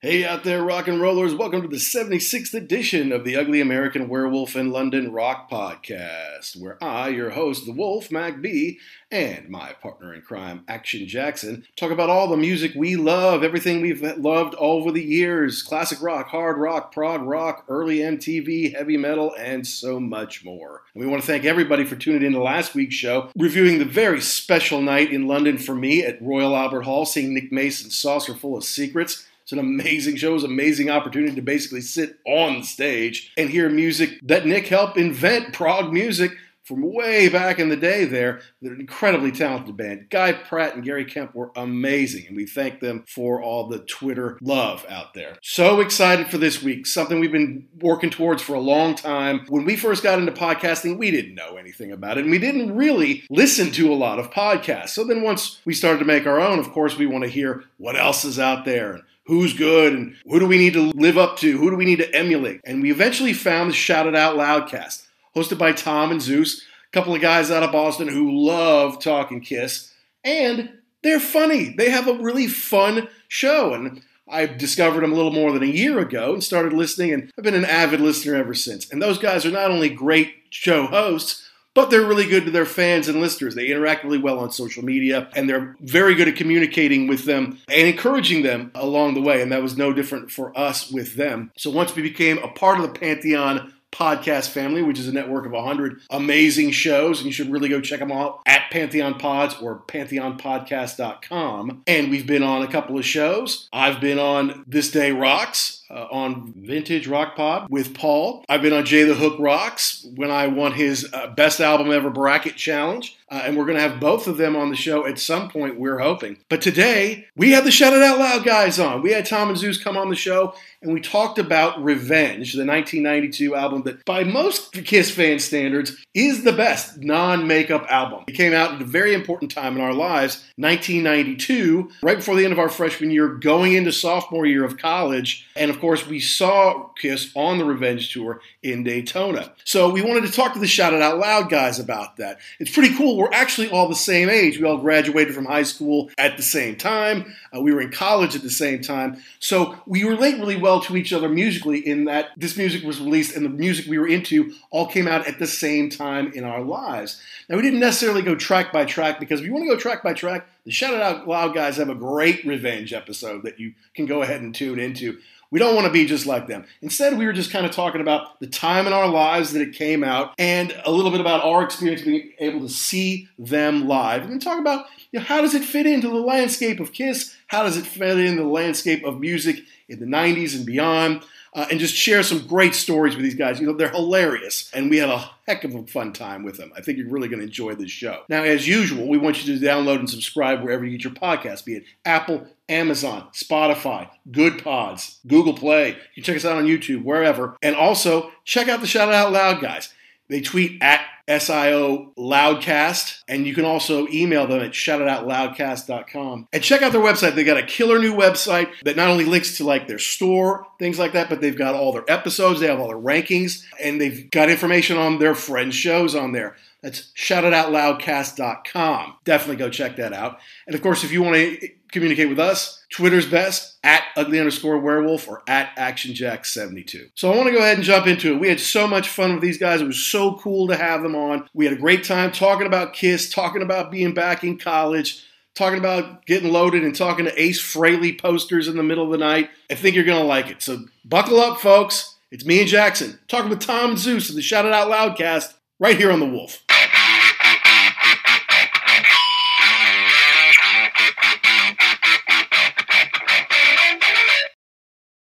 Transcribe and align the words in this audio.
Hey 0.00 0.24
out 0.24 0.44
there, 0.44 0.62
rock 0.62 0.86
and 0.86 1.00
rollers. 1.00 1.34
Welcome 1.34 1.60
to 1.62 1.66
the 1.66 1.74
76th 1.74 2.54
edition 2.54 3.10
of 3.10 3.24
the 3.24 3.34
Ugly 3.34 3.60
American 3.60 4.08
Werewolf 4.08 4.54
in 4.54 4.70
London 4.70 5.10
Rock 5.10 5.50
Podcast, 5.50 6.56
where 6.56 6.78
I, 6.80 7.08
your 7.08 7.30
host, 7.30 7.66
The 7.66 7.72
Wolf, 7.72 8.12
Mac 8.12 8.40
B, 8.40 8.78
and 9.10 9.48
my 9.48 9.72
partner 9.72 10.14
in 10.14 10.22
crime, 10.22 10.62
Action 10.68 11.08
Jackson, 11.08 11.66
talk 11.74 11.90
about 11.90 12.10
all 12.10 12.28
the 12.28 12.36
music 12.36 12.74
we 12.76 12.94
love, 12.94 13.42
everything 13.42 13.80
we've 13.80 14.00
loved 14.00 14.54
over 14.54 14.92
the 14.92 15.02
years 15.02 15.64
classic 15.64 16.00
rock, 16.00 16.28
hard 16.28 16.58
rock, 16.58 16.92
prog 16.92 17.22
rock, 17.22 17.64
early 17.68 17.98
MTV, 17.98 18.76
heavy 18.76 18.96
metal, 18.96 19.34
and 19.36 19.66
so 19.66 19.98
much 19.98 20.44
more. 20.44 20.82
And 20.94 21.02
we 21.02 21.10
want 21.10 21.22
to 21.22 21.26
thank 21.26 21.44
everybody 21.44 21.84
for 21.84 21.96
tuning 21.96 22.22
in 22.22 22.34
to 22.34 22.40
last 22.40 22.72
week's 22.72 22.94
show, 22.94 23.32
reviewing 23.36 23.80
the 23.80 23.84
very 23.84 24.20
special 24.20 24.80
night 24.80 25.12
in 25.12 25.26
London 25.26 25.58
for 25.58 25.74
me 25.74 26.04
at 26.04 26.22
Royal 26.22 26.56
Albert 26.56 26.82
Hall, 26.82 27.04
seeing 27.04 27.34
Nick 27.34 27.50
Mason's 27.50 27.96
Saucerful 27.96 28.56
of 28.56 28.62
Secrets. 28.62 29.24
It's 29.48 29.54
an 29.54 29.60
amazing 29.60 30.16
show. 30.16 30.34
It's 30.34 30.44
an 30.44 30.50
amazing 30.50 30.90
opportunity 30.90 31.34
to 31.34 31.40
basically 31.40 31.80
sit 31.80 32.18
on 32.26 32.62
stage 32.62 33.32
and 33.38 33.48
hear 33.48 33.70
music 33.70 34.18
that 34.24 34.44
Nick 34.44 34.66
helped 34.66 34.98
invent 34.98 35.54
prog 35.54 35.90
music 35.90 36.32
from 36.64 36.92
way 36.92 37.30
back 37.30 37.58
in 37.58 37.70
the 37.70 37.76
day 37.76 38.04
there. 38.04 38.42
They're 38.60 38.74
an 38.74 38.80
incredibly 38.80 39.32
talented 39.32 39.74
band. 39.74 40.10
Guy 40.10 40.34
Pratt 40.34 40.74
and 40.74 40.84
Gary 40.84 41.06
Kemp 41.06 41.34
were 41.34 41.50
amazing, 41.56 42.26
and 42.26 42.36
we 42.36 42.44
thank 42.44 42.80
them 42.80 43.04
for 43.08 43.40
all 43.40 43.68
the 43.68 43.78
Twitter 43.78 44.36
love 44.42 44.84
out 44.86 45.14
there. 45.14 45.38
So 45.40 45.80
excited 45.80 46.28
for 46.28 46.36
this 46.36 46.62
week, 46.62 46.84
something 46.84 47.18
we've 47.18 47.32
been 47.32 47.68
working 47.80 48.10
towards 48.10 48.42
for 48.42 48.52
a 48.52 48.60
long 48.60 48.96
time. 48.96 49.46
When 49.48 49.64
we 49.64 49.76
first 49.76 50.02
got 50.02 50.18
into 50.18 50.32
podcasting, 50.32 50.98
we 50.98 51.10
didn't 51.10 51.34
know 51.34 51.56
anything 51.56 51.90
about 51.90 52.18
it, 52.18 52.24
and 52.24 52.30
we 52.30 52.38
didn't 52.38 52.76
really 52.76 53.24
listen 53.30 53.72
to 53.72 53.90
a 53.90 53.96
lot 53.96 54.18
of 54.18 54.30
podcasts. 54.30 54.90
So 54.90 55.04
then 55.04 55.22
once 55.22 55.58
we 55.64 55.72
started 55.72 56.00
to 56.00 56.04
make 56.04 56.26
our 56.26 56.38
own, 56.38 56.58
of 56.58 56.70
course, 56.70 56.98
we 56.98 57.06
want 57.06 57.24
to 57.24 57.30
hear 57.30 57.64
what 57.78 57.98
else 57.98 58.26
is 58.26 58.38
out 58.38 58.66
there 58.66 59.00
who's 59.28 59.52
good 59.52 59.92
and 59.92 60.16
who 60.26 60.40
do 60.40 60.46
we 60.46 60.58
need 60.58 60.72
to 60.72 60.90
live 60.94 61.16
up 61.16 61.36
to? 61.38 61.56
Who 61.58 61.70
do 61.70 61.76
we 61.76 61.84
need 61.84 61.98
to 61.98 62.14
emulate? 62.14 62.60
And 62.64 62.82
we 62.82 62.90
eventually 62.90 63.34
found 63.34 63.70
the 63.70 63.74
Shout 63.74 64.06
It 64.06 64.16
Out 64.16 64.36
Loudcast, 64.36 65.06
hosted 65.36 65.58
by 65.58 65.72
Tom 65.72 66.10
and 66.10 66.20
Zeus, 66.20 66.62
a 66.62 66.92
couple 66.92 67.14
of 67.14 67.20
guys 67.20 67.50
out 67.50 67.62
of 67.62 67.70
Boston 67.70 68.08
who 68.08 68.44
love 68.44 68.98
talking 69.00 69.40
Kiss, 69.40 69.92
and 70.24 70.70
they're 71.02 71.20
funny. 71.20 71.74
They 71.76 71.90
have 71.90 72.08
a 72.08 72.14
really 72.14 72.48
fun 72.48 73.08
show. 73.28 73.74
And 73.74 74.02
I 74.26 74.46
discovered 74.46 75.02
them 75.02 75.12
a 75.12 75.16
little 75.16 75.32
more 75.32 75.52
than 75.52 75.62
a 75.62 75.66
year 75.66 75.98
ago 75.98 76.32
and 76.32 76.42
started 76.42 76.72
listening, 76.72 77.12
and 77.12 77.32
I've 77.38 77.44
been 77.44 77.54
an 77.54 77.64
avid 77.64 78.00
listener 78.00 78.34
ever 78.34 78.54
since. 78.54 78.90
And 78.90 79.00
those 79.00 79.18
guys 79.18 79.46
are 79.46 79.50
not 79.50 79.70
only 79.70 79.88
great 79.88 80.34
show 80.50 80.86
hosts, 80.86 81.47
but 81.78 81.90
they're 81.90 82.04
really 82.04 82.26
good 82.26 82.44
to 82.44 82.50
their 82.50 82.66
fans 82.66 83.06
and 83.06 83.20
listeners. 83.20 83.54
They 83.54 83.68
interact 83.68 84.02
really 84.02 84.18
well 84.18 84.40
on 84.40 84.50
social 84.50 84.84
media, 84.84 85.28
and 85.36 85.48
they're 85.48 85.76
very 85.78 86.16
good 86.16 86.26
at 86.26 86.34
communicating 86.34 87.06
with 87.06 87.24
them 87.24 87.56
and 87.68 87.86
encouraging 87.86 88.42
them 88.42 88.72
along 88.74 89.14
the 89.14 89.20
way. 89.22 89.42
And 89.42 89.52
that 89.52 89.62
was 89.62 89.76
no 89.76 89.92
different 89.92 90.32
for 90.32 90.58
us 90.58 90.90
with 90.90 91.14
them. 91.14 91.52
So 91.56 91.70
once 91.70 91.94
we 91.94 92.02
became 92.02 92.38
a 92.38 92.48
part 92.48 92.80
of 92.80 92.82
the 92.82 92.98
Pantheon 92.98 93.72
podcast 93.92 94.50
family, 94.50 94.82
which 94.82 94.98
is 94.98 95.08
a 95.08 95.12
network 95.12 95.46
of 95.46 95.52
100 95.52 96.00
amazing 96.10 96.70
shows. 96.70 97.18
And 97.18 97.26
you 97.26 97.32
should 97.32 97.50
really 97.50 97.68
go 97.68 97.80
check 97.80 98.00
them 98.00 98.12
out 98.12 98.40
at 98.46 98.70
Pantheon 98.70 99.18
Pods 99.18 99.56
or 99.60 99.80
pantheonpodcast.com. 99.86 101.82
And 101.86 102.10
we've 102.10 102.26
been 102.26 102.42
on 102.42 102.62
a 102.62 102.68
couple 102.68 102.98
of 102.98 103.04
shows. 103.04 103.68
I've 103.72 104.00
been 104.00 104.18
on 104.18 104.64
This 104.66 104.90
Day 104.90 105.12
Rocks. 105.12 105.76
Uh, 105.90 106.06
on 106.10 106.52
Vintage 106.54 107.06
Rock 107.06 107.34
Pod 107.34 107.70
with 107.70 107.94
Paul. 107.94 108.44
I've 108.46 108.60
been 108.60 108.74
on 108.74 108.84
Jay 108.84 109.04
the 109.04 109.14
Hook 109.14 109.38
Rocks 109.38 110.06
when 110.16 110.30
I 110.30 110.46
won 110.46 110.72
his 110.72 111.08
uh, 111.14 111.28
Best 111.28 111.60
Album 111.60 111.90
Ever 111.90 112.10
Bracket 112.10 112.56
Challenge. 112.56 113.17
Uh, 113.30 113.42
and 113.44 113.56
we're 113.56 113.64
going 113.64 113.76
to 113.76 113.82
have 113.82 114.00
both 114.00 114.26
of 114.26 114.38
them 114.38 114.56
on 114.56 114.70
the 114.70 114.76
show 114.76 115.06
at 115.06 115.18
some 115.18 115.50
point, 115.50 115.78
we're 115.78 115.98
hoping. 115.98 116.38
But 116.48 116.62
today, 116.62 117.26
we 117.36 117.50
had 117.50 117.64
the 117.64 117.70
Shout 117.70 117.92
It 117.92 118.02
Out 118.02 118.18
Loud 118.18 118.44
guys 118.44 118.78
on. 118.78 119.02
We 119.02 119.12
had 119.12 119.26
Tom 119.26 119.50
and 119.50 119.58
Zeus 119.58 119.82
come 119.82 119.96
on 119.98 120.08
the 120.08 120.16
show, 120.16 120.54
and 120.80 120.94
we 120.94 121.00
talked 121.00 121.38
about 121.38 121.82
Revenge, 121.82 122.54
the 122.54 122.64
1992 122.64 123.54
album 123.54 123.82
that, 123.82 124.04
by 124.06 124.24
most 124.24 124.72
Kiss 124.72 125.10
fan 125.10 125.38
standards, 125.40 125.96
is 126.14 126.44
the 126.44 126.52
best 126.52 126.98
non 126.98 127.46
makeup 127.46 127.86
album. 127.90 128.24
It 128.28 128.32
came 128.32 128.54
out 128.54 128.74
at 128.74 128.82
a 128.82 128.86
very 128.86 129.12
important 129.12 129.50
time 129.50 129.76
in 129.76 129.82
our 129.82 129.94
lives, 129.94 130.44
1992, 130.56 131.90
right 132.02 132.16
before 132.16 132.34
the 132.34 132.44
end 132.44 132.52
of 132.52 132.58
our 132.58 132.70
freshman 132.70 133.10
year, 133.10 133.28
going 133.28 133.74
into 133.74 133.92
sophomore 133.92 134.46
year 134.46 134.64
of 134.64 134.78
college. 134.78 135.46
And 135.54 135.70
of 135.70 135.80
course, 135.80 136.06
we 136.06 136.20
saw 136.20 136.88
Kiss 136.96 137.30
on 137.34 137.58
the 137.58 137.64
Revenge 137.64 138.12
tour 138.12 138.40
in 138.62 138.84
Daytona. 138.84 139.52
So 139.64 139.90
we 139.90 140.00
wanted 140.00 140.24
to 140.24 140.32
talk 140.32 140.54
to 140.54 140.58
the 140.60 140.66
Shout 140.66 140.94
It 140.94 141.02
Out 141.02 141.18
Loud 141.18 141.50
guys 141.50 141.78
about 141.78 142.16
that. 142.16 142.38
It's 142.58 142.72
pretty 142.72 142.94
cool 142.96 143.17
we're 143.18 143.32
actually 143.32 143.68
all 143.68 143.88
the 143.88 143.96
same 143.96 144.30
age. 144.30 144.60
We 144.60 144.64
all 144.64 144.78
graduated 144.78 145.34
from 145.34 145.44
high 145.44 145.64
school 145.64 146.08
at 146.16 146.36
the 146.36 146.42
same 146.44 146.76
time. 146.76 147.34
Uh, 147.54 147.60
we 147.60 147.72
were 147.72 147.80
in 147.80 147.90
college 147.90 148.36
at 148.36 148.42
the 148.42 148.50
same 148.50 148.80
time. 148.80 149.20
So 149.40 149.76
we 149.86 150.04
relate 150.04 150.38
really 150.38 150.54
well 150.54 150.80
to 150.82 150.96
each 150.96 151.12
other 151.12 151.28
musically 151.28 151.84
in 151.84 152.04
that 152.04 152.28
this 152.36 152.56
music 152.56 152.84
was 152.84 153.00
released 153.00 153.34
and 153.34 153.44
the 153.44 153.50
music 153.50 153.86
we 153.86 153.98
were 153.98 154.06
into 154.06 154.54
all 154.70 154.86
came 154.86 155.08
out 155.08 155.26
at 155.26 155.40
the 155.40 155.48
same 155.48 155.90
time 155.90 156.32
in 156.32 156.44
our 156.44 156.62
lives. 156.62 157.20
Now, 157.48 157.56
we 157.56 157.62
didn't 157.62 157.80
necessarily 157.80 158.22
go 158.22 158.36
track 158.36 158.72
by 158.72 158.84
track 158.84 159.18
because 159.18 159.40
if 159.40 159.46
you 159.46 159.52
want 159.52 159.64
to 159.64 159.74
go 159.74 159.80
track 159.80 160.04
by 160.04 160.12
track, 160.12 160.46
the 160.64 160.70
Shout 160.70 160.94
It 160.94 161.02
Out 161.02 161.26
Loud 161.26 161.54
guys 161.54 161.78
have 161.78 161.88
a 161.88 161.96
great 161.96 162.44
revenge 162.44 162.92
episode 162.92 163.42
that 163.42 163.58
you 163.58 163.74
can 163.96 164.06
go 164.06 164.22
ahead 164.22 164.42
and 164.42 164.54
tune 164.54 164.78
into. 164.78 165.18
We 165.50 165.58
don't 165.58 165.74
want 165.74 165.86
to 165.86 165.92
be 165.92 166.04
just 166.04 166.26
like 166.26 166.46
them. 166.46 166.66
Instead, 166.82 167.16
we 167.16 167.24
were 167.24 167.32
just 167.32 167.50
kind 167.50 167.64
of 167.64 167.72
talking 167.72 168.00
about 168.00 168.38
the 168.40 168.46
time 168.46 168.86
in 168.86 168.92
our 168.92 169.08
lives 169.08 169.52
that 169.52 169.62
it 169.62 169.74
came 169.74 170.04
out 170.04 170.34
and 170.38 170.74
a 170.84 170.90
little 170.90 171.10
bit 171.10 171.20
about 171.20 171.44
our 171.44 171.62
experience 171.62 172.02
being 172.02 172.32
able 172.38 172.60
to 172.60 172.68
see 172.68 173.28
them 173.38 173.88
live. 173.88 174.22
And 174.22 174.32
then 174.32 174.40
talk 174.40 174.60
about 174.60 174.86
you 175.10 175.20
know, 175.20 175.24
how 175.24 175.40
does 175.40 175.54
it 175.54 175.64
fit 175.64 175.86
into 175.86 176.08
the 176.08 176.14
landscape 176.16 176.80
of 176.80 176.92
Kiss? 176.92 177.34
How 177.46 177.62
does 177.62 177.78
it 177.78 177.86
fit 177.86 178.18
into 178.18 178.42
the 178.42 178.48
landscape 178.48 179.04
of 179.04 179.20
music 179.20 179.60
in 179.88 180.00
the 180.00 180.06
90s 180.06 180.54
and 180.54 180.66
beyond? 180.66 181.24
Uh, 181.54 181.66
and 181.70 181.80
just 181.80 181.94
share 181.94 182.22
some 182.22 182.46
great 182.46 182.74
stories 182.74 183.14
with 183.14 183.24
these 183.24 183.34
guys. 183.34 183.60
You 183.60 183.66
know, 183.66 183.72
they're 183.72 183.88
hilarious, 183.88 184.70
and 184.74 184.90
we 184.90 184.98
had 184.98 185.08
a 185.08 185.30
heck 185.46 185.64
of 185.64 185.74
a 185.74 185.86
fun 185.86 186.12
time 186.12 186.42
with 186.42 186.56
them. 186.56 186.72
I 186.76 186.82
think 186.82 186.98
you're 186.98 187.08
really 187.08 187.28
going 187.28 187.40
to 187.40 187.46
enjoy 187.46 187.74
this 187.74 187.90
show. 187.90 188.22
Now, 188.28 188.42
as 188.42 188.68
usual, 188.68 189.08
we 189.08 189.18
want 189.18 189.44
you 189.44 189.58
to 189.58 189.64
download 189.64 189.98
and 189.98 190.10
subscribe 190.10 190.62
wherever 190.62 190.84
you 190.84 190.98
get 190.98 191.04
your 191.04 191.14
podcast, 191.14 191.64
be 191.64 191.74
it 191.76 191.84
Apple, 192.04 192.46
Amazon, 192.68 193.28
Spotify, 193.32 194.10
Good 194.30 194.62
Pods, 194.62 195.20
Google 195.26 195.54
Play. 195.54 195.88
You 196.14 196.22
can 196.22 196.24
check 196.24 196.36
us 196.36 196.44
out 196.44 196.58
on 196.58 196.66
YouTube, 196.66 197.02
wherever. 197.02 197.56
And 197.62 197.74
also, 197.74 198.30
check 198.44 198.68
out 198.68 198.80
the 198.80 198.86
Shout 198.86 199.12
Out 199.12 199.32
Loud 199.32 199.60
guys. 199.60 199.92
They 200.28 200.42
tweet 200.42 200.82
at 200.82 201.00
SIO 201.28 202.14
Loudcast, 202.16 203.22
and 203.28 203.46
you 203.46 203.54
can 203.54 203.64
also 203.64 204.08
email 204.08 204.46
them 204.46 204.60
at 204.60 204.72
shoutitoutloudcast.com. 204.72 206.48
And 206.52 206.62
check 206.62 206.82
out 206.82 206.92
their 206.92 207.00
website. 207.00 207.34
They 207.34 207.44
got 207.44 207.58
a 207.58 207.62
killer 207.62 207.98
new 207.98 208.14
website 208.14 208.70
that 208.84 208.96
not 208.96 209.08
only 209.08 209.24
links 209.24 209.56
to 209.58 209.64
like 209.64 209.86
their 209.86 209.98
store, 209.98 210.66
things 210.78 210.98
like 210.98 211.12
that, 211.12 211.28
but 211.28 211.40
they've 211.40 211.56
got 211.56 211.74
all 211.74 211.92
their 211.92 212.04
episodes, 212.08 212.60
they 212.60 212.68
have 212.68 212.80
all 212.80 212.88
their 212.88 212.96
rankings, 212.96 213.64
and 213.82 214.00
they've 214.00 214.30
got 214.30 214.50
information 214.50 214.96
on 214.96 215.18
their 215.18 215.34
friends' 215.34 215.74
shows 215.74 216.14
on 216.14 216.32
there. 216.32 216.56
That's 216.82 217.12
shoutitoutloudcast.com. 217.16 219.16
Definitely 219.24 219.56
go 219.56 219.68
check 219.68 219.96
that 219.96 220.12
out. 220.12 220.38
And 220.66 220.74
of 220.74 220.82
course, 220.82 221.04
if 221.04 221.12
you 221.12 221.22
want 221.22 221.36
to 221.36 221.68
communicate 221.92 222.28
with 222.28 222.38
us, 222.38 222.84
Twitter's 222.90 223.26
best 223.26 223.78
at 223.84 224.04
ugly 224.16 224.38
underscore 224.38 224.78
werewolf 224.78 225.28
or 225.28 225.42
at 225.46 225.76
actionjack72. 225.76 227.10
So 227.14 227.32
I 227.32 227.36
want 227.36 227.48
to 227.48 227.52
go 227.52 227.58
ahead 227.58 227.76
and 227.76 227.84
jump 227.84 228.06
into 228.06 228.32
it. 228.32 228.40
We 228.40 228.48
had 228.48 228.60
so 228.60 228.86
much 228.86 229.08
fun 229.08 229.32
with 229.32 229.42
these 229.42 229.58
guys. 229.58 229.80
It 229.80 229.86
was 229.86 230.04
so 230.04 230.34
cool 230.36 230.68
to 230.68 230.76
have 230.76 231.02
them 231.02 231.14
on. 231.14 231.48
We 231.54 231.64
had 231.64 231.74
a 231.74 231.80
great 231.80 232.04
time 232.04 232.32
talking 232.32 232.66
about 232.66 232.94
Kiss, 232.94 233.30
talking 233.30 233.62
about 233.62 233.90
being 233.90 234.14
back 234.14 234.44
in 234.44 234.58
college, 234.58 235.24
talking 235.54 235.78
about 235.78 236.24
getting 236.26 236.52
loaded 236.52 236.84
and 236.84 236.94
talking 236.94 237.24
to 237.24 237.42
Ace 237.42 237.60
Frehley 237.60 238.18
posters 238.18 238.68
in 238.68 238.76
the 238.76 238.82
middle 238.82 239.04
of 239.04 239.10
the 239.10 239.18
night. 239.18 239.50
I 239.70 239.74
think 239.74 239.94
you're 239.94 240.04
going 240.04 240.22
to 240.22 240.26
like 240.26 240.48
it. 240.50 240.62
So 240.62 240.86
buckle 241.04 241.40
up, 241.40 241.60
folks. 241.60 242.16
It's 242.30 242.44
me 242.44 242.60
and 242.60 242.68
Jackson 242.68 243.18
talking 243.26 243.50
with 243.50 243.60
Tom 243.60 243.96
Zeus 243.96 244.28
of 244.28 244.34
the 244.34 244.42
Shout 244.42 244.66
It 244.66 244.72
Out 244.72 244.90
Loudcast 244.90 245.54
right 245.80 245.96
here 245.96 246.12
on 246.12 246.20
The 246.20 246.26
Wolf. 246.26 246.62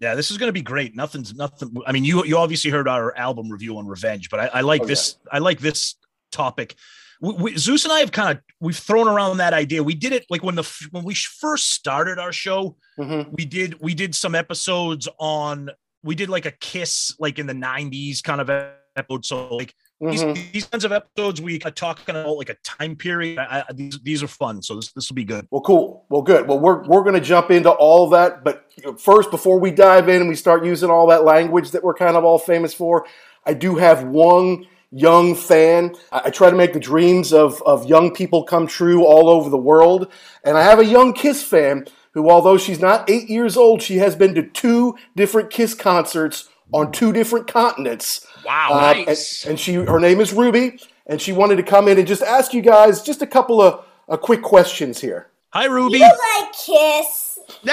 Yeah, 0.00 0.14
this 0.14 0.30
is 0.30 0.36
going 0.36 0.48
to 0.48 0.52
be 0.52 0.62
great. 0.62 0.94
Nothing's 0.94 1.34
nothing. 1.34 1.74
I 1.86 1.92
mean, 1.92 2.04
you 2.04 2.24
you 2.24 2.36
obviously 2.36 2.70
heard 2.70 2.86
our 2.88 3.16
album 3.16 3.50
review 3.50 3.78
on 3.78 3.86
Revenge, 3.86 4.28
but 4.30 4.40
I, 4.40 4.46
I 4.46 4.60
like 4.60 4.82
Oh, 4.82 4.86
this. 4.86 5.16
I 5.32 5.38
like 5.38 5.58
this 5.60 5.94
topic. 6.30 6.74
We, 7.20 7.32
we, 7.32 7.56
Zeus 7.56 7.84
and 7.84 7.92
I 7.92 8.00
have 8.00 8.12
kind 8.12 8.36
of 8.36 8.42
we've 8.60 8.76
thrown 8.76 9.08
around 9.08 9.38
that 9.38 9.54
idea. 9.54 9.82
We 9.82 9.94
did 9.94 10.12
it 10.12 10.26
like 10.28 10.42
when 10.42 10.54
the 10.54 10.70
when 10.90 11.02
we 11.04 11.14
first 11.14 11.72
started 11.72 12.18
our 12.18 12.32
show. 12.32 12.76
Mhm. 12.98 13.32
We 13.32 13.46
did 13.46 13.80
we 13.80 13.94
did 13.94 14.14
some 14.14 14.34
episodes 14.34 15.08
on. 15.18 15.70
We 16.02 16.14
did 16.14 16.28
like 16.28 16.44
a 16.44 16.52
kiss 16.52 17.16
like 17.18 17.38
in 17.38 17.46
the 17.46 17.54
'90s 17.54 18.22
kind 18.22 18.40
of 18.42 18.50
episode. 18.96 19.24
So 19.24 19.54
like 19.56 19.74
these, 20.00 20.22
Mhm. 20.22 20.52
these 20.52 20.66
kinds 20.66 20.84
of 20.84 20.92
episodes, 20.92 21.40
we 21.40 21.60
are 21.64 21.70
talking 21.70 22.14
about 22.14 22.36
like 22.36 22.50
a 22.50 22.56
time 22.62 22.96
period. 22.96 23.38
I, 23.38 23.64
I, 23.68 23.72
these 23.72 23.98
these 24.02 24.22
are 24.22 24.28
fun. 24.28 24.62
So 24.62 24.76
this 24.76 24.92
this 24.92 25.08
will 25.08 25.14
be 25.14 25.24
good. 25.24 25.46
Well, 25.50 25.62
cool. 25.62 26.04
Well, 26.10 26.22
good. 26.22 26.46
Well, 26.46 26.58
we're 26.58 26.86
we're 26.86 27.02
going 27.02 27.14
to 27.14 27.20
jump 27.20 27.50
into 27.50 27.70
all 27.70 28.08
that, 28.10 28.44
but 28.44 28.64
first, 28.98 29.30
before 29.30 29.58
we 29.58 29.70
dive 29.70 30.08
in 30.08 30.20
and 30.20 30.28
we 30.28 30.34
start 30.36 30.64
using 30.64 30.90
all 30.90 31.06
that 31.08 31.24
language 31.24 31.70
that 31.70 31.82
we're 31.82 31.94
kind 31.94 32.16
of 32.16 32.24
all 32.24 32.38
famous 32.38 32.74
for, 32.74 33.06
I 33.46 33.54
do 33.54 33.76
have 33.76 34.04
one 34.04 34.66
young 34.92 35.34
fan. 35.34 35.94
I, 36.12 36.22
I 36.26 36.30
try 36.30 36.50
to 36.50 36.56
make 36.56 36.74
the 36.74 36.80
dreams 36.80 37.32
of 37.32 37.62
of 37.64 37.86
young 37.86 38.12
people 38.12 38.44
come 38.44 38.66
true 38.66 39.04
all 39.04 39.30
over 39.30 39.48
the 39.48 39.56
world, 39.56 40.08
and 40.44 40.58
I 40.58 40.62
have 40.62 40.78
a 40.78 40.84
young 40.84 41.14
Kiss 41.14 41.42
fan 41.42 41.86
who, 42.12 42.30
although 42.30 42.58
she's 42.58 42.80
not 42.80 43.08
eight 43.08 43.30
years 43.30 43.56
old, 43.56 43.80
she 43.82 43.96
has 43.96 44.14
been 44.14 44.34
to 44.34 44.42
two 44.42 44.94
different 45.16 45.48
Kiss 45.50 45.72
concerts 45.74 46.48
on 46.72 46.90
two 46.92 47.12
different 47.12 47.46
continents. 47.46 48.26
Wow, 48.46 48.68
Uh, 48.72 48.94
and, 48.96 49.08
and 49.48 49.58
she, 49.60 49.74
her 49.74 49.98
name 49.98 50.20
is 50.20 50.32
Ruby, 50.32 50.78
and 51.06 51.20
she 51.20 51.32
wanted 51.32 51.56
to 51.56 51.62
come 51.64 51.88
in 51.88 51.98
and 51.98 52.06
just 52.06 52.22
ask 52.22 52.54
you 52.54 52.62
guys 52.62 53.02
just 53.02 53.20
a 53.22 53.26
couple 53.26 53.60
of 53.60 53.84
uh, 54.08 54.16
quick 54.16 54.40
questions 54.42 55.00
here. 55.00 55.26
Hi, 55.50 55.64
Ruby. 55.66 55.98
You 55.98 56.04
like 56.04 56.52
Kiss? 56.52 57.38
Do 57.64 57.70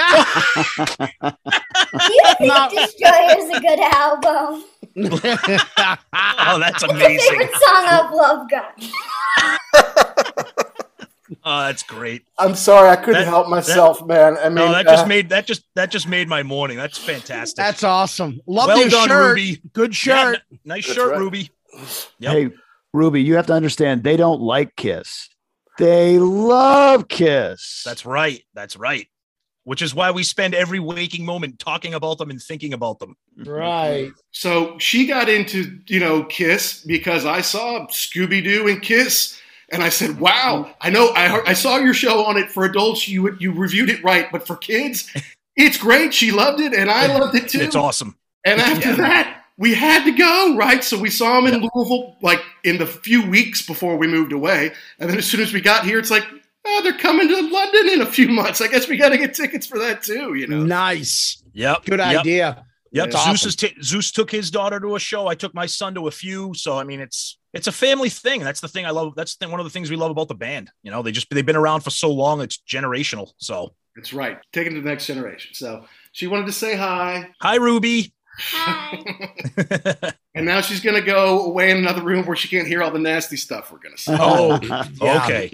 you 1.20 2.24
think 2.38 2.70
Destroyer's 2.70 3.50
a 3.56 3.60
good 3.60 3.80
album? 3.80 4.64
oh, 4.96 6.58
that's 6.58 6.82
What's 6.82 6.82
your 6.82 6.90
amazing. 6.92 7.30
favorite 7.30 7.54
song 7.54 7.88
of 7.90 8.12
Love 8.12 8.50
Gun? 8.50 8.72
Oh, 11.44 11.60
that's 11.66 11.82
great. 11.82 12.22
I'm 12.38 12.54
sorry, 12.54 12.90
I 12.90 12.96
couldn't 12.96 13.14
That- 13.22 13.24
help 13.28 13.48
myself, 13.48 14.04
man. 14.06 14.36
I 14.38 14.44
mean, 14.48 14.56
No, 14.56 14.72
that 14.72 14.84
just 14.86 15.04
uh, 15.04 15.08
made 15.08 15.30
that 15.30 15.46
just 15.46 15.62
that 15.74 15.90
just 15.90 16.06
made 16.08 16.28
my 16.28 16.42
morning. 16.42 16.76
That's 16.76 16.98
fantastic. 16.98 17.56
That's 17.56 17.82
awesome. 17.82 18.40
Love 18.46 18.68
well 18.68 18.80
your 18.80 18.88
done, 18.90 19.08
shirt. 19.08 19.28
Ruby. 19.36 19.60
Good 19.72 19.90
Yeah, 20.06 20.32
shirt. 20.32 20.40
n- 20.52 20.58
nice 20.64 20.86
That's 20.86 20.96
shirt, 20.96 21.10
right. 21.12 21.18
Ruby. 21.18 21.50
Yep. 22.18 22.32
Hey, 22.32 22.50
Ruby, 22.92 23.22
you 23.22 23.34
have 23.36 23.46
to 23.46 23.52
understand 23.54 24.04
they 24.04 24.16
don't 24.16 24.40
like 24.40 24.76
Kiss. 24.76 25.28
They 25.78 26.18
love 26.18 27.08
Kiss. 27.08 27.82
That's 27.84 28.04
right. 28.06 28.42
That's 28.54 28.76
right. 28.76 29.08
Which 29.64 29.80
is 29.80 29.94
why 29.94 30.10
we 30.10 30.22
spend 30.24 30.54
every 30.54 30.78
waking 30.78 31.24
moment 31.24 31.58
talking 31.58 31.94
about 31.94 32.18
them 32.18 32.28
and 32.28 32.40
thinking 32.40 32.74
about 32.74 32.98
them. 32.98 33.16
Right. 33.38 34.12
So 34.30 34.78
she 34.78 35.06
got 35.06 35.30
into, 35.30 35.78
you 35.88 36.00
know, 36.00 36.22
Kiss 36.24 36.84
because 36.84 37.24
I 37.24 37.40
saw 37.40 37.86
Scooby 37.86 38.44
Doo 38.44 38.68
and 38.68 38.82
Kiss. 38.82 39.40
And 39.74 39.82
I 39.82 39.88
said, 39.88 40.20
"Wow! 40.20 40.72
I 40.80 40.88
know 40.88 41.10
I 41.10 41.26
heard, 41.28 41.42
I 41.46 41.52
saw 41.52 41.78
your 41.78 41.94
show 41.94 42.24
on 42.24 42.36
it 42.36 42.48
for 42.50 42.64
adults. 42.64 43.08
You 43.08 43.36
you 43.40 43.52
reviewed 43.52 43.90
it 43.90 44.02
right, 44.04 44.30
but 44.30 44.46
for 44.46 44.54
kids, 44.56 45.12
it's 45.56 45.76
great. 45.76 46.14
She 46.14 46.30
loved 46.30 46.60
it, 46.60 46.72
and 46.72 46.88
I 46.88 47.06
loved 47.18 47.34
it 47.34 47.48
too. 47.48 47.60
It's 47.60 47.74
awesome. 47.74 48.16
And 48.46 48.60
after 48.60 48.94
that, 48.96 49.42
we 49.58 49.74
had 49.74 50.04
to 50.04 50.12
go, 50.12 50.56
right? 50.56 50.84
So 50.84 50.96
we 50.98 51.10
saw 51.10 51.38
him 51.38 51.46
in 51.46 51.54
Louisville, 51.74 52.16
like 52.22 52.40
in 52.62 52.78
the 52.78 52.86
few 52.86 53.28
weeks 53.28 53.66
before 53.66 53.96
we 53.96 54.06
moved 54.06 54.32
away. 54.32 54.72
And 55.00 55.10
then 55.10 55.18
as 55.18 55.26
soon 55.26 55.40
as 55.40 55.52
we 55.52 55.60
got 55.60 55.84
here, 55.84 55.98
it's 55.98 56.10
like, 56.10 56.24
oh, 56.64 56.80
they're 56.84 56.96
coming 56.98 57.26
to 57.26 57.40
London 57.50 57.88
in 57.94 58.00
a 58.02 58.06
few 58.06 58.28
months. 58.28 58.60
I 58.60 58.68
guess 58.68 58.88
we 58.88 58.96
got 58.96 59.08
to 59.08 59.18
get 59.18 59.34
tickets 59.34 59.66
for 59.66 59.78
that 59.80 60.02
too, 60.02 60.34
you 60.34 60.46
know? 60.46 60.62
Nice. 60.64 61.42
Yep. 61.52 61.86
Good 61.86 61.98
Yep. 62.00 62.20
idea. 62.20 62.66
Yep. 62.92 63.12
Zeus 63.12 63.26
awesome. 63.26 63.50
t- 63.50 63.74
Zeus 63.82 64.12
took 64.12 64.30
his 64.30 64.50
daughter 64.50 64.78
to 64.78 64.94
a 64.94 65.00
show. 65.00 65.26
I 65.26 65.34
took 65.34 65.52
my 65.54 65.66
son 65.66 65.94
to 65.94 66.06
a 66.06 66.10
few. 66.12 66.52
So 66.54 66.76
I 66.78 66.84
mean, 66.84 67.00
it's 67.00 67.38
it's 67.54 67.66
a 67.66 67.72
family 67.72 68.08
thing. 68.08 68.40
That's 68.42 68.60
the 68.60 68.68
thing 68.68 68.84
I 68.86 68.90
love. 68.90 69.14
That's 69.16 69.36
the, 69.36 69.48
one 69.48 69.60
of 69.60 69.64
the 69.64 69.70
things 69.70 69.90
we 69.90 69.96
love 69.96 70.10
about 70.10 70.28
the 70.28 70.34
band. 70.34 70.70
You 70.82 70.90
know, 70.90 71.02
they 71.02 71.12
just 71.12 71.30
they've 71.30 71.46
been 71.46 71.56
around 71.56 71.80
for 71.82 71.90
so 71.90 72.10
long. 72.10 72.40
It's 72.40 72.58
generational. 72.68 73.32
So 73.38 73.74
That's 73.96 74.12
right. 74.12 74.38
Taking 74.52 74.72
it 74.72 74.76
to 74.76 74.80
the 74.82 74.88
next 74.88 75.06
generation. 75.06 75.54
So 75.54 75.86
she 76.12 76.26
wanted 76.26 76.46
to 76.46 76.52
say 76.52 76.76
hi. 76.76 77.30
hi, 77.40 77.56
Ruby. 77.56 78.12
Hi. 78.36 80.10
And 80.36 80.44
now 80.46 80.60
she's 80.60 80.80
going 80.80 80.96
to 80.96 81.00
go 81.00 81.44
away 81.44 81.70
in 81.70 81.76
another 81.76 82.02
room 82.02 82.26
where 82.26 82.34
she 82.34 82.48
can't 82.48 82.66
hear 82.66 82.82
all 82.82 82.90
the 82.90 82.98
nasty 82.98 83.36
stuff 83.36 83.70
we're 83.70 83.78
going 83.78 83.94
to 83.94 84.02
say. 84.02 84.16
oh, 84.18 84.58
Yeah. 85.00 85.22
okay. 85.22 85.52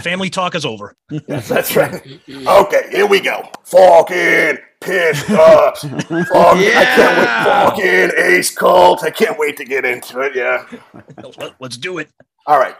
Family 0.00 0.30
talk 0.30 0.54
is 0.54 0.64
over. 0.64 0.96
Yes, 1.10 1.46
that's 1.50 1.76
right. 1.76 2.02
Okay, 2.26 2.82
here 2.90 3.04
we 3.04 3.20
go. 3.20 3.46
Fucking 3.64 4.56
pissed 4.86 5.30
up. 5.30 5.76
Fucking, 5.78 6.16
I 6.16 6.84
can't 6.94 7.18
wait. 7.18 8.08
Fucking 8.08 8.24
Ace 8.24 8.50
Cult. 8.54 9.02
I 9.04 9.10
can't 9.10 9.38
wait 9.38 9.56
to 9.58 9.64
get 9.64 9.84
into 9.84 10.20
it. 10.20 10.34
Yeah. 10.34 10.64
Let- 11.38 11.54
Let's 11.60 11.76
do 11.76 11.98
it. 11.98 12.08
All 12.46 12.58
right. 12.58 12.76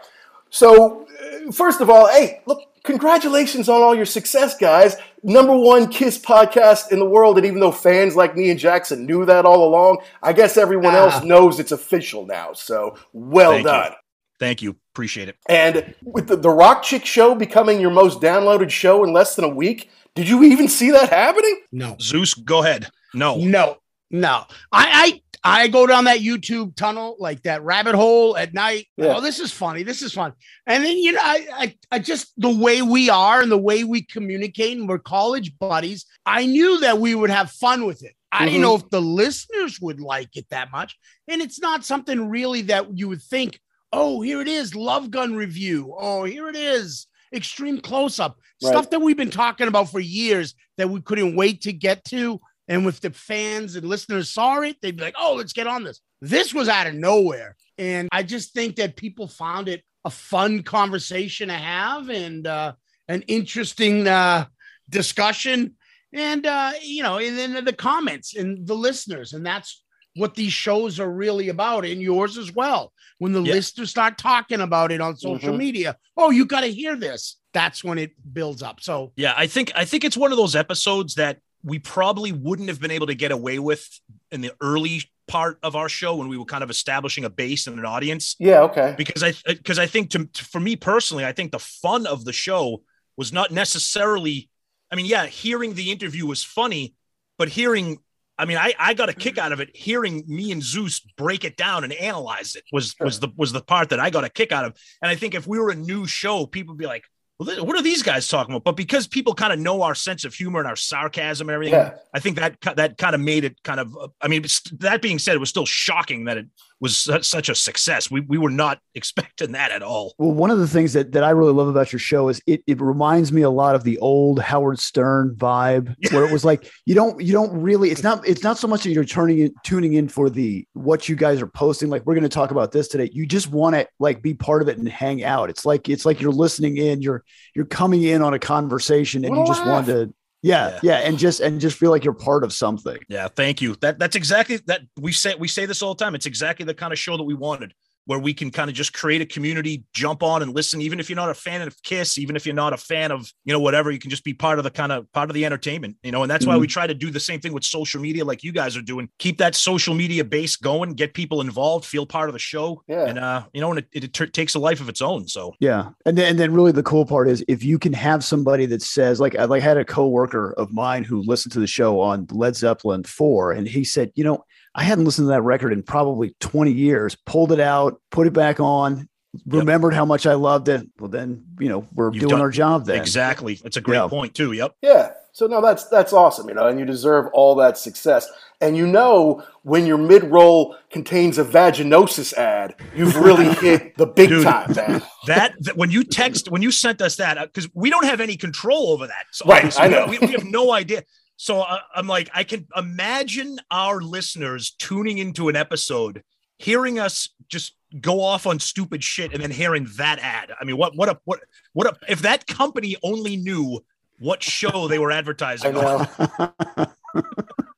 So, 0.49 1.05
uh, 1.47 1.51
first 1.51 1.81
of 1.81 1.89
all, 1.89 2.07
hey, 2.07 2.41
look, 2.45 2.61
congratulations 2.83 3.67
on 3.67 3.81
all 3.81 3.93
your 3.93 4.05
success, 4.05 4.57
guys. 4.57 4.95
Number 5.23 5.55
one 5.55 5.89
Kiss 5.89 6.17
podcast 6.17 6.91
in 6.91 6.99
the 6.99 7.05
world. 7.05 7.37
And 7.37 7.45
even 7.45 7.59
though 7.59 7.71
fans 7.71 8.15
like 8.15 8.35
me 8.35 8.49
and 8.49 8.57
Jackson 8.59 9.05
knew 9.05 9.25
that 9.25 9.45
all 9.45 9.67
along, 9.67 9.99
I 10.23 10.31
guess 10.33 10.55
everyone 10.57 10.95
Ah. 10.95 10.99
else 11.09 11.23
knows 11.23 11.59
it's 11.59 11.73
official 11.73 12.25
now. 12.25 12.53
So, 12.53 12.97
well 13.13 13.51
Thank 13.51 13.65
you. 13.65 13.71
done. 13.71 13.91
Thank 14.39 14.61
you. 14.61 14.75
Appreciate 14.93 15.29
it. 15.29 15.35
And 15.49 15.95
with 16.03 16.27
the, 16.27 16.35
the 16.37 16.49
Rock 16.49 16.83
Chick 16.83 17.05
show 17.05 17.35
becoming 17.35 17.81
your 17.81 17.89
most 17.91 18.21
downloaded 18.21 18.69
show 18.69 19.03
in 19.03 19.11
less 19.11 19.35
than 19.35 19.45
a 19.45 19.49
week, 19.49 19.89
did 20.17 20.27
you 20.27 20.43
even 20.43 20.67
see 20.67 20.91
that 20.91 21.09
happening? 21.09 21.61
No. 21.71 21.95
Zeus, 22.01 22.33
go 22.33 22.63
ahead. 22.63 22.89
No. 23.13 23.37
No. 23.37 23.77
No. 24.11 24.43
I 24.71 25.21
I 25.43 25.61
I 25.63 25.67
go 25.67 25.85
down 25.87 26.05
that 26.05 26.19
YouTube 26.19 26.75
tunnel, 26.75 27.15
like 27.19 27.43
that 27.43 27.61
rabbit 27.63 27.95
hole 27.95 28.35
at 28.35 28.53
night. 28.53 28.87
Yeah. 28.97 29.15
Oh, 29.17 29.21
this 29.21 29.39
is 29.39 29.51
funny. 29.51 29.83
This 29.83 30.01
is 30.01 30.11
fun. 30.13 30.33
And 30.65 30.83
then 30.83 30.97
you 30.97 31.11
know, 31.13 31.21
I, 31.23 31.47
I 31.53 31.75
I 31.91 31.99
just 31.99 32.33
the 32.37 32.49
way 32.49 32.81
we 32.81 33.09
are 33.09 33.41
and 33.41 33.51
the 33.51 33.57
way 33.57 33.83
we 33.83 34.01
communicate 34.01 34.77
and 34.77 34.89
we're 34.89 34.99
college 34.99 35.57
buddies, 35.59 36.05
I 36.25 36.45
knew 36.47 36.79
that 36.81 36.97
we 36.99 37.15
would 37.15 37.29
have 37.29 37.51
fun 37.51 37.85
with 37.85 38.03
it. 38.03 38.13
I 38.31 38.45
didn't 38.45 38.59
Mhm. 38.59 38.61
know 38.63 38.75
if 38.75 38.89
the 38.89 39.01
listeners 39.01 39.79
would 39.79 40.01
like 40.01 40.35
it 40.35 40.47
that 40.49 40.71
much. 40.71 40.97
And 41.29 41.41
it's 41.41 41.61
not 41.61 41.85
something 41.85 42.27
really 42.29 42.63
that 42.63 42.97
you 42.97 43.07
would 43.07 43.21
think, 43.21 43.59
oh, 43.93 44.21
here 44.21 44.41
it 44.41 44.49
is, 44.49 44.75
Love 44.75 45.11
Gun 45.11 45.35
review. 45.35 45.95
Oh, 45.97 46.25
here 46.25 46.49
it 46.49 46.57
is, 46.57 47.07
X-treme 47.33 47.81
Close-Up. 47.81 48.37
Right. 48.63 48.69
Stuff 48.69 48.89
that 48.89 49.01
we've 49.01 49.17
been 49.17 49.29
talking 49.29 49.67
about 49.67 49.91
for 49.91 49.99
years 49.99 50.55
that 50.77 50.89
we 50.89 51.01
couldn't 51.01 51.35
wait 51.35 51.61
to 51.61 51.73
get 51.73 52.03
to. 52.05 52.39
And 52.67 52.85
if 52.85 52.99
the 52.99 53.11
fans 53.11 53.75
and 53.75 53.87
listeners 53.87 54.29
saw 54.29 54.59
it, 54.61 54.77
they'd 54.81 54.97
be 54.97 55.03
like, 55.03 55.15
oh, 55.17 55.35
let's 55.35 55.53
get 55.53 55.67
on 55.67 55.83
this. 55.83 56.01
This 56.21 56.53
was 56.53 56.67
out 56.67 56.87
of 56.87 56.95
nowhere. 56.95 57.55
And 57.77 58.09
I 58.11 58.23
just 58.23 58.53
think 58.53 58.75
that 58.77 58.95
people 58.95 59.27
found 59.27 59.69
it 59.69 59.83
a 60.03 60.09
fun 60.09 60.63
conversation 60.63 61.49
to 61.49 61.53
have 61.53 62.09
and 62.09 62.45
uh, 62.47 62.73
an 63.07 63.21
interesting 63.27 64.07
uh, 64.07 64.45
discussion. 64.89 65.75
And, 66.13 66.45
uh, 66.45 66.71
you 66.81 67.03
know, 67.03 67.19
and 67.19 67.37
then 67.37 67.63
the 67.63 67.73
comments 67.73 68.35
and 68.35 68.65
the 68.65 68.73
listeners. 68.73 69.33
And 69.33 69.45
that's 69.45 69.83
what 70.17 70.35
these 70.35 70.53
shows 70.53 70.99
are 70.99 71.09
really 71.11 71.49
about, 71.49 71.85
and 71.85 72.01
yours 72.01 72.37
as 72.37 72.51
well. 72.53 72.91
When 73.19 73.31
the 73.31 73.41
Yeah. 73.41 73.53
listeners 73.53 73.89
start 73.89 74.17
talking 74.17 74.61
about 74.61 74.91
it 74.91 75.01
on 75.01 75.15
social 75.17 75.53
Mhm. 75.53 75.57
media, 75.57 75.97
oh, 76.15 76.29
you 76.31 76.45
got 76.45 76.61
to 76.61 76.67
hear 76.67 76.95
this. 76.95 77.37
That's 77.53 77.83
when 77.83 77.97
it 77.97 78.11
builds 78.33 78.61
up. 78.61 78.81
So, 78.81 79.13
Yeah, 79.15 79.33
I 79.35 79.47
think 79.47 79.71
I 79.75 79.85
think 79.85 80.03
it's 80.03 80.17
one 80.17 80.31
of 80.31 80.37
those 80.37 80.55
episodes 80.55 81.15
that 81.15 81.39
we 81.63 81.79
probably 81.79 82.31
wouldn't 82.31 82.67
have 82.69 82.79
been 82.79 82.91
able 82.91 83.07
to 83.07 83.15
get 83.15 83.31
away 83.31 83.57
with 83.59 83.87
in 84.31 84.41
the 84.41 84.51
early 84.61 85.03
part 85.27 85.59
of 85.63 85.75
our 85.75 85.89
show 85.89 86.15
when 86.15 86.27
we 86.29 86.37
were 86.37 86.45
kind 86.45 86.63
of 86.63 86.69
establishing 86.69 87.25
a 87.25 87.29
base 87.29 87.67
and 87.67 87.77
an 87.79 87.85
audience. 87.85 88.35
Yeah, 88.39 88.61
okay. 88.61 88.93
Because 88.97 89.23
I 89.23 89.33
because 89.45 89.79
I 89.79 89.87
think 89.87 90.11
to, 90.11 90.25
to- 90.25 90.45
for 90.45 90.59
me 90.59 90.75
personally, 90.75 91.25
I 91.25 91.31
think 91.33 91.51
the 91.51 91.59
fun 91.59 92.05
of 92.07 92.25
the 92.25 92.33
show 92.33 92.83
was 93.17 93.33
not 93.33 93.51
necessarily. 93.51 94.49
I 94.91 94.95
mean, 94.95 95.05
yeah, 95.07 95.25
hearing 95.25 95.73
the 95.73 95.91
interview 95.91 96.25
was 96.25 96.43
funny, 96.43 96.93
but 97.37 97.49
hearing. 97.49 97.99
I 98.39 98.45
mean, 98.45 98.57
I, 98.57 98.73
I 98.77 98.93
got 98.93 99.09
a 99.09 99.13
kick 99.13 99.37
out 99.37 99.51
of 99.51 99.59
it. 99.59 99.75
Hearing 99.75 100.23
me 100.27 100.51
and 100.51 100.61
Zeus 100.61 100.99
break 101.17 101.43
it 101.43 101.57
down 101.57 101.83
and 101.83 101.91
analyze 101.93 102.55
it 102.55 102.63
was 102.71 102.95
was 102.99 103.19
the 103.19 103.29
was 103.35 103.51
the 103.51 103.61
part 103.61 103.89
that 103.89 103.99
I 103.99 104.09
got 104.09 104.23
a 104.23 104.29
kick 104.29 104.51
out 104.51 104.65
of. 104.65 104.75
And 105.01 105.09
I 105.09 105.15
think 105.15 105.33
if 105.35 105.47
we 105.47 105.59
were 105.59 105.69
a 105.71 105.75
new 105.75 106.05
show, 106.05 106.45
people 106.45 106.73
would 106.73 106.79
be 106.79 106.85
like, 106.85 107.05
well, 107.39 107.47
th- 107.47 107.61
what 107.61 107.75
are 107.75 107.81
these 107.83 108.01
guys 108.03 108.27
talking 108.27 108.53
about? 108.53 108.63
But 108.63 108.75
because 108.75 109.07
people 109.07 109.33
kind 109.35 109.53
of 109.53 109.59
know 109.59 109.81
our 109.83 109.93
sense 109.95 110.25
of 110.25 110.33
humor 110.33 110.59
and 110.59 110.67
our 110.67 110.75
sarcasm 110.75 111.49
and 111.49 111.53
everything, 111.53 111.73
Yeah. 111.75 111.93
I 112.13 112.19
think 112.19 112.37
that 112.37 112.59
that 112.75 112.97
kind 112.97 113.15
of 113.15 113.21
made 113.21 113.43
it 113.43 113.61
kind 113.63 113.79
of. 113.79 113.95
uh, 113.97 114.07
I 114.21 114.27
mean, 114.27 114.43
that 114.79 115.01
being 115.01 115.19
said, 115.19 115.35
it 115.35 115.39
was 115.39 115.49
still 115.49 115.65
shocking 115.65 116.25
that 116.25 116.37
it 116.37 116.47
was 116.79 116.97
such 117.21 117.49
a 117.49 117.55
success. 117.55 118.11
We 118.11 118.21
we 118.21 118.37
were 118.37 118.49
not 118.49 118.79
expecting 118.95 119.53
that 119.53 119.71
at 119.71 119.83
all. 119.83 120.13
Well, 120.17 120.31
one 120.31 120.51
of 120.51 120.59
the 120.59 120.67
things 120.67 120.93
that, 120.93 121.11
that 121.13 121.23
I 121.23 121.31
really 121.31 121.53
love 121.53 121.67
about 121.67 121.91
your 121.91 121.99
show 121.99 122.29
is 122.29 122.41
it, 122.45 122.63
it 122.67 122.79
reminds 122.79 123.31
me 123.31 123.41
a 123.41 123.49
lot 123.49 123.75
of 123.75 123.83
the 123.83 123.97
old 123.99 124.39
Howard 124.39 124.79
Stern 124.79 125.35
vibe, 125.35 125.95
where 126.11 126.25
it 126.25 126.31
was 126.31 126.45
like 126.45 126.69
you 126.85 126.95
don't 126.95 127.21
you 127.21 127.33
don't 127.33 127.61
really 127.61 127.89
it's 127.89 128.03
not 128.03 128.27
it's 128.27 128.43
not 128.43 128.57
so 128.57 128.67
much 128.67 128.83
that 128.83 128.91
you're 128.91 129.03
turning 129.03 129.39
in 129.39 129.53
tuning 129.63 129.93
in 129.93 130.07
for 130.07 130.29
the 130.29 130.67
what 130.73 131.09
you 131.09 131.15
guys 131.15 131.41
are 131.41 131.47
posting. 131.47 131.89
Like 131.89 132.05
we're 132.05 132.15
going 132.15 132.23
to 132.23 132.29
talk 132.29 132.51
about 132.51 132.71
this 132.71 132.87
today. 132.87 133.09
You 133.11 133.25
just 133.25 133.47
want 133.47 133.75
to 133.75 133.87
like 133.99 134.21
be 134.21 134.33
part 134.33 134.61
of 134.61 134.69
it 134.69 134.77
and 134.77 134.87
hang 134.87 135.23
out. 135.23 135.49
It's 135.49 135.65
like 135.65 135.89
it's 135.89 136.05
like 136.05 136.21
you're 136.21 136.31
listening 136.31 136.77
in. 136.77 137.01
You're 137.01 137.23
you're 137.55 137.65
coming 137.65 138.03
in 138.03 138.21
on 138.21 138.33
a 138.33 138.39
conversation 138.39 139.25
and 139.25 139.33
you 139.33 139.41
Wanna 139.41 139.47
just 139.47 139.65
want 139.65 139.87
to 139.87 140.13
yeah, 140.41 140.69
Yeah. 140.69 140.79
yeah 140.83 140.95
and 140.97 141.17
just 141.17 141.39
and 141.39 141.59
just 141.59 141.77
feel 141.77 141.91
like 141.91 142.03
you're 142.03 142.13
part 142.13 142.43
of 142.43 142.53
something. 142.53 142.97
Yeah, 143.09 143.27
thank 143.27 143.61
you. 143.61 143.75
That 143.81 143.99
that's 143.99 144.15
exactly 144.15 144.57
that 144.67 144.81
we 144.99 145.11
say 145.11 145.35
we 145.35 145.47
say 145.47 145.65
this 145.65 145.81
all 145.81 145.93
the 145.95 146.03
time. 146.03 146.15
It's 146.15 146.25
exactly 146.25 146.65
the 146.65 146.73
kind 146.73 146.93
of 146.93 146.99
show 146.99 147.17
that 147.17 147.23
we 147.23 147.33
wanted, 147.33 147.73
where 148.07 148.17
we 148.17 148.33
can 148.33 148.49
kind 148.49 148.69
of 148.69 148.75
just 148.75 148.93
create 148.93 149.21
a 149.21 149.25
community, 149.25 149.83
jump 149.93 150.23
on 150.23 150.41
and 150.41 150.55
listen. 150.55 150.81
Even 150.81 150.99
if 150.99 151.09
you're 151.09 151.15
not 151.15 151.29
a 151.29 151.33
fan 151.33 151.61
of 151.61 151.75
Kiss, 151.83 152.17
even 152.17 152.35
if 152.35 152.45
you're 152.45 152.55
not 152.55 152.73
a 152.73 152.77
fan 152.77 153.11
of 153.11 153.31
you 153.45 153.53
know 153.53 153.59
whatever, 153.59 153.91
you 153.91 153.99
can 153.99 154.09
just 154.09 154.23
be 154.23 154.33
part 154.33 154.57
of 154.57 154.63
the 154.63 154.71
kind 154.71 154.91
of 154.91 155.11
part 155.11 155.29
of 155.29 155.33
the 155.35 155.45
entertainment. 155.45 155.97
You 156.01 156.11
know, 156.11 156.23
and 156.23 156.31
that's 156.31 156.45
why 156.45 156.57
we 156.57 156.65
try 156.67 156.87
to 156.87 156.93
do 156.93 157.11
the 157.11 157.19
same 157.19 157.39
thing 157.39 157.53
with 157.53 157.63
social 157.63 158.01
media, 158.01 158.25
like 158.25 158.43
you 158.43 158.51
guys 158.51 158.75
are 158.75 158.81
doing. 158.81 159.09
Keep 159.19 159.37
that 159.37 159.53
social 159.55 159.93
media 159.93 160.23
base 160.23 160.55
going, 160.55 160.93
get 160.93 161.13
people 161.13 161.41
involved, 161.41 161.85
feel 161.85 162.05
part 162.05 162.29
of 162.29 162.33
the 162.33 162.39
show, 162.39 162.81
Yeah. 162.87 163.05
and 163.05 163.19
uh, 163.19 163.43
you 163.53 163.61
know, 163.61 163.69
and 163.71 163.79
it, 163.79 163.87
it, 163.91 164.13
t- 164.13 164.27
takes 164.27 164.55
a 164.55 164.59
life 164.59 164.79
of 164.81 164.89
its 164.89 165.01
own. 165.01 165.27
So 165.27 165.53
Yeah, 165.59 165.89
and 166.05 166.17
then 166.17 166.29
and 166.31 166.39
then 166.39 166.53
really 166.53 166.71
the 166.71 166.83
cool 166.83 167.05
part 167.05 167.27
is 167.27 167.43
if 167.47 167.63
you 167.63 167.77
can 167.77 167.93
have 167.93 168.23
somebody 168.23 168.65
that 168.67 168.81
says 168.81 169.19
like 169.19 169.35
I 169.35 169.43
like 169.43 169.61
had 169.61 169.77
a 169.77 169.85
coworker 169.85 170.53
of 170.53 170.71
mine 170.71 171.03
who 171.03 171.21
listened 171.23 171.51
to 171.53 171.59
the 171.59 171.67
show 171.67 171.99
on 171.99 172.25
Led 172.31 172.55
Zeppelin 172.55 173.03
four, 173.03 173.51
and 173.51 173.67
he 173.67 173.83
said, 173.83 174.11
you 174.15 174.23
know, 174.23 174.43
I 174.77 174.83
hadn't 174.83 175.03
listened 175.05 175.25
to 175.25 175.29
that 175.31 175.41
record 175.41 175.73
in 175.73 175.83
probably 175.83 176.35
twenty 176.39 176.71
years. 176.71 177.15
Pulled 177.25 177.51
it 177.51 177.59
out, 177.59 177.99
put 178.11 178.27
it 178.27 178.33
back 178.33 178.59
on, 178.59 179.09
remembered 179.47 179.93
how 179.93 180.05
much 180.05 180.25
I 180.27 180.35
loved 180.35 180.69
it. 180.69 180.87
Well, 180.99 181.09
then 181.09 181.43
you 181.59 181.67
know 181.67 181.85
we're 181.93 182.11
You've 182.13 182.21
doing 182.21 182.29
done- 182.31 182.41
our 182.41 182.51
job 182.51 182.85
then. 182.85 183.01
exactly, 183.01 183.59
it's 183.65 183.75
a 183.77 183.81
great 183.81 183.97
Yeah. 183.97 184.07
point 184.07 184.35
too. 184.35 184.51
Yep. 184.53 184.75
Yeah. 184.81 185.11
So 185.33 185.45
no, 185.47 185.61
that's 185.61 185.85
that's 185.89 186.13
awesome, 186.13 186.47
you 186.49 186.55
know, 186.55 186.67
and 186.67 186.79
you 186.79 186.85
deserve 186.85 187.27
all 187.33 187.53
that 187.55 187.77
success. 187.77 188.27
And 188.59 188.75
you 188.75 188.87
know 188.87 189.43
when 189.61 189.85
your 189.85 189.99
mid 189.99 190.23
roll 190.23 190.75
contains 190.91 191.37
a 191.37 191.43
vaginosis 191.45 192.33
ad, 192.33 192.73
you've 192.95 193.15
really 193.15 193.45
hit 193.61 193.95
the 193.97 194.07
big 194.07 194.29
Dude. 194.29 194.43
time, 194.43 194.73
man. 194.75 195.03
that, 195.27 195.53
that 195.59 195.77
when 195.77 195.91
you 195.91 196.03
text 196.03 196.49
when 196.49 196.63
you 196.63 196.71
sent 196.71 197.01
us 197.03 197.17
that 197.17 197.37
uh, 197.37 197.45
because 197.45 197.69
we 197.75 197.91
don't 197.91 198.05
have 198.05 198.19
any 198.19 198.35
control 198.35 198.89
over 198.93 199.05
that 199.05 199.25
so 199.31 199.45
Right, 199.45 199.79
I 199.79 199.87
know. 199.87 200.07
we, 200.07 200.17
we 200.17 200.31
have 200.31 200.45
no 200.45 200.71
idea 200.71 201.03
so 201.37 201.61
uh, 201.61 201.79
i'm 201.95 202.07
like 202.07 202.29
i 202.33 202.43
can 202.43 202.67
imagine 202.75 203.57
our 203.71 204.01
listeners 204.01 204.71
tuning 204.71 205.17
into 205.17 205.49
an 205.49 205.55
episode 205.55 206.23
hearing 206.57 206.99
us 206.99 207.29
just 207.47 207.75
go 208.01 208.21
off 208.21 208.45
on 208.45 208.59
stupid 208.59 209.03
shit 209.03 209.33
and 209.33 209.41
then 209.41 209.51
hearing 209.51 209.87
that 209.97 210.19
ad 210.19 210.51
i 210.59 210.65
mean 210.65 210.77
what 210.77 210.95
what 210.95 211.07
a 211.07 211.17
what 211.23 211.39
what 211.73 211.87
a 211.87 211.95
if 212.11 212.21
that 212.21 212.45
company 212.47 212.95
only 213.03 213.37
knew 213.37 213.79
what 214.19 214.43
show 214.43 214.87
they 214.87 214.99
were 214.99 215.11
advertising 215.11 215.75
on. 215.75 216.07
know. 216.17 216.87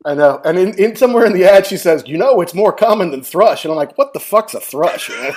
I 0.05 0.13
know. 0.13 0.41
And 0.45 0.57
in, 0.57 0.73
in 0.79 0.95
somewhere 0.95 1.25
in 1.25 1.33
the 1.33 1.43
ad, 1.43 1.67
she 1.67 1.75
says, 1.75 2.03
"You 2.07 2.17
know, 2.17 2.39
it's 2.39 2.53
more 2.53 2.71
common 2.71 3.11
than 3.11 3.21
thrush." 3.21 3.65
And 3.65 3.71
I'm 3.71 3.77
like, 3.77 3.97
"What 3.97 4.13
the 4.13 4.19
fuck's 4.19 4.53
a 4.53 4.61
thrush?" 4.61 5.09
I 5.13 5.35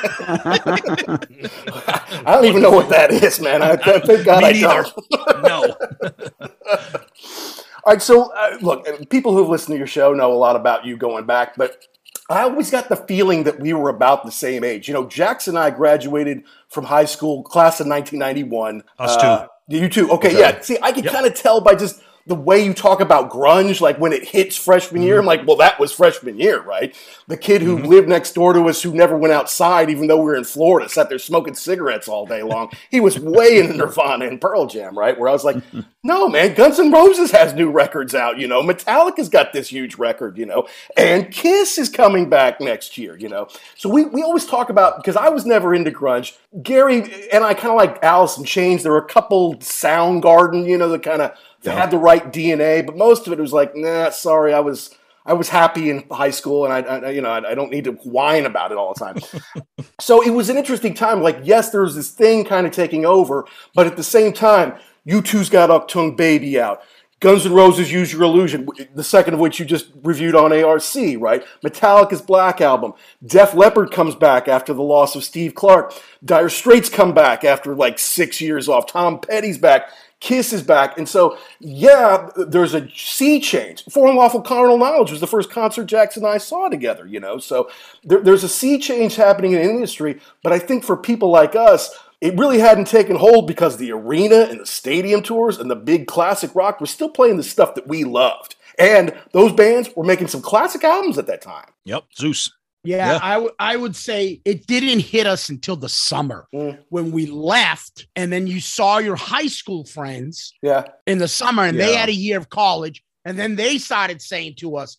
don't 2.27 2.45
even 2.45 2.63
know 2.63 2.71
what 2.71 2.89
that 2.91 3.11
is, 3.11 3.41
man. 3.41 3.61
I, 3.61 3.73
I 3.73 3.99
thank 4.01 4.25
God 4.25 4.43
Me 4.43 4.65
I 4.65 4.83
don't. 4.83 4.89
no 5.43 5.75
All 7.85 7.93
right, 7.93 8.03
so 8.03 8.33
uh, 8.33 8.59
look, 8.61 9.09
people 9.11 9.33
who've 9.35 9.49
listened 9.49 9.75
to 9.75 9.79
your 9.79 9.87
show 9.89 10.13
know 10.15 10.33
a 10.33 10.35
lot 10.35 10.55
about 10.55 10.85
you 10.85 10.97
going 10.97 11.27
back, 11.27 11.57
but 11.57 11.85
I 12.31 12.43
always 12.43 12.71
got 12.71 12.89
the 12.89 12.95
feeling 12.97 13.43
that 13.45 13.59
we 13.59 13.73
were 13.73 13.89
about 13.89 14.25
the 14.25 14.31
same 14.31 14.63
age. 14.63 14.87
You 14.87 14.95
know, 14.95 15.07
Jackson 15.07 15.57
and 15.57 15.65
I 15.65 15.71
graduated 15.71 16.45
from 16.69 16.85
high 16.85 17.05
school, 17.07 17.43
class 17.43 17.81
of 17.81 17.89
1991. 17.89 18.85
Us 18.99 19.17
too. 19.17 19.23
Uh, 19.27 19.47
you 19.69 19.89
too. 19.89 20.11
Okay, 20.13 20.29
Okay. 20.29 20.39
yeah. 20.39 20.61
See, 20.61 20.79
I 20.81 20.93
could 20.93 21.05
Yep. 21.05 21.13
kind 21.13 21.27
of 21.27 21.35
tell 21.35 21.61
by 21.61 21.75
just 21.75 22.01
the 22.27 22.35
way 22.35 22.65
you 22.65 22.73
talk 22.73 23.01
about 23.01 23.31
grunge, 23.31 23.81
like 23.81 23.99
when 23.99 24.13
it 24.13 24.29
hits 24.29 24.57
freshman 24.57 25.03
year, 25.03 25.17
I'm 25.17 25.21
mm-hmm. 25.21 25.29
like, 25.29 25.47
well, 25.47 25.57
that 25.57 25.81
was 25.81 25.93
freshman 25.93 26.39
year, 26.39 26.61
right? 26.63 26.95
The 27.27 27.37
kid 27.37 27.63
who 27.63 27.77
mm-hmm. 27.77 27.87
lived 27.87 28.09
next 28.09 28.33
door 28.35 28.53
to 28.53 28.69
us, 28.69 28.83
who 28.83 28.95
never 28.95 29.17
went 29.17 29.33
outside, 29.33 29.91
even 29.91 30.07
though 30.07 30.19
we 30.19 30.25
were 30.25 30.37
in 30.37 30.45
Florida, 30.45 30.89
sat 30.89 31.09
there 31.09 31.19
smoking 31.19 31.55
cigarettes 31.55 32.09
all 32.09 32.27
day 32.27 32.43
long. 32.43 32.71
He 32.91 33.01
was 33.01 33.19
way 33.19 33.59
into 33.59 33.75
Nirvana 33.75 34.27
and 34.27 34.41
Pearl 34.41 34.67
Jam, 34.67 34.97
right? 34.97 35.19
Where 35.19 35.29
I 35.29 35.33
was 35.33 35.45
like, 35.45 35.57
no, 36.05 36.29
man, 36.29 36.55
Guns 36.55 36.79
N' 36.79 36.93
Roses 36.93 37.31
has 37.33 37.55
new 37.55 37.71
records 37.71 38.15
out, 38.15 38.39
you 38.39 38.47
know. 38.47 38.63
Metallica's 38.63 39.29
got 39.29 39.53
this 39.53 39.69
huge 39.69 39.97
record, 39.97 40.39
you 40.39 40.47
know, 40.47 40.69
and 40.97 41.31
Kiss 41.31 41.79
is 41.79 41.89
coming 41.89 42.29
back 42.31 42.61
next 42.61 42.97
year, 42.97 43.17
you 43.17 43.29
know. 43.29 43.49
So 43.77 43.89
we, 43.89 44.05
we 44.05 44.23
always 44.23 44.47
talk 44.47 44.71
about 44.71 44.97
because 44.97 45.17
I 45.17 45.29
was 45.29 45.45
never 45.45 45.75
into 45.75 45.91
grunge. 45.91 46.37
Gary 46.63 47.29
and 47.33 47.45
I 47.45 47.55
kind 47.55 47.71
of 47.71 47.77
like 47.77 48.03
Alice 48.03 48.37
in 48.37 48.45
Chains. 48.45 48.83
There 48.83 48.93
were 48.93 48.99
a 48.99 49.07
couple 49.07 49.55
Soundgarden, 49.57 50.67
you 50.67 50.79
know, 50.79 50.89
the 50.89 50.99
kind 50.99 51.23
of 51.23 51.37
Yeah. 51.63 51.75
had 51.75 51.91
the 51.91 51.99
right 51.99 52.33
DNA, 52.33 52.85
but 52.85 52.97
most 52.97 53.27
of 53.27 53.33
it 53.33 53.39
was 53.39 53.53
like, 53.53 53.77
nah, 53.77 54.11
sorry, 54.11 54.53
I 54.53 54.61
was 54.61 54.95
I 55.25 55.35
was 55.35 55.49
happy 55.49 55.91
in 55.91 56.05
high 56.11 56.31
school, 56.31 56.65
and 56.65 56.73
I, 56.73 56.81
I 56.81 57.11
you 57.11 57.21
know 57.21 57.31
I, 57.31 57.51
I 57.51 57.55
don't 57.55 57.71
need 57.71 57.85
to 57.85 57.93
whine 57.93 58.47
about 58.47 58.73
it 58.73 58.79
all 58.79 58.95
the 58.95 59.01
time. 59.01 59.87
so 60.01 60.23
it 60.23 60.31
was 60.31 60.49
an 60.49 60.57
interesting 60.57 60.95
time. 60.95 61.23
Like, 61.23 61.39
yes, 61.45 61.71
there 61.71 61.83
was 61.83 61.95
this 61.95 62.11
thing 62.11 62.45
kind 62.45 62.67
of 62.67 62.73
taking 62.73 63.07
over, 63.07 63.47
but 63.75 63.87
at 63.87 63.97
the 63.97 64.03
same 64.03 64.33
time, 64.33 64.75
U2's 65.07 65.49
got 65.49 65.71
Achtung 65.71 66.17
Baby 66.17 66.61
out. 66.61 66.83
Guns 67.23 67.47
N' 67.47 67.53
Roses 67.53 67.93
Use 67.93 68.13
Your 68.13 68.25
Illusion, 68.25 68.67
the 68.97 69.05
second 69.05 69.35
of 69.35 69.39
which 69.39 69.61
you 69.61 69.65
just 69.65 69.93
reviewed 70.03 70.35
on 70.35 70.53
ARC, 70.53 70.83
right? 71.19 71.45
Metallica's 71.65 72.21
Black 72.21 72.61
Album. 72.61 72.95
Def 73.25 73.55
Leppard 73.55 73.93
comes 73.93 74.17
back 74.17 74.49
after 74.49 74.75
the 74.75 74.83
loss 74.83 75.15
of 75.15 75.23
Steve 75.23 75.55
Clark. 75.55 75.95
Dire 76.25 76.49
Straits 76.49 76.89
come 76.89 77.15
back 77.15 77.45
after 77.45 77.77
like 77.77 78.01
six 78.01 78.41
years 78.41 78.69
off. 78.69 78.89
Tom 78.89 79.21
Petty's 79.21 79.57
back. 79.57 79.89
Kiss 80.23 80.53
is 80.53 80.63
back. 80.63 80.97
And 80.97 81.09
so, 81.09 81.37
yeah, 81.59 82.29
there's 82.37 82.75
a 82.75 82.89
sea 82.91 83.41
change. 83.41 83.83
For 83.91 84.07
Unlawful 84.07 84.43
Carnal 84.43 84.79
Knowledge 84.79 85.11
was 85.11 85.19
the 85.19 85.27
first 85.27 85.51
concert 85.51 85.87
Jackson 85.87 86.23
and 86.23 86.33
I 86.33 86.39
saw 86.39 86.69
together, 86.69 87.05
you 87.05 87.19
know? 87.19 87.39
So 87.39 87.69
there, 88.05 88.21
there's 88.21 88.45
a 88.45 88.49
sea 88.49 88.79
change 88.79 89.17
happening 89.17 89.51
in 89.51 89.59
the 89.59 89.69
industry. 89.69 90.21
But 90.45 90.53
I 90.53 90.61
think 90.61 90.85
for 90.85 90.97
people 90.97 91.33
like 91.33 91.57
us, 91.57 91.99
it 92.21 92.39
really 92.39 92.61
hadn't 92.61 92.87
taken 92.87 93.17
hold 93.17 93.49
because 93.49 93.79
the 93.79 93.91
arena 93.91 94.47
and 94.49 94.61
the 94.61 94.67
stadium 94.67 95.25
tours 95.25 95.59
and 95.59 95.69
the 95.69 95.75
big 95.75 96.07
classic 96.07 96.55
rock 96.55 96.81
were 96.81 96.87
still 96.87 97.11
playing 97.11 97.37
the 97.37 97.43
stuff 97.43 97.75
that 97.75 97.89
we 97.89 98.05
loved. 98.05 98.55
And 98.79 99.21
those 99.33 99.53
bands 99.53 99.91
were 99.97 100.05
making 100.05 100.29
some 100.29 100.41
classic 100.41 100.85
albums 100.85 101.19
at 101.19 101.27
that 101.27 101.43
time. 101.43 101.71
Yep. 101.85 102.05
Zeus. 102.17 102.53
Yeah, 102.85 103.13
Yeah. 103.13 103.19
I 103.23 103.39
would 103.39 103.53
I 103.59 103.77
would 103.77 103.95
say 103.97 104.41
it 104.45 104.67
didn't 104.67 105.01
hit 105.01 105.27
us 105.27 105.49
until 105.49 105.77
the 105.77 105.89
summer 105.89 106.49
Mm. 106.55 106.79
when 106.89 107.13
we 107.13 107.27
left, 107.27 108.07
and 108.17 108.33
then 108.33 108.47
you 108.47 108.61
saw 108.61 108.99
your 108.99 109.17
high 109.17 109.47
school 109.47 109.85
friends 109.85 110.53
Yeah. 110.63 110.85
in 111.07 111.19
the 111.19 111.29
summer, 111.29 111.65
and 111.65 111.79
they 111.79 111.95
had 111.95 112.09
a 112.09 112.15
year 112.15 112.39
of 112.39 112.49
college, 112.49 113.03
and 113.25 113.39
then 113.39 113.57
they 113.57 113.79
started 113.79 114.21
saying 114.21 114.57
to 114.57 114.77
us, 114.77 114.97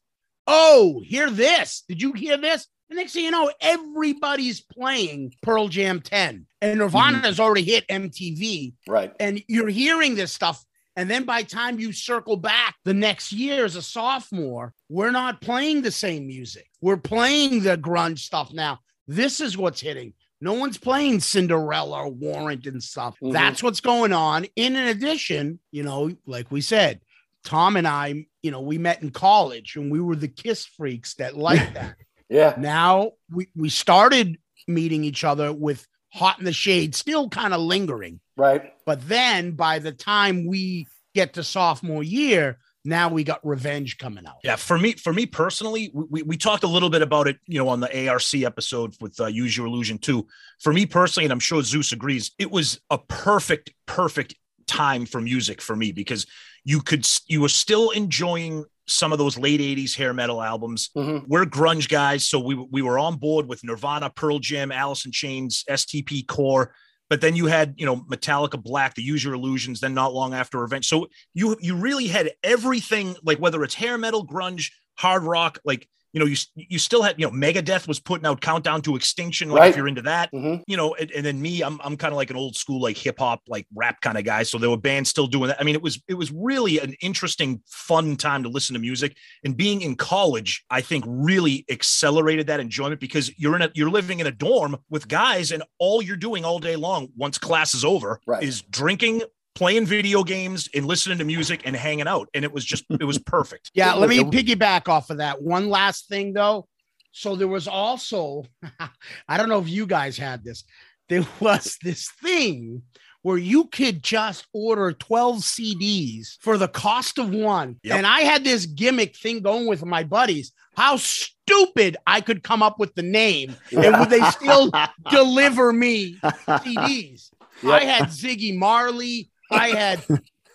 "Oh, 0.48 1.02
hear 1.06 1.30
this? 1.30 1.84
Did 1.90 2.02
you 2.02 2.13
hear 2.13 2.38
this?" 2.38 2.68
And 2.90 2.98
next 2.98 3.13
thing 3.13 3.25
you 3.25 3.32
know, 3.32 3.52
everybody's 3.60 4.62
playing 4.62 5.34
Pearl 5.42 5.68
Jam 5.68 6.00
10, 6.02 6.46
and 6.62 6.80
Nirvana 6.80 7.20
has 7.20 7.40
already 7.40 7.63
hit 7.63 7.86
MTV, 7.90 8.74
Right. 8.88 9.12
and 9.20 9.44
you're 9.48 9.70
hearing 9.70 10.16
this 10.16 10.32
stuff. 10.32 10.63
And 10.96 11.10
then 11.10 11.24
by 11.24 11.42
the 11.42 11.48
time 11.50 11.80
you 11.80 11.92
circle 11.92 12.38
back 12.38 12.76
the 12.86 12.94
next 12.94 13.32
year 13.32 13.66
as 13.66 13.76
a 13.76 13.82
sophomore, 13.82 14.74
we're 14.90 15.12
not 15.12 15.42
playing 15.42 15.82
the 15.82 15.92
same 15.92 16.28
music. 16.28 16.68
We're 16.82 16.98
playing 16.98 17.64
the 17.64 17.78
grunge 17.78 18.20
stuff 18.20 18.54
now. 18.54 18.80
This 19.08 19.42
is 19.42 19.58
what's 19.58 19.82
hitting. 19.82 20.14
No 20.40 20.54
one's 20.54 20.78
playing 20.78 21.22
Cinderella 21.22 22.04
or 22.04 22.10
Warrant 22.10 22.68
and 22.68 22.84
stuff. 22.84 23.16
Mhm. 23.24 23.34
That's 23.34 23.64
what's 23.64 23.80
going 23.82 24.14
on. 24.14 24.46
In 24.56 24.76
addition, 24.76 25.60
you 25.72 25.84
know, 25.84 26.12
like 26.28 26.52
we 26.52 26.62
said, 26.62 27.00
Tom 27.44 27.76
and 27.76 27.88
I, 27.88 28.26
you 28.42 28.52
know, 28.52 28.62
we 28.62 28.78
met 28.78 29.02
in 29.02 29.10
college 29.10 29.76
and 29.76 29.92
we 29.92 30.00
were 30.00 30.16
the 30.16 30.28
kiss 30.28 30.66
freaks 30.66 31.16
that 31.16 31.36
liked 31.38 31.74
that. 31.76 31.96
Yeah. 32.30 32.56
now 32.58 33.12
we, 33.32 33.48
we 33.56 33.70
started 33.70 34.38
meeting 34.68 35.04
each 35.04 35.24
other 35.24 35.52
with 35.52 35.88
Hot 36.14 36.40
in 36.40 36.46
the 36.46 36.54
Shade 36.54 36.94
still 36.94 37.30
kind 37.30 37.54
of 37.54 37.62
lingering. 37.62 38.20
Right. 38.36 38.74
But 38.86 39.08
then 39.08 39.52
by 39.52 39.80
the 39.80 39.92
time 39.92 40.48
we 40.48 40.88
get 41.13 41.34
to 41.34 41.44
sophomore 41.44 42.04
year, 42.04 42.60
now 42.86 43.08
we 43.08 43.24
got 43.24 43.46
revenge 43.46 43.98
coming 43.98 44.25
out. 44.25 44.36
Yeah, 44.44 44.58
for 44.58 44.78
me, 44.78 44.94
for 44.94 45.13
me 45.13 45.25
personally, 45.25 45.92
we, 45.94 46.24
we 46.24 46.36
talked 46.36 46.63
a 46.63 46.68
little 46.68 46.90
bit 46.90 47.02
about 47.02 47.28
it, 47.28 47.38
you 47.48 47.58
know, 47.58 47.70
on 47.70 47.80
the 47.80 48.10
ARC 48.10 48.34
episode 48.36 48.94
with 49.00 49.20
uh, 49.22 49.28
Use 49.28 49.56
Your 49.56 49.68
Illusion 49.68 49.98
too. 49.98 50.28
For 50.60 50.74
me 50.74 50.86
personally, 50.86 51.25
and 51.25 51.32
I'm 51.32 51.40
sure 51.40 51.62
Zeus 51.62 51.92
agrees, 51.94 52.32
it 52.38 52.52
was 52.52 52.82
a 52.90 52.98
perfect, 52.98 53.72
perfect 53.86 54.36
time 54.68 55.06
for 55.06 55.22
music 55.22 55.62
for 55.62 55.75
me 55.75 55.92
because 55.92 56.25
you 56.66 56.82
could, 56.82 57.08
you 57.28 57.42
were 57.42 57.50
still 57.50 57.92
enjoying 57.92 58.66
some 58.86 59.13
of 59.13 59.18
those 59.18 59.38
late 59.38 59.62
'80s 59.62 59.96
hair 59.96 60.14
metal 60.14 60.42
albums. 60.42 60.90
Mhm. 60.98 61.25
We're 61.27 61.46
grunge 61.46 61.88
guys, 61.88 62.27
so 62.27 62.38
we 62.40 62.55
we 62.55 62.81
were 62.81 63.00
on 63.00 63.16
board 63.16 63.48
with 63.48 63.64
Nirvana, 63.64 64.10
Pearl 64.10 64.40
Jam, 64.40 64.74
Alice 64.74 65.05
in 65.05 65.14
Chains, 65.14 65.64
STP 65.70 66.27
Core. 66.27 66.74
But 67.09 67.22
then 67.22 67.35
you 67.35 67.46
had, 67.48 67.75
you 67.77 67.85
know, 67.85 67.98
Metallica 67.98 68.61
Black, 68.61 68.96
the 68.96 69.03
Use 69.03 69.24
Your 69.24 69.33
Illusions, 69.33 69.79
then 69.79 69.94
not 69.94 70.13
long 70.13 70.33
after 70.33 70.59
Revenge. 70.59 70.87
So 70.87 71.07
you 71.33 71.57
you 71.59 71.75
really 71.75 72.07
had 72.07 72.31
everything, 72.44 73.16
like 73.24 73.39
whether 73.39 73.63
it's 73.63 73.75
hair 73.75 73.98
metal, 73.98 74.25
grunge, 74.25 74.72
hard 74.96 75.24
rock, 75.24 75.59
like 75.66 75.87
you 76.14 76.20
know, 76.20 76.26
you 76.26 76.38
you 76.56 76.78
still 76.80 77.02
had, 77.02 77.20
you 77.20 77.26
know, 77.26 77.32
Megadeth 77.32 77.88
was 77.88 78.00
putting 78.00 78.26
out 78.26 78.40
Countdown 78.40 78.82
to 78.84 78.96
Extinction, 78.96 79.50
like 79.50 79.60
Right. 79.60 79.70
if 79.72 79.76
you're 79.76 79.88
into 79.88 80.04
that, 80.04 80.32
Mhm. 80.32 80.62
you 80.68 80.78
know, 80.78 80.94
and, 80.96 81.10
and 81.12 81.26
then 81.26 81.42
me, 81.42 81.62
I'm 81.62 81.80
I'm 81.84 81.98
kind 81.98 82.12
of 82.14 82.18
like 82.18 82.30
an 82.30 82.36
old 82.38 82.56
school 82.56 82.80
like 82.82 82.96
hip 82.98 83.18
hop, 83.20 83.42
like 83.48 83.66
rap 83.76 84.00
kind 84.02 84.18
of 84.18 84.24
guy. 84.24 84.44
So 84.44 84.58
there 84.60 84.70
were 84.70 84.78
bands 84.78 85.10
still 85.10 85.26
doing 85.28 85.48
that. 85.48 85.60
I 85.60 85.64
mean, 85.64 85.76
it 85.76 85.82
was 85.82 86.02
it 86.08 86.14
was 86.14 86.32
really 86.32 86.80
an 86.80 86.94
interesting, 87.02 87.62
fun 87.68 88.16
time 88.16 88.44
to 88.44 88.50
listen 88.50 88.76
to 88.76 88.80
music. 88.80 89.18
And 89.44 89.58
being 89.58 89.82
in 89.82 89.96
college, 89.96 90.64
I 90.70 90.82
think 90.82 91.04
really 91.08 91.66
accelerated 91.70 92.48
that 92.48 92.60
enjoyment 92.60 93.02
because 93.02 93.32
you're 93.38 93.56
in 93.56 93.64
a 93.64 93.72
you're 93.74 93.90
living 93.90 94.20
in 94.20 94.28
a 94.28 94.32
dorm 94.32 94.78
with 94.90 95.08
guys, 95.08 95.52
and 95.52 95.64
all 95.80 96.02
you're 96.02 96.16
doing 96.16 96.46
all 96.46 96.60
day 96.60 96.76
long, 96.76 97.10
once 97.18 97.38
class 97.40 97.74
is 97.74 97.84
over, 97.84 98.20
Right. 98.28 98.44
is 98.44 98.62
drinking. 98.62 99.24
Playing 99.64 99.86
video 99.86 100.26
games 100.26 100.68
and 100.76 100.86
listening 100.86 101.20
to 101.20 101.24
music 101.24 101.62
and 101.64 101.74
hanging 101.74 102.06
out, 102.06 102.28
and 102.34 102.44
it 102.44 102.52
was 102.52 102.66
just 102.66 102.84
it 102.90 103.06
was 103.06 103.18
perfect. 103.18 103.72
Yeah, 103.74 103.94
let 103.94 104.10
me 104.10 104.20
piggyback 104.20 104.90
off 104.90 105.10
of 105.10 105.20
that. 105.20 105.42
One 105.42 105.70
last 105.70 106.10
thing 106.10 106.34
though. 106.34 106.68
So 107.14 107.38
there 107.38 107.48
was 107.48 107.66
also, 107.70 108.44
I 109.30 109.38
don't 109.38 109.48
know 109.48 109.62
if 109.62 109.70
you 109.70 109.86
guys 109.86 110.18
had 110.18 110.44
this, 110.44 110.66
there 111.08 111.26
was 111.40 111.78
this 111.82 112.12
thing 112.22 112.82
where 113.22 113.38
you 113.38 113.68
could 113.68 114.04
just 114.04 114.48
order 114.52 114.92
12 114.92 115.38
CDs 115.38 116.36
for 116.42 116.58
the 116.58 116.68
cost 116.68 117.18
of 117.18 117.30
one. 117.30 117.80
Yep. 117.84 118.00
And 118.00 118.06
I 118.06 118.20
had 118.20 118.44
this 118.44 118.66
gimmick 118.66 119.16
thing 119.16 119.40
going 119.40 119.66
with 119.66 119.86
my 119.86 120.04
buddies. 120.04 120.52
How 120.76 120.98
stupid 120.98 121.96
I 122.06 122.20
could 122.20 122.44
come 122.44 122.62
up 122.62 122.80
with 122.80 122.96
the 122.96 123.02
name, 123.02 123.56
and 123.72 123.98
would 123.98 124.10
they 124.10 124.24
still 124.32 124.70
deliver 125.10 125.72
me 125.72 126.18
CDs? 126.22 127.30
I 127.64 127.86
had 127.86 128.10
Ziggy 128.10 128.58
Marley. 128.58 129.30
I 129.51 129.70
had 129.70 130.03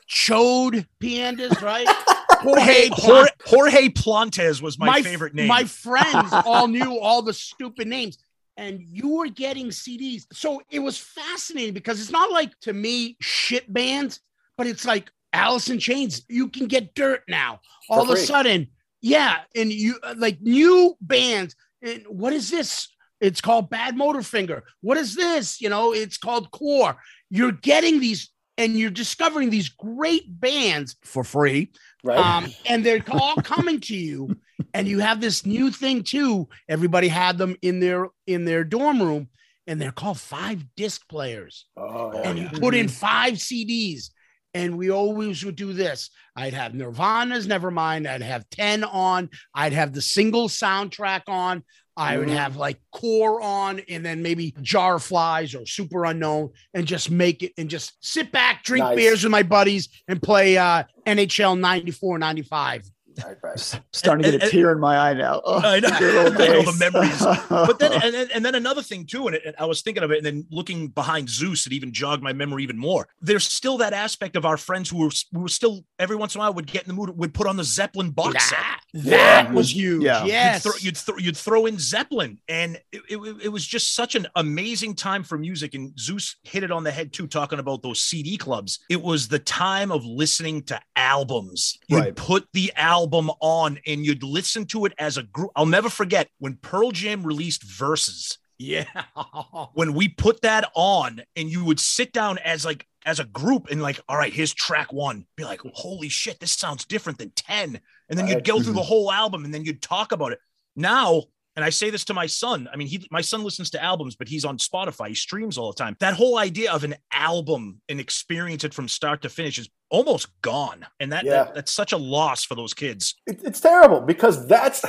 Chode 0.08 0.86
Piandas, 1.00 1.60
right? 1.62 1.86
Jorge, 2.40 2.88
Jorge, 2.92 3.30
Jorge 3.44 3.88
Plantes 3.88 4.62
was 4.62 4.78
my, 4.78 5.02
favorite 5.02 5.34
name. 5.34 5.48
My 5.48 5.64
friends 5.64 6.32
all 6.46 6.68
knew 6.68 6.98
all 6.98 7.22
the 7.22 7.32
stupid 7.32 7.88
names. 7.88 8.18
And 8.56 8.80
you 8.90 9.16
were 9.16 9.28
getting 9.28 9.68
CDs. 9.68 10.26
So 10.32 10.62
it 10.70 10.80
was 10.80 10.98
fascinating 10.98 11.74
because 11.74 12.00
it's 12.00 12.10
not 12.10 12.32
like 12.32 12.58
to 12.60 12.72
me 12.72 13.16
shit 13.20 13.72
bands, 13.72 14.20
but 14.56 14.66
it's 14.66 14.84
like 14.84 15.10
Alice 15.32 15.70
in 15.70 15.78
Chains. 15.78 16.22
You 16.28 16.48
can 16.48 16.66
get 16.66 16.94
dirt 16.94 17.22
now. 17.28 17.60
All 17.88 18.02
of 18.02 18.10
a 18.10 18.16
sudden, 18.16 18.68
yeah. 19.00 19.38
And 19.54 19.72
you 19.72 19.98
uh, 20.02 20.14
like 20.16 20.40
new 20.40 20.96
bands. 21.00 21.54
And 21.82 22.04
what 22.08 22.32
is 22.32 22.50
this? 22.50 22.88
It's 23.20 23.40
called 23.40 23.70
Badmotorfinger. 23.70 24.62
What 24.80 24.96
is 24.96 25.14
this? 25.14 25.60
You 25.60 25.68
know, 25.68 25.92
it's 25.92 26.18
called 26.18 26.50
Core. 26.50 26.96
You're 27.30 27.52
getting 27.52 28.00
these 28.00 28.30
and 28.58 28.76
you're 28.76 28.90
discovering 28.90 29.48
these 29.48 29.70
great 29.70 30.24
bands 30.40 30.96
for 31.02 31.24
free 31.24 31.70
Right. 32.04 32.18
um, 32.18 32.46
and 32.68 32.84
they're 32.86 33.02
all 33.10 33.34
coming 33.36 33.80
to 33.80 33.96
you 33.96 34.36
and 34.72 34.86
you 34.86 35.00
have 35.00 35.20
this 35.20 35.44
new 35.44 35.70
thing 35.72 36.02
too 36.04 36.48
everybody 36.68 37.08
had 37.08 37.38
them 37.38 37.56
in 37.60 37.80
their 37.80 38.08
in 38.26 38.44
their 38.44 38.62
dorm 38.62 39.02
room 39.02 39.28
and 39.66 39.80
they're 39.80 39.90
called 39.90 40.20
five 40.20 40.64
disc 40.76 41.08
players 41.08 41.66
oh, 41.76 42.12
and 42.22 42.38
yeah. 42.38 42.50
you 42.52 42.60
put 42.60 42.74
in 42.76 42.86
five 42.86 43.34
cds 43.34 44.10
and 44.54 44.78
we 44.78 44.90
always 44.90 45.44
would 45.44 45.56
do 45.56 45.72
this 45.72 46.10
i'd 46.36 46.54
have 46.54 46.72
nirvana's 46.72 47.48
nevermind 47.48 48.08
i'd 48.08 48.22
have 48.22 48.48
10 48.50 48.84
on 48.84 49.28
i'd 49.54 49.72
have 49.72 49.92
the 49.92 50.02
single 50.02 50.48
soundtrack 50.48 51.22
on 51.26 51.64
I 51.98 52.16
would 52.16 52.30
have 52.30 52.56
like 52.56 52.80
core 52.92 53.40
on 53.42 53.80
and 53.88 54.06
then 54.06 54.22
maybe 54.22 54.54
jar 54.62 55.00
flies 55.00 55.54
or 55.54 55.60
Superunknown 55.62 56.50
and 56.72 56.86
just 56.86 57.10
make 57.10 57.42
it 57.42 57.52
and 57.58 57.68
just 57.68 57.94
sit 58.00 58.30
back, 58.30 58.62
drink 58.62 58.84
Nice. 58.84 58.96
beers 58.96 59.24
with 59.24 59.32
my 59.32 59.42
buddies 59.42 59.88
and 60.06 60.22
play 60.22 60.56
uh, 60.56 60.84
NHL 61.06 61.58
94, 61.58 62.18
95. 62.18 62.88
Right, 63.24 63.36
right. 63.42 63.80
Starting 63.92 64.22
to 64.22 64.28
And- 64.28 64.40
get 64.40 64.40
a 64.40 64.44
and- 64.44 64.50
tear 64.52 64.72
in 64.72 64.80
my 64.80 64.96
eye 65.10 65.14
now. 65.14 65.40
Oh, 65.44 65.58
I 65.60 65.80
know, 65.80 65.90
good 65.98 66.26
old 66.26 66.34
I 66.40 66.46
know 66.48 66.62
the 66.62 66.76
memories. 66.78 67.20
But 67.48 67.78
then, 67.78 67.92
and 68.02 68.14
then, 68.14 68.28
and 68.34 68.44
then 68.44 68.54
another 68.54 68.82
thing 68.82 69.06
too, 69.06 69.26
and, 69.26 69.36
it, 69.36 69.42
and 69.46 69.54
I 69.58 69.64
was 69.66 69.82
thinking 69.82 70.02
of 70.02 70.10
it, 70.10 70.18
and 70.18 70.26
then 70.26 70.46
looking 70.50 70.88
behind 70.88 71.28
Zeus, 71.28 71.66
it 71.66 71.72
even 71.72 71.92
jogged 71.92 72.22
my 72.22 72.32
memory 72.32 72.62
even 72.62 72.78
more. 72.78 73.08
There's 73.20 73.46
still 73.46 73.78
that 73.78 73.92
aspect 73.92 74.36
of 74.36 74.44
our 74.44 74.56
friends 74.56 74.90
who 74.90 74.98
were 74.98 75.10
who 75.32 75.40
were 75.40 75.48
still 75.48 75.84
every 75.98 76.16
once 76.16 76.34
in 76.34 76.40
a 76.40 76.44
while 76.44 76.54
would 76.54 76.66
get 76.66 76.82
in 76.82 76.88
the 76.88 76.94
mood, 76.94 77.16
would 77.16 77.34
put 77.34 77.46
on 77.46 77.56
the 77.56 77.64
Zeppelin 77.64 78.10
box 78.10 78.48
set. 78.50 78.58
That, 78.94 79.10
that 79.48 79.52
was 79.52 79.74
huge. 79.74 80.02
Yeah. 80.04 80.24
Yes. 80.24 80.64
You'd, 80.64 80.72
throw, 80.72 80.78
you'd, 80.80 80.96
throw, 80.96 81.16
you'd 81.18 81.36
throw 81.36 81.66
in 81.66 81.78
Zeppelin, 81.78 82.38
and 82.48 82.76
it, 82.92 83.02
it, 83.08 83.18
it 83.44 83.48
was 83.48 83.66
just 83.66 83.94
such 83.94 84.14
an 84.14 84.26
amazing 84.36 84.94
time 84.94 85.22
for 85.22 85.36
music. 85.38 85.74
And 85.74 85.98
Zeus 85.98 86.36
hit 86.44 86.62
it 86.62 86.70
on 86.70 86.84
the 86.84 86.90
head 86.90 87.12
too, 87.12 87.26
talking 87.26 87.58
about 87.58 87.82
those 87.82 88.00
CD 88.00 88.36
clubs. 88.36 88.78
It 88.88 89.02
was 89.02 89.28
the 89.28 89.38
time 89.38 89.90
of 89.92 90.04
listening 90.04 90.62
to 90.64 90.80
albums. 90.96 91.78
You'd 91.88 91.98
Right. 91.98 92.16
put 92.16 92.46
the 92.52 92.72
album 92.76 93.07
on, 93.14 93.78
and 93.86 94.04
you'd 94.04 94.22
listen 94.22 94.66
to 94.66 94.84
it 94.84 94.92
as 94.98 95.16
a 95.16 95.22
group. 95.22 95.50
I'll 95.56 95.66
never 95.66 95.88
forget 95.88 96.28
when 96.38 96.56
Pearl 96.56 96.90
Jam 96.90 97.22
released 97.22 97.62
Verses. 97.62 98.38
yeah. 98.58 98.84
When 99.74 99.94
we 99.94 100.08
put 100.08 100.42
that 100.42 100.70
on, 100.74 101.22
and 101.36 101.50
you 101.50 101.64
would 101.64 101.80
sit 101.80 102.12
down 102.12 102.38
as 102.38 102.64
like 102.64 102.86
as 103.04 103.20
a 103.20 103.24
group 103.24 103.68
and 103.70 103.80
like, 103.80 104.00
all 104.08 104.16
right, 104.16 104.32
here's 104.32 104.52
track 104.52 104.92
one. 104.92 105.26
Be 105.36 105.44
like, 105.44 105.60
holy 105.72 106.08
shit, 106.08 106.40
this 106.40 106.52
sounds 106.52 106.84
different 106.84 107.18
than 107.18 107.30
10. 107.30 107.80
And 108.10 108.18
then 108.18 108.26
you'd 108.26 108.44
go 108.44 108.60
through 108.60 108.74
the 108.74 108.80
mm-hmm. 108.80 108.88
whole 108.88 109.12
album 109.12 109.44
and 109.44 109.54
then 109.54 109.64
you'd 109.64 109.80
talk 109.80 110.12
about 110.12 110.32
it. 110.32 110.40
Now, 110.76 111.24
and 111.58 111.64
I 111.64 111.70
say 111.70 111.90
this 111.90 112.04
to 112.04 112.14
my 112.14 112.26
son. 112.26 112.68
I 112.72 112.76
mean, 112.76 112.86
he 112.86 113.04
my 113.10 113.20
son 113.20 113.42
listens 113.42 113.68
to 113.70 113.82
albums, 113.82 114.14
but 114.14 114.28
he's 114.28 114.44
on 114.44 114.58
Spotify. 114.58 115.08
He 115.08 115.14
streams 115.16 115.58
all 115.58 115.72
the 115.72 115.76
time. 115.76 115.96
That 115.98 116.14
whole 116.14 116.38
idea 116.38 116.72
of 116.72 116.84
an 116.84 116.94
album 117.12 117.80
and 117.88 117.98
experience 117.98 118.62
it 118.62 118.72
from 118.72 118.86
start 118.86 119.22
to 119.22 119.28
finish 119.28 119.58
is 119.58 119.68
almost 119.90 120.28
gone. 120.40 120.86
And 121.00 121.10
that, 121.10 121.24
Yeah. 121.24 121.32
that 121.46 121.56
that's 121.56 121.72
such 121.72 121.90
a 121.90 121.96
loss 121.96 122.44
for 122.44 122.54
those 122.54 122.74
kids. 122.74 123.16
It, 123.26 123.40
it's 123.42 123.58
terrible 123.58 124.00
because 124.00 124.46
that's 124.46 124.84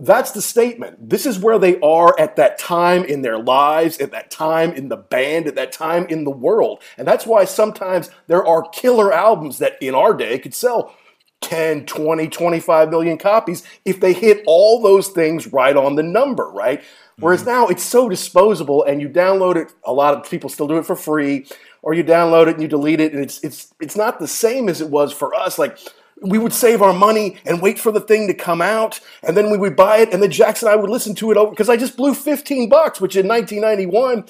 that's 0.00 0.32
the 0.32 0.42
statement. 0.42 1.08
This 1.08 1.26
is 1.26 1.38
where 1.38 1.60
they 1.60 1.78
are 1.78 2.18
at 2.18 2.34
that 2.36 2.58
time 2.58 3.04
in 3.04 3.22
their 3.22 3.38
lives, 3.38 3.98
at 3.98 4.10
that 4.10 4.32
time 4.32 4.72
in 4.72 4.88
the 4.88 4.96
band, 4.96 5.46
at 5.46 5.54
that 5.54 5.70
time 5.70 6.06
in 6.06 6.24
the 6.24 6.30
world. 6.32 6.82
And 6.98 7.06
that's 7.06 7.24
why 7.24 7.44
sometimes 7.44 8.10
there 8.26 8.44
are 8.44 8.62
killer 8.70 9.12
albums 9.12 9.58
that 9.58 9.74
in 9.80 9.94
our 9.94 10.12
day 10.12 10.40
could 10.40 10.54
sell 10.54 10.92
10, 11.40 11.86
20, 11.86 12.28
25 12.28 12.90
million 12.90 13.18
copies 13.18 13.62
if 13.84 14.00
they 14.00 14.12
hit 14.12 14.42
all 14.46 14.82
those 14.82 15.08
things 15.08 15.46
right 15.52 15.76
on 15.76 15.94
the 15.94 16.02
number, 16.02 16.48
right? 16.50 16.82
Whereas 17.18 17.40
mm-hmm. 17.40 17.50
now 17.50 17.66
it's 17.68 17.82
so 17.82 18.08
disposable 18.08 18.84
and 18.84 19.00
you 19.00 19.08
download 19.08 19.56
it, 19.56 19.72
a 19.84 19.92
lot 19.92 20.14
of 20.14 20.28
people 20.28 20.50
still 20.50 20.68
do 20.68 20.78
it 20.78 20.86
for 20.86 20.96
free, 20.96 21.46
or 21.82 21.94
you 21.94 22.04
download 22.04 22.46
it 22.46 22.54
and 22.54 22.62
you 22.62 22.68
delete 22.68 23.00
it, 23.00 23.12
and 23.12 23.22
it's 23.22 23.42
it's 23.42 23.72
it's 23.80 23.96
not 23.96 24.18
the 24.18 24.28
same 24.28 24.68
as 24.68 24.80
it 24.80 24.90
was 24.90 25.12
for 25.12 25.34
us. 25.34 25.58
Like 25.58 25.78
we 26.22 26.38
would 26.38 26.52
save 26.52 26.82
our 26.82 26.92
money 26.92 27.38
and 27.46 27.62
wait 27.62 27.78
for 27.78 27.92
the 27.92 28.00
thing 28.00 28.26
to 28.26 28.34
come 28.34 28.60
out, 28.60 29.00
and 29.22 29.36
then 29.36 29.50
we 29.50 29.58
would 29.58 29.76
buy 29.76 29.98
it, 29.98 30.12
and 30.12 30.22
then 30.22 30.30
Jackson 30.30 30.68
and 30.68 30.74
I 30.74 30.80
would 30.80 30.90
listen 30.90 31.14
to 31.16 31.30
it 31.30 31.36
over 31.36 31.50
because 31.50 31.68
I 31.68 31.76
just 31.76 31.96
blew 31.96 32.14
15 32.14 32.68
bucks, 32.68 33.00
which 33.00 33.16
in 33.16 33.26
1991, 33.26 34.24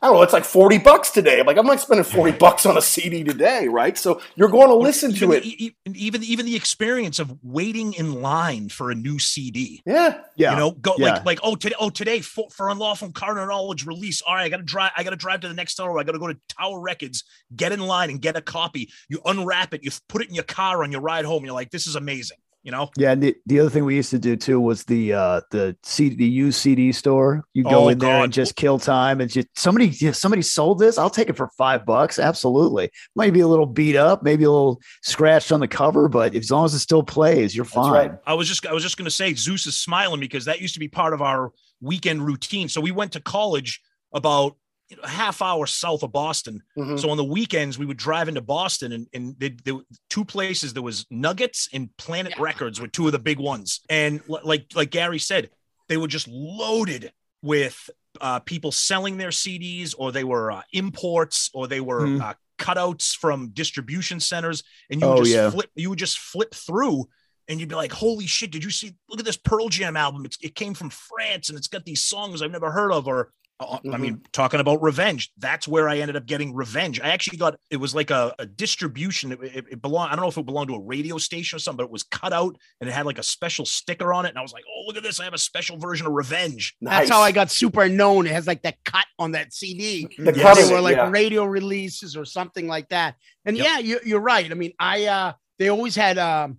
I 0.00 0.06
don't 0.06 0.14
know, 0.14 0.22
it's 0.22 0.32
like 0.32 0.44
40 0.44 0.78
bucks 0.78 1.10
today. 1.10 1.40
I'm 1.40 1.46
like, 1.46 1.56
I'm 1.56 1.66
not 1.66 1.80
spending 1.80 2.04
40 2.04 2.32
bucks 2.38 2.64
on 2.66 2.76
a 2.76 2.80
CD 2.82 3.24
today, 3.24 3.66
right? 3.66 3.98
So 3.98 4.20
you're 4.36 4.48
going 4.48 4.68
to 4.68 4.74
listen 4.74 5.12
to 5.14 5.32
it. 5.32 5.44
even 5.44 6.22
even 6.22 6.46
the 6.46 6.54
experience 6.54 7.18
of 7.18 7.36
waiting 7.42 7.94
in 7.94 8.22
line 8.22 8.68
for 8.68 8.92
a 8.92 8.94
new 8.94 9.18
CD. 9.18 9.82
Yeah. 9.84 10.20
Yeah. 10.36 10.52
You 10.52 10.56
know, 10.56 10.70
go 10.70 10.94
Yeah. 10.98 11.14
like 11.14 11.24
like 11.26 11.38
oh 11.42 11.56
today 11.56 11.74
oh 11.80 11.90
today 11.90 12.20
for, 12.20 12.48
for 12.50 12.68
unlawful 12.68 13.10
carnal 13.10 13.46
knowledge 13.46 13.86
release. 13.86 14.22
All 14.22 14.36
right, 14.36 14.44
I 14.44 14.48
gotta 14.48 14.62
drive. 14.62 14.92
I 14.96 15.02
gotta 15.02 15.16
drive 15.16 15.40
to 15.40 15.48
the 15.48 15.54
next 15.54 15.72
store. 15.72 15.98
I 15.98 16.04
gotta 16.04 16.20
go 16.20 16.28
to 16.28 16.38
Tower 16.56 16.80
Records, 16.80 17.24
get 17.56 17.72
in 17.72 17.80
line 17.80 18.10
and 18.10 18.20
get 18.20 18.36
a 18.36 18.40
copy. 18.40 18.90
You 19.08 19.20
unwrap 19.24 19.74
it. 19.74 19.82
You 19.82 19.90
put 20.08 20.22
it 20.22 20.28
in 20.28 20.34
your 20.36 20.44
car 20.44 20.84
on 20.84 20.92
your 20.92 21.00
ride 21.00 21.24
home. 21.24 21.44
You're 21.44 21.54
like, 21.54 21.70
this 21.70 21.88
is 21.88 21.96
amazing. 21.96 22.38
You 22.64 22.72
know. 22.72 22.90
Yeah, 22.98 23.12
and 23.12 23.22
the, 23.22 23.36
the 23.46 23.60
other 23.60 23.70
thing 23.70 23.84
we 23.84 23.94
used 23.94 24.10
to 24.10 24.18
do 24.18 24.36
too 24.36 24.60
was 24.60 24.84
the 24.84 25.12
uh 25.14 25.40
the 25.52 25.76
CD 25.84 26.16
the 26.16 26.26
used 26.26 26.60
CD 26.60 26.92
store. 26.92 27.44
You 27.54 27.62
go 27.64 27.84
Oh, 27.84 27.88
in 27.88 27.98
there 27.98 28.18
God. 28.18 28.24
and 28.24 28.32
just 28.32 28.56
kill 28.56 28.78
time 28.78 29.20
and 29.20 29.30
just 29.30 29.46
somebody 29.56 29.92
somebody 30.12 30.42
sold 30.42 30.78
this. 30.80 30.98
I'll 30.98 31.08
take 31.08 31.28
it 31.30 31.36
for 31.36 31.48
five 31.56 31.86
bucks. 31.86 32.18
Absolutely. 32.18 32.90
Might 33.14 33.32
be 33.32 33.40
a 33.40 33.46
little 33.48 33.64
beat 33.64 33.96
up, 33.96 34.22
maybe 34.22 34.44
a 34.44 34.50
little 34.50 34.80
scratched 35.02 35.52
on 35.52 35.60
the 35.60 35.68
cover, 35.68 36.08
but 36.08 36.34
as 36.34 36.50
long 36.50 36.64
as 36.66 36.74
it 36.74 36.80
still 36.80 37.02
plays, 37.02 37.54
you're 37.56 37.64
fine. 37.64 37.92
right. 37.92 38.12
I 38.26 38.34
was 38.34 38.48
just 38.48 38.66
I 38.66 38.72
was 38.72 38.82
just 38.82 38.96
gonna 38.98 39.10
say 39.10 39.32
Zeus 39.34 39.66
is 39.66 39.78
smiling 39.78 40.20
because 40.20 40.44
that 40.46 40.60
used 40.60 40.74
to 40.74 40.80
be 40.80 40.88
part 40.88 41.14
of 41.14 41.22
our 41.22 41.52
weekend 41.80 42.26
routine. 42.26 42.68
So 42.68 42.80
we 42.80 42.90
went 42.90 43.12
to 43.12 43.20
college 43.20 43.80
about 44.12 44.32
you 44.42 44.52
know, 44.52 44.56
a 45.02 45.08
half 45.08 45.42
hour 45.42 45.66
south 45.66 46.02
of 46.02 46.12
Boston. 46.12 46.62
Mhm. 46.76 46.98
So 46.98 47.10
on 47.10 47.16
the 47.16 47.24
weekends 47.24 47.78
we 47.78 47.84
would 47.86 47.96
drive 47.98 48.28
into 48.28 48.40
Boston 48.40 48.92
and 48.92 49.06
and 49.12 49.34
they, 49.38 49.50
they, 49.50 49.72
two 50.08 50.24
places 50.24 50.72
there 50.72 50.82
was 50.82 51.04
Nuggets 51.10 51.68
and 51.72 51.94
Planet 51.98 52.38
Records 52.38 52.80
were 52.80 52.88
two 52.88 53.06
of 53.06 53.12
the 53.12 53.18
big 53.18 53.38
ones. 53.38 53.80
And 53.90 54.22
li- 54.28 54.40
like 54.44 54.66
like 54.74 54.90
Gary 54.90 55.18
said, 55.18 55.50
they 55.88 55.96
were 55.96 56.08
just 56.08 56.26
loaded 56.28 57.12
with 57.42 57.90
uh, 58.20 58.40
people 58.40 58.72
selling 58.72 59.16
their 59.16 59.28
CDs, 59.30 59.94
or 59.96 60.10
they 60.10 60.24
were 60.24 60.50
uh, 60.50 60.62
imports, 60.72 61.50
or 61.54 61.68
they 61.68 61.80
were 61.80 62.06
Mhm. 62.06 62.20
uh, 62.20 62.34
cutouts 62.58 63.14
from 63.16 63.50
distribution 63.50 64.18
centers, 64.18 64.64
and 64.90 65.00
you 65.00 65.06
Oh, 65.06 65.14
would 65.16 65.24
just 65.24 65.34
yeah. 65.36 65.50
flip. 65.50 65.70
You 65.76 65.90
would 65.90 65.98
just 66.00 66.18
flip 66.18 66.52
through, 66.52 67.08
and 67.46 67.60
you'd 67.60 67.68
be 67.68 67.76
like, 67.76 67.92
"Holy 67.92 68.26
shit! 68.26 68.50
Did 68.50 68.64
you 68.64 68.70
see? 68.70 68.94
Look 69.08 69.20
at 69.20 69.24
this 69.24 69.36
Pearl 69.36 69.68
Jam 69.68 69.96
album. 69.96 70.24
It's, 70.24 70.36
it 70.42 70.56
came 70.56 70.74
from 70.74 70.90
France, 70.90 71.48
and 71.48 71.56
it's 71.56 71.68
got 71.68 71.84
these 71.84 72.04
songs 72.04 72.42
I've 72.42 72.50
never 72.50 72.72
heard 72.72 72.90
of." 72.90 73.06
Or 73.06 73.30
uh, 73.60 73.78
I 73.92 73.96
mean, 73.96 74.22
talking 74.32 74.60
about 74.60 74.80
Revenge, 74.82 75.32
that's 75.38 75.66
where 75.66 75.88
I 75.88 75.98
ended 75.98 76.16
up 76.16 76.26
getting 76.26 76.54
Revenge. 76.54 77.00
I 77.00 77.08
actually 77.10 77.38
got 77.38 77.58
it 77.70 77.76
was 77.78 77.94
like 77.94 78.10
a, 78.10 78.32
a 78.38 78.46
distribution. 78.46 79.32
It, 79.32 79.42
it, 79.42 79.64
it 79.72 79.82
belonged. 79.82 80.12
I 80.12 80.16
don't 80.16 80.22
know 80.22 80.28
if 80.28 80.36
it 80.38 80.46
belonged 80.46 80.68
to 80.68 80.74
a 80.76 80.80
radio 80.80 81.18
station 81.18 81.56
or 81.56 81.58
something, 81.58 81.78
but 81.78 81.84
it 81.84 81.90
was 81.90 82.04
cut 82.04 82.32
out 82.32 82.56
and 82.80 82.88
it 82.88 82.92
had 82.92 83.04
like 83.06 83.18
a 83.18 83.22
special 83.22 83.64
sticker 83.66 84.12
on 84.12 84.26
it. 84.26 84.30
And 84.30 84.38
I 84.38 84.42
was 84.42 84.52
like, 84.52 84.64
"Oh, 84.68 84.84
look 84.86 84.96
at 84.96 85.02
this! 85.02 85.18
I 85.18 85.24
have 85.24 85.34
a 85.34 85.38
special 85.38 85.76
version 85.76 86.06
of 86.06 86.12
Revenge." 86.12 86.76
That's 86.80 87.10
how 87.10 87.20
I 87.20 87.32
got 87.32 87.50
super 87.50 87.88
known. 87.88 88.26
It 88.26 88.32
has 88.32 88.46
like 88.46 88.62
that 88.62 88.76
cut 88.84 89.06
on 89.18 89.32
that 89.32 89.52
CD. 89.52 90.06
The 90.18 90.32
Yes. 90.34 90.40
cutting 90.42 90.66
They 90.68 90.74
were 90.74 90.80
like 90.80 90.96
yeah. 90.96 91.10
radio 91.10 91.44
releases 91.44 92.16
or 92.16 92.24
something 92.24 92.68
like 92.68 92.88
that. 92.90 93.16
And 93.44 93.56
Yep. 93.56 93.66
yeah, 93.66 93.78
you, 93.78 94.00
you're 94.04 94.20
right. 94.20 94.50
I 94.50 94.54
mean, 94.54 94.72
I 94.78 95.06
uh 95.06 95.32
they 95.58 95.68
always 95.68 95.96
had 95.96 96.18
um 96.18 96.58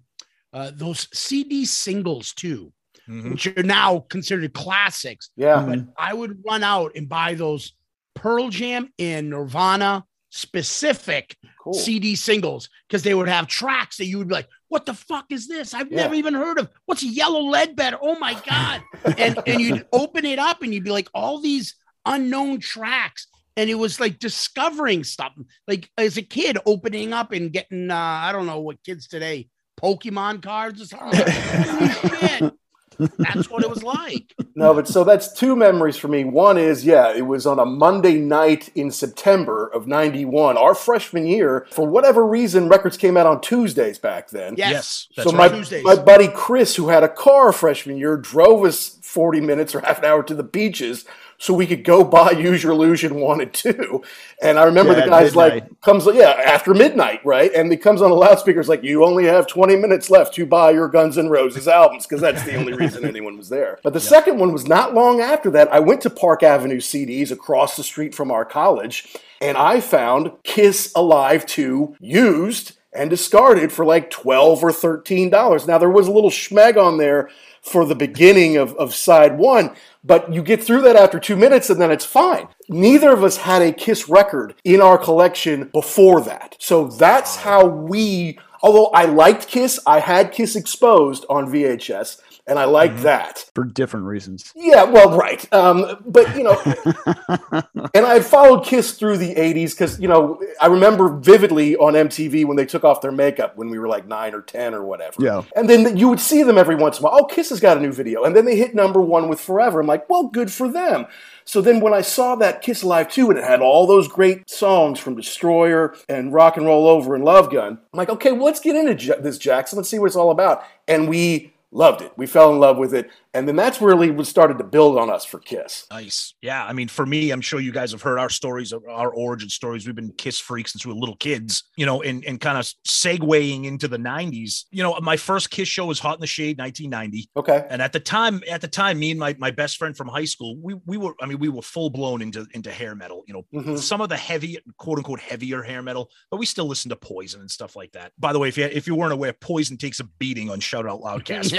uh, 0.51 0.71
those 0.73 1.07
CD 1.13 1.63
singles 1.65 2.33
too, 2.33 2.73
Mhm. 3.09 3.31
which 3.31 3.47
are 3.47 3.63
now 3.63 3.99
considered 4.09 4.53
classics. 4.53 5.29
Yeah. 5.35 5.65
But 5.67 5.79
I 5.97 6.13
would 6.13 6.43
run 6.45 6.63
out 6.63 6.91
and 6.95 7.09
buy 7.09 7.33
those 7.33 7.73
Pearl 8.15 8.49
Jam 8.49 8.93
and 8.99 9.29
Nirvana 9.31 10.05
specific 10.29 11.35
Cool. 11.63 11.73
CD 11.73 12.15
singles 12.15 12.69
because 12.87 13.01
they 13.03 13.13
would 13.15 13.27
have 13.27 13.47
tracks 13.47 13.97
that 13.97 14.05
you 14.05 14.19
would 14.19 14.27
be 14.27 14.35
like, 14.35 14.47
"What 14.67 14.85
the 14.85 14.93
fuck 14.93 15.25
is 15.31 15.47
this? 15.47 15.73
I've 15.73 15.91
Yeah. 15.91 16.03
never 16.03 16.13
even 16.15 16.33
heard 16.35 16.59
of. 16.59 16.69
What's 16.85 17.01
Yellow 17.03 17.41
Ledbetter? 17.41 17.97
Oh 18.01 18.17
my 18.19 18.33
god!" 18.47 18.81
and 19.17 19.39
and 19.47 19.59
you'd 19.59 19.85
open 19.91 20.25
it 20.25 20.37
up 20.39 20.61
and 20.61 20.73
you'd 20.73 20.83
be 20.83 20.91
like, 20.91 21.09
all 21.13 21.39
these 21.39 21.75
unknown 22.05 22.59
tracks, 22.59 23.27
and 23.57 23.69
it 23.69 23.75
was 23.75 23.99
like 23.99 24.19
discovering 24.19 25.03
stuff. 25.03 25.33
Like 25.67 25.89
as 25.97 26.17
a 26.17 26.21
kid, 26.21 26.57
opening 26.65 27.11
up 27.13 27.31
and 27.31 27.51
getting 27.51 27.89
uh, 27.89 27.95
I 27.95 28.31
don't 28.31 28.45
know 28.45 28.59
what 28.59 28.83
kids 28.83 29.07
today 29.07 29.49
Pokemon 29.81 30.43
cards 30.43 30.81
or 30.81 30.85
something. 30.85 32.51
Holy 32.99 33.09
shit. 33.09 33.17
That's 33.17 33.49
what 33.49 33.63
it 33.63 33.69
was 33.69 33.83
like. 33.83 34.33
No, 34.55 34.73
but 34.73 34.89
so 34.89 35.05
that's 35.05 35.31
two 35.31 35.55
memories 35.55 35.95
for 35.95 36.09
me. 36.09 36.25
One 36.25 36.57
is, 36.57 36.83
yeah, 36.83 37.15
it 37.15 37.21
was 37.21 37.45
on 37.45 37.59
a 37.59 37.65
Monday 37.65 38.15
night 38.15 38.69
in 38.75 38.91
September 38.91 39.67
of 39.67 39.87
91, 39.87 40.57
our 40.57 40.75
freshman 40.75 41.25
year. 41.25 41.65
For 41.71 41.87
whatever 41.87 42.27
reason, 42.27 42.67
records 42.67 42.97
came 42.97 43.15
out 43.15 43.25
on 43.25 43.39
Tuesdays 43.39 43.99
back 43.99 44.31
then. 44.31 44.55
Yes. 44.57 44.71
Yes, 44.73 45.07
that's 45.15 45.31
so 45.31 45.37
right. 45.37 45.49
my, 45.49 45.57
Tuesdays. 45.57 45.83
my 45.85 45.95
buddy 45.95 46.27
Chris, 46.27 46.75
who 46.75 46.89
had 46.89 47.03
a 47.03 47.07
car 47.07 47.53
freshman 47.53 47.95
year, 47.95 48.17
drove 48.17 48.65
us 48.65 48.99
40 49.01 49.39
minutes 49.39 49.73
or 49.73 49.79
half 49.79 49.99
an 49.99 50.05
hour 50.05 50.23
to 50.23 50.33
the 50.33 50.43
beaches 50.43 51.05
so 51.39 51.53
we 51.53 51.65
could 51.65 51.83
go 51.83 52.03
buy 52.17 52.31
Use 52.31 52.61
Your 52.61 52.73
Illusion 52.73 53.15
1 53.15 53.41
and 53.41 53.51
2. 53.53 54.03
And 54.41 54.59
I 54.59 54.63
remember 54.65 54.93
Yeah, 54.93 55.05
the 55.05 55.09
guy's 55.09 55.35
like, 55.35 55.53
midnight. 55.55 55.81
comes, 55.81 56.05
yeah, 56.13 56.39
after 56.45 56.73
midnight, 56.75 57.25
right? 57.25 57.51
And 57.55 57.71
he 57.71 57.77
comes 57.77 58.01
on 58.01 58.11
the 58.11 58.15
loudspeakers 58.15 58.69
like, 58.69 58.83
you 58.83 59.03
only 59.03 59.25
have 59.25 59.47
20 59.47 59.75
minutes 59.77 60.09
left 60.11 60.35
to 60.35 60.45
buy 60.45 60.69
your 60.71 60.87
Guns 60.87 61.17
N' 61.17 61.29
Roses 61.29 61.67
albums 61.67 62.05
because 62.05 62.21
that's 62.21 62.43
the 62.43 62.55
only 62.55 62.73
reason 62.73 63.05
anyone 63.07 63.37
was 63.37 63.49
there. 63.49 63.79
But 63.83 63.93
the 63.93 63.99
second 63.99 64.37
one 64.37 64.53
was 64.53 64.67
not 64.67 64.93
long 64.93 65.21
after 65.21 65.49
that. 65.51 65.73
I 65.73 65.79
went 65.79 66.01
to 66.01 66.09
Park 66.09 66.43
Avenue 66.43 66.79
CDs 66.79 67.31
across 67.31 67.75
the 67.75 67.83
street 67.83 68.13
from 68.13 68.29
our 68.31 68.45
college 68.45 69.15
and 69.41 69.57
I 69.57 69.79
found 69.79 70.31
Kiss 70.43 70.91
Alive 70.95 71.45
2 71.45 71.95
used 72.01 72.73
and 72.91 73.09
discarded 73.09 73.71
for 73.71 73.85
like 73.85 74.09
12 74.09 74.63
or 74.63 74.71
13 74.73 75.29
dollars. 75.29 75.67
Now 75.67 75.77
there 75.77 75.89
was 75.89 76.07
a 76.07 76.11
little 76.11 76.31
schmeg 76.31 76.75
on 76.75 76.97
there 76.97 77.29
for 77.61 77.85
the 77.85 77.95
beginning 77.95 78.57
of, 78.57 78.73
of 78.75 78.93
side 78.93 79.37
one, 79.37 79.75
but 80.03 80.33
you 80.33 80.41
get 80.41 80.63
through 80.63 80.81
that 80.81 80.95
after 80.95 81.19
two 81.19 81.35
minutes 81.35 81.69
and 81.69 81.81
then 81.81 81.91
it's 81.91 82.05
fine. 82.05 82.47
Neither 82.67 83.11
of 83.11 83.23
us 83.23 83.37
had 83.37 83.61
a 83.61 83.71
Kiss 83.71 84.07
record 84.09 84.55
in 84.63 84.81
our 84.81 84.97
collection 84.97 85.69
before 85.73 86.21
that. 86.21 86.55
So 86.59 86.87
that's 86.87 87.37
how 87.37 87.65
we, 87.65 88.39
although 88.61 88.87
I 88.87 89.05
liked 89.05 89.47
Kiss, 89.47 89.79
I 89.85 89.99
had 89.99 90.31
Kiss 90.31 90.55
exposed 90.55 91.25
on 91.29 91.51
VHS. 91.51 92.21
And 92.49 92.57
I 92.59 92.65
like 92.65 92.91
Mhm. 92.95 93.01
that. 93.03 93.45
for 93.55 93.63
different 93.63 94.05
reasons. 94.07 94.51
Yeah, 94.55 94.83
well, 94.83 95.15
right. 95.17 95.45
Um, 95.53 95.97
but 96.05 96.35
you 96.35 96.43
know, 96.43 96.57
and 97.93 98.05
I 98.05 98.19
followed 98.21 98.65
Kiss 98.65 98.93
through 98.93 99.17
the 99.17 99.35
'80s 99.35 99.71
because 99.71 99.99
you 99.99 100.07
know 100.07 100.41
I 100.61 100.67
remember 100.67 101.09
vividly 101.09 101.75
on 101.77 101.93
MTV 101.93 102.45
when 102.45 102.57
they 102.57 102.65
took 102.65 102.83
off 102.83 103.01
their 103.01 103.11
makeup 103.11 103.55
when 103.57 103.69
we 103.69 103.79
were 103.79 103.87
like 103.87 104.07
nine 104.07 104.33
or 104.33 104.41
ten 104.41 104.73
or 104.73 104.83
whatever. 104.83 105.15
Yeah. 105.19 105.43
And 105.55 105.69
then 105.69 105.95
you 105.97 106.07
would 106.09 106.19
see 106.19 106.43
them 106.43 106.57
every 106.57 106.75
once 106.75 106.99
in 106.99 107.05
a 107.05 107.09
while. 107.09 107.19
Oh, 107.21 107.25
Kiss 107.25 107.49
has 107.49 107.59
got 107.59 107.77
a 107.77 107.79
new 107.79 107.91
video, 107.91 108.23
and 108.23 108.35
then 108.35 108.45
they 108.45 108.55
hit 108.55 108.73
number 108.75 109.01
one 109.01 109.29
with 109.29 109.39
Forever. 109.39 109.79
I'm 109.81 109.87
like, 109.87 110.09
well, 110.09 110.23
good 110.23 110.51
for 110.51 110.67
them. 110.71 111.05
So 111.45 111.61
then 111.61 111.79
when 111.79 111.93
I 111.93 112.01
saw 112.01 112.35
that 112.35 112.61
Kiss 112.61 112.83
Alive 112.83 113.09
2 113.09 113.29
and 113.31 113.39
it 113.39 113.43
had 113.43 113.59
all 113.59 113.87
those 113.87 114.07
great 114.07 114.47
songs 114.49 114.99
from 114.99 115.15
Destroyer 115.15 115.95
and 116.07 116.31
Rock 116.31 116.57
and 116.57 116.65
Roll 116.67 116.87
Over 116.87 117.15
and 117.15 117.25
Love 117.25 117.51
Gun, 117.51 117.79
I'm 117.91 117.97
like, 117.97 118.09
okay, 118.09 118.31
well, 118.31 118.45
let's 118.45 118.59
get 118.59 118.75
into 118.75 118.93
J- 118.93 119.19
this, 119.19 119.39
Jackson. 119.39 119.77
Let's 119.77 119.89
see 119.89 119.97
what 119.97 120.05
it's 120.07 120.15
all 120.15 120.29
about. 120.29 120.63
And 120.87 121.09
we 121.09 121.51
loved 121.71 122.01
it. 122.01 122.11
We 122.17 122.25
fell 122.25 122.51
in 122.51 122.59
love 122.59 122.77
with 122.77 122.93
it. 122.93 123.09
And 123.35 123.47
then 123.47 123.55
that's 123.55 123.79
really 123.79 124.09
what 124.09 124.25
started 124.25 124.57
to 124.57 124.63
build 124.63 124.97
on 124.97 125.11
us 125.11 125.23
for 125.23 125.37
Kiss. 125.39 125.85
Nice. 125.91 126.33
Yeah. 126.41 126.65
I 126.65 126.73
mean, 126.73 126.87
for 126.87 127.05
me, 127.05 127.29
I'm 127.29 127.41
sure 127.41 127.59
you 127.59 127.71
guys 127.71 127.91
have 127.91 128.01
heard 128.01 128.17
our 128.17 128.29
stories, 128.29 128.73
our 128.73 129.11
origin 129.13 129.49
stories. 129.49 129.85
We've 129.85 129.95
been 129.95 130.11
Kiss 130.13 130.39
freaks 130.39 130.71
since 130.71 130.83
we 130.83 130.93
were 130.93 130.99
little 130.99 131.15
kids, 131.17 131.65
you 131.77 131.85
know, 131.85 132.01
and, 132.01 132.25
and 132.25 132.41
kind 132.41 132.57
of 132.57 132.65
segueing 132.87 133.65
into 133.65 133.87
the 133.87 133.97
90s. 133.99 134.65
You 134.71 134.81
know, 134.81 134.97
my 135.01 135.15
first 135.15 135.51
Kiss 135.51 135.67
show 135.67 135.85
was 135.85 135.99
Hot 135.99 136.15
in 136.17 136.21
the 136.21 136.27
Shade, 136.27 136.57
1990. 136.57 137.29
Okay. 137.37 137.67
And 137.69 137.83
at 137.83 137.93
the 137.93 137.99
time, 137.99 138.41
at 138.49 138.61
the 138.61 138.67
time, 138.67 138.97
me 138.97 139.11
and 139.11 139.19
my, 139.19 139.35
my 139.37 139.51
best 139.51 139.77
friend 139.77 139.95
from 139.95 140.07
high 140.07 140.25
school, 140.25 140.57
we, 140.61 140.73
we 140.87 140.97
were, 140.97 141.13
I 141.21 141.27
mean, 141.27 141.37
we 141.37 141.49
were 141.49 141.61
full 141.61 141.91
blown 141.91 142.23
into, 142.23 142.47
into 142.55 142.71
hair 142.71 142.95
metal, 142.95 143.23
you 143.27 143.33
know, 143.33 143.43
Mhm. 143.53 143.77
some 143.77 144.01
of 144.01 144.09
the 144.09 144.17
heavy, 144.17 144.57
quote 144.77 144.97
unquote, 144.97 145.19
heavier 145.19 145.61
hair 145.61 145.81
metal, 145.83 146.09
but 146.31 146.37
we 146.37 146.45
still 146.47 146.65
listen 146.65 146.89
to 146.89 146.95
Poison 146.95 147.41
and 147.41 147.51
stuff 147.51 147.75
like 147.75 147.91
that. 147.91 148.11
By 148.17 148.33
the 148.33 148.39
way, 148.39 148.47
if 148.47 148.57
you, 148.57 148.65
if 148.65 148.87
you 148.87 148.95
weren't 148.95 149.13
aware, 149.13 149.33
Poison 149.33 149.77
takes 149.77 149.99
a 149.99 150.03
beating 150.17 150.49
on 150.49 150.59
Shout 150.59 150.87
Out 150.87 151.01
Loudcast. 151.01 151.53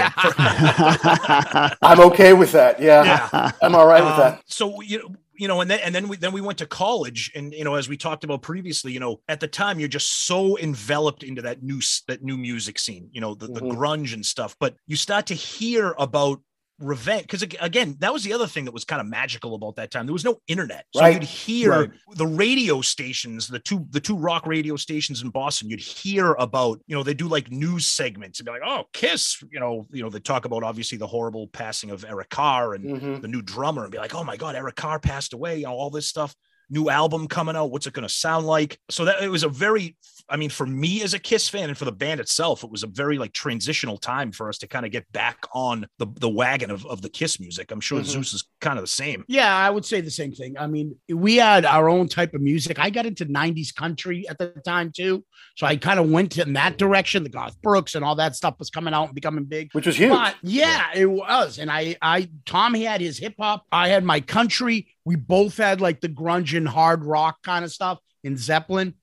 I'm 1.82 2.00
okay 2.00 2.32
with 2.32 2.52
that. 2.52 2.80
Yeah. 2.80 3.04
yeah. 3.32 3.50
I'm 3.62 3.74
all 3.74 3.86
right 3.86 4.02
with 4.02 4.12
Um, 4.14 4.18
that. 4.20 4.42
So 4.46 4.80
you 4.80 4.98
know, 4.98 5.14
you 5.34 5.48
know, 5.48 5.60
and 5.62 5.70
then 5.70 5.80
and 5.80 5.94
then 5.94 6.08
we 6.08 6.16
then 6.16 6.32
we 6.32 6.40
went 6.40 6.58
to 6.58 6.66
college, 6.66 7.30
and 7.34 7.52
you 7.54 7.64
know, 7.64 7.74
as 7.74 7.88
we 7.88 7.96
talked 7.96 8.24
about 8.24 8.42
previously, 8.42 8.92
you 8.92 9.00
know, 9.00 9.20
at 9.28 9.40
the 9.40 9.48
time 9.48 9.78
you're 9.80 9.88
just 9.88 10.26
so 10.26 10.58
enveloped 10.58 11.22
into 11.22 11.42
that 11.42 11.62
new 11.62 11.80
that 12.08 12.22
new 12.22 12.36
music 12.36 12.78
scene, 12.78 13.08
you 13.12 13.20
know, 13.20 13.34
the, 13.34 13.46
the 13.46 13.60
Mhm. 13.60 13.76
grunge 13.76 14.12
and 14.14 14.24
stuff. 14.24 14.54
But 14.60 14.74
you 14.86 14.96
start 14.96 15.26
to 15.26 15.34
hear 15.34 15.94
about 15.98 16.40
revenge 16.80 17.22
because 17.22 17.42
again 17.42 17.94
that 18.00 18.12
was 18.12 18.24
the 18.24 18.32
other 18.32 18.46
thing 18.46 18.64
that 18.64 18.72
was 18.72 18.84
kind 18.84 19.00
of 19.00 19.06
magical 19.06 19.54
about 19.54 19.76
that 19.76 19.90
time 19.90 20.06
there 20.06 20.12
was 20.14 20.24
no 20.24 20.40
internet 20.48 20.86
so 20.94 21.00
Right. 21.02 21.14
you'd 21.14 21.22
hear 21.24 21.70
Right. 21.70 21.90
the 22.14 22.26
radio 22.26 22.80
stations 22.80 23.46
the 23.48 23.58
two 23.58 23.86
the 23.90 24.00
two 24.00 24.16
rock 24.16 24.46
radio 24.46 24.76
stations 24.76 25.22
in 25.22 25.28
boston 25.28 25.68
you'd 25.68 25.80
hear 25.80 26.32
about 26.38 26.80
you 26.86 26.96
know 26.96 27.02
they 27.02 27.14
do 27.14 27.28
like 27.28 27.50
news 27.50 27.86
segments 27.86 28.38
and 28.40 28.46
be 28.46 28.52
like 28.52 28.62
oh 28.64 28.84
kiss 28.94 29.42
you 29.52 29.60
know 29.60 29.86
you 29.92 30.02
know 30.02 30.08
they 30.08 30.20
talk 30.20 30.46
about 30.46 30.62
obviously 30.62 30.96
the 30.96 31.06
horrible 31.06 31.48
passing 31.48 31.90
of 31.90 32.04
eric 32.04 32.30
carr 32.30 32.74
and 32.74 32.84
Mhm. 32.84 33.20
the 33.20 33.28
new 33.28 33.42
drummer 33.42 33.82
and 33.82 33.92
be 33.92 33.98
like, 33.98 34.14
oh 34.14 34.24
my 34.24 34.36
God, 34.36 34.56
Eric 34.56 34.76
Carr 34.76 34.98
passed 34.98 35.32
away, 35.32 35.58
you 35.58 35.64
know, 35.64 35.72
all 35.72 35.90
this 35.90 36.06
stuff. 36.08 36.34
New 36.70 36.88
album 36.88 37.28
coming 37.28 37.56
out. 37.56 37.70
What's 37.70 37.86
it 37.86 37.92
going 37.92 38.06
to 38.08 38.12
sound 38.14 38.46
like? 38.46 38.78
So 38.90 39.04
that 39.04 39.22
it 39.22 39.28
was 39.28 39.42
a 39.42 39.48
very, 39.48 39.96
I 40.30 40.36
mean, 40.36 40.50
for 40.50 40.64
me 40.66 41.02
as 41.02 41.12
a 41.12 41.18
Kiss 41.18 41.48
fan 41.48 41.68
and 41.68 41.76
for 41.76 41.84
the 41.84 41.92
band 41.92 42.20
itself, 42.20 42.62
it 42.64 42.70
was 42.70 42.82
a 42.82 42.86
very 42.86 43.18
like 43.18 43.32
transitional 43.32 43.98
time 43.98 44.30
for 44.32 44.48
us 44.48 44.58
to 44.58 44.66
kind 44.68 44.86
of 44.86 44.92
get 44.92 45.10
back 45.12 45.44
on 45.52 45.86
the, 45.98 46.06
the 46.20 46.28
wagon 46.28 46.70
of, 46.70 46.86
of 46.86 47.02
the 47.02 47.08
Kiss 47.08 47.40
music. 47.40 47.70
I'm 47.70 47.80
sure 47.80 48.00
Mhm. 48.00 48.04
Zeus 48.04 48.32
is 48.34 48.44
kind 48.60 48.78
of 48.78 48.84
the 48.84 48.88
same. 48.88 49.24
Yeah, 49.28 49.54
I 49.54 49.68
would 49.70 49.84
say 49.84 50.00
the 50.00 50.10
same 50.10 50.32
thing. 50.32 50.56
I 50.58 50.66
mean, 50.66 50.94
we 51.08 51.36
had 51.36 51.64
our 51.64 51.88
own 51.88 52.08
type 52.08 52.32
of 52.34 52.40
music. 52.40 52.78
I 52.78 52.90
got 52.90 53.06
into 53.06 53.26
90s 53.26 53.74
country 53.74 54.28
at 54.28 54.38
the 54.38 54.48
time 54.64 54.92
too. 54.94 55.24
So 55.56 55.66
I 55.66 55.76
kind 55.76 55.98
of 56.00 56.10
went 56.10 56.38
in 56.38 56.52
that 56.54 56.78
direction. 56.78 57.22
The 57.22 57.28
Garth 57.28 57.60
Brooks 57.60 57.94
and 57.94 58.04
all 58.04 58.14
that 58.14 58.36
stuff 58.36 58.54
was 58.58 58.70
coming 58.70 58.94
out 58.94 59.06
and 59.06 59.14
becoming 59.14 59.44
big. 59.44 59.70
Which 59.72 59.86
was 59.86 59.96
huge. 59.96 60.10
But 60.10 60.36
yeah, 60.42 60.86
it 60.94 61.06
was. 61.06 61.58
And 61.58 61.70
I, 61.70 61.96
I, 62.00 62.28
Tom 62.46 62.74
had 62.74 63.00
his 63.00 63.18
hip 63.18 63.34
hop. 63.38 63.64
I 63.72 63.88
had 63.88 64.04
my 64.04 64.20
country. 64.20 64.88
We 65.04 65.16
both 65.16 65.56
had 65.56 65.80
like 65.80 66.00
the 66.00 66.08
grunge 66.08 66.56
and 66.56 66.68
hard 66.68 67.04
rock 67.04 67.42
kind 67.42 67.64
of 67.64 67.72
stuff 67.72 67.98
in 68.22 68.36
Zeppelin. 68.36 68.94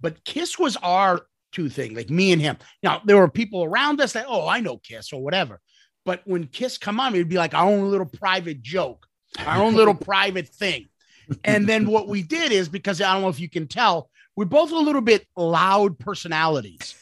But 0.00 0.24
Kiss 0.24 0.58
was 0.58 0.76
our 0.78 1.26
two 1.52 1.68
thing, 1.68 1.94
like 1.94 2.10
me 2.10 2.32
and 2.32 2.42
him. 2.42 2.58
Now 2.82 3.00
there 3.04 3.16
were 3.16 3.28
people 3.28 3.64
around 3.64 4.00
us 4.00 4.12
that, 4.12 4.26
oh, 4.28 4.46
I 4.46 4.60
know 4.60 4.78
Kiss 4.78 5.12
or 5.12 5.22
whatever. 5.22 5.60
But 6.04 6.22
when 6.24 6.46
Kiss 6.46 6.78
come 6.78 7.00
on, 7.00 7.14
it'd 7.14 7.28
be 7.28 7.36
like 7.36 7.54
our 7.54 7.66
own 7.66 7.90
little 7.90 8.06
private 8.06 8.62
joke, 8.62 9.06
our 9.44 9.62
own 9.62 9.74
little 9.74 9.94
private 10.12 10.48
thing. 10.48 10.88
And 11.44 11.68
then 11.68 11.86
what 11.88 12.08
we 12.08 12.22
did 12.22 12.52
is 12.52 12.68
because 12.68 13.00
I 13.00 13.12
don't 13.12 13.22
know 13.22 13.28
if 13.28 13.40
you 13.40 13.48
can 13.48 13.66
tell, 13.66 14.10
we're 14.36 14.44
both 14.44 14.70
a 14.70 14.78
little 14.78 15.00
bit 15.00 15.26
loud 15.36 15.98
personalities. 15.98 16.94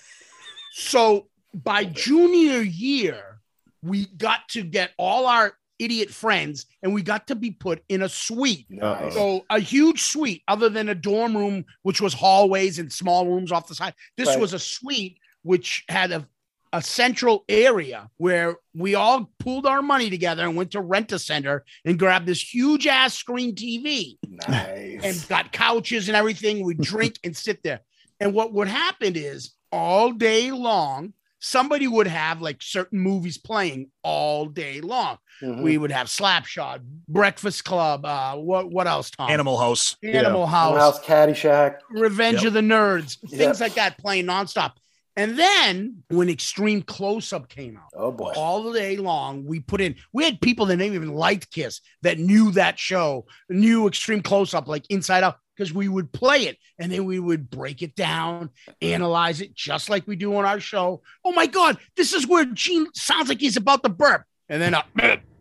So 0.73 1.29
by 1.53 1.85
junior 1.85 2.63
year, 2.63 3.41
we 3.83 4.07
got 4.07 4.49
to 4.51 4.63
get 4.63 4.93
all 4.99 5.27
our 5.27 5.53
idiot 5.79 6.11
friends 6.11 6.67
and 6.83 6.95
we 6.95 7.03
got 7.03 7.27
to 7.29 7.35
be 7.35 7.51
put 7.51 7.83
in 7.89 8.03
a 8.03 8.09
suite. 8.09 8.67
So 9.13 9.45
a 9.51 9.59
huge 9.59 10.03
suite, 10.03 10.43
other 10.49 10.69
than 10.69 10.89
a 10.89 10.95
dorm 10.95 11.37
room, 11.37 11.65
which 11.83 12.01
was 12.01 12.15
hallways 12.15 12.79
and 12.79 12.93
small 12.93 13.27
rooms 13.27 13.51
off 13.53 13.67
the 13.69 13.75
side. 13.75 13.95
This 14.17 14.29
Right. 14.29 14.41
was 14.41 14.53
a 14.53 14.59
suite 14.59 15.19
which 15.43 15.85
had 15.89 16.13
a, 16.13 16.27
a 16.73 16.81
central 16.83 17.45
area 17.49 18.09
where 18.17 18.57
we 18.75 18.95
all 18.95 19.31
pooled 19.39 19.67
our 19.67 19.83
money 19.83 20.11
together 20.11 20.43
and 20.43 20.57
went 20.57 20.71
to 20.73 20.81
rent 20.81 21.13
a 21.13 21.19
center 21.19 21.65
and 21.85 21.99
grabbed 21.99 22.27
this 22.27 22.43
huge 22.55 22.87
ass 22.87 23.15
screen 23.15 23.55
TV 23.55 24.17
Nice. 24.49 25.01
and 25.05 25.29
got 25.29 25.53
couches 25.53 26.09
and 26.09 26.17
everything. 26.17 26.65
We'd 26.65 26.81
drink 26.81 27.19
and 27.25 27.37
sit 27.37 27.63
there. 27.63 27.81
And 28.21 28.33
what 28.35 28.53
would 28.53 28.69
happen 28.69 29.15
is 29.17 29.53
all 29.71 30.13
day 30.13 30.51
long, 30.53 31.13
somebody 31.45 31.87
would 31.87 32.07
have 32.07 32.41
like 32.41 32.63
certain 32.63 32.99
movies 32.99 33.37
playing 33.37 33.91
all 34.03 34.47
day 34.47 34.81
long. 34.81 35.19
Mhm. 35.43 35.63
We 35.63 35.77
would 35.77 35.93
have 35.93 36.07
Slapshot, 36.07 36.81
Breakfast 37.07 37.65
Club, 37.65 38.07
uh, 38.07 38.35
what 38.37 38.71
what 38.71 38.87
else, 38.87 39.11
Tom? 39.11 39.31
Animal 39.31 39.59
House. 39.59 39.97
Animal 40.03 40.47
House, 40.47 40.79
House, 40.79 41.01
Caddyshack. 41.05 41.77
Revenge 41.91 42.39
Yep. 42.39 42.47
of 42.47 42.53
the 42.55 42.61
Nerds, 42.61 43.19
things 43.29 43.61
Yep. 43.61 43.61
like 43.61 43.75
that 43.75 43.99
playing 43.99 44.25
nonstop. 44.27 44.73
And 45.17 45.39
then 45.39 46.03
when 46.09 46.29
X-treme 46.29 46.85
Close-Up 46.85 47.49
came 47.49 47.77
out, 47.77 47.91
Oh 47.95 48.11
boy. 48.11 48.33
all 48.35 48.73
day 48.73 48.97
long, 48.97 49.45
we 49.47 49.61
put 49.61 49.81
in, 49.81 49.95
we 50.13 50.25
had 50.25 50.41
people 50.41 50.67
that 50.67 50.77
didn't 50.79 50.95
even 50.95 51.13
like 51.15 51.51
Kiss 51.51 51.81
that 52.03 52.19
knew 52.19 52.51
that 52.53 52.81
show, 52.81 53.27
knew 53.49 53.87
X-treme 53.87 54.25
Close-Up, 54.25 54.67
like 54.67 54.85
Inside 54.91 55.23
Out, 55.23 55.37
because 55.57 55.73
we 55.73 55.89
would 55.89 56.13
play 56.13 56.47
it 56.47 56.59
and 56.79 56.91
then 56.91 57.05
we 57.05 57.19
would 57.19 57.51
break 57.51 57.83
it 57.83 57.95
down, 57.95 58.51
analyze 58.83 59.41
it 59.41 59.55
just 59.55 59.89
like 59.89 60.07
we 60.07 60.17
do 60.17 60.37
on 60.37 60.45
our 60.45 60.61
show. 60.61 61.03
Oh 61.25 61.33
my 61.33 61.47
God, 61.47 61.79
this 61.97 62.13
is 62.13 62.27
where 62.27 62.45
Gene 62.45 62.87
sounds 62.95 63.29
like 63.29 63.41
he's 63.41 63.57
about 63.57 63.83
to 63.83 63.89
burp. 63.89 64.25
And 64.49 64.61
then 64.61 64.75
a, 64.75 64.85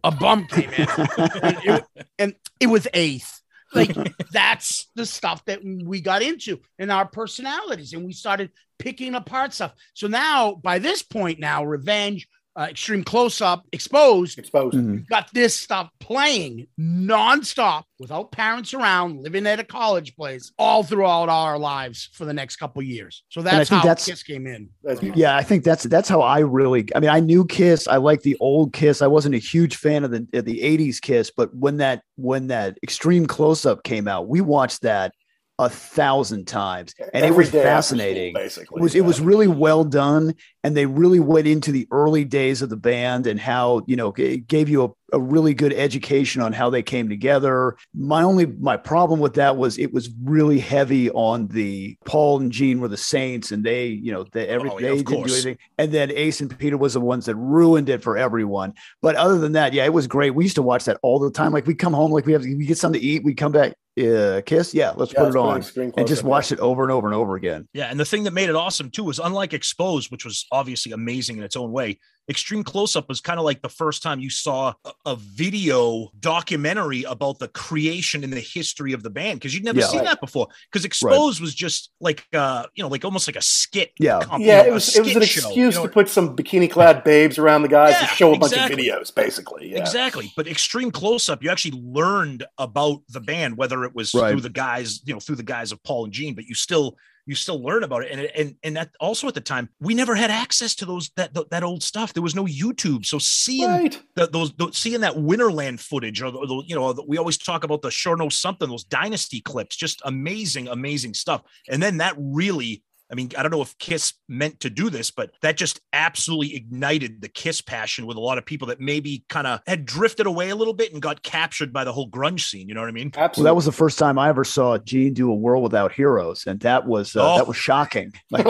a 0.03 0.11
bum 0.11 0.47
came 0.47 0.69
in 0.69 0.87
and 0.87 1.57
it, 1.63 1.85
and 2.19 2.35
it 2.59 2.67
was 2.67 2.87
eighth. 2.93 3.41
Like 3.73 3.95
that's 4.31 4.87
the 4.95 5.05
stuff 5.05 5.43
that 5.45 5.61
we 5.63 5.99
got 5.99 6.21
into 6.21 6.59
in 6.77 6.91
our 6.91 7.07
personalities, 7.07 7.93
and 7.93 8.05
we 8.05 8.13
started 8.13 8.51
picking 8.77 9.15
apart 9.15 9.53
stuff. 9.53 9.73
So 9.95 10.07
now, 10.07 10.53
by 10.53 10.77
this 10.77 11.01
point, 11.01 11.39
now 11.39 11.63
Revenge, 11.63 12.27
uh, 12.55 12.67
X-treme 12.69 13.03
Close-Up, 13.05 13.65
Exposed, 13.71 14.37
Exposed. 14.37 14.75
Mhm. 14.77 15.07
got 15.07 15.27
this 15.33 15.55
stuff 15.55 15.89
playing 15.99 16.67
nonstop 16.79 17.83
without 17.99 18.31
parents 18.31 18.73
around, 18.73 19.21
living 19.21 19.47
at 19.47 19.59
a 19.59 19.63
college 19.63 20.15
place, 20.15 20.51
all 20.59 20.83
throughout 20.83 21.29
our 21.29 21.57
lives 21.57 22.09
for 22.13 22.25
the 22.25 22.33
next 22.33 22.57
couple 22.57 22.81
years. 22.81 23.23
So 23.29 23.41
that's 23.41 23.69
how 23.69 23.77
that's- 23.81 24.05
Kiss 24.05 24.23
came 24.23 24.45
in. 24.47 24.69
Yeah, 25.15 25.35
I 25.35 25.43
think 25.43 25.63
that's 25.63 25.83
that's 25.83 26.09
how 26.09 26.21
I 26.21 26.39
really. 26.39 26.87
I 26.95 26.99
mean, 26.99 27.09
I 27.09 27.19
knew 27.19 27.45
Kiss. 27.45 27.87
I 27.87 27.97
like 27.97 28.21
the 28.21 28.37
old 28.39 28.73
Kiss. 28.73 29.01
I 29.01 29.07
wasn't 29.07 29.35
a 29.35 29.39
huge 29.39 29.77
fan 29.77 30.03
of 30.03 30.11
the 30.11 30.27
of 30.33 30.45
the 30.45 30.61
'80s 30.61 30.99
Kiss, 31.01 31.31
but 31.35 31.55
when 31.55 31.77
that 31.77 32.01
when 32.15 32.47
that 32.47 32.77
X-treme 32.83 33.27
Close-Up 33.27 33.83
came 33.83 34.07
out, 34.07 34.27
we 34.27 34.41
watched 34.41 34.81
that 34.83 35.13
a 35.59 35.69
thousand 35.69 36.47
times, 36.47 36.95
and 37.13 37.23
it 37.23 37.35
was 37.35 37.47
after 37.47 37.59
school, 37.59 37.63
fascinating. 37.63 38.33
basically. 38.33 38.79
It 38.79 38.81
was 38.81 38.95
it 38.95 39.01
was 39.01 39.21
really 39.21 39.47
well 39.47 39.83
done, 39.83 40.33
and 40.63 40.75
they 40.75 40.87
really 40.87 41.19
went 41.19 41.45
into 41.45 41.71
the 41.71 41.87
early 41.91 42.25
days 42.25 42.63
of 42.63 42.69
the 42.69 42.75
band 42.77 43.27
and 43.27 43.39
how 43.39 43.83
you 43.85 43.95
know 43.95 44.11
it 44.17 44.47
gave 44.47 44.67
you 44.67 44.83
a, 44.83 45.17
a 45.17 45.19
really 45.19 45.53
good 45.53 45.71
education 45.73 46.41
on 46.41 46.53
how 46.53 46.71
they 46.71 46.81
came 46.81 47.07
together. 47.07 47.77
My 47.93 48.23
only 48.23 48.47
my 48.47 48.77
problem 48.77 49.19
with 49.19 49.35
that 49.35 49.55
was 49.55 49.77
it 49.77 49.93
was 49.93 50.09
really 50.23 50.57
heavy 50.57 51.11
on 51.11 51.47
the 51.47 51.97
Paul 52.03 52.39
and 52.39 52.51
Gene 52.51 52.79
were 52.79 52.87
the 52.87 52.97
Saints, 52.97 53.51
and 53.51 53.63
they 53.63 53.87
you 53.87 54.11
know 54.11 54.25
they 54.31 54.47
every 54.47 54.71
Oh, 54.71 54.79
yeah, 54.79 54.89
they 54.89 55.03
didn't 55.03 55.07
do 55.07 55.33
anything, 55.33 55.57
and 55.77 55.91
then 55.91 56.09
Ace 56.11 56.41
and 56.41 56.57
Peter 56.57 56.77
was 56.77 56.95
the 56.95 57.01
ones 57.01 57.27
that 57.27 57.35
ruined 57.35 57.89
it 57.89 58.01
for 58.01 58.17
everyone. 58.17 58.73
But 59.03 59.15
other 59.17 59.37
than 59.37 59.51
that, 59.51 59.73
yeah, 59.73 59.85
it 59.85 59.93
was 59.93 60.07
great. 60.07 60.31
We 60.31 60.45
used 60.45 60.55
to 60.55 60.63
watch 60.63 60.85
that 60.85 60.97
all 61.03 61.19
the 61.19 61.29
time. 61.29 61.51
Like 61.51 61.67
we 61.67 61.75
come 61.75 61.93
home, 61.93 62.11
like 62.11 62.25
we 62.25 62.33
have 62.33 62.41
we 62.41 62.65
get 62.65 62.79
something 62.79 62.99
to 62.99 63.05
eat, 63.05 63.23
we 63.23 63.35
come 63.35 63.51
back, 63.51 63.73
uh, 63.99 64.41
Kiss, 64.45 64.73
yeah, 64.73 64.91
let's 64.95 65.13
Yeah, 65.13 65.19
put 65.19 65.33
let's 65.33 65.35
it 65.35 65.73
put 65.73 65.77
an 65.77 65.87
on. 65.87 65.93
And 65.97 66.07
just 66.07 66.23
watch 66.23 66.51
it 66.51 66.59
over 66.59 66.83
and 66.83 66.91
over 66.91 67.07
and 67.07 67.15
over 67.15 67.35
again. 67.35 67.67
Yeah, 67.73 67.85
and 67.85 67.99
the 67.99 68.05
thing 68.05 68.23
that 68.23 68.33
made 68.33 68.49
it 68.49 68.55
awesome 68.55 68.89
too 68.89 69.03
was 69.03 69.19
unlike 69.19 69.53
Exposed, 69.53 70.11
which 70.11 70.25
was 70.25 70.45
obviously 70.51 70.91
amazing 70.91 71.37
in 71.37 71.43
its 71.43 71.55
own 71.55 71.71
way. 71.71 71.99
X-treme 72.29 72.63
Close-Up 72.63 73.09
was 73.09 73.19
kind 73.19 73.37
of 73.39 73.45
like 73.45 73.61
the 73.61 73.69
first 73.69 74.01
time 74.01 74.19
you 74.19 74.29
saw 74.29 74.73
a, 74.85 74.91
a 75.07 75.15
video 75.17 76.09
documentary 76.19 77.03
about 77.03 77.39
the 77.39 77.47
creation 77.49 78.23
and 78.23 78.31
the 78.31 78.39
history 78.39 78.93
of 78.93 79.03
the 79.03 79.09
band 79.09 79.39
because 79.39 79.53
you'd 79.53 79.63
never 79.63 79.79
Yeah. 79.79 79.87
seen 79.87 79.99
Right. 79.99 80.07
that 80.09 80.21
before. 80.21 80.47
Because 80.71 80.85
Exposed 80.85 81.41
was 81.41 81.53
just 81.53 81.91
like 81.99 82.25
uh, 82.33 82.65
you 82.75 82.83
know, 82.83 82.87
like 82.89 83.03
almost 83.05 83.27
like 83.27 83.35
a 83.35 83.41
skit. 83.41 83.91
Yeah. 83.99 84.19
comp- 84.21 84.43
Yeah, 84.43 84.63
it 84.63 84.71
was 84.73 84.95
it 84.95 85.01
was 85.03 85.15
an 85.15 85.21
skit 85.23 85.29
show, 85.43 85.47
excuse 85.49 85.75
you 85.75 85.81
know? 85.81 85.87
to 85.87 85.91
put 85.93 86.07
some 86.09 86.35
bikini 86.35 86.69
clad 86.71 87.03
babes 87.05 87.37
around 87.37 87.61
the 87.63 87.67
guys 87.67 87.99
to 87.99 88.05
show 88.07 88.33
a 88.33 88.37
bunch 88.39 88.53
of 88.53 88.59
videos, 88.69 89.13
basically. 89.13 89.71
Yeah. 89.71 89.79
Exactly. 89.79 90.31
But 90.37 90.47
X-treme 90.47 90.93
Close-Up, 90.93 91.43
you 91.43 91.49
actually 91.49 91.79
learned 91.83 92.45
about 92.57 93.01
the 93.09 93.19
band, 93.19 93.57
whether 93.57 93.83
it 93.83 93.93
was 93.93 94.13
Right. 94.13 94.31
through 94.31 94.41
the 94.41 94.49
guys, 94.49 95.01
you 95.05 95.13
know, 95.13 95.19
through 95.19 95.35
the 95.37 95.43
guys 95.43 95.71
of 95.71 95.81
Paul 95.83 96.05
and 96.05 96.13
Gene, 96.13 96.35
but 96.35 96.45
you 96.45 96.55
still 96.55 96.95
you 97.25 97.35
still 97.35 97.61
learn 97.63 97.83
about 97.83 98.03
it. 98.03 98.11
And 98.11 98.21
and 98.35 98.55
and 98.63 98.75
that 98.75 98.89
also 98.99 99.27
at 99.27 99.33
the 99.33 99.41
time, 99.41 99.69
we 99.79 99.93
never 99.93 100.13
had 100.15 100.29
access 100.31 100.75
to 100.75 100.85
those 100.85 101.09
that 101.15 101.33
that 101.51 101.63
old 101.63 101.81
stuff. 101.83 102.13
There 102.13 102.23
was 102.23 102.35
no 102.35 102.45
YouTube. 102.45 103.05
So 103.05 103.17
seeing 103.19 103.69
Right. 103.69 104.01
the, 104.15 104.27
those, 104.27 104.53
those 104.53 104.77
seeing 104.77 105.01
that 105.01 105.13
Winterland 105.15 105.79
footage, 105.79 106.21
or 106.21 106.31
the, 106.31 106.39
the- 106.39 106.63
you 106.67 106.75
know, 106.75 106.91
the, 106.93 107.03
we 107.07 107.17
always 107.17 107.37
talk 107.37 107.63
about 107.63 107.81
the 107.81 107.91
sure 107.91 108.15
know 108.17 108.29
something, 108.29 108.67
those 108.69 108.83
dynasty 108.83 109.39
clips, 109.41 109.75
just 109.75 110.01
amazing, 110.05 110.67
amazing 110.67 111.13
stuff. 111.13 111.41
And 111.69 111.81
then 111.81 111.97
that 111.97 112.15
really, 112.17 112.83
I 113.13 113.15
mean, 113.15 113.29
I 113.37 113.43
don't 113.43 113.51
know 113.51 113.61
if 113.61 113.77
Kiss 113.77 114.13
meant 114.27 114.59
to 114.61 114.71
do 114.71 114.89
this, 114.89 115.11
but 115.11 115.29
that 115.43 115.55
just 115.55 115.79
absolutely 115.93 116.55
ignited 116.55 117.21
the 117.21 117.27
Kiss 117.29 117.61
passion 117.61 118.07
with 118.07 118.17
a 118.17 118.19
lot 118.19 118.39
of 118.39 118.45
people 118.47 118.67
that 118.69 118.79
maybe 118.81 119.23
kind 119.29 119.45
of 119.45 119.59
had 119.67 119.85
drifted 119.85 120.25
away 120.25 120.49
a 120.49 120.55
little 120.55 120.73
bit 120.73 120.91
and 120.93 120.99
got 120.99 121.21
captured 121.21 121.71
by 121.71 121.83
the 121.83 121.93
whole 121.93 122.09
grunge 122.09 122.49
scene. 122.49 122.67
You 122.67 122.73
know 122.73 122.81
what 122.81 122.89
I 122.89 122.91
mean? 122.93 123.11
Well, 123.15 123.23
Absolutely. 123.25 123.49
that 123.49 123.55
was 123.55 123.65
the 123.65 123.71
first 123.71 123.99
time 123.99 124.17
I 124.17 124.29
ever 124.29 124.43
saw 124.43 124.79
Gene 124.79 125.13
do 125.13 125.31
a 125.31 125.35
world 125.35 125.61
without 125.61 125.91
heroes, 125.91 126.45
and 126.47 126.59
that 126.61 126.87
was 126.87 127.15
uh, 127.15 127.33
Oh. 127.33 127.37
that 127.37 127.47
was 127.47 127.55
shocking. 127.55 128.11
Like, 128.31 128.45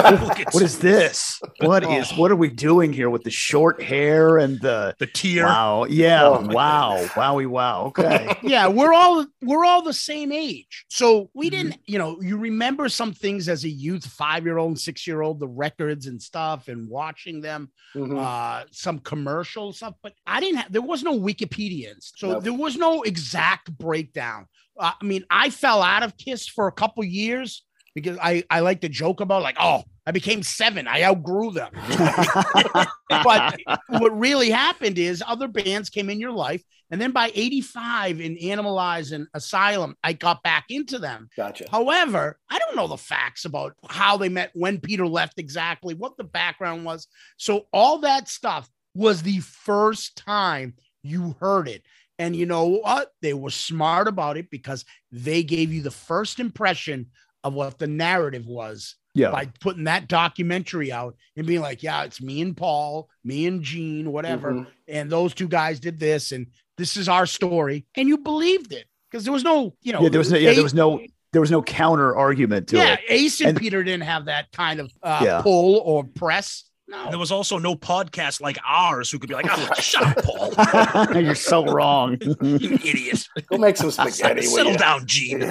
what 0.53 0.61
is 0.63 0.79
this? 0.79 1.41
What 1.59 1.83
is 1.91 2.09
what 2.13 2.31
are 2.31 2.37
we 2.37 2.49
doing 2.49 2.93
here 2.93 3.09
with 3.09 3.23
the 3.23 3.31
short 3.31 3.81
hair 3.83 4.37
and 4.37 4.61
the 4.61 4.95
the 4.97 5.07
tear? 5.07 5.43
wow? 5.45 5.83
Yeah, 5.89 6.23
Oh, 6.29 6.41
my 6.41 6.53
wow, 6.53 6.99
wowie, 7.15 7.47
wow. 7.47 7.83
Okay, 7.87 8.33
yeah, 8.43 8.67
we're 8.69 8.93
all 8.93 9.25
we're 9.41 9.65
all 9.65 9.81
the 9.81 9.91
same 9.93 10.31
age. 10.31 10.85
So 10.89 11.29
we 11.33 11.49
Mm-hmm. 11.49 11.55
didn't, 11.69 11.81
you 11.85 11.97
know, 11.97 12.21
you 12.21 12.37
remember 12.37 12.87
some 12.87 13.11
things 13.13 13.49
as 13.49 13.65
a 13.65 13.69
youth, 13.69 14.05
five 14.05 14.45
year 14.45 14.52
old 14.57 14.69
and 14.69 14.79
six 14.79 15.05
year 15.07 15.21
old, 15.21 15.39
the 15.39 15.47
records 15.47 16.07
and 16.07 16.21
stuff, 16.21 16.67
and 16.67 16.87
watching 16.89 17.41
them, 17.41 17.71
Mhm. 17.95 18.17
uh, 18.19 18.65
some 18.71 18.99
commercial 18.99 19.73
stuff. 19.73 19.95
But 20.01 20.13
I 20.25 20.39
didn't 20.39 20.57
have. 20.57 20.71
There 20.71 20.81
was 20.81 21.03
no 21.03 21.17
Wikipedia, 21.19 21.93
so 21.99 22.33
Nope. 22.33 22.43
there 22.43 22.53
was 22.53 22.75
no 22.77 23.03
exact 23.03 23.77
breakdown. 23.77 24.47
Uh, 24.79 24.91
I 24.99 25.05
mean, 25.05 25.23
I 25.29 25.49
fell 25.49 25.81
out 25.81 26.03
of 26.03 26.17
Kiss 26.17 26.47
for 26.47 26.67
a 26.67 26.71
couple 26.71 27.03
years 27.03 27.63
because 27.95 28.17
I 28.21 28.43
I 28.49 28.61
like 28.61 28.81
to 28.81 28.89
joke 28.89 29.21
about 29.21 29.43
like, 29.43 29.57
oh, 29.59 29.83
I 30.05 30.11
became 30.11 30.43
seven, 30.43 30.87
I 30.87 31.03
outgrew 31.03 31.51
them. 31.51 31.71
but 33.09 33.59
what 33.87 34.17
really 34.17 34.49
happened 34.49 34.97
is 34.99 35.23
other 35.25 35.47
bands 35.47 35.89
came 35.89 36.09
in 36.09 36.19
your 36.19 36.31
life. 36.31 36.61
And 36.91 37.01
then 37.01 37.11
by 37.11 37.31
85 37.33 38.19
in 38.19 38.35
Animalize 38.35 39.13
and 39.13 39.27
Asylum, 39.33 39.95
I 40.03 40.13
got 40.13 40.43
back 40.43 40.65
into 40.69 40.99
them. 40.99 41.29
Gotcha. 41.35 41.65
However, 41.71 42.37
I 42.49 42.59
don't 42.59 42.75
know 42.75 42.87
the 42.87 42.97
facts 42.97 43.45
about 43.45 43.73
how 43.89 44.17
they 44.17 44.29
met, 44.29 44.51
when 44.53 44.79
Peter 44.79 45.07
left 45.07 45.39
exactly, 45.39 45.95
what 45.95 46.17
the 46.17 46.23
background 46.23 46.85
was. 46.85 47.07
So 47.37 47.65
all 47.73 47.99
that 47.99 48.27
stuff 48.27 48.69
was 48.93 49.23
the 49.23 49.39
first 49.39 50.17
time 50.17 50.75
you 51.01 51.35
heard 51.39 51.67
it. 51.67 51.83
And 52.19 52.35
you 52.35 52.45
know 52.45 52.67
what? 52.67 53.09
They 53.21 53.33
were 53.33 53.49
smart 53.49 54.07
about 54.07 54.37
it 54.37 54.51
because 54.51 54.85
they 55.11 55.43
gave 55.43 55.73
you 55.73 55.81
the 55.81 55.91
first 55.91 56.39
impression 56.39 57.07
of 57.43 57.53
what 57.53 57.77
the 57.77 57.87
narrative 57.87 58.45
was 58.45 58.95
yeah, 59.15 59.31
by 59.31 59.47
putting 59.59 59.83
that 59.83 60.07
documentary 60.07 60.91
out 60.91 61.15
and 61.37 61.45
being 61.45 61.61
like, 61.61 61.83
yeah, 61.83 62.03
it's 62.03 62.21
me 62.21 62.41
and 62.41 62.57
Paul, 62.57 63.09
me 63.23 63.45
and 63.45 63.61
Gene, 63.61 64.11
whatever. 64.11 64.51
Mhm. 64.53 64.67
And 64.87 65.09
those 65.11 65.33
two 65.33 65.47
guys 65.47 65.79
did 65.79 65.99
this, 65.99 66.31
and 66.31 66.47
this 66.77 66.97
is 66.97 67.07
our 67.07 67.25
story. 67.25 67.85
And 67.95 68.07
you 68.07 68.17
believed 68.17 68.73
it 68.73 68.85
because 69.11 69.23
there 69.23 69.33
was 69.33 69.43
no, 69.43 69.75
you 69.81 69.93
know, 69.93 70.01
yeah. 70.01 70.09
There 70.09 70.19
was 70.19 70.31
no, 70.31 70.37
yeah, 70.37 70.49
Ace- 70.49 70.55
there 70.55 70.63
was 70.63 70.73
no 70.73 70.99
there 71.31 71.41
was 71.41 71.51
no 71.51 71.61
counter 71.63 72.15
argument 72.15 72.67
to 72.69 72.77
yeah, 72.77 72.93
it. 72.93 72.99
Yeah, 73.07 73.15
Ace 73.15 73.39
and, 73.41 73.49
And- 73.49 73.57
Peter 73.59 73.83
didn't 73.83 74.03
have 74.03 74.25
that 74.25 74.51
kind 74.51 74.79
of 74.79 74.91
uh, 75.01 75.21
Yeah. 75.23 75.41
pull 75.41 75.77
or 75.79 76.03
press. 76.03 76.63
No. 76.87 77.09
There 77.09 77.17
was 77.17 77.31
also 77.31 77.57
no 77.57 77.75
podcast 77.75 78.39
like 78.41 78.57
ours 78.67 79.09
who 79.09 79.17
could 79.17 79.29
be 79.29 79.33
like, 79.35 79.47
oh, 79.49 79.69
shut 79.79 80.03
up, 80.03 80.23
Paul. 80.23 81.15
You're 81.21 81.33
so 81.33 81.65
wrong. 81.65 82.17
you 82.41 82.73
idiot. 82.83 83.27
Go 83.47 83.57
make 83.57 83.77
some 83.77 83.89
spaghetti. 83.89 84.43
Settle 84.43 84.75
down, 84.75 85.07
Gene. 85.07 85.49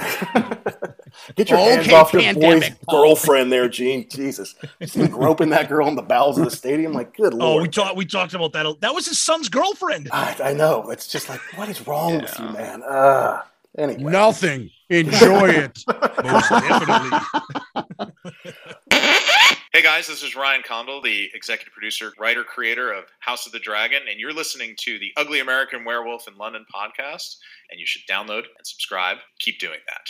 Get 1.35 1.49
your 1.49 1.59
hands 1.59 1.87
Okay, 1.87 1.95
off 1.95 2.13
your 2.13 2.33
boy's 2.33 2.69
Paul. 2.87 3.01
girlfriend 3.03 3.51
there, 3.51 3.67
Gene. 3.69 4.07
Jesus. 4.09 4.55
Just 4.81 4.97
been 4.97 5.11
groping 5.11 5.49
that 5.49 5.69
girl 5.69 5.87
in 5.87 5.95
the 5.95 6.01
bowels 6.01 6.37
of 6.37 6.45
the 6.45 6.51
stadium. 6.51 6.93
Like, 6.93 7.15
good 7.15 7.33
lord. 7.33 7.59
Oh, 7.59 7.61
we 7.61 7.67
talked. 7.69 7.95
We 7.95 8.05
talked 8.05 8.33
about 8.33 8.53
that. 8.53 8.75
That 8.81 8.93
was 8.93 9.07
his 9.07 9.19
son's 9.19 9.49
girlfriend. 9.49 10.09
I, 10.11 10.35
I 10.43 10.53
know. 10.53 10.89
It's 10.91 11.07
just 11.07 11.29
like, 11.29 11.39
what 11.55 11.69
is 11.69 11.85
wrong 11.87 12.21
with 12.21 12.37
you, 12.39 12.45
man? 12.49 12.83
Uh, 12.83 13.41
anyway. 13.77 14.11
Nothing. 14.11 14.69
Enjoy 14.89 15.49
it. 15.49 15.83
Most 16.23 16.49
definitely. 16.49 17.19
Hey 19.75 19.81
guys, 19.81 20.05
this 20.05 20.21
is 20.21 20.35
Ryan 20.35 20.61
Condal, 20.63 21.01
the 21.01 21.31
executive 21.33 21.73
producer, 21.73 22.13
writer, 22.19 22.43
creator 22.43 22.91
of 22.93 23.05
House 23.21 23.47
of 23.47 23.53
the 23.53 23.59
Dragon, 23.59 24.03
and 24.07 24.19
you're 24.19 24.31
listening 24.31 24.75
to 24.81 24.99
the 24.99 25.11
Ugly 25.17 25.39
American 25.39 25.83
Werewolf 25.83 26.27
in 26.27 26.37
London 26.37 26.63
podcast, 26.71 27.37
and 27.71 27.79
you 27.79 27.87
should 27.87 28.03
download 28.07 28.43
and 28.55 28.65
subscribe. 28.67 29.17
Keep 29.39 29.57
doing 29.59 29.79
that. 29.87 30.09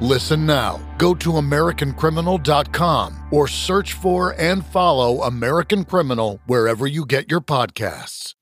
Listen 0.00 0.44
now. 0.44 0.78
Go 0.98 1.14
to 1.14 1.30
AmericanCriminal.com 1.30 3.28
or 3.30 3.48
search 3.48 3.94
for 3.94 4.34
and 4.38 4.64
follow 4.64 5.22
American 5.22 5.84
Criminal 5.84 6.40
wherever 6.46 6.86
you 6.86 7.06
get 7.06 7.30
your 7.30 7.40
podcasts. 7.40 8.34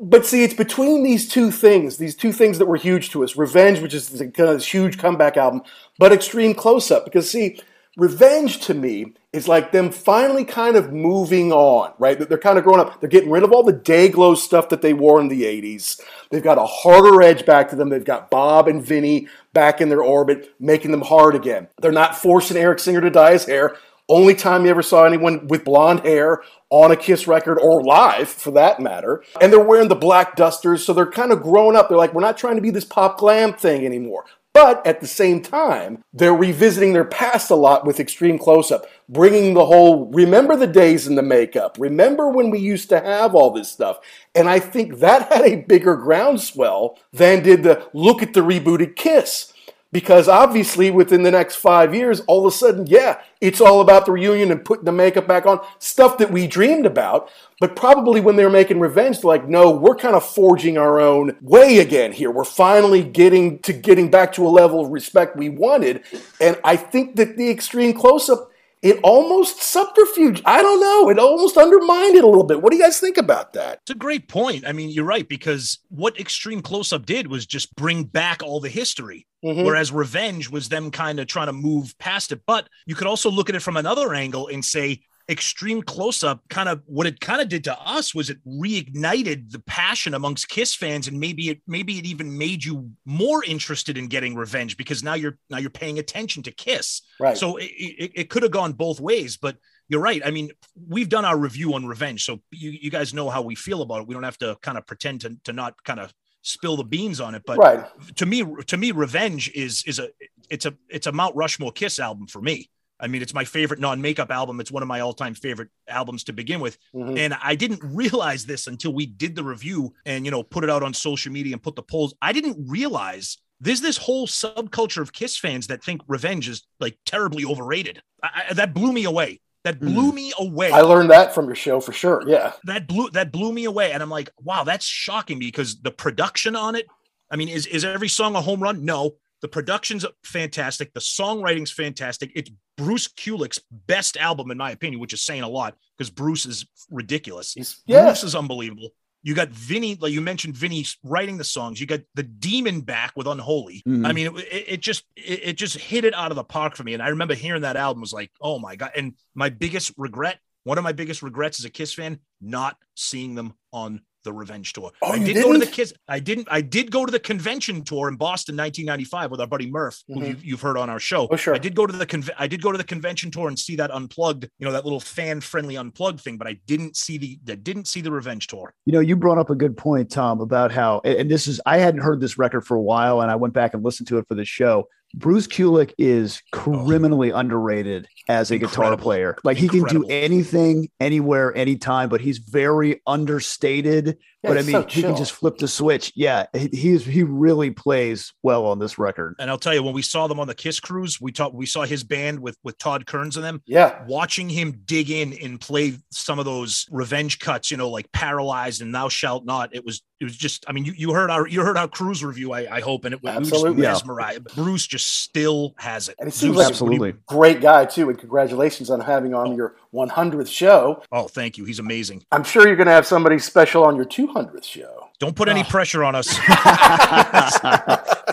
But 0.00 0.26
see, 0.26 0.42
it's 0.42 0.54
between 0.54 1.04
these 1.04 1.28
two 1.28 1.52
things, 1.52 1.98
these 1.98 2.16
two 2.16 2.32
things 2.32 2.58
that 2.58 2.66
were 2.66 2.76
huge 2.76 3.10
to 3.10 3.22
us 3.22 3.36
Revenge, 3.36 3.80
which 3.80 3.94
is 3.94 4.08
this 4.08 4.38
uh, 4.40 4.58
huge 4.58 4.98
comeback 4.98 5.36
album, 5.36 5.62
but 5.98 6.10
X-treme 6.12 6.56
Close-Up. 6.56 7.04
Because, 7.04 7.30
see, 7.30 7.60
Revenge 7.96 8.58
to 8.66 8.74
me 8.74 9.14
is 9.32 9.46
like 9.46 9.70
them 9.70 9.90
finally 9.92 10.44
kind 10.44 10.74
of 10.74 10.92
moving 10.92 11.52
on, 11.52 11.92
right? 11.98 12.18
They're 12.18 12.38
kind 12.38 12.58
of 12.58 12.64
growing 12.64 12.80
up. 12.80 13.00
They're 13.00 13.08
getting 13.08 13.30
rid 13.30 13.44
of 13.44 13.52
all 13.52 13.62
the 13.62 13.72
day 13.72 14.08
glow 14.08 14.34
stuff 14.34 14.68
that 14.70 14.82
they 14.82 14.94
wore 14.94 15.20
in 15.20 15.28
the 15.28 15.42
80s. 15.42 16.00
They've 16.30 16.42
got 16.42 16.58
a 16.58 16.66
harder 16.66 17.22
edge 17.22 17.46
back 17.46 17.70
to 17.70 17.76
them. 17.76 17.90
They've 17.90 18.04
got 18.04 18.30
Bob 18.30 18.66
and 18.66 18.84
Vinnie 18.84 19.28
back 19.54 19.80
in 19.80 19.88
their 19.88 20.02
orbit, 20.02 20.54
making 20.60 20.90
them 20.90 21.00
hard 21.00 21.34
again. 21.34 21.68
They're 21.80 21.92
not 21.92 22.16
forcing 22.16 22.58
Eric 22.58 22.80
Singer 22.80 23.00
to 23.00 23.10
dye 23.10 23.32
his 23.32 23.46
hair. 23.46 23.76
Only 24.06 24.34
time 24.34 24.64
you 24.64 24.70
ever 24.70 24.82
saw 24.82 25.04
anyone 25.04 25.46
with 25.46 25.64
blonde 25.64 26.00
hair 26.00 26.42
on 26.68 26.90
a 26.90 26.96
Kiss 26.96 27.26
record 27.26 27.58
or 27.58 27.82
live 27.82 28.28
for 28.28 28.50
that 28.50 28.78
matter. 28.78 29.24
And 29.40 29.50
they're 29.50 29.60
wearing 29.64 29.88
the 29.88 29.94
black 29.94 30.36
dusters, 30.36 30.84
so 30.84 30.92
they're 30.92 31.10
kind 31.10 31.32
of 31.32 31.42
grown 31.42 31.74
up. 31.74 31.88
They're 31.88 31.96
like, 31.96 32.12
we're 32.12 32.20
not 32.20 32.36
trying 32.36 32.56
to 32.56 32.62
be 32.62 32.68
this 32.68 32.84
pop 32.84 33.16
glam 33.16 33.54
thing 33.54 33.86
anymore. 33.86 34.24
But 34.54 34.86
at 34.86 35.00
the 35.00 35.08
same 35.08 35.42
time, 35.42 36.04
they're 36.12 36.32
revisiting 36.32 36.92
their 36.92 37.04
past 37.04 37.50
a 37.50 37.56
lot 37.56 37.84
with 37.84 37.98
X-treme 37.98 38.38
Close-Up, 38.38 38.86
bringing 39.08 39.52
the 39.52 39.66
whole 39.66 40.06
remember 40.12 40.56
the 40.56 40.68
days 40.68 41.08
in 41.08 41.16
the 41.16 41.22
makeup, 41.22 41.76
remember 41.78 42.30
when 42.30 42.50
we 42.50 42.60
used 42.60 42.88
to 42.90 43.00
have 43.00 43.34
all 43.34 43.50
this 43.50 43.68
stuff. 43.68 43.98
And 44.32 44.48
I 44.48 44.60
think 44.60 45.00
that 45.00 45.32
had 45.32 45.42
a 45.42 45.56
bigger 45.56 45.96
groundswell 45.96 47.00
than 47.12 47.42
did 47.42 47.64
the 47.64 47.88
look 47.92 48.22
at 48.22 48.32
the 48.32 48.42
rebooted 48.42 48.94
Kiss. 48.94 49.52
Because 49.94 50.26
obviously 50.26 50.90
within 50.90 51.22
the 51.22 51.30
next 51.30 51.54
five 51.54 51.94
years, 51.94 52.18
all 52.26 52.44
of 52.44 52.52
a 52.52 52.56
sudden, 52.56 52.84
yeah, 52.88 53.20
it's 53.40 53.60
all 53.60 53.80
about 53.80 54.06
the 54.06 54.10
reunion 54.10 54.50
and 54.50 54.64
putting 54.64 54.86
the 54.86 54.90
makeup 54.90 55.28
back 55.28 55.46
on, 55.46 55.64
stuff 55.78 56.18
that 56.18 56.32
we 56.32 56.48
dreamed 56.48 56.84
about. 56.84 57.30
But 57.60 57.76
probably 57.76 58.20
when 58.20 58.34
they're 58.34 58.50
making 58.50 58.80
Revenge, 58.80 59.20
they're 59.20 59.28
like, 59.28 59.46
no, 59.48 59.70
we're 59.70 59.94
kind 59.94 60.16
of 60.16 60.28
forging 60.28 60.76
our 60.76 60.98
own 60.98 61.36
way 61.40 61.78
again 61.78 62.10
here. 62.10 62.32
We're 62.32 62.42
finally 62.42 63.04
getting 63.04 63.60
to 63.60 63.72
getting 63.72 64.10
back 64.10 64.32
to 64.32 64.44
a 64.44 64.50
level 64.50 64.84
of 64.84 64.90
respect 64.90 65.36
we 65.36 65.48
wanted. 65.48 66.02
And 66.40 66.58
I 66.64 66.74
think 66.74 67.14
that 67.14 67.36
the 67.36 67.50
X-treme 67.50 67.94
Close-Up 67.94 68.50
it 68.84 69.00
almost 69.02 69.62
subterfuge. 69.62 70.42
I 70.44 70.60
don't 70.60 70.78
know. 70.78 71.08
It 71.08 71.18
almost 71.18 71.56
undermined 71.56 72.14
it 72.16 72.22
a 72.22 72.26
little 72.28 72.44
bit. 72.44 72.60
What 72.60 72.70
do 72.70 72.76
you 72.76 72.82
guys 72.82 73.00
think 73.00 73.16
about 73.16 73.54
that? 73.54 73.80
It's 73.82 73.90
a 73.90 73.94
great 73.94 74.28
point. 74.28 74.64
I 74.66 74.72
mean, 74.72 74.90
you're 74.90 75.06
right 75.06 75.26
because 75.26 75.78
what 75.88 76.20
X-treme 76.20 76.62
Close-Up 76.62 77.06
did 77.06 77.26
was 77.26 77.46
just 77.46 77.74
bring 77.76 78.04
back 78.04 78.42
all 78.42 78.60
the 78.60 78.68
history. 78.68 79.26
Mhm. 79.42 79.64
Whereas 79.64 79.90
Revenge 79.90 80.50
was 80.50 80.68
them 80.68 80.90
kind 80.90 81.18
of 81.18 81.26
trying 81.26 81.46
to 81.46 81.52
move 81.54 81.96
past 81.98 82.30
it. 82.30 82.42
But 82.46 82.68
you 82.86 82.94
could 82.94 83.06
also 83.06 83.30
look 83.30 83.48
at 83.48 83.56
it 83.56 83.60
from 83.60 83.76
another 83.76 84.14
angle 84.14 84.48
and 84.48 84.64
say, 84.64 85.00
X-treme 85.28 85.84
Close-Up 85.84 86.42
kind 86.50 86.68
of 86.68 86.82
what 86.86 87.06
it 87.06 87.18
kind 87.20 87.40
of 87.40 87.48
did 87.48 87.64
to 87.64 87.78
us 87.78 88.14
was 88.14 88.28
it 88.28 88.38
reignited 88.46 89.50
the 89.50 89.60
passion 89.60 90.14
amongst 90.14 90.48
kiss 90.48 90.74
fans 90.74 91.08
and 91.08 91.18
maybe 91.18 91.48
it 91.50 91.62
maybe 91.66 91.98
it 91.98 92.04
even 92.04 92.36
made 92.36 92.62
you 92.64 92.90
more 93.06 93.42
interested 93.44 93.96
in 93.96 94.08
getting 94.08 94.34
revenge 94.34 94.76
because 94.76 95.02
now 95.02 95.14
you're 95.14 95.38
now 95.48 95.58
you're 95.58 95.70
paying 95.70 95.98
attention 95.98 96.42
to 96.42 96.50
kiss 96.50 97.02
Right. 97.18 97.36
so 97.36 97.56
it, 97.56 97.64
it, 97.64 98.12
it 98.14 98.30
could 98.30 98.42
have 98.42 98.52
gone 98.52 98.72
both 98.72 99.00
ways 99.00 99.36
but 99.36 99.56
you're 99.88 100.00
right 100.00 100.20
i 100.26 100.30
mean 100.30 100.50
we've 100.88 101.08
done 101.08 101.24
our 101.24 101.38
review 101.38 101.74
on 101.74 101.86
revenge 101.86 102.24
so 102.24 102.40
you, 102.50 102.70
you 102.70 102.90
guys 102.90 103.14
know 103.14 103.30
how 103.30 103.40
we 103.40 103.54
feel 103.54 103.82
about 103.82 104.02
it 104.02 104.06
we 104.06 104.14
don't 104.14 104.24
have 104.24 104.38
to 104.38 104.56
kind 104.62 104.76
of 104.76 104.86
pretend 104.86 105.22
to, 105.22 105.36
to 105.44 105.52
not 105.52 105.82
kind 105.84 106.00
of 106.00 106.12
spill 106.42 106.76
the 106.76 106.84
beans 106.84 107.20
on 107.20 107.34
it 107.34 107.42
but 107.46 107.56
right. 107.56 107.86
to 108.16 108.26
me 108.26 108.44
to 108.66 108.76
me 108.76 108.90
revenge 108.92 109.50
is 109.54 109.82
is 109.86 109.98
a 109.98 110.08
it's 110.50 110.66
a 110.66 110.74
it's 110.90 111.06
a 111.06 111.12
mount 111.12 111.34
rushmore 111.34 111.72
kiss 111.72 111.98
album 111.98 112.26
for 112.26 112.42
me 112.42 112.68
i 113.00 113.06
mean 113.06 113.22
it's 113.22 113.34
my 113.34 113.44
favorite 113.44 113.80
non-makeup 113.80 114.30
album. 114.30 114.60
It's 114.60 114.70
one 114.70 114.82
of 114.82 114.88
my 114.88 115.00
all-time 115.00 115.34
favorite 115.34 115.68
albums 115.88 116.24
to 116.24 116.32
begin 116.32 116.60
with. 116.60 116.78
Mhm. 116.94 117.18
and 117.18 117.34
i 117.42 117.54
didn't 117.54 117.80
realize 117.82 118.46
this 118.46 118.66
until 118.66 118.92
we 118.92 119.06
did 119.06 119.34
the 119.34 119.44
review 119.44 119.92
and 120.06 120.24
you 120.24 120.30
know 120.30 120.42
put 120.42 120.64
it 120.64 120.70
out 120.70 120.82
on 120.82 120.94
social 120.94 121.32
media 121.32 121.52
and 121.54 121.62
put 121.62 121.76
the 121.76 121.82
polls. 121.82 122.14
I 122.22 122.32
didn't 122.32 122.56
realize 122.68 123.38
there's 123.60 123.80
this 123.80 123.96
whole 123.96 124.26
subculture 124.26 125.00
of 125.00 125.12
kiss 125.12 125.36
fans 125.36 125.68
that 125.68 125.82
think 125.82 126.02
revenge 126.08 126.48
is 126.48 126.66
like 126.80 126.98
terribly 127.06 127.44
overrated. 127.44 128.02
I, 128.22 128.44
I, 128.50 128.54
that 128.54 128.74
blew 128.74 128.92
me 128.92 129.04
away. 129.04 129.40
That 129.64 129.80
blew 129.80 130.12
me 130.12 130.32
away. 130.38 130.70
I 130.70 130.82
learned 130.82 131.10
that 131.10 131.34
from 131.34 131.46
your 131.46 131.54
show 131.54 131.80
for 131.80 131.92
sure. 131.92 132.22
Yeah. 132.26 132.52
that 132.64 132.86
blew 132.86 133.08
that 133.10 133.32
blew 133.32 133.52
me 133.52 133.64
away. 133.64 133.92
And 133.92 134.02
i'm 134.02 134.10
like 134.10 134.30
wow 134.42 134.64
that's 134.64 134.84
shocking 134.84 135.38
because 135.38 135.80
the 135.80 135.90
production 135.90 136.54
on 136.56 136.74
it 136.74 136.86
i 137.30 137.36
mean 137.36 137.48
is 137.48 137.66
is 137.66 137.84
every 137.84 138.08
song 138.08 138.34
a 138.36 138.40
home 138.42 138.60
run? 138.62 138.84
No 138.84 139.16
the 139.44 139.48
production's 139.48 140.06
fantastic 140.24 140.94
the 140.94 141.00
songwriting's 141.00 141.70
fantastic 141.70 142.32
it's 142.34 142.50
bruce 142.78 143.08
kulick's 143.08 143.60
best 143.86 144.16
album 144.16 144.50
in 144.50 144.56
my 144.56 144.70
opinion 144.70 144.98
which 144.98 145.12
is 145.12 145.20
saying 145.20 145.42
a 145.42 145.48
lot 145.48 145.76
because 145.98 146.08
bruce 146.08 146.46
is 146.46 146.64
ridiculous 146.90 147.52
He's, 147.52 147.82
yeah. 147.84 148.04
bruce 148.04 148.24
is 148.24 148.34
unbelievable 148.34 148.88
you 149.26 149.34
got 149.34 149.48
Vinnie, 149.48 149.96
like 149.98 150.12
you 150.12 150.20
mentioned, 150.20 150.54
Vinnie 150.54 150.84
writing 151.02 151.38
the 151.38 151.44
songs. 151.44 151.80
You 151.80 151.86
got 151.86 152.00
the 152.14 152.22
demon 152.22 152.82
back 152.82 153.14
with 153.16 153.26
Unholy. 153.26 153.82
Mhm. 153.88 154.06
I 154.06 154.12
mean, 154.12 154.26
it, 154.26 154.38
it, 154.52 154.64
it 154.68 154.80
just 154.82 155.04
it, 155.16 155.40
it 155.44 155.52
just 155.56 155.78
hit 155.78 156.04
it 156.04 156.12
out 156.12 156.30
of 156.30 156.36
the 156.36 156.44
park 156.44 156.76
for 156.76 156.84
me. 156.84 156.92
And 156.92 157.02
I 157.02 157.08
remember 157.08 157.32
hearing 157.32 157.62
that 157.62 157.76
album 157.76 158.02
was 158.02 158.12
like, 158.12 158.30
oh 158.42 158.58
my 158.58 158.76
god. 158.76 158.90
And 158.94 159.14
my 159.34 159.48
biggest 159.48 159.94
regret, 159.96 160.40
one 160.64 160.76
of 160.76 160.84
my 160.84 160.92
biggest 160.92 161.22
regrets 161.22 161.58
as 161.58 161.64
a 161.64 161.70
Kiss 161.70 161.94
fan, 161.94 162.18
not 162.42 162.76
seeing 162.96 163.34
them 163.34 163.54
on 163.72 164.02
the 164.24 164.32
Revenge 164.32 164.72
tour. 164.72 164.90
Oh, 165.02 165.12
I 165.12 165.16
you 165.16 165.26
did 165.26 165.42
go 165.42 165.52
to 165.52 165.58
the 165.58 165.64
didn't? 165.66 165.74
Kiss. 165.74 165.94
I 166.08 166.18
didn't. 166.18 166.48
I 166.50 166.60
did 166.60 166.90
go 166.90 167.06
to 167.06 167.12
the 167.12 167.20
convention 167.20 167.82
tour 167.84 168.08
in 168.08 168.16
Boston, 168.16 168.56
1995, 168.56 169.30
with 169.30 169.40
our 169.40 169.46
buddy 169.46 169.70
Murph, 169.70 170.02
who 170.08 170.16
Mhm. 170.20 170.28
you, 170.28 170.36
you've 170.42 170.60
heard 170.60 170.76
on 170.76 170.90
our 170.90 170.98
show. 170.98 171.28
Oh, 171.30 171.36
sure. 171.36 171.54
I 171.54 171.58
did 171.58 171.74
go 171.74 171.86
to 171.86 171.92
the 171.96 172.06
conve- 172.06 172.30
I 172.38 172.46
did 172.48 172.60
go 172.62 172.72
to 172.72 172.78
the 172.78 172.84
convention 172.84 173.30
tour 173.30 173.48
and 173.48 173.58
see 173.58 173.76
that 173.76 173.90
unplugged, 173.92 174.48
you 174.58 174.66
know, 174.66 174.72
that 174.72 174.84
little 174.84 175.00
fan 175.00 175.40
friendly 175.40 175.76
unplugged 175.76 176.20
thing. 176.20 176.36
But 176.38 176.46
I 176.48 176.58
didn't 176.66 176.96
see 176.96 177.18
the. 177.18 177.38
I 177.48 177.54
didn't 177.56 177.86
see 177.86 178.00
the 178.00 178.10
Revenge 178.10 178.46
tour. 178.48 178.74
You 178.86 178.92
know, 178.94 179.00
you 179.00 179.14
brought 179.16 179.38
up 179.38 179.50
a 179.50 179.54
good 179.54 179.76
point, 179.76 180.10
Tom, 180.10 180.40
about 180.40 180.72
how, 180.72 181.00
and 181.04 181.30
this 181.30 181.46
is, 181.46 181.60
I 181.66 181.78
hadn't 181.78 182.00
heard 182.00 182.20
this 182.20 182.36
record 182.38 182.62
for 182.66 182.76
a 182.76 182.82
while, 182.82 183.20
and 183.20 183.30
I 183.30 183.36
went 183.36 183.54
back 183.54 183.74
and 183.74 183.84
listened 183.84 184.08
to 184.08 184.18
it 184.18 184.26
for 184.26 184.34
the 184.34 184.44
show. 184.44 184.88
Bruce 185.16 185.46
Kulick 185.46 185.92
is 185.96 186.42
oh. 186.54 186.58
criminally 186.58 187.30
underrated 187.30 188.08
as 188.28 188.50
a 188.50 188.58
guitar 188.58 188.96
player. 188.96 189.36
Like 189.44 189.56
he 189.56 189.68
can 189.68 189.84
do 189.84 190.04
anything, 190.08 190.88
anywhere, 190.98 191.56
anytime, 191.56 192.08
but 192.08 192.20
he's 192.20 192.38
very 192.38 193.00
understated. 193.06 194.18
Yeah, 194.44 194.50
but 194.50 194.58
I 194.58 194.62
mean, 194.62 194.72
so 194.72 194.86
he 194.88 195.02
can 195.02 195.16
just 195.16 195.32
flip 195.32 195.56
the 195.56 195.66
switch. 195.66 196.12
Yeah, 196.14 196.46
he, 196.52 196.68
he's 196.68 197.04
he 197.04 197.22
really 197.22 197.70
plays 197.70 198.32
well 198.42 198.66
on 198.66 198.78
this 198.78 198.98
record. 198.98 199.34
And 199.38 199.50
I'll 199.50 199.58
tell 199.58 199.74
you, 199.74 199.82
when 199.82 199.94
we 199.94 200.02
saw 200.02 200.26
them 200.26 200.38
on 200.38 200.46
the 200.46 200.54
Kiss 200.54 200.80
cruise, 200.80 201.20
we 201.20 201.32
talked. 201.32 201.54
We 201.54 201.66
saw 201.66 201.84
his 201.84 202.04
band 202.04 202.40
with 202.40 202.56
with 202.62 202.76
Todd 202.78 203.06
Kerns 203.06 203.36
and 203.36 203.44
them. 203.44 203.62
Yeah. 203.66 204.04
Watching 204.06 204.48
him 204.50 204.82
dig 204.84 205.10
in 205.10 205.32
and 205.42 205.60
play 205.60 205.94
some 206.10 206.38
of 206.38 206.44
those 206.44 206.86
revenge 206.90 207.38
cuts, 207.38 207.70
you 207.70 207.76
know, 207.76 207.88
like 207.88 208.12
"Paralyzed" 208.12 208.82
and 208.82 208.94
"Thou 208.94 209.08
Shalt 209.08 209.44
Not." 209.44 209.74
It 209.74 209.84
was 209.84 210.02
it 210.20 210.24
was 210.24 210.36
just. 210.36 210.64
I 210.68 210.72
mean, 210.72 210.84
you, 210.84 210.92
you 210.94 211.12
heard 211.12 211.30
our 211.30 211.48
you 211.48 211.62
heard 211.62 211.76
our 211.76 211.88
cruise 211.88 212.22
review. 212.22 212.52
I, 212.52 212.76
I 212.76 212.80
hope, 212.80 213.04
and 213.04 213.14
it 213.14 213.22
was 213.22 213.34
Absolutely. 213.34 213.82
Yeah. 213.82 213.92
mesmerized. 213.92 214.44
Bruce 214.54 214.86
just 214.86 215.22
still 215.22 215.74
has 215.78 216.08
it. 216.08 216.16
And 216.18 216.28
it 216.28 216.32
seems 216.32 216.54
Zeus, 216.54 216.58
like- 216.58 216.68
Absolutely. 216.68 217.14
Great 217.26 217.60
guy, 217.60 217.84
too. 217.84 218.10
And 218.10 218.18
congratulations 218.18 218.90
on 218.90 219.00
having 219.00 219.34
on 219.34 219.48
oh. 219.48 219.56
your 219.56 219.76
100th 219.94 220.52
show. 220.52 221.02
Oh, 221.12 221.28
thank 221.28 221.56
you. 221.56 221.64
He's 221.64 221.78
amazing. 221.78 222.24
I'm 222.32 222.44
sure 222.44 222.66
you're 222.66 222.76
going 222.76 222.86
to 222.88 222.92
have 222.92 223.06
somebody 223.06 223.38
special 223.38 223.84
on 223.84 223.96
your 223.96 224.04
200th 224.04 224.64
show. 224.64 225.10
Don't 225.20 225.36
put 225.36 225.48
any 225.48 225.62
pressure 225.62 226.02
on 226.02 226.16
us. 226.16 226.36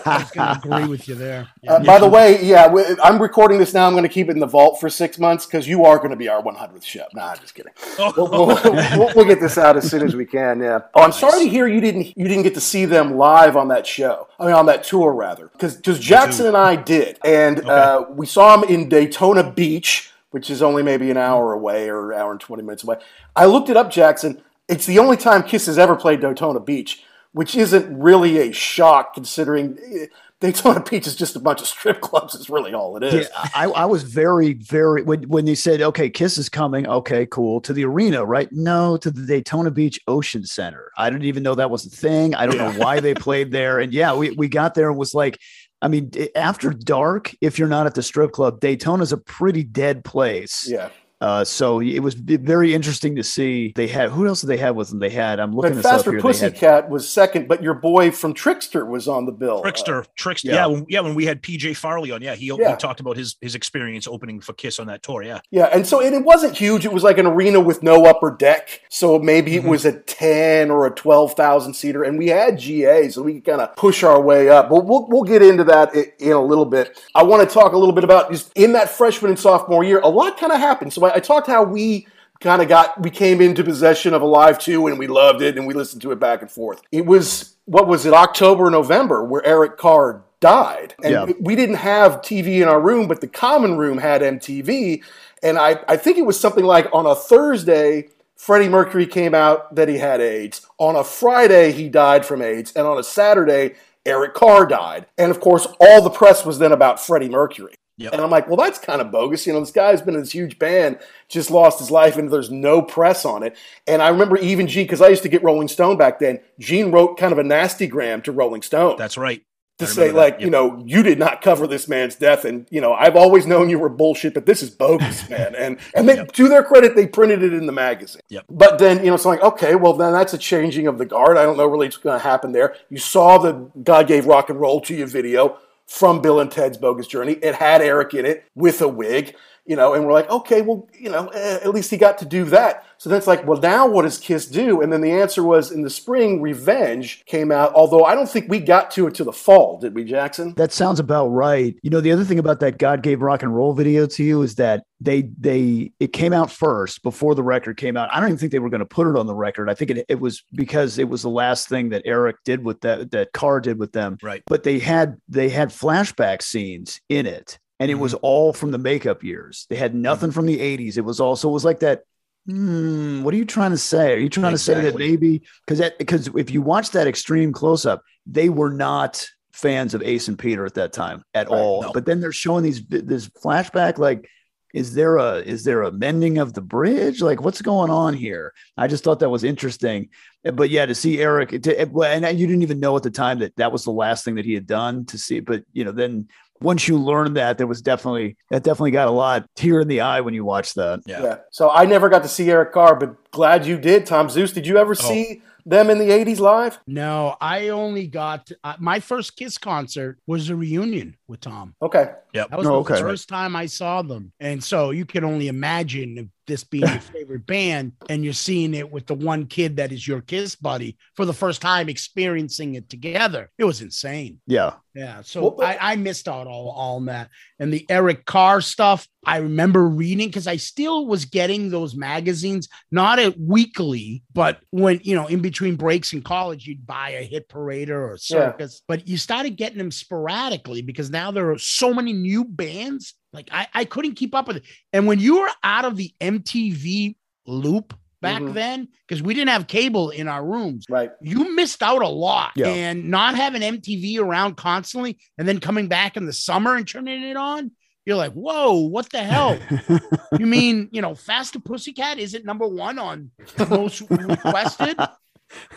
I 0.04 0.18
was 0.18 0.30
going 0.32 0.48
to 0.48 0.58
agree 0.58 0.88
with 0.88 1.06
you 1.08 1.14
there. 1.14 1.48
Uh, 1.66 1.82
by 1.84 1.98
the 2.00 2.08
way, 2.08 2.42
yeah, 2.42 2.66
we- 2.68 2.84
I'm 3.02 3.22
recording 3.22 3.58
this 3.58 3.72
now. 3.72 3.86
I'm 3.86 3.92
going 3.92 4.02
to 4.02 4.08
keep 4.08 4.28
it 4.28 4.32
in 4.32 4.40
the 4.40 4.46
vault 4.46 4.80
for 4.80 4.90
six 4.90 5.18
months 5.18 5.46
because 5.46 5.68
you 5.68 5.84
are 5.84 5.98
going 5.98 6.10
to 6.10 6.16
be 6.16 6.28
our 6.28 6.42
100th 6.42 6.82
show. 6.82 7.04
Nah, 7.14 7.30
I'm 7.30 7.38
just 7.38 7.54
kidding. 7.54 7.72
We'll, 7.98 8.12
we'll, 8.16 8.46
we'll, 8.46 9.12
we'll 9.14 9.24
get 9.24 9.40
this 9.40 9.58
out 9.58 9.76
as 9.76 9.88
soon 9.88 10.02
as 10.02 10.16
we 10.16 10.26
can. 10.26 10.60
Yeah. 10.60 10.80
Oh, 10.94 11.02
I'm 11.02 11.12
sorry 11.12 11.44
to 11.44 11.48
hear 11.48 11.66
you 11.66 11.80
didn't 11.80 12.16
you 12.16 12.26
didn't 12.26 12.42
get 12.42 12.54
to 12.54 12.60
see 12.60 12.84
them 12.84 13.16
live 13.16 13.56
on 13.56 13.68
that 13.68 13.86
show. 13.86 14.28
I 14.38 14.46
mean, 14.46 14.54
on 14.54 14.66
that 14.66 14.84
tour 14.84 15.12
rather, 15.12 15.48
because 15.48 15.76
because 15.76 15.98
Jackson 15.98 16.46
and 16.46 16.56
I 16.56 16.76
did, 16.76 17.18
and 17.24 17.64
uh, 17.64 18.06
we 18.10 18.26
saw 18.26 18.56
them 18.56 18.68
in 18.68 18.88
Daytona 18.88 19.48
Beach, 19.50 20.11
which 20.32 20.50
is 20.50 20.60
only 20.62 20.82
maybe 20.82 21.10
an 21.10 21.16
hour 21.16 21.52
away 21.52 21.88
or 21.88 22.12
an 22.12 22.18
hour 22.18 22.32
and 22.32 22.40
20 22.40 22.62
minutes 22.62 22.82
away. 22.82 22.96
I 23.36 23.46
looked 23.46 23.70
it 23.70 23.76
up, 23.76 23.90
Jackson. 23.90 24.42
It's 24.68 24.86
the 24.86 24.98
only 24.98 25.16
time 25.16 25.42
Kiss 25.42 25.66
has 25.66 25.78
ever 25.78 25.94
played 25.94 26.20
Daytona 26.20 26.60
Beach, 26.60 27.02
which 27.32 27.54
isn't 27.54 27.98
really 27.98 28.38
a 28.38 28.52
shock 28.52 29.14
considering. 29.14 29.78
eh, 29.84 30.06
Daytona 30.40 30.80
Beach 30.90 31.06
is 31.06 31.14
just 31.14 31.36
a 31.36 31.38
bunch 31.38 31.60
of 31.60 31.68
strip 31.68 32.00
clubs. 32.00 32.34
Is 32.34 32.50
really 32.50 32.74
all 32.74 32.96
it 32.96 33.04
is. 33.04 33.14
Yeah, 33.14 33.48
I, 33.54 33.66
I 33.66 33.84
was 33.84 34.02
very, 34.02 34.54
very 34.54 35.02
when 35.02 35.22
when 35.28 35.44
they 35.44 35.54
said, 35.54 35.80
"Okay, 35.80 36.10
Kiss 36.10 36.36
is 36.36 36.48
coming." 36.48 36.86
Okay, 36.86 37.26
cool. 37.26 37.60
To 37.60 37.72
the 37.72 37.84
arena, 37.84 38.24
right? 38.24 38.48
No, 38.50 38.96
to 38.96 39.10
the 39.10 39.24
Daytona 39.24 39.70
Beach 39.70 40.00
Ocean 40.08 40.44
Center. 40.44 40.90
I 40.98 41.10
didn't 41.10 41.26
even 41.26 41.42
know 41.44 41.54
that 41.54 41.70
was 41.70 41.86
a 41.86 41.90
thing. 41.90 42.34
I 42.34 42.46
don't 42.46 42.58
know 42.58 42.72
why 42.72 42.98
they 43.00 43.14
played 43.14 43.52
there. 43.52 43.78
And 43.78 43.92
yeah, 43.92 44.14
we 44.14 44.30
we 44.32 44.48
got 44.48 44.74
there 44.74 44.90
and 44.90 44.98
was 44.98 45.14
like, 45.14 45.38
I 45.82 45.88
mean, 45.88 46.12
after 46.36 46.70
dark, 46.70 47.34
if 47.40 47.58
you're 47.58 47.68
not 47.68 47.86
at 47.86 47.94
the 47.96 48.02
strip 48.02 48.30
club, 48.30 48.60
Daytona's 48.60 49.12
a 49.12 49.18
pretty 49.18 49.64
dead 49.64 50.04
place. 50.04 50.66
Yeah. 50.68 50.90
Uh, 51.22 51.44
so 51.44 51.80
it 51.80 52.00
was 52.00 52.14
very 52.14 52.74
interesting 52.74 53.14
to 53.14 53.22
see. 53.22 53.72
They 53.76 53.86
had 53.86 54.10
who 54.10 54.26
else 54.26 54.40
did 54.40 54.48
they 54.48 54.56
have 54.56 54.74
with 54.74 54.88
them? 54.90 54.98
They 54.98 55.08
had. 55.10 55.38
I'm 55.38 55.52
looking 55.54 55.70
But 55.70 55.76
this 55.76 55.86
up 55.86 55.92
Faster 55.92 56.10
here. 56.10 56.20
They 56.20 56.26
had 56.28 56.32
Pussycat 56.52 56.90
was 56.90 57.08
second, 57.08 57.46
but 57.46 57.62
your 57.62 57.74
boy 57.74 58.10
from 58.10 58.34
Trixter 58.34 58.86
was 58.86 59.06
on 59.06 59.24
the 59.26 59.32
bill. 59.32 59.58
Uh, 59.64 59.70
Trixter, 59.70 60.04
Trixter. 60.18 60.44
yeah. 60.46 60.54
Yeah, 60.54 60.66
when, 60.66 60.86
yeah. 60.88 61.00
When 61.00 61.14
we 61.14 61.24
had 61.24 61.40
PJ 61.42 61.76
Farley 61.76 62.10
on, 62.10 62.22
yeah, 62.22 62.34
he, 62.34 62.46
Yeah. 62.46 62.72
he 62.72 62.76
talked 62.76 62.98
about 62.98 63.16
his 63.16 63.36
his 63.40 63.54
experience 63.54 64.08
opening 64.08 64.40
for 64.40 64.52
Kiss 64.52 64.80
on 64.80 64.88
that 64.88 65.02
tour. 65.04 65.22
Yeah. 65.22 65.40
yeah, 65.52 65.66
and 65.72 65.86
so 65.86 66.00
and 66.00 66.12
it 66.14 66.24
wasn't 66.24 66.56
huge. 66.56 66.84
It 66.84 66.92
was 66.92 67.04
like 67.04 67.18
an 67.18 67.26
arena 67.26 67.60
with 67.60 67.84
no 67.84 68.04
upper 68.04 68.30
deck. 68.36 68.80
So 68.88 69.18
maybe 69.20 69.54
it 69.54 69.62
was 69.64 69.84
a 69.84 69.92
10 69.92 70.70
or 70.70 70.86
a 70.86 70.90
12,000 70.90 71.74
seater. 71.74 72.02
And 72.02 72.18
we 72.18 72.28
had 72.28 72.58
GA, 72.58 73.08
so 73.10 73.22
we 73.22 73.34
could 73.34 73.44
kind 73.44 73.60
of 73.60 73.76
push 73.76 74.02
our 74.02 74.20
way 74.20 74.48
up. 74.48 74.68
But 74.70 74.86
we'll, 74.86 75.06
we'll 75.08 75.22
get 75.22 75.40
into 75.42 75.64
that 75.64 75.90
i- 75.94 76.12
in 76.18 76.32
a 76.32 76.44
little 76.44 76.64
bit. 76.66 76.98
I 77.14 77.22
want 77.22 77.48
to 77.48 77.52
talk 77.52 77.72
a 77.72 77.78
little 77.78 77.94
bit 77.94 78.04
about 78.04 78.30
just 78.32 78.50
in 78.56 78.72
that 78.72 78.88
freshman 78.88 79.30
and 79.30 79.38
sophomore 79.38 79.84
year, 79.84 80.00
a 80.00 80.08
lot 80.08 80.36
kind 80.38 80.52
of 80.52 80.58
happened. 80.58 80.92
So 80.92 81.04
I, 81.06 81.11
I 81.14 81.20
talked 81.20 81.46
how 81.46 81.62
we 81.62 82.06
kind 82.40 82.60
of 82.60 82.68
got 82.68 83.00
we 83.00 83.10
came 83.10 83.40
into 83.40 83.62
possession 83.62 84.14
of 84.14 84.22
Alive 84.22 84.58
2 84.58 84.88
and 84.88 84.98
we 84.98 85.06
loved 85.06 85.42
it 85.42 85.56
and 85.56 85.66
we 85.66 85.74
listened 85.74 86.02
to 86.02 86.10
it 86.12 86.18
back 86.18 86.42
and 86.42 86.50
forth. 86.50 86.82
It 86.90 87.06
was 87.06 87.54
what 87.66 87.86
was 87.86 88.04
it 88.06 88.12
October 88.12 88.70
November 88.70 89.24
where 89.24 89.44
Eric 89.46 89.76
Carr 89.78 90.22
died. 90.40 90.94
And 91.02 91.12
Yeah. 91.12 91.26
we 91.40 91.54
didn't 91.56 91.76
have 91.76 92.20
TV 92.20 92.60
in 92.60 92.68
our 92.68 92.80
room, 92.80 93.06
but 93.06 93.20
the 93.20 93.28
common 93.28 93.78
room 93.78 93.96
had 93.98 94.22
MTV. 94.22 95.02
And 95.42 95.56
I, 95.58 95.78
I 95.88 95.96
think 95.96 96.18
it 96.18 96.26
was 96.26 96.38
something 96.38 96.64
like 96.64 96.88
on 96.92 97.06
a 97.06 97.14
Thursday, 97.14 98.08
Freddie 98.36 98.68
Mercury 98.68 99.06
came 99.06 99.34
out 99.34 99.74
that 99.76 99.88
he 99.88 99.98
had 99.98 100.20
AIDS. 100.20 100.66
On 100.78 100.96
a 100.96 101.04
Friday, 101.04 101.70
he 101.70 101.88
died 101.88 102.26
from 102.26 102.42
AIDS. 102.42 102.72
And 102.72 102.86
on 102.88 102.98
a 102.98 103.04
Saturday, 103.04 103.74
Eric 104.04 104.34
Carr 104.34 104.66
died. 104.66 105.06
And 105.16 105.30
of 105.30 105.38
course, 105.38 105.66
all 105.80 106.02
the 106.02 106.10
press 106.10 106.44
was 106.44 106.58
then 106.58 106.72
about 106.72 106.98
Freddie 106.98 107.28
Mercury. 107.28 107.74
Yep. 108.02 108.12
And 108.12 108.22
I'm 108.22 108.30
like, 108.30 108.46
well, 108.48 108.56
that's 108.56 108.78
kind 108.78 109.00
of 109.00 109.10
bogus. 109.10 109.46
You 109.46 109.52
know, 109.52 109.60
this 109.60 109.70
guy's 109.70 110.02
been 110.02 110.14
in 110.14 110.20
this 110.20 110.32
huge 110.32 110.58
band, 110.58 110.98
just 111.28 111.50
lost 111.50 111.78
his 111.78 111.90
life, 111.90 112.16
and 112.16 112.30
there's 112.30 112.50
no 112.50 112.82
press 112.82 113.24
on 113.24 113.42
it. 113.42 113.56
And 113.86 114.02
I 114.02 114.08
remember 114.08 114.36
even 114.38 114.66
Gene, 114.66 114.84
because 114.84 115.00
I 115.02 115.08
used 115.08 115.22
to 115.22 115.28
get 115.28 115.42
Rolling 115.42 115.68
Stone 115.68 115.96
back 115.96 116.18
then, 116.18 116.40
Gene 116.58 116.90
wrote 116.90 117.16
kind 117.18 117.32
of 117.32 117.38
a 117.38 117.44
nasty 117.44 117.86
gram 117.86 118.22
to 118.22 118.32
Rolling 118.32 118.62
Stone. 118.62 118.96
That's 118.98 119.16
right. 119.16 119.42
to 119.78 119.86
say 119.86 120.02
remember 120.08 120.20
like 120.20 120.34
that, 120.38 120.44
you 120.44 120.50
know 120.50 120.82
you 120.86 121.02
did 121.02 121.18
not 121.18 121.40
cover 121.42 121.66
this 121.66 121.88
man's 121.88 122.14
death 122.14 122.44
and 122.44 122.66
you 122.70 122.80
know 122.80 122.92
I've 122.92 123.16
always 123.16 123.46
known 123.46 123.70
you 123.70 123.78
were 123.78 123.88
bullshit 123.88 124.34
but 124.34 124.44
this 124.46 124.62
is 124.62 124.70
bogus 124.70 125.28
man 125.34 125.54
and 125.56 125.78
and 125.96 126.08
they, 126.08 126.24
to 126.24 126.48
their 126.48 126.62
credit 126.62 126.94
they 126.94 127.06
printed 127.06 127.42
it 127.42 127.52
in 127.54 127.66
the 127.66 127.72
magazine 127.72 128.20
Yep. 128.28 128.44
but 128.50 128.78
then 128.78 128.98
you 128.98 129.06
know 129.06 129.14
it's 129.14 129.24
like 129.24 129.40
okay 129.42 129.74
well 129.74 129.94
then 129.94 130.12
that's 130.12 130.34
a 130.34 130.38
changing 130.38 130.86
of 130.86 130.98
the 130.98 131.06
guard 131.06 131.36
I 131.36 131.42
don't 131.44 131.56
know 131.56 131.66
really 131.66 131.86
what's 131.86 131.96
going 131.96 132.18
to 132.18 132.22
happen 132.22 132.52
there 132.52 132.76
you 132.90 132.98
saw 132.98 133.38
the 133.38 133.52
God 133.82 134.06
gave 134.06 134.26
rock 134.26 134.50
and 134.50 134.60
roll 134.60 134.80
to 134.82 134.94
you 134.94 135.06
video 135.06 135.58
from 135.92 136.22
Bill 136.22 136.40
and 136.40 136.50
Ted's 136.50 136.78
Bogus 136.78 137.06
Journey. 137.06 137.34
It 137.34 137.54
had 137.54 137.82
Eric 137.82 138.14
in 138.14 138.24
it 138.24 138.44
with 138.54 138.80
a 138.80 138.88
wig 138.88 139.36
you 139.64 139.76
know 139.76 139.94
and 139.94 140.06
we're 140.06 140.12
like 140.12 140.30
okay 140.30 140.62
well 140.62 140.88
you 140.98 141.10
know 141.10 141.28
eh, 141.28 141.58
at 141.62 141.70
least 141.70 141.90
he 141.90 141.96
got 141.96 142.18
to 142.18 142.24
do 142.24 142.44
that 142.44 142.84
so 142.98 143.08
then 143.08 143.18
it's 143.18 143.26
like 143.26 143.46
well 143.46 143.60
now 143.60 143.86
what 143.86 144.02
does 144.02 144.18
Kiss 144.18 144.46
do 144.46 144.80
and 144.80 144.92
then 144.92 145.00
the 145.00 145.10
answer 145.10 145.42
was 145.42 145.70
in 145.70 145.82
the 145.82 145.90
spring 145.90 146.40
Revenge 146.40 147.24
came 147.26 147.50
out 147.50 147.72
although 147.74 148.04
I 148.04 148.14
don't 148.14 148.28
think 148.28 148.48
we 148.48 148.60
got 148.60 148.90
to 148.92 149.06
it 149.06 149.14
to 149.16 149.24
the 149.24 149.32
fall 149.32 149.78
did 149.78 149.94
we 149.94 150.04
Jackson 150.04 150.54
That 150.56 150.72
sounds 150.72 151.00
about 151.00 151.28
right. 151.28 151.74
You 151.82 151.90
know, 151.90 152.00
the 152.00 152.12
other 152.12 152.24
thing 152.24 152.38
about 152.38 152.60
that 152.60 152.78
God 152.78 153.02
gave 153.02 153.22
rock 153.22 153.42
and 153.42 153.54
roll 153.54 153.72
video 153.72 154.06
to 154.06 154.22
you 154.22 154.42
is 154.42 154.56
that 154.56 154.84
they 155.00 155.22
they 155.38 155.92
it 155.98 156.12
came 156.12 156.32
out 156.32 156.50
first 156.50 157.02
before 157.02 157.34
the 157.34 157.42
record 157.42 157.76
came 157.76 157.96
out. 157.96 158.08
I 158.12 158.20
don't 158.20 158.28
even 158.28 158.38
think 158.38 158.52
they 158.52 158.58
were 158.58 158.70
going 158.70 158.80
to 158.80 158.86
put 158.86 159.08
it 159.08 159.16
on 159.16 159.26
the 159.26 159.34
record. 159.34 159.68
I 159.68 159.74
think 159.74 159.90
it, 159.90 160.06
it 160.08 160.20
was 160.20 160.44
because 160.54 160.98
it 160.98 161.08
was 161.08 161.22
the 161.22 161.30
last 161.30 161.68
thing 161.68 161.88
that 161.88 162.02
Eric 162.04 162.36
did 162.44 162.64
with 162.64 162.80
that 162.82 163.10
that 163.12 163.32
Carr 163.32 163.60
did 163.60 163.78
with 163.78 163.92
them. 163.92 164.18
Right. 164.22 164.42
But 164.46 164.62
they 164.62 164.78
had 164.78 165.16
they 165.28 165.48
had 165.48 165.70
flashback 165.70 166.42
scenes 166.42 167.00
in 167.08 167.26
it, 167.26 167.58
and 167.82 167.90
it 167.90 167.96
was 167.96 168.14
all 168.14 168.52
from 168.52 168.70
the 168.70 168.78
makeup 168.78 169.24
years. 169.24 169.66
They 169.68 169.74
had 169.76 169.92
nothing 169.92 170.30
from 170.30 170.46
the 170.46 170.58
'80s. 170.58 170.96
It 170.96 171.00
was 171.00 171.18
also 171.18 171.48
it 171.48 171.52
was 171.52 171.64
like 171.64 171.80
that. 171.80 172.04
Hmm, 172.46 173.22
what 173.24 173.34
are 173.34 173.36
you 173.36 173.44
trying 173.44 173.72
to 173.72 173.78
say? 173.78 174.12
Are 174.14 174.18
you 174.18 174.28
trying 174.28 174.52
to 174.52 174.58
say 174.58 174.80
that 174.80 174.96
maybe 174.96 175.42
because 175.66 175.78
that 175.78 175.98
because 175.98 176.28
if 176.36 176.50
you 176.50 176.62
watch 176.62 176.90
that 176.90 177.06
X-treme 177.08 177.52
Close-Up, 177.52 178.02
they 178.26 178.48
were 178.48 178.70
not 178.70 179.26
fans 179.52 179.94
of 179.94 180.02
Ace 180.02 180.28
and 180.28 180.38
Peter 180.38 180.64
at 180.64 180.74
that 180.74 180.92
time 180.92 181.24
at 181.34 181.48
Right, 181.50 181.58
all. 181.58 181.82
no. 181.82 181.92
But 181.92 182.06
then 182.06 182.20
they're 182.20 182.32
showing 182.32 182.62
these 182.64 182.84
this 182.86 183.28
flashback 183.28 183.98
like 183.98 184.28
is 184.74 184.94
there 184.94 185.18
a 185.18 185.36
is 185.36 185.64
there 185.64 185.82
a 185.82 185.92
mending 185.92 186.38
of 186.38 186.54
the 186.54 186.62
bridge 186.62 187.20
like 187.20 187.42
what's 187.42 187.60
going 187.60 187.90
on 187.90 188.14
here 188.14 188.54
i 188.78 188.86
just 188.86 189.04
thought 189.04 189.18
that 189.20 189.28
was 189.28 189.44
interesting 189.44 190.08
but 190.54 190.70
yeah 190.70 190.86
to 190.86 190.94
see 190.94 191.20
eric 191.20 191.50
to, 191.62 191.78
and 191.78 192.38
you 192.38 192.46
didn't 192.46 192.62
even 192.62 192.80
know 192.80 192.96
at 192.96 193.02
the 193.02 193.10
time 193.10 193.38
that 193.40 193.54
that 193.56 193.70
was 193.70 193.84
the 193.84 193.90
last 193.90 194.24
thing 194.24 194.36
that 194.36 194.46
he 194.46 194.54
had 194.54 194.66
done 194.66 195.04
to 195.04 195.18
see 195.18 195.40
but 195.40 195.62
you 195.74 195.84
know 195.84 195.92
then 195.92 196.26
once 196.62 196.86
you 196.88 196.98
learned 196.98 197.36
that 197.36 197.58
there 197.58 197.66
was 197.66 197.82
definitely 197.82 198.36
that 198.50 198.62
definitely 198.62 198.90
got 198.92 199.08
a 199.08 199.12
lot 199.12 199.46
tear 199.56 199.80
in 199.80 199.88
the 199.88 200.00
eye 200.00 200.20
when 200.20 200.34
you 200.34 200.44
watched 200.44 200.74
that 200.76 201.00
Yeah. 201.06 201.22
Yeah. 201.22 201.36
So 201.50 201.70
I 201.70 201.84
never 201.84 202.08
got 202.08 202.22
to 202.22 202.28
see 202.28 202.50
Eric 202.50 202.72
Carr, 202.72 202.94
but 202.96 203.30
glad 203.30 203.66
you 203.66 203.78
did, 203.78 204.06
Tom 204.06 204.28
Zeus. 204.30 204.52
Did 204.52 204.66
you 204.66 204.76
ever 204.78 204.94
see 204.94 205.42
them 205.64 205.90
in 205.90 205.98
the 205.98 206.08
80s 206.08 206.40
live? 206.40 206.80
No, 206.88 207.36
I 207.40 207.68
only 207.68 208.08
got 208.08 208.50
uh, 208.64 208.74
my 208.80 208.98
first 208.98 209.36
Kiss 209.36 209.58
concert 209.58 210.18
was 210.26 210.50
a 210.50 210.56
reunion 210.56 211.16
with 211.28 211.40
Tom. 211.40 211.74
Okay. 211.80 212.10
Yep. 212.34 212.50
That 212.50 212.58
was 212.58 212.66
Oh, 212.66 212.82
the 212.82 212.92
okay. 212.92 213.00
first 213.00 213.28
time 213.28 213.54
I 213.54 213.66
saw 213.66 214.02
them. 214.02 214.32
And 214.40 214.62
so 214.62 214.90
you 214.90 215.04
can 215.06 215.22
only 215.24 215.46
imagine 215.48 216.18
if 216.18 216.26
this 216.46 216.64
being 216.64 216.86
your 216.86 217.00
favorite 217.00 217.46
band 217.46 217.92
and 218.08 218.24
you're 218.24 218.32
seeing 218.32 218.74
it 218.74 218.90
with 218.90 219.06
the 219.06 219.14
one 219.14 219.46
kid 219.46 219.76
that 219.76 219.92
is 219.92 220.06
your 220.06 220.20
Kiss 220.20 220.54
buddy 220.56 220.96
for 221.14 221.24
the 221.24 221.32
first 221.32 221.60
time 221.62 221.88
experiencing 221.88 222.74
it 222.74 222.88
together. 222.88 223.50
It 223.58 223.64
was 223.64 223.80
insane. 223.80 224.40
yeah 224.46 224.74
Yeah. 224.94 225.22
So 225.22 225.54
Well, 225.56 225.66
I, 225.68 225.92
I 225.92 225.96
missed 225.96 226.28
out 226.28 226.46
all, 226.46 226.70
all 226.70 226.96
on 226.96 227.06
that. 227.06 227.28
And 227.58 227.72
the 227.72 227.86
Eric 227.88 228.24
Carr 228.24 228.60
stuff, 228.60 229.06
I 229.24 229.38
remember 229.38 229.86
reading 229.86 230.28
because 230.28 230.46
I 230.48 230.56
still 230.56 231.06
was 231.06 231.24
getting 231.24 231.70
those 231.70 231.94
magazines, 231.94 232.68
not 232.90 233.18
at 233.20 233.38
weekly, 233.38 234.22
but 234.34 234.58
when, 234.70 235.00
you 235.04 235.14
know, 235.14 235.28
in 235.28 235.40
between 235.40 235.76
breaks 235.76 236.12
in 236.12 236.22
college, 236.22 236.66
you'd 236.66 236.86
buy 236.86 237.10
a 237.10 237.22
hit 237.22 237.48
parader 237.48 237.90
or 237.90 238.08
a 238.14 238.18
Yeah. 238.28 238.50
circus, 238.50 238.82
but 238.88 239.06
you 239.06 239.16
started 239.16 239.56
getting 239.56 239.78
them 239.78 239.92
sporadically 239.92 240.82
because 240.82 241.08
now 241.10 241.30
there 241.30 241.50
are 241.50 241.58
so 241.58 241.94
many 241.94 242.12
new 242.12 242.44
bands. 242.44 243.14
Like 243.32 243.48
I, 243.50 243.66
I 243.72 243.84
couldn't 243.84 244.14
keep 244.14 244.34
up 244.34 244.46
with 244.48 244.58
it. 244.58 244.64
And 244.92 245.06
when 245.06 245.18
you 245.18 245.40
were 245.40 245.50
out 245.64 245.84
of 245.84 245.96
the 245.96 246.12
MTV 246.20 247.16
loop 247.46 247.94
back 248.20 248.42
Mhm. 248.42 248.54
then, 248.54 248.88
because 249.08 249.22
we 249.22 249.34
didn't 249.34 249.48
have 249.50 249.66
cable 249.66 250.10
in 250.10 250.28
our 250.28 250.44
rooms, 250.44 250.84
Right. 250.88 251.10
you 251.20 251.54
missed 251.56 251.82
out 251.82 252.02
a 252.02 252.08
lot. 252.08 252.52
Yeah. 252.56 252.68
And 252.68 253.10
not 253.10 253.34
having 253.34 253.62
MTV 253.62 254.18
around 254.20 254.56
constantly 254.56 255.18
and 255.38 255.48
then 255.48 255.58
coming 255.60 255.88
back 255.88 256.16
in 256.16 256.26
the 256.26 256.32
summer 256.32 256.76
and 256.76 256.86
turning 256.86 257.22
it 257.22 257.36
on, 257.36 257.72
you're 258.04 258.16
like, 258.16 258.32
whoa, 258.32 258.74
what 258.80 259.08
the 259.10 259.22
hell? 259.22 259.58
you 260.38 260.46
mean, 260.46 260.88
you 260.92 261.00
know, 261.00 261.14
Fast 261.14 261.52
Faster 261.54 261.60
Pussycat 261.60 262.18
isn't 262.18 262.44
number 262.44 262.66
one 262.66 262.98
on 262.98 263.30
most 263.68 264.02
requested? 264.10 264.96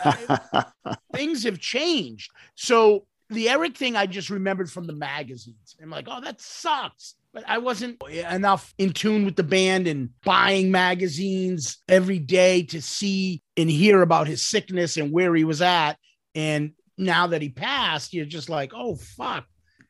Uh, 0.04 0.64
things 1.14 1.44
have 1.44 1.60
changed. 1.60 2.32
So 2.56 3.06
the 3.30 3.50
Eric 3.50 3.76
thing 3.78 3.96
I 3.96 4.06
just 4.06 4.30
remembered 4.30 4.72
from 4.72 4.88
the 4.88 4.94
magazines. 4.94 5.76
I'm 5.82 5.90
like, 5.90 6.08
oh, 6.10 6.22
that 6.22 6.40
sucks. 6.42 7.16
But 7.36 7.44
I 7.50 7.58
wasn't 7.58 8.02
enough 8.10 8.74
in 8.78 8.94
tune 8.94 9.26
with 9.26 9.36
the 9.36 9.44
band 9.44 9.90
and 9.90 10.12
buying 10.24 10.72
magazines 10.72 11.80
every 11.90 12.18
day 12.18 12.64
to 12.64 12.82
see 12.82 13.44
and 13.58 13.70
hear 13.70 14.02
about 14.02 14.28
his 14.28 14.46
sickness 14.46 14.96
and 14.96 15.12
where 15.12 15.36
he 15.36 15.44
was 15.44 15.62
at. 15.62 15.98
And 16.34 16.72
now 16.98 17.28
that 17.28 17.42
he 17.42 17.50
passed, 17.50 18.14
you're 18.14 18.26
just 18.26 18.50
like, 18.50 18.72
oh 18.74 18.96
fuck. 18.96 19.46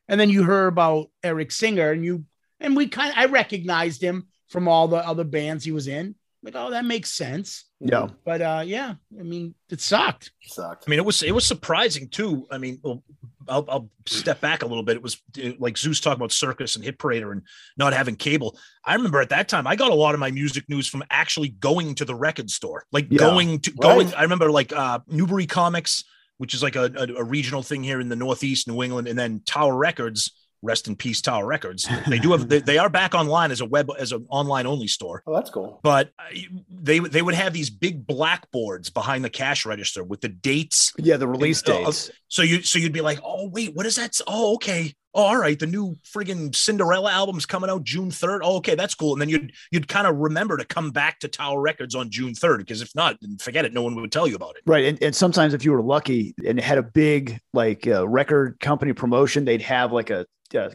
And 0.08 0.18
then 0.18 0.28
you 0.28 0.42
heard 0.42 0.66
about 0.66 1.06
Eric 1.22 1.52
Singer 1.52 1.92
and 1.92 2.04
you 2.04 2.24
and 2.58 2.74
we 2.76 2.88
kind 2.88 3.12
of 3.12 3.16
I 3.16 3.26
recognized 3.26 4.02
him 4.02 4.26
from 4.48 4.66
all 4.66 4.88
the 4.88 4.96
other 4.96 5.22
bands 5.24 5.64
he 5.64 5.70
was 5.70 5.86
in. 5.86 6.16
Like, 6.42 6.54
oh, 6.56 6.70
that 6.70 6.84
makes 6.84 7.10
sense. 7.10 7.66
yeah 7.78 8.08
But 8.24 8.42
uh 8.42 8.64
yeah, 8.66 8.94
I 9.16 9.22
mean, 9.22 9.54
it 9.70 9.80
sucked. 9.80 10.32
Sucked. 10.42 10.84
I 10.88 10.90
mean, 10.90 10.98
it 10.98 11.06
was 11.06 11.22
it 11.22 11.32
was 11.32 11.46
surprising 11.46 12.08
too. 12.08 12.48
I 12.50 12.58
mean, 12.58 12.80
well, 12.82 13.04
I'll, 13.48 13.64
I'll 13.68 13.90
step 14.06 14.40
back 14.40 14.62
a 14.62 14.66
little 14.66 14.82
bit. 14.82 14.96
It 14.96 15.02
was 15.02 15.20
uh, 15.42 15.50
like 15.58 15.76
Zeus 15.78 16.00
talking 16.00 16.18
about 16.18 16.32
circus 16.32 16.76
and 16.76 16.84
hit 16.84 16.98
parader 16.98 17.32
and 17.32 17.42
not 17.76 17.92
having 17.92 18.16
cable. 18.16 18.58
I 18.84 18.94
remember 18.94 19.20
at 19.20 19.28
that 19.30 19.48
time, 19.48 19.66
I 19.66 19.76
got 19.76 19.90
a 19.90 19.94
lot 19.94 20.14
of 20.14 20.20
my 20.20 20.30
music 20.30 20.68
news 20.68 20.86
from 20.88 21.02
actually 21.10 21.48
going 21.50 21.94
to 21.96 22.04
the 22.04 22.14
record 22.14 22.50
store, 22.50 22.84
like 22.92 23.06
Yeah. 23.10 23.18
going 23.18 23.60
to 23.60 23.70
Right. 23.72 23.80
going. 23.80 24.14
I 24.14 24.22
remember 24.22 24.50
like 24.50 24.72
uh, 24.72 25.00
Newbury 25.08 25.46
Comics, 25.46 26.04
which 26.38 26.54
is 26.54 26.62
like 26.62 26.76
a, 26.76 26.90
a, 26.96 27.14
a 27.20 27.24
regional 27.24 27.62
thing 27.62 27.82
here 27.82 28.00
in 28.00 28.08
the 28.08 28.16
Northeast, 28.16 28.68
New 28.68 28.82
England, 28.82 29.08
and 29.08 29.18
then 29.18 29.40
Tower 29.46 29.76
Records. 29.76 30.32
Rest 30.62 30.88
in 30.88 30.96
peace, 30.96 31.20
Tower 31.20 31.46
Records. 31.46 31.86
They 32.08 32.18
do 32.18 32.32
have 32.32 32.48
they, 32.48 32.60
they 32.60 32.78
are 32.78 32.88
back 32.88 33.14
online 33.14 33.50
as 33.50 33.60
a 33.60 33.66
web 33.66 33.90
as 33.98 34.12
an 34.12 34.26
online 34.30 34.66
only 34.66 34.86
store 34.88 35.22
Oh, 35.26 35.34
that's 35.34 35.50
cool. 35.50 35.80
but 35.82 36.10
uh, 36.18 36.24
they 36.70 36.98
they 36.98 37.22
would 37.22 37.34
have 37.34 37.52
these 37.52 37.70
big 37.70 38.06
blackboards 38.06 38.90
behind 38.90 39.24
the 39.24 39.30
cash 39.30 39.66
register 39.66 40.02
with 40.04 40.20
the 40.20 40.28
dates. 40.28 40.92
yeah 40.98 41.16
the 41.16 41.28
release 41.28 41.62
Uh, 41.68 41.72
uh, 41.74 41.84
dates 41.84 42.10
So 42.28 42.42
you 42.42 42.62
so 42.62 42.78
you'd 42.78 42.92
be 42.92 43.00
like, 43.00 43.20
oh 43.24 43.48
wait, 43.48 43.74
what 43.74 43.86
is 43.86 43.96
that? 43.96 44.18
Oh 44.26 44.54
okay. 44.54 44.92
Oh, 45.16 45.22
all 45.22 45.36
right, 45.38 45.58
the 45.58 45.66
new 45.66 45.96
friggin' 46.04 46.54
Cinderella 46.54 47.10
album's 47.10 47.46
coming 47.46 47.70
out 47.70 47.82
June 47.84 48.10
third. 48.10 48.42
Oh, 48.44 48.56
okay, 48.58 48.74
that's 48.74 48.94
cool. 48.94 49.14
And 49.14 49.20
then 49.22 49.28
you'd 49.30 49.52
you'd 49.72 49.88
kind 49.88 50.06
of 50.06 50.14
remember 50.16 50.58
to 50.58 50.64
come 50.66 50.90
back 50.90 51.18
to 51.20 51.28
Tower 51.28 51.60
Records 51.60 51.94
on 51.94 52.10
June 52.10 52.34
third 52.34 52.58
because 52.58 52.82
if 52.82 52.94
not, 52.94 53.16
then 53.22 53.38
forget 53.38 53.64
it. 53.64 53.72
No 53.72 53.82
one 53.82 53.94
would 53.96 54.12
tell 54.12 54.28
you 54.28 54.36
about 54.36 54.56
it. 54.56 54.62
Right. 54.66 54.84
And, 54.84 55.02
and 55.02 55.16
sometimes 55.16 55.54
if 55.54 55.64
you 55.64 55.72
were 55.72 55.82
lucky 55.82 56.34
and 56.46 56.60
had 56.60 56.76
a 56.78 56.82
big 56.82 57.40
like 57.54 57.86
uh, 57.86 58.06
record 58.06 58.60
company 58.60 58.92
promotion, 58.92 59.44
they'd 59.46 59.62
have 59.62 59.90
like 59.92 60.10
a, 60.10 60.26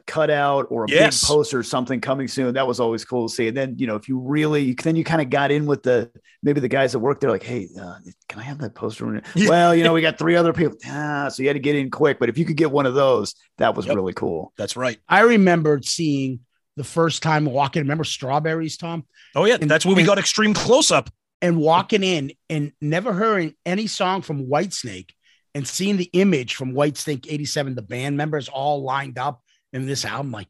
cutout 0.05 0.67
or 0.69 0.83
a 0.85 0.89
Yes. 0.89 1.21
big 1.21 1.27
poster 1.27 1.59
or 1.59 1.63
something 1.63 2.01
coming 2.01 2.27
soon. 2.27 2.53
That 2.53 2.67
was 2.67 2.79
always 2.79 3.05
cool 3.05 3.27
to 3.29 3.33
see. 3.33 3.47
And 3.47 3.55
then, 3.57 3.75
you 3.79 3.87
know, 3.87 3.95
if 3.95 4.07
you 4.09 4.19
really, 4.19 4.73
then 4.73 4.95
you 4.95 5.03
kind 5.03 5.21
of 5.21 5.29
got 5.29 5.49
in 5.49 5.65
with 5.65 5.81
the, 5.81 6.11
maybe 6.43 6.59
the 6.59 6.67
guys 6.67 6.91
that 6.91 6.99
work 6.99 7.19
there, 7.21 7.31
like, 7.31 7.41
Hey, 7.41 7.69
uh, 7.81 7.95
can 8.27 8.39
I 8.39 8.43
have 8.43 8.57
that 8.59 8.75
poster? 8.75 9.21
Well, 9.35 9.73
you 9.73 9.83
know, 9.83 9.93
we 9.93 10.01
got 10.01 10.19
three 10.19 10.35
other 10.35 10.53
people. 10.53 10.77
Ah, 10.85 11.29
so 11.29 11.41
you 11.41 11.49
had 11.49 11.53
to 11.53 11.59
get 11.59 11.75
in 11.75 11.89
quick, 11.89 12.19
but 12.19 12.27
if 12.29 12.37
you 12.37 12.45
could 12.45 12.57
get 12.57 12.69
one 12.69 12.85
of 12.85 12.93
those, 12.95 13.33
that 13.59 13.73
was 13.75 13.85
Yep. 13.87 13.95
really 13.95 14.13
cool. 14.13 14.30
That's 14.57 14.75
right. 14.75 14.99
I 15.07 15.21
remembered 15.21 15.85
seeing 15.85 16.41
the 16.77 16.83
first 16.83 17.21
time 17.23 17.45
walking. 17.45 17.81
Remember 17.81 18.03
strawberries, 18.03 18.77
Tom? 18.77 19.05
Oh 19.35 19.45
yeah, 19.45 19.57
And- 19.61 19.69
that's 19.69 19.85
when 19.85 19.95
we 19.95 20.01
and- 20.01 20.07
got 20.07 20.17
X-treme 20.19 20.55
Close-Up. 20.55 21.09
and 21.43 21.57
walking 21.57 22.03
in 22.03 22.31
and 22.49 22.71
never 22.81 23.17
hearing 23.17 23.55
any 23.65 23.87
song 23.87 24.21
from 24.21 24.45
Whitesnake 24.47 25.09
and 25.55 25.67
seeing 25.67 25.97
the 25.97 26.09
image 26.13 26.53
from 26.55 26.73
Whitesnake 26.73 27.25
87, 27.27 27.73
the 27.75 27.81
band 27.81 28.15
members 28.15 28.47
all 28.47 28.83
lined 28.83 29.17
up 29.17 29.41
in 29.73 29.85
this 29.87 30.05
album, 30.05 30.31
like, 30.31 30.47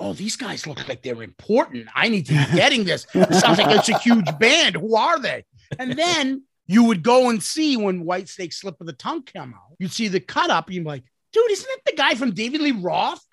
oh, 0.00 0.12
these 0.14 0.34
guys 0.36 0.66
look 0.66 0.88
like 0.88 1.02
they're 1.02 1.22
important. 1.22 1.86
I 1.94 2.08
need 2.08 2.26
to 2.26 2.32
be 2.32 2.44
getting 2.56 2.82
this. 2.84 3.06
It 3.14 3.34
sounds 3.34 3.58
like 3.58 3.76
it's 3.78 3.88
a 3.88 3.98
huge 3.98 4.26
band. 4.40 4.74
Who 4.76 4.96
are 4.96 5.20
they? 5.20 5.44
And 5.78 5.92
then 5.92 6.42
you 6.66 6.84
would 6.84 7.02
go 7.04 7.30
and 7.30 7.40
see 7.42 7.76
when 7.76 8.04
Whitesnake 8.04 8.52
Slip 8.52 8.80
of 8.80 8.86
the 8.88 8.92
Tongue 8.94 9.22
came 9.22 9.54
out, 9.54 9.76
you'd 9.78 9.92
see 9.92 10.08
the 10.08 10.20
cut 10.20 10.50
up, 10.50 10.66
and 10.66 10.74
you'd 10.74 10.82
be 10.84 10.88
like, 10.88 11.04
dude, 11.32 11.50
isn't 11.50 11.68
that 11.84 11.90
the 11.92 11.96
guy 11.96 12.14
from 12.14 12.32
David 12.32 12.60
Lee 12.60 12.72
Roth? 12.72 13.24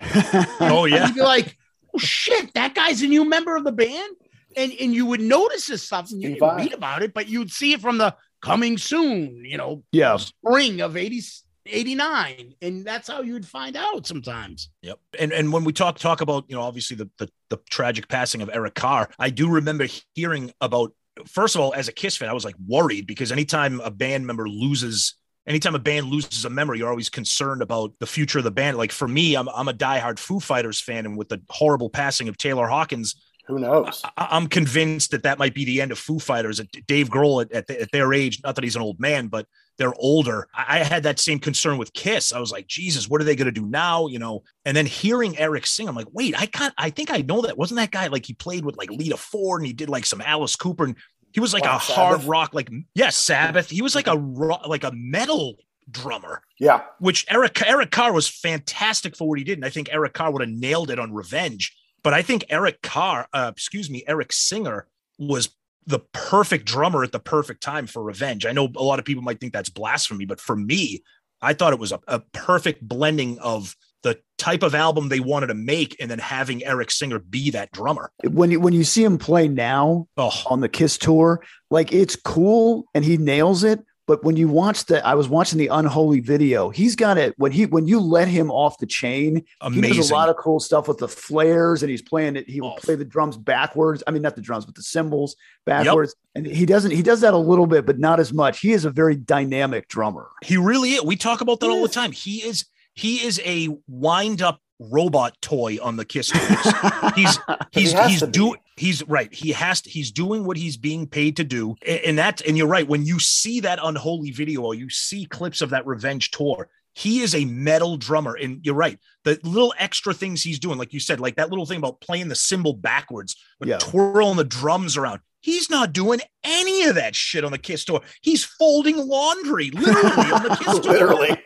Oh 0.60 0.84
yeah. 0.86 1.06
you'd 1.06 1.14
be 1.16 1.22
like, 1.22 1.56
oh 1.94 1.98
shit, 1.98 2.52
that 2.54 2.74
guy's 2.74 3.02
a 3.02 3.06
new 3.06 3.24
member 3.28 3.56
of 3.56 3.64
the 3.64 3.72
band. 3.72 4.16
And 4.56 4.72
and 4.80 4.92
you 4.94 5.06
would 5.06 5.20
notice 5.20 5.66
this 5.66 5.82
stuff 5.84 6.10
and 6.10 6.20
you 6.22 6.30
Steve 6.30 6.40
didn't 6.40 6.56
read 6.56 6.72
about 6.74 7.02
it, 7.02 7.14
but 7.14 7.28
you'd 7.28 7.50
see 7.50 7.72
it 7.72 7.80
from 7.80 7.98
the 7.98 8.14
coming 8.42 8.78
soon, 8.78 9.44
you 9.44 9.56
know, 9.56 9.82
Yeah. 9.92 10.16
spring 10.16 10.80
of 10.80 10.96
80, 10.96 11.20
89. 11.66 12.54
And 12.62 12.84
that's 12.84 13.08
how 13.08 13.22
you 13.22 13.34
would 13.34 13.46
find 13.46 13.76
out 13.76 14.06
sometimes. 14.06 14.70
Yep. 14.82 14.98
And 15.18 15.32
and 15.32 15.52
when 15.52 15.64
we 15.64 15.72
talk 15.72 15.98
talk 15.98 16.20
about, 16.20 16.44
you 16.48 16.56
know, 16.56 16.62
obviously 16.62 16.96
the 16.96 17.08
the, 17.18 17.28
the 17.48 17.58
tragic 17.70 18.08
passing 18.08 18.42
of 18.42 18.50
Eric 18.52 18.74
Carr, 18.74 19.10
I 19.18 19.30
do 19.30 19.48
remember 19.48 19.86
hearing 20.14 20.52
about 20.60 20.92
first 21.26 21.54
of 21.54 21.60
all, 21.60 21.72
as 21.74 21.88
a 21.88 21.92
Kiss 21.92 22.16
fan, 22.16 22.28
I 22.28 22.32
was 22.32 22.44
like 22.44 22.56
worried 22.66 23.06
because 23.06 23.30
anytime 23.32 23.80
a 23.80 23.90
band 23.90 24.26
member 24.26 24.48
loses 24.48 25.14
anytime 25.50 25.74
a 25.74 25.80
band 25.80 26.06
loses 26.06 26.44
a 26.44 26.50
member, 26.50 26.74
you're 26.74 26.88
always 26.88 27.10
concerned 27.10 27.60
about 27.60 27.92
the 27.98 28.06
future 28.06 28.38
of 28.38 28.44
the 28.44 28.50
band. 28.50 28.78
Like 28.78 28.92
for 28.92 29.08
me, 29.08 29.34
I'm 29.36 29.48
I'm 29.50 29.68
a 29.68 29.74
diehard 29.74 30.18
Foo 30.18 30.40
Fighters 30.40 30.80
fan, 30.80 31.04
and 31.04 31.18
with 31.18 31.28
the 31.28 31.42
horrible 31.50 31.90
passing 31.90 32.28
of 32.28 32.38
Taylor 32.38 32.68
Hawkins, 32.68 33.16
Who 33.48 33.58
knows? 33.58 34.00
I, 34.16 34.36
am 34.36 34.46
convinced 34.46 35.10
that 35.10 35.24
that 35.24 35.38
might 35.38 35.54
be 35.54 35.64
the 35.64 35.80
end 35.80 35.90
of 35.92 35.98
Foo 35.98 36.18
Fighters. 36.18 36.60
Uh, 36.60 36.64
Dave 36.86 37.10
Grohl 37.10 37.42
at, 37.42 37.52
at, 37.52 37.66
the, 37.66 37.82
at, 37.82 37.92
their 37.92 38.14
age, 38.14 38.40
not 38.44 38.54
that 38.54 38.64
he's 38.64 38.76
an 38.76 38.82
old 38.82 39.00
man, 39.00 39.26
but 39.26 39.46
they're 39.76 39.94
older. 39.98 40.46
I, 40.54 40.80
I 40.80 40.84
had 40.84 41.02
that 41.02 41.18
same 41.18 41.40
concern 41.40 41.76
with 41.76 41.92
Kiss. 41.92 42.32
I 42.32 42.38
was 42.38 42.52
like, 42.52 42.68
Jesus, 42.68 43.08
what 43.08 43.20
are 43.20 43.24
they 43.24 43.34
going 43.34 43.52
to 43.52 43.60
do 43.60 43.66
now? 43.66 44.06
You 44.06 44.20
know, 44.20 44.44
and 44.64 44.76
then 44.76 44.86
hearing 44.86 45.36
Eric 45.36 45.66
sing, 45.66 45.88
I'm 45.88 45.96
like, 45.96 46.12
wait, 46.12 46.40
I 46.40 46.46
can't. 46.46 46.74
I 46.78 46.90
think 46.90 47.10
I 47.10 47.22
know 47.22 47.42
that. 47.42 47.58
Wasn't 47.58 47.78
that 47.78 47.90
guy 47.90 48.06
like 48.06 48.26
he 48.26 48.34
played 48.34 48.64
with 48.64 48.76
like 48.76 48.90
Lita 48.90 49.16
Ford 49.16 49.60
and 49.60 49.66
he 49.66 49.72
did 49.72 49.88
like 49.88 50.06
some 50.06 50.20
Alice 50.20 50.54
Cooper 50.54 50.84
and 50.84 50.96
he 51.32 51.40
was 51.40 51.52
like 51.52 51.64
wow, 51.64 51.76
a 51.76 51.80
Sabbath. 51.80 51.96
hard 51.96 52.24
rock, 52.24 52.54
like 52.54 52.70
yes, 52.94 53.16
Sabbath. 53.16 53.70
He 53.70 53.82
was 53.82 53.94
like 53.94 54.06
a 54.06 54.16
rock, 54.16 54.66
like 54.66 54.84
a 54.84 54.92
metal 54.92 55.56
drummer. 55.90 56.42
Yeah. 56.58 56.82
Which 56.98 57.26
Eric 57.28 57.60
Eric 57.66 57.90
Carr 57.90 58.12
was 58.12 58.28
fantastic 58.28 59.16
for 59.16 59.28
what 59.28 59.38
he 59.38 59.44
did, 59.44 59.58
and 59.58 59.64
I 59.64 59.70
think 59.70 59.88
Eric 59.92 60.14
Carr 60.14 60.32
would 60.32 60.42
have 60.42 60.50
nailed 60.50 60.90
it 60.90 60.98
on 60.98 61.12
Revenge. 61.12 61.76
But 62.02 62.14
I 62.14 62.22
think 62.22 62.44
Eric 62.48 62.82
Carr, 62.82 63.28
uh, 63.32 63.52
excuse 63.54 63.90
me, 63.90 64.02
Eric 64.06 64.32
Singer 64.32 64.86
was 65.18 65.50
the 65.86 66.00
perfect 66.12 66.66
drummer 66.66 67.02
at 67.02 67.12
the 67.12 67.18
perfect 67.18 67.62
time 67.62 67.86
for 67.86 68.02
Revenge. 68.02 68.46
I 68.46 68.52
know 68.52 68.68
a 68.76 68.82
lot 68.82 68.98
of 68.98 69.04
people 69.04 69.22
might 69.22 69.40
think 69.40 69.52
that's 69.52 69.68
blasphemy, 69.68 70.24
but 70.24 70.40
for 70.40 70.56
me, 70.56 71.02
I 71.42 71.52
thought 71.52 71.72
it 71.72 71.78
was 71.78 71.92
a, 71.92 72.00
a 72.06 72.20
perfect 72.32 72.86
blending 72.86 73.38
of 73.38 73.76
the 74.02 74.18
type 74.38 74.62
of 74.62 74.74
album 74.74 75.08
they 75.08 75.20
wanted 75.20 75.48
to 75.48 75.54
make 75.54 75.96
and 76.00 76.10
then 76.10 76.18
having 76.18 76.64
Eric 76.64 76.90
Singer 76.90 77.18
be 77.18 77.50
that 77.50 77.72
drummer. 77.72 78.10
When 78.24 78.50
you 78.50 78.60
when 78.60 78.72
you 78.72 78.84
see 78.84 79.04
him 79.04 79.18
play 79.18 79.48
now 79.48 80.08
oh. 80.16 80.42
on 80.46 80.60
the 80.60 80.68
Kiss 80.68 80.98
tour, 80.98 81.42
like 81.70 81.92
it's 81.92 82.16
cool 82.16 82.84
and 82.94 83.04
he 83.04 83.16
nails 83.16 83.64
it, 83.64 83.80
but 84.10 84.24
when 84.24 84.36
you 84.36 84.48
watch 84.48 84.86
the, 84.86 85.06
I 85.06 85.14
was 85.14 85.28
watching 85.28 85.56
the 85.56 85.68
unholy 85.68 86.18
video. 86.18 86.70
He's 86.70 86.96
got 86.96 87.16
it 87.16 87.32
when 87.36 87.52
he 87.52 87.66
when 87.66 87.86
you 87.86 88.00
let 88.00 88.26
him 88.26 88.50
off 88.50 88.76
the 88.78 88.86
chain. 88.86 89.44
Amazing. 89.60 89.84
He 89.84 89.96
does 89.96 90.10
a 90.10 90.14
lot 90.14 90.28
of 90.28 90.36
cool 90.36 90.58
stuff 90.58 90.88
with 90.88 90.98
the 90.98 91.06
flares, 91.06 91.84
and 91.84 91.90
he's 91.90 92.02
playing 92.02 92.34
it. 92.34 92.50
He 92.50 92.60
will 92.60 92.74
oh. 92.76 92.80
play 92.80 92.96
the 92.96 93.04
drums 93.04 93.36
backwards. 93.36 94.02
I 94.08 94.10
mean, 94.10 94.22
not 94.22 94.34
the 94.34 94.42
drums, 94.42 94.66
but 94.66 94.74
the 94.74 94.82
cymbals 94.82 95.36
backwards. 95.64 96.16
Yep. 96.34 96.44
And 96.44 96.52
he 96.52 96.66
doesn't. 96.66 96.90
He 96.90 97.02
does 97.02 97.20
that 97.20 97.34
a 97.34 97.38
little 97.38 97.68
bit, 97.68 97.86
but 97.86 98.00
not 98.00 98.18
as 98.18 98.32
much. 98.32 98.58
He 98.58 98.72
is 98.72 98.84
a 98.84 98.90
very 98.90 99.14
dynamic 99.14 99.86
drummer. 99.86 100.28
He 100.42 100.56
really 100.56 100.94
is. 100.94 101.04
We 101.04 101.14
talk 101.14 101.40
about 101.40 101.60
that 101.60 101.70
all 101.70 101.82
the 101.82 101.88
time. 101.88 102.10
He 102.10 102.38
is. 102.38 102.64
He 103.00 103.24
is 103.24 103.40
a 103.46 103.68
wind 103.88 104.42
up 104.42 104.60
robot 104.78 105.34
toy 105.40 105.78
on 105.82 105.96
the 105.96 106.04
Kiss 106.04 106.30
he's 107.14 107.38
he's 107.72 107.92
he 107.92 108.08
he's 108.08 108.22
doing 108.24 108.58
he's 108.76 109.02
right. 109.08 109.32
He 109.32 109.52
has 109.52 109.80
to, 109.80 109.90
he's 109.90 110.10
doing 110.10 110.44
what 110.44 110.58
he's 110.58 110.76
being 110.76 111.06
paid 111.06 111.36
to 111.38 111.44
do. 111.44 111.76
And, 111.86 112.00
and 112.00 112.18
that 112.18 112.42
and 112.42 112.58
you're 112.58 112.66
right. 112.66 112.86
When 112.86 113.06
you 113.06 113.18
see 113.18 113.60
that 113.60 113.78
unholy 113.82 114.32
video 114.32 114.60
or 114.60 114.74
you 114.74 114.90
see 114.90 115.24
clips 115.24 115.62
of 115.62 115.70
that 115.70 115.86
revenge 115.86 116.30
tour, 116.30 116.68
he 116.92 117.20
is 117.20 117.34
a 117.34 117.46
metal 117.46 117.96
drummer. 117.96 118.34
And 118.34 118.60
you're 118.66 118.74
right. 118.74 118.98
The 119.24 119.40
little 119.44 119.72
extra 119.78 120.12
things 120.12 120.42
he's 120.42 120.58
doing, 120.58 120.76
like 120.76 120.92
you 120.92 121.00
said, 121.00 121.20
like 121.20 121.36
that 121.36 121.48
little 121.48 121.64
thing 121.64 121.78
about 121.78 122.02
playing 122.02 122.28
the 122.28 122.34
cymbal 122.34 122.74
backwards, 122.74 123.34
but 123.58 123.68
yeah. 123.68 123.78
twirling 123.78 124.36
the 124.36 124.44
drums 124.44 124.98
around. 124.98 125.20
He's 125.40 125.70
not 125.70 125.94
doing 125.94 126.20
any 126.44 126.84
of 126.84 126.96
that 126.96 127.16
shit 127.16 127.44
on 127.44 127.52
the 127.52 127.56
Kiss 127.56 127.86
tour. 127.86 128.02
He's 128.20 128.44
folding 128.44 128.98
laundry, 128.98 129.70
literally 129.70 130.32
on 130.32 130.42
the 130.42 130.56
Kiss 130.62 130.78
tour. 130.80 130.92
literally. 130.92 131.42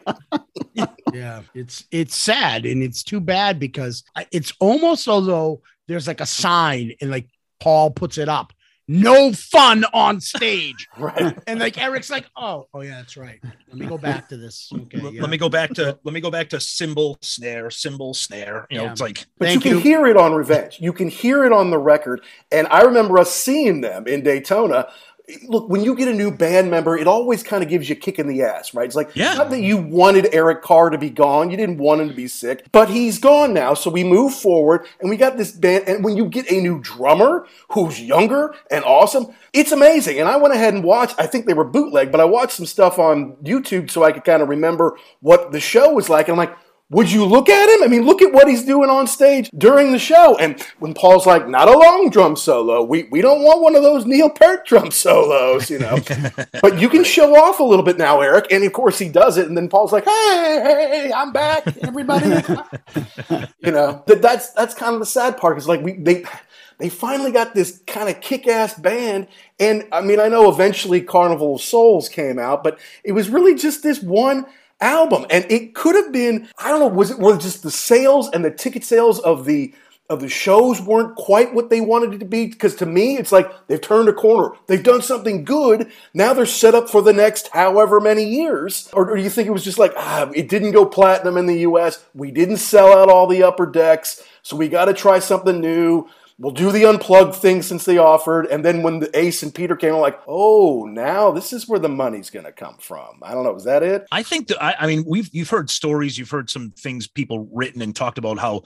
yeah, 1.14 1.42
it's 1.54 1.84
it's 1.90 2.16
sad 2.16 2.66
and 2.66 2.82
it's 2.82 3.02
too 3.02 3.20
bad 3.20 3.58
because 3.58 4.04
it's 4.30 4.52
almost 4.60 5.08
although 5.08 5.62
there's 5.88 6.06
like 6.06 6.20
a 6.20 6.26
sign 6.26 6.92
and 7.00 7.10
like 7.10 7.28
Paul 7.60 7.90
puts 7.90 8.18
it 8.18 8.28
up. 8.28 8.52
No 8.86 9.32
fun 9.32 9.84
on 9.94 10.20
stage. 10.20 10.86
right. 10.98 11.38
And 11.46 11.58
like 11.58 11.78
Eric's 11.78 12.10
like, 12.10 12.26
oh, 12.36 12.68
oh 12.74 12.82
yeah, 12.82 12.96
that's 12.96 13.16
right. 13.16 13.40
Let 13.42 13.78
me 13.78 13.86
go 13.86 13.96
back 13.96 14.28
to 14.28 14.36
this. 14.36 14.70
Okay. 14.84 15.00
Let, 15.00 15.14
yeah. 15.14 15.20
let 15.22 15.30
me 15.30 15.38
go 15.38 15.48
back 15.48 15.70
to 15.74 15.98
let 16.04 16.12
me 16.12 16.20
go 16.20 16.30
back 16.30 16.50
to 16.50 16.60
cymbal 16.60 17.16
snare, 17.22 17.70
cymbal 17.70 18.12
snare. 18.12 18.66
You 18.70 18.78
know, 18.78 18.84
yeah. 18.84 18.92
it's 18.92 19.00
like 19.00 19.24
But 19.38 19.54
you 19.54 19.60
can 19.60 19.72
you. 19.72 19.78
hear 19.78 20.06
it 20.06 20.16
on 20.18 20.34
Revenge. 20.34 20.78
You 20.80 20.92
can 20.92 21.08
hear 21.08 21.44
it 21.44 21.52
on 21.52 21.70
the 21.70 21.78
record. 21.78 22.20
And 22.52 22.66
I 22.68 22.82
remember 22.82 23.18
us 23.18 23.32
seeing 23.32 23.80
them 23.80 24.06
in 24.06 24.22
Daytona 24.22 24.88
look, 25.48 25.68
when 25.68 25.82
you 25.82 25.94
get 25.94 26.08
a 26.08 26.12
new 26.12 26.30
band 26.30 26.70
member, 26.70 26.96
it 26.96 27.06
always 27.06 27.42
kind 27.42 27.62
of 27.62 27.70
gives 27.70 27.88
you 27.88 27.94
a 27.94 27.98
kick 27.98 28.18
in 28.18 28.26
the 28.26 28.42
ass, 28.42 28.74
right? 28.74 28.84
It's 28.84 28.94
like, 28.94 29.14
yeah. 29.16 29.34
not 29.34 29.50
that 29.50 29.60
you 29.60 29.78
wanted 29.78 30.28
Eric 30.34 30.62
Carr 30.62 30.90
to 30.90 30.98
be 30.98 31.08
gone, 31.08 31.50
you 31.50 31.56
didn't 31.56 31.78
want 31.78 32.02
him 32.02 32.08
to 32.08 32.14
be 32.14 32.28
sick, 32.28 32.66
but 32.72 32.90
he's 32.90 33.18
gone 33.18 33.54
now. 33.54 33.72
So 33.74 33.90
we 33.90 34.04
move 34.04 34.34
forward 34.34 34.86
and 35.00 35.08
we 35.08 35.16
got 35.16 35.36
this 35.36 35.50
band. 35.50 35.84
And 35.88 36.04
when 36.04 36.16
you 36.16 36.26
get 36.26 36.50
a 36.50 36.60
new 36.60 36.78
drummer 36.80 37.46
who's 37.70 38.00
younger 38.00 38.54
and 38.70 38.84
awesome, 38.84 39.34
it's 39.52 39.72
amazing. 39.72 40.20
And 40.20 40.28
I 40.28 40.36
went 40.36 40.54
ahead 40.54 40.74
and 40.74 40.84
watched, 40.84 41.14
I 41.18 41.26
think 41.26 41.46
they 41.46 41.54
were 41.54 41.64
bootleg, 41.64 42.12
but 42.12 42.20
I 42.20 42.24
watched 42.24 42.52
some 42.52 42.66
stuff 42.66 42.98
on 42.98 43.36
YouTube 43.36 43.90
so 43.90 44.04
I 44.04 44.12
could 44.12 44.24
kind 44.24 44.42
of 44.42 44.48
remember 44.48 44.98
what 45.20 45.52
the 45.52 45.60
show 45.60 45.92
was 45.92 46.10
like. 46.10 46.28
And 46.28 46.38
I'm 46.38 46.48
like, 46.48 46.56
would 46.90 47.10
you 47.10 47.24
look 47.24 47.48
at 47.48 47.68
him? 47.70 47.82
I 47.82 47.88
mean, 47.88 48.04
look 48.04 48.20
at 48.20 48.32
what 48.32 48.46
he's 48.46 48.64
doing 48.64 48.90
on 48.90 49.06
stage 49.06 49.50
during 49.56 49.92
the 49.92 49.98
show. 49.98 50.36
And 50.36 50.60
when 50.78 50.92
Paul's 50.92 51.26
like, 51.26 51.48
not 51.48 51.66
a 51.66 51.76
long 51.76 52.10
drum 52.10 52.36
solo, 52.36 52.82
we, 52.82 53.04
we 53.04 53.22
don't 53.22 53.42
want 53.42 53.62
one 53.62 53.74
of 53.74 53.82
those 53.82 54.04
Neil 54.04 54.28
Peart 54.28 54.66
drum 54.66 54.90
solos, 54.90 55.70
you 55.70 55.78
know. 55.78 55.98
but 56.60 56.78
you 56.78 56.90
can 56.90 57.02
show 57.02 57.34
off 57.36 57.58
a 57.58 57.64
little 57.64 57.84
bit 57.84 57.96
now, 57.96 58.20
Eric. 58.20 58.48
And 58.50 58.62
of 58.64 58.72
course 58.74 58.98
he 58.98 59.08
does 59.08 59.38
it. 59.38 59.48
And 59.48 59.56
then 59.56 59.68
Paul's 59.68 59.92
like, 59.92 60.04
hey, 60.04 60.60
hey, 60.62 61.12
I'm 61.12 61.32
back, 61.32 61.66
everybody. 61.82 62.26
you 63.60 63.72
know, 63.72 64.04
that, 64.06 64.20
that's 64.20 64.50
that's 64.50 64.74
kind 64.74 64.92
of 64.92 65.00
the 65.00 65.06
sad 65.06 65.38
part. 65.38 65.56
Is 65.56 65.66
like 65.66 65.80
we 65.80 65.94
they 65.94 66.24
they 66.78 66.88
finally 66.88 67.32
got 67.32 67.54
this 67.54 67.82
kind 67.86 68.08
of 68.08 68.20
kick-ass 68.20 68.74
band 68.74 69.28
and 69.60 69.86
i 69.92 70.00
mean 70.00 70.18
i 70.18 70.28
know 70.28 70.50
eventually 70.50 71.00
carnival 71.00 71.54
of 71.54 71.60
souls 71.60 72.08
came 72.08 72.36
out 72.36 72.64
but 72.64 72.80
it 73.04 73.12
was 73.12 73.28
really 73.28 73.54
just 73.54 73.84
this 73.84 74.02
one 74.02 74.44
album. 74.80 75.26
And 75.30 75.46
it 75.50 75.74
could 75.74 75.94
have 75.94 76.12
been, 76.12 76.48
I 76.58 76.68
don't 76.68 76.80
know, 76.80 76.88
was 76.88 77.10
it 77.10 77.18
were 77.18 77.36
just 77.36 77.62
the 77.62 77.70
sales 77.70 78.30
and 78.30 78.44
the 78.44 78.50
ticket 78.50 78.84
sales 78.84 79.18
of 79.20 79.44
the 79.44 79.74
of 80.10 80.20
the 80.20 80.28
shows 80.28 80.82
weren't 80.82 81.16
quite 81.16 81.54
what 81.54 81.70
they 81.70 81.80
wanted 81.80 82.14
it 82.14 82.18
to 82.18 82.26
be? 82.26 82.46
Because 82.46 82.74
to 82.76 82.86
me 82.86 83.16
it's 83.16 83.32
like 83.32 83.50
they've 83.68 83.80
turned 83.80 84.08
a 84.08 84.12
corner. 84.12 84.54
They've 84.66 84.82
done 84.82 85.00
something 85.00 85.44
good. 85.44 85.90
Now 86.12 86.34
they're 86.34 86.44
set 86.44 86.74
up 86.74 86.90
for 86.90 87.00
the 87.00 87.12
next 87.12 87.48
however 87.48 88.00
many 88.00 88.24
years. 88.24 88.90
Or, 88.92 89.10
or 89.10 89.16
do 89.16 89.22
you 89.22 89.30
think 89.30 89.48
it 89.48 89.52
was 89.52 89.64
just 89.64 89.78
like 89.78 89.92
ah 89.96 90.30
it 90.34 90.48
didn't 90.48 90.72
go 90.72 90.84
platinum 90.84 91.38
in 91.38 91.46
the 91.46 91.60
us 91.60 92.04
we 92.14 92.30
didn't 92.30 92.58
sell 92.58 92.96
out 92.96 93.08
all 93.08 93.26
the 93.26 93.42
upper 93.42 93.66
decks. 93.66 94.22
So 94.42 94.56
we 94.56 94.68
got 94.68 94.86
to 94.86 94.94
try 94.94 95.20
something 95.20 95.60
new 95.60 96.06
we'll 96.38 96.52
do 96.52 96.72
the 96.72 96.84
unplugged 96.84 97.34
thing 97.34 97.62
since 97.62 97.84
they 97.84 97.98
offered. 97.98 98.46
And 98.46 98.64
then 98.64 98.82
when 98.82 99.00
the 99.00 99.16
Ace 99.18 99.42
and 99.42 99.54
Peter 99.54 99.76
came, 99.76 99.94
I'm 99.94 100.00
like, 100.00 100.20
oh, 100.26 100.84
now 100.84 101.30
this 101.30 101.52
is 101.52 101.68
where 101.68 101.78
the 101.78 101.88
money's 101.88 102.30
going 102.30 102.46
to 102.46 102.52
come 102.52 102.76
from. 102.78 103.20
I 103.22 103.34
don't 103.34 103.44
know. 103.44 103.54
Is 103.54 103.64
that 103.64 103.82
it? 103.82 104.06
I 104.10 104.22
think 104.22 104.48
that, 104.48 104.62
I, 104.62 104.74
I, 104.80 104.86
mean, 104.86 105.04
we've, 105.06 105.28
you've 105.32 105.50
heard 105.50 105.70
stories, 105.70 106.18
you've 106.18 106.30
heard 106.30 106.50
some 106.50 106.72
things 106.72 107.06
people 107.06 107.48
written 107.52 107.82
and 107.82 107.94
talked 107.94 108.18
about 108.18 108.38
how 108.38 108.62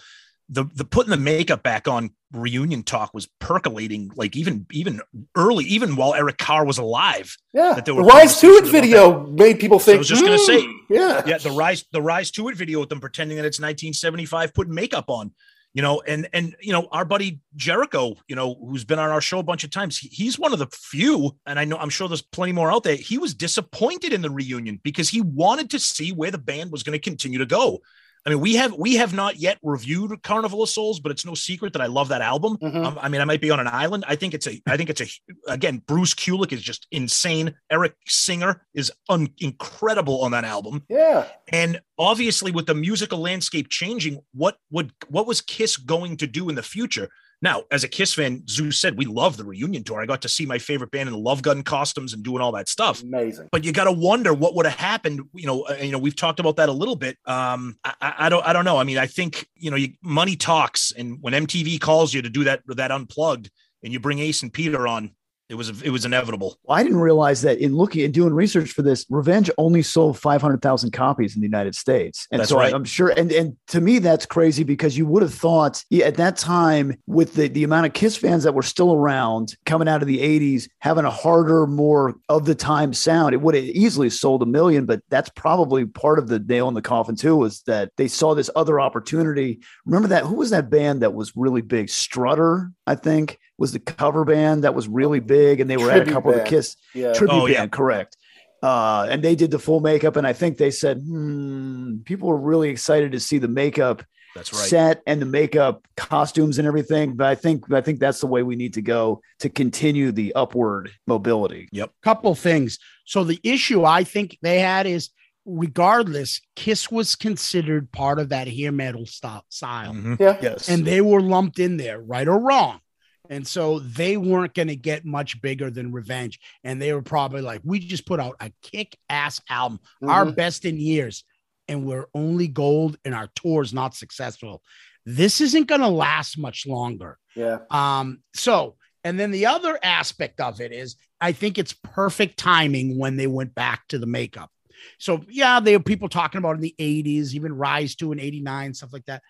the, 0.48 0.64
the 0.74 0.84
putting 0.84 1.10
the 1.10 1.16
makeup 1.16 1.62
back 1.62 1.86
on 1.86 2.10
reunion 2.32 2.82
talk 2.82 3.14
was 3.14 3.26
percolating 3.38 4.10
like 4.14 4.36
even 4.36 4.66
even 4.70 5.00
early 5.34 5.64
even 5.64 5.96
while 5.96 6.14
Eric 6.14 6.36
Carr 6.36 6.66
was 6.66 6.76
alive 6.76 7.36
yeah 7.54 7.72
that 7.74 7.86
there 7.86 7.94
were 7.94 8.02
the 8.02 8.08
rise 8.08 8.38
to 8.40 8.48
it 8.48 8.66
video 8.66 9.26
made 9.26 9.58
people 9.58 9.78
think 9.78 9.94
so 9.94 9.94
I 9.94 9.98
was 9.98 10.08
just 10.08 10.24
gonna 10.24 10.38
say 10.38 10.62
hmm, 10.62 10.72
yeah 10.90 11.22
yeah 11.26 11.38
the 11.38 11.50
rise 11.50 11.84
the 11.90 12.02
rise 12.02 12.30
to 12.32 12.48
it 12.48 12.56
video 12.56 12.80
with 12.80 12.90
them 12.90 13.00
pretending 13.00 13.38
that 13.38 13.46
it's 13.46 13.58
1975 13.58 14.52
putting 14.52 14.74
makeup 14.74 15.06
on 15.08 15.32
you 15.74 15.82
know 15.82 16.00
and 16.06 16.28
and 16.32 16.56
you 16.60 16.72
know 16.72 16.88
our 16.92 17.04
buddy 17.04 17.40
jericho 17.56 18.14
you 18.26 18.34
know 18.34 18.54
who's 18.66 18.84
been 18.84 18.98
on 18.98 19.10
our 19.10 19.20
show 19.20 19.38
a 19.38 19.42
bunch 19.42 19.64
of 19.64 19.70
times 19.70 19.98
he, 19.98 20.08
he's 20.08 20.38
one 20.38 20.52
of 20.52 20.58
the 20.58 20.66
few 20.72 21.36
and 21.46 21.58
i 21.58 21.64
know 21.64 21.76
i'm 21.76 21.90
sure 21.90 22.08
there's 22.08 22.22
plenty 22.22 22.52
more 22.52 22.72
out 22.72 22.82
there 22.82 22.96
he 22.96 23.18
was 23.18 23.34
disappointed 23.34 24.12
in 24.12 24.22
the 24.22 24.30
reunion 24.30 24.80
because 24.82 25.08
he 25.08 25.20
wanted 25.20 25.70
to 25.70 25.78
see 25.78 26.10
where 26.12 26.30
the 26.30 26.38
band 26.38 26.72
was 26.72 26.82
going 26.82 26.98
to 26.98 27.10
continue 27.10 27.38
to 27.38 27.46
go 27.46 27.80
I 28.28 28.32
mean, 28.32 28.40
we 28.40 28.56
have 28.56 28.74
we 28.74 28.96
have 28.96 29.14
not 29.14 29.36
yet 29.36 29.56
reviewed 29.62 30.22
Carnival 30.22 30.62
of 30.62 30.68
Souls, 30.68 31.00
but 31.00 31.10
it's 31.10 31.24
no 31.24 31.32
secret 31.32 31.72
that 31.72 31.80
I 31.80 31.86
love 31.86 32.08
that 32.08 32.20
album. 32.20 32.58
Mm-hmm. 32.58 32.84
Um, 32.84 32.98
I 33.00 33.08
mean, 33.08 33.22
I 33.22 33.24
might 33.24 33.40
be 33.40 33.50
on 33.50 33.58
an 33.58 33.68
island. 33.68 34.04
I 34.06 34.16
think 34.16 34.34
it's 34.34 34.46
a. 34.46 34.60
I 34.66 34.76
think 34.76 34.90
it's 34.90 35.00
a. 35.00 35.06
Again, 35.50 35.82
Bruce 35.86 36.12
Kulick 36.12 36.52
is 36.52 36.60
just 36.60 36.86
insane. 36.92 37.54
Eric 37.70 37.94
Singer 38.06 38.66
is 38.74 38.92
un- 39.08 39.32
incredible 39.38 40.20
on 40.20 40.32
that 40.32 40.44
album. 40.44 40.84
Yeah. 40.90 41.26
And 41.52 41.80
obviously, 41.98 42.52
with 42.52 42.66
the 42.66 42.74
musical 42.74 43.18
landscape 43.18 43.70
changing, 43.70 44.20
what 44.34 44.58
would 44.70 44.92
what 45.08 45.26
was 45.26 45.40
Kiss 45.40 45.78
going 45.78 46.18
to 46.18 46.26
do 46.26 46.50
in 46.50 46.54
the 46.54 46.62
future? 46.62 47.08
Now, 47.40 47.62
as 47.70 47.84
a 47.84 47.88
Kiss 47.88 48.14
fan, 48.14 48.42
Zeus 48.48 48.80
said 48.80 48.98
we 48.98 49.04
love 49.04 49.36
the 49.36 49.44
reunion 49.44 49.84
tour. 49.84 50.00
I 50.00 50.06
got 50.06 50.22
to 50.22 50.28
see 50.28 50.44
my 50.44 50.58
favorite 50.58 50.90
band 50.90 51.08
in 51.08 51.12
the 51.12 51.20
Love 51.20 51.42
Gun 51.42 51.62
costumes 51.62 52.12
and 52.12 52.22
doing 52.22 52.42
all 52.42 52.52
that 52.52 52.68
stuff. 52.68 53.02
Amazing. 53.02 53.48
But 53.52 53.64
you 53.64 53.72
got 53.72 53.84
to 53.84 53.92
wonder 53.92 54.34
what 54.34 54.54
would 54.56 54.66
have 54.66 54.78
happened. 54.78 55.20
You 55.34 55.46
know, 55.46 55.62
uh, 55.62 55.74
you 55.74 55.92
know, 55.92 55.98
we've 55.98 56.16
talked 56.16 56.40
about 56.40 56.56
that 56.56 56.68
a 56.68 56.72
little 56.72 56.96
bit. 56.96 57.16
Um, 57.26 57.78
I, 57.84 58.14
I 58.18 58.28
don't, 58.28 58.44
I 58.44 58.52
don't 58.52 58.64
know. 58.64 58.78
I 58.78 58.84
mean, 58.84 58.98
I 58.98 59.06
think 59.06 59.46
you 59.54 59.70
know, 59.70 59.76
you, 59.76 59.90
money 60.02 60.34
talks, 60.34 60.92
and 60.92 61.18
when 61.20 61.32
MTV 61.32 61.80
calls 61.80 62.12
you 62.12 62.22
to 62.22 62.30
do 62.30 62.44
that 62.44 62.62
that 62.66 62.90
unplugged, 62.90 63.50
and 63.84 63.92
you 63.92 64.00
bring 64.00 64.18
Ace 64.18 64.42
and 64.42 64.52
Peter 64.52 64.88
on, 64.88 65.12
It 65.48 65.54
was 65.54 65.82
it 65.82 65.90
was 65.90 66.04
inevitable. 66.04 66.58
Well, 66.64 66.78
I 66.78 66.82
didn't 66.82 67.00
realize 67.00 67.40
that 67.42 67.58
in 67.58 67.74
looking 67.74 68.04
and 68.04 68.12
doing 68.12 68.34
research 68.34 68.72
for 68.72 68.82
this, 68.82 69.06
Revenge 69.08 69.50
only 69.56 69.82
sold 69.82 70.18
500,000 70.18 70.90
copies 70.92 71.34
in 71.34 71.40
the 71.40 71.46
United 71.46 71.74
States. 71.74 72.26
And 72.30 72.40
That's 72.40 72.50
so 72.50 72.58
right. 72.58 72.74
I'm 72.74 72.84
sure, 72.84 73.08
and, 73.08 73.32
and 73.32 73.56
to 73.68 73.80
me, 73.80 73.98
that's 73.98 74.26
crazy 74.26 74.62
because 74.62 74.98
you 74.98 75.06
would 75.06 75.22
have 75.22 75.32
thought 75.32 75.82
yeah, 75.88 76.04
at 76.04 76.16
that 76.16 76.36
time, 76.36 76.96
with 77.06 77.34
the, 77.34 77.48
the 77.48 77.64
amount 77.64 77.86
of 77.86 77.94
Kiss 77.94 78.16
fans 78.16 78.44
that 78.44 78.52
were 78.52 78.62
still 78.62 78.92
around 78.92 79.56
coming 79.64 79.88
out 79.88 80.02
of 80.02 80.08
the 80.08 80.18
80s, 80.18 80.68
having 80.80 81.06
a 81.06 81.10
harder, 81.10 81.66
more 81.66 82.16
of 82.28 82.44
the 82.44 82.54
time 82.54 82.92
sound, 82.92 83.32
it 83.32 83.40
would 83.40 83.54
have 83.54 83.64
easily 83.64 84.10
sold 84.10 84.42
a 84.42 84.46
million. 84.46 84.84
But 84.84 85.00
that's 85.08 85.30
probably 85.30 85.86
part 85.86 86.18
of 86.18 86.28
the 86.28 86.40
nail 86.40 86.68
in 86.68 86.74
the 86.74 86.82
coffin, 86.82 87.16
too, 87.16 87.36
was 87.36 87.62
that 87.62 87.90
they 87.96 88.08
saw 88.08 88.34
this 88.34 88.50
other 88.54 88.80
opportunity. 88.80 89.60
Remember 89.86 90.08
that? 90.08 90.24
Who 90.24 90.34
was 90.34 90.50
that 90.50 90.68
band 90.68 91.00
that 91.00 91.14
was 91.14 91.32
really 91.34 91.62
big? 91.62 91.88
Strutter, 91.88 92.70
I 92.86 92.96
think, 92.96 93.38
was 93.58 93.72
the 93.72 93.80
cover 93.80 94.24
band 94.24 94.64
that 94.64 94.74
was 94.74 94.86
really 94.88 95.20
big. 95.20 95.60
And 95.60 95.68
they 95.68 95.76
were 95.76 95.90
at 95.90 95.96
a 95.96 96.00
Tribute 96.00 96.12
couple 96.14 96.30
of 96.30 96.36
band. 96.36 96.46
the 96.46 96.50
Kiss 96.50 96.76
Yeah. 96.94 97.12
tribute 97.12 97.34
Oh, 97.34 97.40
band, 97.46 97.52
yeah. 97.52 97.66
correct. 97.66 98.16
Uh, 98.62 99.06
and 99.10 99.22
they 99.22 99.34
did 99.36 99.50
the 99.50 99.58
full 99.58 99.78
makeup, 99.80 100.16
and 100.16 100.26
I 100.26 100.32
think 100.32 100.56
they 100.58 100.70
said, 100.72 100.98
hmm, 100.98 101.98
people 102.04 102.28
were 102.28 102.36
really 102.40 102.70
excited 102.70 103.12
to 103.12 103.20
see 103.20 103.38
the 103.38 103.46
makeup 103.46 104.02
That's 104.34 104.52
right. 104.52 104.68
set 104.68 105.02
and 105.06 105.22
the 105.22 105.26
makeup 105.26 105.86
costumes 105.96 106.58
and 106.58 106.66
everything. 106.66 107.14
But 107.14 107.28
I 107.28 107.34
think 107.36 107.72
I 107.72 107.80
think 107.80 108.00
that's 108.00 108.20
the 108.20 108.26
way 108.26 108.42
we 108.42 108.56
need 108.56 108.74
to 108.74 108.82
go 108.82 109.20
to 109.40 109.48
continue 109.48 110.10
the 110.10 110.32
upward 110.34 110.90
mobility. 111.06 111.68
Yep. 111.70 111.92
Couple 112.02 112.34
things. 112.34 112.78
So 113.04 113.22
the 113.22 113.38
issue 113.44 113.84
I 113.84 114.02
think 114.02 114.36
they 114.42 114.58
had 114.58 114.86
is 114.86 115.10
regardless, 115.46 116.40
Kiss 116.56 116.90
was 116.90 117.14
considered 117.16 117.90
part 117.92 118.18
of 118.18 118.28
that 118.30 118.48
hair 118.48 118.72
metal 118.72 119.06
style 119.06 119.44
style. 119.48 119.92
Mhm. 119.94 120.18
Yeah. 120.20 120.36
Yes, 120.42 120.68
And 120.68 120.84
they 120.84 121.00
were 121.00 121.20
lumped 121.20 121.58
in 121.58 121.76
there, 121.76 122.00
right 122.00 122.26
or 122.28 122.38
wrong. 122.40 122.80
And 123.28 123.46
so 123.46 123.78
they 123.80 124.16
weren't 124.16 124.54
going 124.54 124.68
to 124.68 124.76
get 124.76 125.04
much 125.04 125.40
bigger 125.40 125.70
than 125.70 125.92
Revenge. 125.92 126.40
And 126.64 126.80
they 126.80 126.92
were 126.92 127.02
probably 127.02 127.42
like, 127.42 127.60
we 127.64 127.78
just 127.78 128.06
put 128.06 128.20
out 128.20 128.36
a 128.40 128.50
kick 128.62 128.96
ass 129.08 129.40
album, 129.48 129.80
our 130.02 130.26
Mhm. 130.26 130.36
best 130.36 130.64
in 130.64 130.78
years, 130.78 131.24
and 131.68 131.84
we're 131.84 132.06
only 132.14 132.48
gold 132.48 132.98
and 133.04 133.14
our 133.14 133.28
tour's 133.34 133.74
not 133.74 133.94
successful. 133.94 134.62
This 135.04 135.40
isn't 135.40 135.66
going 135.68 135.80
to 135.80 135.88
last 135.88 136.38
much 136.38 136.66
longer. 136.66 137.18
Yeah. 137.36 137.58
Um, 137.70 138.22
so, 138.34 138.76
and 139.04 139.18
then 139.18 139.30
the 139.30 139.46
other 139.46 139.78
aspect 139.82 140.40
of 140.40 140.60
it 140.60 140.72
is 140.72 140.96
I 141.20 141.32
think 141.32 141.58
it's 141.58 141.72
perfect 141.72 142.38
timing 142.38 142.96
when 142.98 143.16
they 143.16 143.26
went 143.26 143.54
back 143.54 143.88
to 143.88 143.98
the 143.98 144.06
makeup. 144.06 144.50
So, 144.98 145.24
yeah, 145.28 145.58
there 145.60 145.78
were 145.78 145.82
people 145.82 146.08
talking 146.08 146.38
about 146.38 146.54
in 146.54 146.60
the 146.60 146.74
80s, 146.78 147.34
even 147.34 147.52
Rise 147.56 147.96
to 147.96 148.12
in 148.12 148.20
89, 148.20 148.74
stuff 148.74 148.92
like 148.92 149.06
that. 149.06 149.22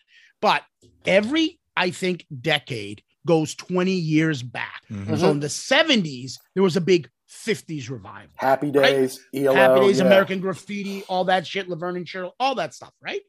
But 0.42 0.62
every, 1.06 1.58
I 1.76 1.90
think, 1.90 2.26
decade 2.40 3.02
goes 3.26 3.54
20 3.54 3.92
years 3.92 4.42
back. 4.42 4.82
Mhm. 4.90 5.18
So 5.18 5.30
in 5.30 5.40
the 5.40 5.48
70s, 5.48 6.38
there 6.54 6.62
was 6.62 6.76
a 6.76 6.80
big 6.80 7.08
50s 7.28 7.90
revival. 7.90 8.30
Happy 8.36 8.70
Right? 8.70 8.92
Days, 8.92 9.20
ELO. 9.34 9.54
Happy 9.54 9.80
Days, 9.80 9.98
yeah. 9.98 10.06
American 10.06 10.40
Graffiti, 10.40 11.02
all 11.08 11.24
that 11.24 11.46
shit, 11.46 11.68
Laverne 11.68 11.96
and 11.96 12.08
Shirley, 12.08 12.32
all 12.40 12.54
that 12.56 12.74
stuff, 12.74 12.92
right? 13.02 13.20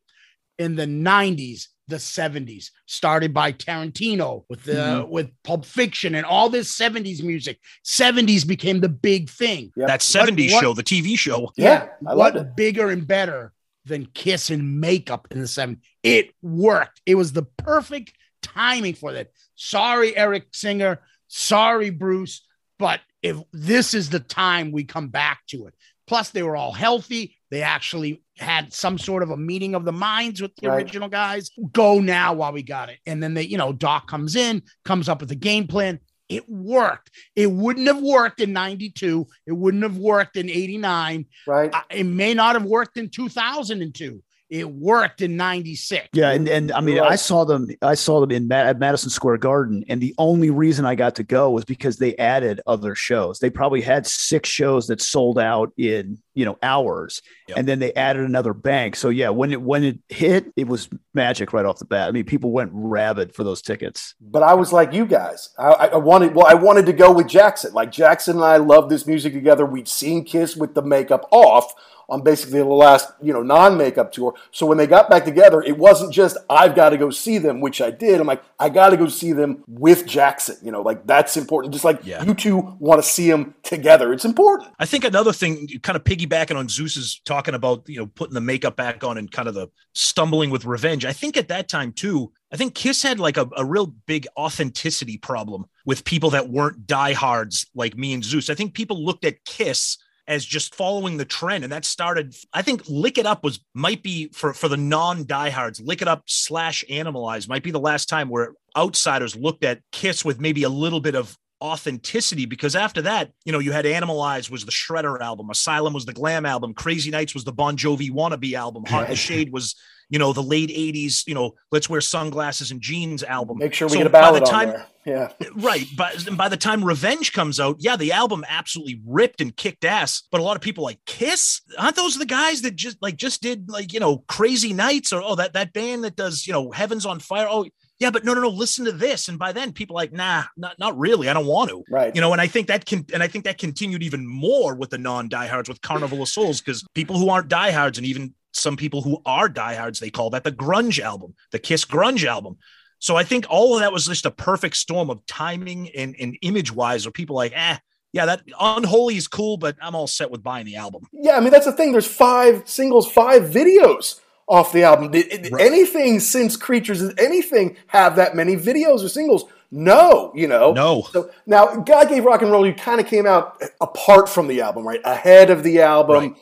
In 0.57 0.75
the 0.75 0.85
90s, 0.87 1.67
the 1.87 1.97
70s, 1.99 2.71
started 2.85 3.33
by 3.33 3.51
Tarantino 3.51 4.43
with 4.49 4.63
the 4.63 4.73
Mm-hmm. 4.73 5.09
with 5.11 5.31
Pulp 5.43 5.65
Fiction 5.65 6.15
and 6.15 6.25
all 6.25 6.49
this 6.49 6.71
70s 6.77 7.23
music. 7.23 7.59
70s 7.85 8.45
became 8.47 8.79
the 8.79 8.89
big 8.89 9.29
thing. 9.29 9.71
Yep. 9.75 9.87
That 9.87 10.01
70s 10.01 10.51
what- 10.53 10.61
show, 10.61 10.73
the 10.73 10.83
TV 10.83 11.17
show. 11.17 11.51
Yeah, 11.57 11.87
I 12.07 12.13
what 12.13 12.35
loved 12.35 12.35
it. 12.37 12.55
bigger 12.55 12.89
and 12.89 13.05
better 13.07 13.53
than 13.85 14.05
Kiss 14.13 14.49
and 14.51 14.79
makeup 14.79 15.27
in 15.31 15.39
the 15.39 15.47
70s? 15.47 15.79
It 16.03 16.31
worked. 16.41 17.01
It 17.05 17.15
was 17.15 17.33
the 17.33 17.43
perfect 17.43 18.13
timing 18.53 18.93
for 18.95 19.13
that. 19.13 19.31
Sorry, 19.55 20.15
Eric 20.15 20.47
Singer. 20.53 20.99
Sorry, 21.27 21.89
Bruce. 21.89 22.45
But 22.77 23.01
if 23.21 23.37
this 23.51 23.93
is 23.93 24.09
the 24.09 24.19
time 24.19 24.71
we 24.71 24.83
come 24.83 25.09
back 25.09 25.41
to 25.47 25.67
it. 25.67 25.73
Plus, 26.07 26.29
they 26.29 26.41
were 26.43 26.55
all 26.55 26.71
healthy. 26.71 27.35
They 27.51 27.61
actually 27.61 28.23
had 28.37 28.73
some 28.73 28.97
sort 28.97 29.21
of 29.21 29.29
a 29.31 29.37
meeting 29.37 29.75
of 29.75 29.85
the 29.85 29.91
minds 29.91 30.41
with 30.41 30.55
the 30.55 30.69
Right. 30.69 30.77
original 30.83 31.09
guys. 31.09 31.51
Go 31.73 31.99
now 31.99 32.33
while 32.33 32.53
we 32.53 32.63
got 32.63 32.89
it. 32.89 32.99
And 33.05 33.21
then 33.21 33.33
they, 33.33 33.43
you 33.43 33.57
know, 33.57 33.73
Doc 33.73 34.07
comes 34.07 34.35
in, 34.35 34.63
comes 34.85 35.09
up 35.09 35.21
with 35.21 35.29
a 35.31 35.35
game 35.35 35.67
plan. 35.67 35.99
It 36.29 36.47
worked. 36.47 37.11
It 37.35 37.51
wouldn't 37.51 37.87
have 37.87 38.01
worked 38.01 38.39
in 38.39 38.53
92. 38.53 39.27
It 39.47 39.51
wouldn't 39.51 39.83
have 39.83 39.97
worked 39.97 40.37
in 40.37 40.49
89. 40.49 41.25
Right. 41.47 41.73
Uh, 41.73 41.81
It 41.91 42.05
may 42.05 42.33
not 42.33 42.55
have 42.55 42.65
worked 42.65 42.97
in 42.97 43.09
2002. 43.09 44.23
It 44.49 44.69
worked 44.69 45.21
in 45.21 45.37
96. 45.37 46.09
Yeah, 46.13 46.31
and, 46.31 46.47
and 46.49 46.71
I 46.71 46.81
mean, 46.81 46.97
right. 46.97 47.11
I 47.11 47.15
saw 47.15 47.45
them. 47.45 47.69
I 47.83 47.93
saw 47.93 48.19
them 48.19 48.31
in 48.31 48.47
Ma- 48.47 48.55
at 48.55 48.79
Madison 48.79 49.11
Square 49.11 49.37
Garden, 49.37 49.85
and 49.87 50.01
the 50.01 50.15
only 50.17 50.49
reason 50.49 50.85
I 50.85 50.95
got 50.95 51.15
to 51.15 51.23
go 51.23 51.51
was 51.51 51.65
because 51.65 51.97
they 51.97 52.15
added 52.17 52.59
other 52.65 52.95
shows. 52.95 53.39
They 53.39 53.51
probably 53.51 53.81
had 53.81 54.07
six 54.07 54.49
shows 54.49 54.87
that 54.87 55.01
sold 55.01 55.37
out 55.37 55.71
in 55.77 56.17
you 56.39 56.45
know 56.45 56.57
hours, 56.63 57.21
Yep. 57.47 57.57
and 57.57 57.67
then 57.67 57.79
they 57.79 57.93
added 57.93 58.23
another 58.23 58.53
bank. 58.53 58.95
So 58.95 59.09
yeah, 59.09 59.29
when 59.29 59.51
it 59.51 59.61
when 59.61 59.83
it 59.83 59.99
hit, 60.09 60.51
it 60.55 60.67
was 60.67 60.87
magic 61.13 61.51
right 61.53 61.65
off 61.65 61.79
the 61.79 61.85
bat. 61.85 62.07
I 62.07 62.11
mean, 62.11 62.25
people 62.25 62.51
went 62.51 62.71
rabid 62.73 63.35
for 63.35 63.43
those 63.43 63.61
tickets. 63.61 64.15
But 64.21 64.43
I 64.43 64.53
was 64.53 64.71
like 64.71 64.93
you 64.93 65.05
guys. 65.05 65.49
I, 65.57 65.67
I 65.67 65.85
I 65.87 65.97
wanted 65.97 66.33
well, 66.35 66.47
I 66.47 66.53
wanted 66.53 66.85
to 66.87 66.93
go 66.93 67.11
with 67.11 67.27
Jackson. 67.27 67.73
Like 67.73 67.91
Jackson 67.91 68.37
and 68.37 68.45
I 68.45 68.57
love 68.57 68.89
this 68.89 69.05
music 69.05 69.33
together. 69.33 69.65
We'd 69.65 69.87
seen 69.87 70.23
Kiss 70.23 70.55
with 70.55 70.73
the 70.75 70.81
makeup 70.81 71.27
off 71.31 71.73
on 72.11 72.23
basically 72.23 72.57
the 72.57 72.65
last, 72.65 73.07
you 73.21 73.31
know, 73.31 73.43
non-makeup 73.43 74.11
tour. 74.11 74.33
So 74.49 74.65
when 74.65 74.79
they 74.79 74.87
got 74.87 75.11
back 75.11 75.25
together, 75.25 75.61
it 75.61 75.77
wasn't 75.77 76.11
just 76.11 76.37
I've 76.49 76.73
got 76.73 76.89
to 76.89 76.97
go 76.97 77.11
see 77.11 77.37
them, 77.37 77.61
which 77.61 77.81
I 77.81 77.91
did. 77.91 78.19
I'm 78.19 78.25
like, 78.25 78.41
I 78.57 78.69
got 78.69 78.89
to 78.89 78.97
go 78.97 79.07
see 79.07 79.31
them 79.31 79.63
with 79.67 80.07
Jackson. 80.07 80.57
You 80.63 80.71
know, 80.71 80.81
like 80.81 81.05
that's 81.05 81.37
important. 81.37 81.71
Just 81.71 81.85
like 81.85 81.99
Yeah. 82.03 82.23
you 82.23 82.33
two 82.33 82.75
want 82.79 82.97
to 83.03 83.07
see 83.07 83.29
them 83.29 83.53
together. 83.61 84.11
It's 84.11 84.25
important. 84.25 84.71
I 84.79 84.87
think 84.87 85.03
another 85.03 85.31
thing, 85.31 85.67
kind 85.83 85.95
of 85.95 86.03
piggybacking 86.29 86.57
on 86.57 86.69
Zeus's 86.69 87.21
talking 87.25 87.55
about, 87.55 87.87
you 87.87 87.99
know, 87.99 88.07
putting 88.07 88.33
the 88.33 88.41
makeup 88.41 88.75
back 88.75 89.03
on 89.03 89.17
and 89.17 89.31
kind 89.31 89.47
of 89.47 89.53
the 89.53 89.67
stumbling 89.93 90.49
with 90.49 90.65
revenge. 90.65 91.05
I 91.05 91.13
think 91.13 91.37
at 91.37 91.47
that 91.49 91.67
time 91.67 91.91
too, 91.91 92.31
I 92.51 92.57
think 92.57 92.75
Kiss 92.75 93.03
had 93.03 93.19
like 93.19 93.37
a, 93.37 93.49
a 93.57 93.65
real 93.65 93.87
big 94.07 94.27
authenticity 94.37 95.17
problem 95.17 95.65
with 95.85 96.05
people 96.05 96.29
that 96.31 96.49
weren't 96.49 96.87
diehards 96.87 97.65
like 97.75 97.97
me 97.97 98.13
and 98.13 98.23
Zeus. 98.23 98.49
I 98.49 98.55
think 98.55 98.73
people 98.73 99.03
looked 99.03 99.25
at 99.25 99.43
Kiss 99.45 99.97
as 100.27 100.45
just 100.45 100.75
following 100.75 101.17
the 101.17 101.25
trend, 101.25 101.63
and 101.63 101.73
that 101.73 101.83
started. 101.83 102.35
I 102.53 102.61
think 102.61 102.83
"Lick 102.87 103.17
It 103.17 103.25
Up" 103.25 103.43
was 103.43 103.59
might 103.73 104.03
be 104.03 104.29
for 104.31 104.53
for 104.53 104.67
the 104.67 104.77
non 104.77 105.25
diehards. 105.25 105.81
"Lick 105.81 106.03
It 106.03 106.07
Up" 106.07 106.21
slash 106.27 106.85
"Animalize" 106.87 107.49
might 107.49 107.63
be 107.63 107.71
the 107.71 107.79
last 107.79 108.07
time 108.07 108.29
where 108.29 108.53
outsiders 108.77 109.35
looked 109.35 109.63
at 109.63 109.81
Kiss 109.91 110.23
with 110.23 110.39
maybe 110.39 110.61
a 110.61 110.69
little 110.69 110.99
bit 110.99 111.15
of 111.15 111.35
authenticity 111.61 112.45
because 112.45 112.75
after 112.75 113.01
that, 113.03 113.31
you 113.45 113.51
know, 113.51 113.59
you 113.59 113.71
had 113.71 113.85
Animalize 113.85 114.49
was 114.49 114.65
the 114.65 114.71
Shredder 114.71 115.19
album, 115.19 115.49
Asylum 115.49 115.93
was 115.93 116.05
the 116.05 116.13
glam 116.13 116.45
album, 116.45 116.73
Crazy 116.73 117.11
Nights 117.11 117.33
was 117.33 117.43
the 117.43 117.51
Bon 117.51 117.77
Jovi 117.77 118.11
wannabe 118.11 118.53
album, 118.53 118.85
Hot 118.85 119.05
in 119.05 119.09
the 119.11 119.15
Shade 119.15 119.51
was, 119.51 119.75
you 120.09 120.19
know, 120.19 120.33
the 120.33 120.43
late 120.43 120.69
80s, 120.69 121.27
you 121.27 121.35
know, 121.35 121.53
Let's 121.71 121.89
Wear 121.89 122.01
Sunglasses 122.01 122.71
and 122.71 122.81
Jeans 122.81 123.23
album. 123.23 123.57
Make 123.57 123.73
sure 123.73 123.87
we 123.87 123.93
So 123.93 123.97
get 123.99 124.07
a 124.07 124.09
by 124.09 124.31
the 124.31 124.39
time, 124.39 124.69
on 124.69 124.75
there. 124.75 124.85
Yeah. 125.05 125.31
Right. 125.55 125.87
But 125.97 126.37
by 126.37 126.49
the 126.49 126.57
time 126.57 126.83
Revenge 126.85 127.33
comes 127.33 127.59
out, 127.59 127.77
yeah, 127.79 127.95
the 127.95 128.11
album 128.11 128.45
absolutely 128.47 129.01
ripped 129.07 129.41
and 129.41 129.55
kicked 129.55 129.83
ass. 129.83 130.21
But 130.31 130.39
a 130.39 130.43
lot 130.43 130.55
of 130.55 130.61
people 130.61 130.83
like 130.83 130.99
Kiss, 131.07 131.61
aren't 131.79 131.95
those 131.95 132.15
the 132.15 132.27
guys 132.27 132.61
that 132.61 132.75
just 132.75 133.01
like 133.01 133.15
just 133.15 133.41
did 133.41 133.71
like, 133.71 133.91
you 133.91 133.99
know, 133.99 134.19
crazy 134.27 134.71
nights 134.71 135.11
or 135.11 135.23
oh 135.23 135.33
that 135.35 135.53
that 135.53 135.73
band 135.73 136.03
that 136.03 136.15
does, 136.15 136.45
you 136.45 136.53
know, 136.53 136.69
Heavens 136.69 137.07
on 137.07 137.19
Fire. 137.19 137.47
Oh, 137.49 137.65
yeah, 137.99 138.11
but 138.11 138.23
no, 138.23 138.33
no, 138.33 138.41
no, 138.41 138.49
listen 138.49 138.85
to 138.85 138.91
this. 138.91 139.27
And 139.27 139.37
by 139.37 139.51
then 139.51 139.73
people 139.73 139.95
like, 139.95 140.13
nah, 140.13 140.43
not 140.55 140.79
not 140.79 140.97
really. 140.97 141.27
I 141.27 141.33
don't 141.33 141.45
want 141.45 141.69
to. 141.69 141.83
Right. 141.89 142.15
You 142.15 142.21
know, 142.21 142.31
and 142.31 142.41
I 142.41 142.47
think 142.47 142.67
that 142.67 142.85
can 142.85 143.05
and 143.13 143.21
I 143.21 143.27
think 143.27 143.43
that 143.45 143.57
continued 143.57 144.01
even 144.03 144.25
more 144.25 144.73
with 144.73 144.89
the 144.89 144.97
non-diehards 144.97 145.67
with 145.67 145.81
Carnival 145.81 146.21
of 146.21 146.29
Souls, 146.29 146.61
because 146.61 146.85
people 146.93 147.17
who 147.17 147.29
aren't 147.29 147.49
diehards 147.49 147.97
and 147.97 148.07
even 148.07 148.33
some 148.53 148.77
people 148.77 149.01
who 149.01 149.21
are 149.25 149.49
diehards, 149.49 149.99
they 149.99 150.09
call 150.09 150.29
that 150.31 150.43
the 150.43 150.51
grunge 150.51 150.99
album, 150.99 151.35
the 151.51 151.59
Kiss 151.59 151.85
grunge 151.85 152.25
album. 152.25 152.57
So 152.99 153.15
I 153.15 153.23
think 153.23 153.45
all 153.49 153.75
of 153.75 153.81
that 153.81 153.93
was 153.93 154.05
just 154.05 154.25
a 154.25 154.31
perfect 154.31 154.75
storm 154.75 155.09
of 155.09 155.25
timing 155.25 155.89
and, 155.95 156.15
and 156.19 156.37
image 156.41 156.71
wise, 156.73 157.05
where 157.05 157.11
people 157.11 157.35
like, 157.35 157.53
eh, 157.55 157.77
yeah, 158.11 158.25
that 158.25 158.41
unholy 158.59 159.15
is 159.15 159.27
cool, 159.27 159.57
but 159.57 159.77
I'm 159.81 159.95
all 159.95 160.07
set 160.07 160.31
with 160.31 160.41
buying 160.41 160.65
the 160.65 160.75
album. 160.77 161.07
Yeah, 161.13 161.37
I 161.37 161.41
mean 161.41 161.51
that's 161.51 161.65
the 161.65 161.71
thing. 161.71 161.91
There's 161.91 162.07
five 162.07 162.67
singles, 162.67 163.09
five 163.11 163.43
videos 163.43 164.19
off 164.49 164.73
the 164.73 164.83
album. 164.83 165.11
Did, 165.11 165.49
Right. 165.51 165.65
anything 165.65 166.19
since 166.19 166.57
Creatures? 166.57 167.03
Anything 167.17 167.77
have 167.87 168.15
that 168.17 168.35
many 168.35 168.55
videos 168.57 169.03
or 169.05 169.09
singles? 169.09 169.45
No, 169.71 170.31
you 170.33 170.47
know. 170.47 170.73
No. 170.73 171.03
So 171.11 171.29
now, 171.45 171.75
God 171.75 172.09
gave 172.09 172.25
rock 172.25 172.41
and 172.41 172.51
roll. 172.51 172.65
You 172.65 172.73
kind 172.73 172.99
of 172.99 173.05
came 173.05 173.27
out 173.27 173.61
apart 173.79 174.27
from 174.27 174.47
the 174.47 174.61
album, 174.61 174.85
right? 174.87 174.99
Ahead 175.05 175.51
of 175.51 175.61
the 175.61 175.81
album, 175.81 176.35